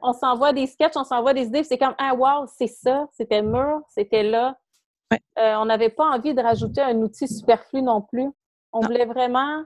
On 0.00 0.12
s'envoie 0.12 0.52
des 0.52 0.66
sketchs, 0.66 0.96
on 0.96 1.04
s'envoie 1.04 1.34
des 1.34 1.46
idées, 1.46 1.64
c'est 1.64 1.78
comme 1.78 1.94
Ah 1.98 2.14
wow, 2.14 2.46
c'est 2.46 2.68
ça, 2.68 3.06
c'était 3.12 3.42
mûr, 3.42 3.80
c'était 3.88 4.22
là. 4.22 4.56
Euh, 5.12 5.54
on 5.56 5.64
n'avait 5.66 5.90
pas 5.90 6.04
envie 6.04 6.34
de 6.34 6.40
rajouter 6.40 6.80
un 6.80 6.96
outil 6.96 7.28
superflu 7.28 7.82
non 7.82 8.00
plus. 8.00 8.30
On 8.72 8.80
voulait 8.80 9.06
vraiment, 9.06 9.62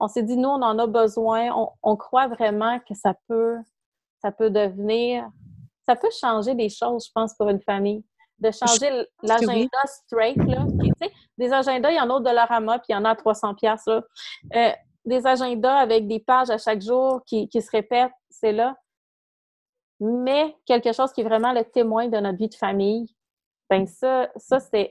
on 0.00 0.08
s'est 0.08 0.22
dit, 0.22 0.36
nous, 0.36 0.48
on 0.48 0.62
en 0.62 0.78
a 0.78 0.86
besoin, 0.86 1.50
on, 1.56 1.70
on 1.82 1.96
croit 1.96 2.28
vraiment 2.28 2.78
que 2.80 2.94
ça 2.94 3.14
peut, 3.28 3.56
ça 4.20 4.32
peut 4.32 4.50
devenir 4.50 5.28
ça 5.88 5.96
peut 5.96 6.10
changer 6.20 6.54
des 6.54 6.68
choses, 6.68 7.06
je 7.06 7.12
pense, 7.14 7.34
pour 7.34 7.48
une 7.48 7.62
famille. 7.62 8.04
De 8.38 8.50
changer 8.52 9.06
l'agenda 9.22 9.78
straight, 9.86 10.36
là. 10.36 10.64
des 11.38 11.52
agendas, 11.52 11.90
il 11.90 11.96
y 11.96 12.00
en 12.00 12.08
a 12.08 12.20
de 12.20 12.24
Dollarama, 12.24 12.78
puis 12.78 12.86
il 12.90 12.92
y 12.92 12.94
en 12.94 13.04
a 13.04 13.10
à 13.10 13.16
300 13.16 13.54
pièces 13.54 13.88
euh, 13.88 14.72
Des 15.08 15.26
agendas 15.26 15.76
avec 15.76 16.06
des 16.06 16.20
pages 16.20 16.50
à 16.50 16.58
chaque 16.58 16.82
jour 16.82 17.22
qui, 17.24 17.48
se 17.50 17.70
répètent, 17.70 18.12
c'est 18.28 18.52
là. 18.52 18.76
Mais 20.00 20.54
quelque 20.66 20.92
chose 20.92 21.12
qui 21.12 21.22
est 21.22 21.24
vraiment 21.24 21.52
le 21.52 21.64
témoin 21.64 22.08
de 22.08 22.18
notre 22.18 22.36
vie 22.36 22.48
de 22.48 22.54
famille, 22.54 23.16
ben 23.70 23.86
ça, 23.86 24.28
ça 24.36 24.60
c'est 24.60 24.90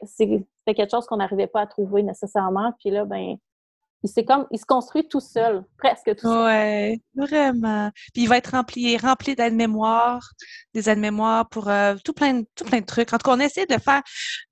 quelque 0.65 0.89
chose 0.89 1.05
qu'on 1.05 1.18
n'arrivait 1.18 1.47
pas 1.47 1.61
à 1.61 1.68
trouver 1.68 2.01
nécessairement. 2.01 2.74
Puis 2.80 2.89
là, 2.89 3.05
ben 3.05 3.38
il 4.04 4.26
comme 4.26 4.45
il 4.52 4.60
se 4.60 4.66
construit 4.66 5.08
tout 5.08 5.20
seul, 5.20 5.64
presque 5.78 6.16
tout 6.16 6.28
seul. 6.28 6.45
Ouais, 6.45 7.02
vraiment. 7.16 7.91
Puis 8.14 8.24
il 8.24 8.28
va 8.28 8.38
être 8.38 8.52
rempli, 8.52 8.95
rempli 8.98 9.36
d'aides-mémoires, 9.36 10.30
des 10.74 10.89
aides-mémoires 10.89 11.50
pour 11.50 11.68
euh, 11.68 11.95
tout 12.04 12.14
plein 12.14 12.36
de 12.36 12.45
tout 12.56 12.64
plein 12.64 12.82
de 12.82 12.86
trucs. 12.86 13.12
En 13.12 13.18
tout 13.18 13.30
cas, 13.30 13.36
on 13.36 13.39
essaie 13.39 13.66
de 13.66 13.78
faire 13.80 14.02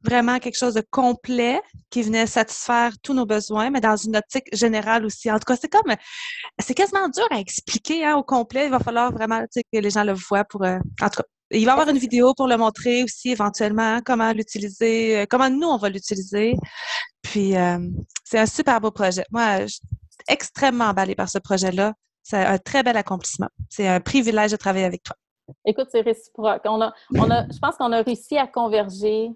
vraiment 0.03 0.39
quelque 0.39 0.57
chose 0.57 0.73
de 0.73 0.83
complet 0.89 1.61
qui 1.89 2.01
venait 2.01 2.25
satisfaire 2.25 2.93
tous 3.03 3.13
nos 3.13 3.25
besoins, 3.25 3.69
mais 3.69 3.81
dans 3.81 3.95
une 3.95 4.15
optique 4.17 4.47
générale 4.53 5.05
aussi. 5.05 5.31
En 5.31 5.37
tout 5.37 5.45
cas, 5.45 5.55
c'est 5.55 5.69
comme 5.69 5.93
c'est 6.59 6.73
quasiment 6.73 7.07
dur 7.09 7.27
à 7.31 7.39
expliquer 7.39 8.05
hein, 8.05 8.15
au 8.15 8.23
complet. 8.23 8.65
Il 8.65 8.71
va 8.71 8.79
falloir 8.79 9.11
vraiment 9.11 9.41
que 9.53 9.79
les 9.79 9.89
gens 9.89 10.03
le 10.03 10.13
voient 10.13 10.45
pour 10.45 10.63
euh, 10.63 10.79
en 11.01 11.09
tout 11.09 11.21
cas. 11.21 11.34
Il 11.51 11.65
va 11.65 11.71
y 11.71 11.73
avoir 11.73 11.89
une 11.89 11.97
vidéo 11.97 12.33
pour 12.33 12.47
le 12.47 12.57
montrer 12.57 13.03
aussi 13.03 13.29
éventuellement, 13.29 13.99
comment 14.03 14.31
l'utiliser, 14.31 15.19
euh, 15.19 15.25
comment 15.29 15.49
nous 15.49 15.67
on 15.67 15.77
va 15.77 15.89
l'utiliser. 15.89 16.55
Puis 17.21 17.55
euh, 17.55 17.77
c'est 18.23 18.39
un 18.39 18.45
super 18.45 18.81
beau 18.81 18.91
projet. 18.91 19.25
Moi, 19.31 19.61
je 19.61 19.73
suis 19.73 19.81
extrêmement 20.27 20.85
emballée 20.85 21.15
par 21.15 21.29
ce 21.29 21.37
projet-là. 21.37 21.93
C'est 22.23 22.43
un 22.43 22.57
très 22.57 22.81
bel 22.81 22.97
accomplissement. 22.97 23.49
C'est 23.69 23.87
un 23.87 23.99
privilège 23.99 24.51
de 24.51 24.57
travailler 24.57 24.85
avec 24.85 25.03
toi. 25.03 25.15
Écoute, 25.65 25.89
c'est 25.91 26.01
réciproque. 26.01 26.61
On 26.65 26.81
a, 26.81 26.91
on 27.15 27.29
a, 27.29 27.45
je 27.47 27.59
pense 27.59 27.75
qu'on 27.77 27.91
a 27.91 28.01
réussi 28.01 28.37
à 28.37 28.47
converger 28.47 29.29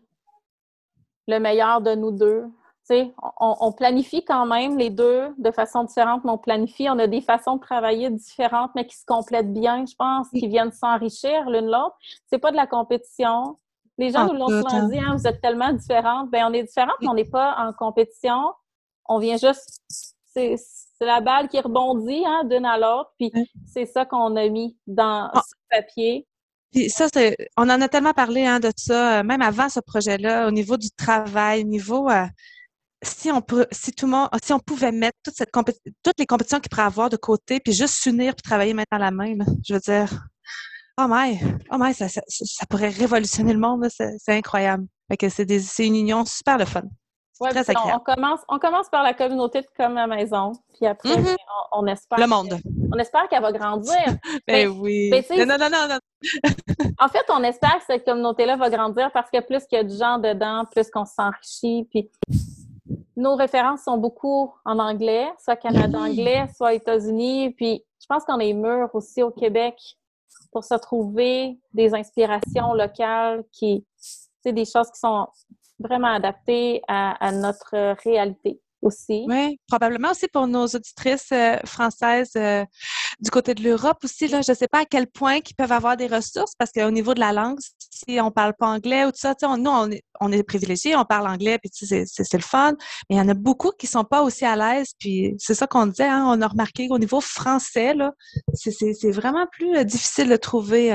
le 1.28 1.40
meilleur 1.40 1.82
de 1.82 1.94
nous 1.94 2.12
deux. 2.12 2.46
On, 2.92 3.56
on, 3.60 3.72
planifie 3.72 4.24
quand 4.24 4.46
même 4.46 4.78
les 4.78 4.90
deux 4.90 5.34
de 5.38 5.52
façon 5.52 5.84
différente, 5.84 6.24
mais 6.24 6.32
on 6.32 6.38
planifie. 6.38 6.90
On 6.90 6.98
a 6.98 7.08
des 7.08 7.22
façons 7.22 7.56
de 7.56 7.62
travailler 7.62 8.10
différentes, 8.10 8.72
mais 8.76 8.86
qui 8.86 8.96
se 8.96 9.06
complètent 9.06 9.54
bien, 9.54 9.86
je 9.86 9.96
pense, 9.96 10.28
qui 10.30 10.48
viennent 10.48 10.72
s'enrichir 10.72 11.50
l'une 11.50 11.68
l'autre. 11.68 11.96
C'est 12.28 12.40
pas 12.40 12.52
de 12.52 12.56
la 12.56 12.68
compétition. 12.68 13.58
Les 13.98 14.12
gens 14.12 14.28
nous 14.28 14.34
l'ont 14.34 14.48
souvent 14.48 14.88
dit, 14.88 14.98
hein, 14.98 15.16
vous 15.18 15.28
êtes 15.28 15.42
tellement 15.42 15.74
différentes. 15.74 16.32
Bien, 16.32 16.50
on 16.50 16.54
est 16.54 16.64
différentes, 16.64 16.96
mais 17.02 17.10
on 17.10 17.14
n'est 17.14 17.30
pas 17.30 17.56
en 17.60 17.74
compétition. 17.74 18.54
On 19.06 19.20
vient 19.20 19.38
juste. 19.38 19.82
C'est 20.34 20.56
la 21.02 21.22
balle 21.22 21.48
qui 21.48 21.60
rebondit 21.60 22.24
hein, 22.26 22.44
d'une 22.46 22.66
à 22.66 22.78
l'autre. 22.78 23.12
Puis 23.18 23.32
c'est 23.68 23.86
ça 23.86 24.06
qu'on 24.06 24.36
a 24.36 24.48
mis 24.48 24.78
dans 24.88 25.30
ah. 25.34 25.42
ce 25.48 25.56
papier. 25.70 26.28
Puis 26.72 26.90
ça, 26.90 27.08
on 27.58 27.64
en 27.64 27.82
a 27.82 27.88
tellement 27.88 28.14
parlé 28.14 28.46
hein, 28.46 28.60
de 28.60 28.72
ça, 28.76 29.20
euh, 29.20 29.24
même 29.24 29.42
avant 29.42 29.70
ce 29.70 29.80
projet-là, 29.80 30.48
au 30.48 30.52
niveau 30.52 30.78
du 30.78 30.92
travail, 30.92 31.62
au 31.62 31.68
niveau. 31.68 32.10
Euh, 32.10 32.26
si 33.02 33.32
on 33.32 33.42
peut, 33.42 33.66
si 33.72 33.92
tout 33.94 34.06
le 34.06 34.12
monde, 34.12 34.30
si 34.44 34.54
on 34.54 34.60
pouvait 34.60 34.92
mettre 34.92 35.18
toute 35.24 35.36
cette 35.36 35.52
toutes 35.52 36.20
les 36.20 36.26
compétitions 36.26 36.60
qu'il 36.60 36.70
pourrait 36.70 36.84
avoir 36.84 37.10
de 37.10 37.18
côté, 37.18 37.60
puis 37.60 37.74
juste 37.74 37.96
s'unir 37.96 38.36
puis 38.36 38.42
travailler 38.42 38.74
main 38.74 38.84
dans 38.92 38.98
la 38.98 39.12
main, 39.12 39.36
je 39.66 39.74
veux 39.74 39.80
dire, 39.80 40.10
oh 41.00 41.06
my, 41.08 41.40
oh 41.72 41.78
my, 41.80 41.94
ça, 41.94 42.08
ça, 42.10 42.66
pourrait 42.70 42.90
révolutionner 42.90 43.54
le 43.54 43.60
monde, 43.60 43.88
c'est 43.90 44.34
incroyable. 44.34 44.86
Fait 45.10 45.18
que 45.18 45.30
c'est 45.30 45.88
une 45.88 45.96
union 45.96 46.26
super 46.26 46.58
le 46.58 46.66
fun. 46.66 46.84
Ouais, 47.40 47.52
très 47.52 47.74
on, 47.78 48.00
commence, 48.00 48.42
on 48.50 48.60
commence 48.60 48.90
par 48.90 49.02
la 49.02 49.14
communauté 49.14 49.62
de 49.62 49.68
comme 49.78 49.98
à 49.98 50.08
maison, 50.08 50.52
puis 50.74 50.86
après, 50.86 51.16
mm-hmm. 51.16 51.38
on, 51.72 51.88
espère. 51.88 52.20
Le 52.20 52.28
monde. 52.28 52.60
on 52.94 52.98
espère 52.98 53.30
qu'elle 53.30 53.42
va 53.42 53.54
grandir. 53.54 53.96
ben, 54.48 54.68
oui. 54.68 55.10
non, 55.38 55.46
non, 55.46 55.58
non, 55.58 55.88
non. 55.88 56.00
en 57.00 57.08
fait, 57.08 57.24
on 57.30 57.42
espère 57.44 57.78
que 57.78 57.86
cette 57.88 58.04
communauté-là 58.04 58.58
va 58.58 58.70
grandir 58.70 59.10
parce 59.14 59.30
que 59.32 59.40
plus 59.40 59.66
qu'il 59.68 59.78
y 59.78 59.80
a 59.80 59.86
de 59.86 59.90
gens 59.90 60.18
dedans, 60.18 60.66
plus 60.70 60.90
qu'on 60.92 61.06
s'enrichit. 61.06 61.88
Puis 61.90 62.12
nos 63.16 63.36
références 63.36 63.84
sont 63.84 63.98
beaucoup 63.98 64.54
en 64.66 64.80
anglais, 64.80 65.30
soit 65.44 65.56
Canada 65.56 66.00
anglais, 66.00 66.48
soit 66.56 66.74
États-Unis. 66.74 67.52
Puis 67.52 67.84
je 68.02 68.06
pense 68.08 68.24
qu'on 68.24 68.40
est 68.40 68.54
mûr 68.54 68.90
aussi 68.94 69.22
au 69.24 69.32
Québec 69.32 69.76
pour 70.52 70.64
se 70.64 70.76
trouver 70.76 71.60
des 71.74 71.94
inspirations 71.94 72.74
locales 72.74 73.44
qui, 73.52 73.86
c'est 73.98 74.54
des 74.54 74.66
choses 74.66 74.90
qui 74.92 75.00
sont 75.00 75.28
vraiment 75.80 76.14
adaptées 76.14 76.82
à, 76.88 77.32
notre 77.32 77.96
réalité 78.04 78.60
aussi. 78.82 79.26
Oui, 79.28 79.60
probablement 79.68 80.12
aussi 80.12 80.28
pour 80.28 80.48
nos 80.48 80.66
auditrices 80.66 81.32
euh, 81.32 81.58
françaises 81.66 82.32
euh, 82.38 82.66
du 83.20 83.32
côté 83.32 83.54
de 83.54 83.64
l'Europe 83.64 83.98
aussi. 84.04 84.28
Là, 84.28 84.42
je 84.42 84.52
ne 84.52 84.56
sais 84.56 84.68
pas 84.68 84.80
à 84.80 84.86
quel 84.86 85.08
point 85.08 85.36
ils 85.36 85.56
peuvent 85.56 85.72
avoir 85.72 85.98
des 85.98 86.08
ressources 86.08 86.54
parce 86.58 86.72
qu'au 86.72 86.92
niveau 86.92 87.14
de 87.14 87.20
la 87.20 87.34
langue, 87.34 87.58
si 87.60 88.20
on 88.20 88.26
ne 88.26 88.30
parle 88.30 88.54
pas 88.54 88.68
anglais 88.68 89.06
ou 89.06 89.12
tout 89.12 89.18
ça, 89.18 89.36
on, 89.44 89.58
nous, 89.58 89.72
on 89.72 89.92
est, 89.92 90.04
on 90.22 90.32
est 90.32 90.44
privilégiés, 90.44 90.96
on 90.96 91.06
parle 91.06 91.28
anglais, 91.28 91.58
puis 91.60 91.70
c'est, 91.74 92.06
c'est, 92.06 92.38
le 92.38 92.44
fun. 92.44 92.74
Mais 93.10 93.18
il 93.18 93.20
y 93.20 93.22
en 93.22 93.28
a 93.30 93.34
beaucoup 93.34 93.72
qui 93.72 93.88
ne 93.88 93.92
sont 93.92 94.04
pas 94.04 94.22
aussi 94.22 94.46
à 94.46 94.56
l'aise. 94.56 94.94
Puis 95.00 95.36
c'est 95.38 95.54
ça 95.54 95.68
qu'on 95.68 95.88
disait, 95.88 96.08
hein, 96.08 96.26
on 96.28 96.42
a 96.42 96.48
remarqué 96.48 96.88
au 96.90 96.98
niveau 96.98 97.22
français, 97.22 97.94
là, 97.94 98.14
c'est, 98.54 98.72
c'est 98.72 99.12
vraiment 99.12 99.46
plus 99.52 99.76
euh, 99.76 99.84
difficile 99.84 100.30
de 100.30 100.38
trouver, 100.38 100.92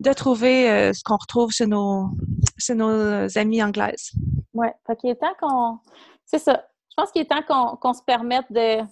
de 0.00 0.12
trouver 0.12 0.92
ce 0.92 1.02
qu'on 1.04 1.16
retrouve 1.16 1.52
chez 1.52 1.66
nos, 1.66 2.10
chez 2.58 2.74
nos 2.74 3.38
amis 3.38 3.62
anglaises. 3.62 4.10
Oui, 4.54 4.68
fait 4.86 4.96
qu'il 4.96 5.10
est 5.10 5.16
temps 5.16 5.34
qu'on. 5.40 5.78
C'est 6.26 6.38
ça 6.38 6.64
je 6.92 7.02
pense 7.02 7.10
qu'il 7.10 7.22
est 7.22 7.24
temps 7.24 7.76
qu'on 7.80 7.94
se 7.94 8.02
permette 8.02 8.44
de, 8.50 8.82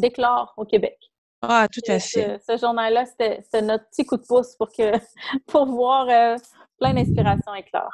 d'éclore 0.00 0.54
au 0.56 0.64
Québec. 0.64 0.98
Ah, 1.42 1.68
tout 1.72 1.80
à 1.88 1.98
fait. 2.00 2.40
Ce, 2.46 2.56
journal-là, 2.56 3.04
c'était 3.06 3.62
notre 3.62 3.88
petit 3.90 4.04
coup 4.04 4.16
de 4.16 4.24
pouce 4.26 4.56
pour, 4.56 4.68
que, 4.72 4.92
pour 5.46 5.66
voir 5.66 6.08
euh, 6.08 6.36
plein 6.78 6.94
d'inspirations 6.94 7.54
éclore. 7.54 7.92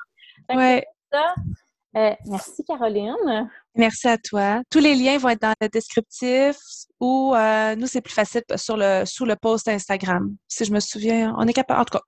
Ouais. 0.48 0.84
Euh, 1.96 2.12
merci, 2.26 2.64
Caroline. 2.64 3.48
Merci 3.76 4.08
à 4.08 4.18
toi. 4.18 4.62
Tous 4.68 4.80
les 4.80 4.94
liens 4.94 5.16
vont 5.18 5.28
être 5.28 5.42
dans 5.42 5.54
le 5.60 5.68
descriptif 5.68 6.56
ou 6.98 7.34
euh, 7.34 7.76
nous, 7.76 7.86
c'est 7.86 8.00
plus 8.00 8.14
facile 8.14 8.42
sur 8.56 8.76
le, 8.76 9.04
sous 9.04 9.24
le 9.24 9.36
post 9.36 9.68
Instagram. 9.68 10.34
Si 10.48 10.64
je 10.64 10.72
me 10.72 10.80
souviens, 10.80 11.34
on 11.38 11.46
est 11.46 11.52
capable. 11.52 11.80
En 11.80 11.84
tout 11.84 11.98
cas. 11.98 12.04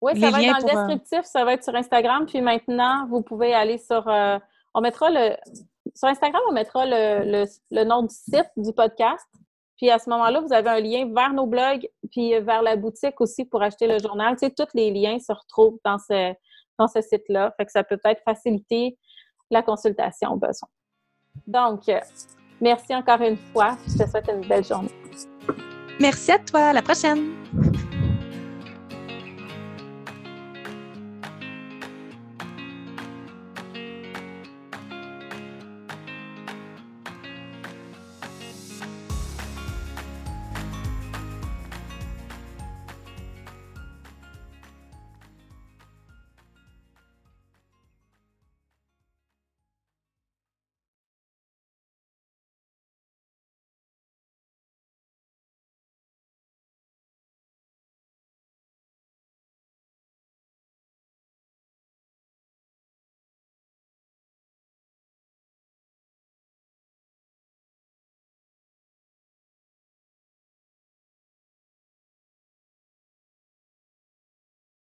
Oui, 0.00 0.18
ça 0.18 0.30
va 0.30 0.42
être 0.42 0.60
dans 0.60 0.82
le 0.82 0.86
descriptif, 0.86 1.30
ça 1.30 1.44
va 1.44 1.54
être 1.54 1.64
sur 1.64 1.74
Instagram. 1.74 2.24
Puis 2.26 2.40
maintenant, 2.40 3.06
vous 3.08 3.22
pouvez 3.22 3.52
aller 3.52 3.78
sur 3.78 4.06
on 4.74 4.80
mettra 4.80 5.10
le. 5.10 5.36
Sur 5.96 6.08
Instagram, 6.08 6.42
on 6.48 6.52
mettra 6.52 6.84
le, 6.86 7.84
nom 7.84 8.02
du 8.02 8.14
site 8.14 8.50
du 8.56 8.72
podcast. 8.72 9.26
Puis 9.76 9.90
à 9.90 9.98
ce 9.98 10.08
moment-là, 10.10 10.40
vous 10.40 10.52
avez 10.52 10.70
un 10.70 10.80
lien 10.80 11.12
vers 11.12 11.32
nos 11.32 11.46
blogs, 11.46 11.88
puis 12.10 12.38
vers 12.40 12.62
la 12.62 12.76
boutique 12.76 13.20
aussi 13.20 13.44
pour 13.44 13.62
acheter 13.62 13.86
le 13.86 13.98
journal. 13.98 14.36
Tu 14.36 14.46
sais, 14.46 14.50
tous 14.56 14.68
les 14.74 14.90
liens 14.90 15.18
se 15.18 15.32
retrouvent 15.32 15.78
dans 15.84 15.98
ce, 15.98 16.32
dans 16.78 16.88
ce 16.88 17.00
site-là. 17.00 17.52
Fait 17.56 17.64
que 17.64 17.72
ça 17.72 17.84
peut 17.84 17.96
peut-être 17.96 18.22
faciliter 18.24 18.96
la 19.50 19.62
consultation 19.62 20.32
au 20.32 20.36
besoin. 20.36 20.68
Donc, 21.46 21.82
merci 22.60 22.94
encore 22.94 23.20
une 23.20 23.36
fois. 23.36 23.76
Je 23.88 24.04
te 24.04 24.08
souhaite 24.08 24.28
une 24.28 24.46
belle 24.46 24.64
journée. 24.64 24.90
Merci 26.00 26.32
à 26.32 26.38
toi. 26.38 26.60
À 26.60 26.72
la 26.72 26.82
prochaine. 26.82 27.34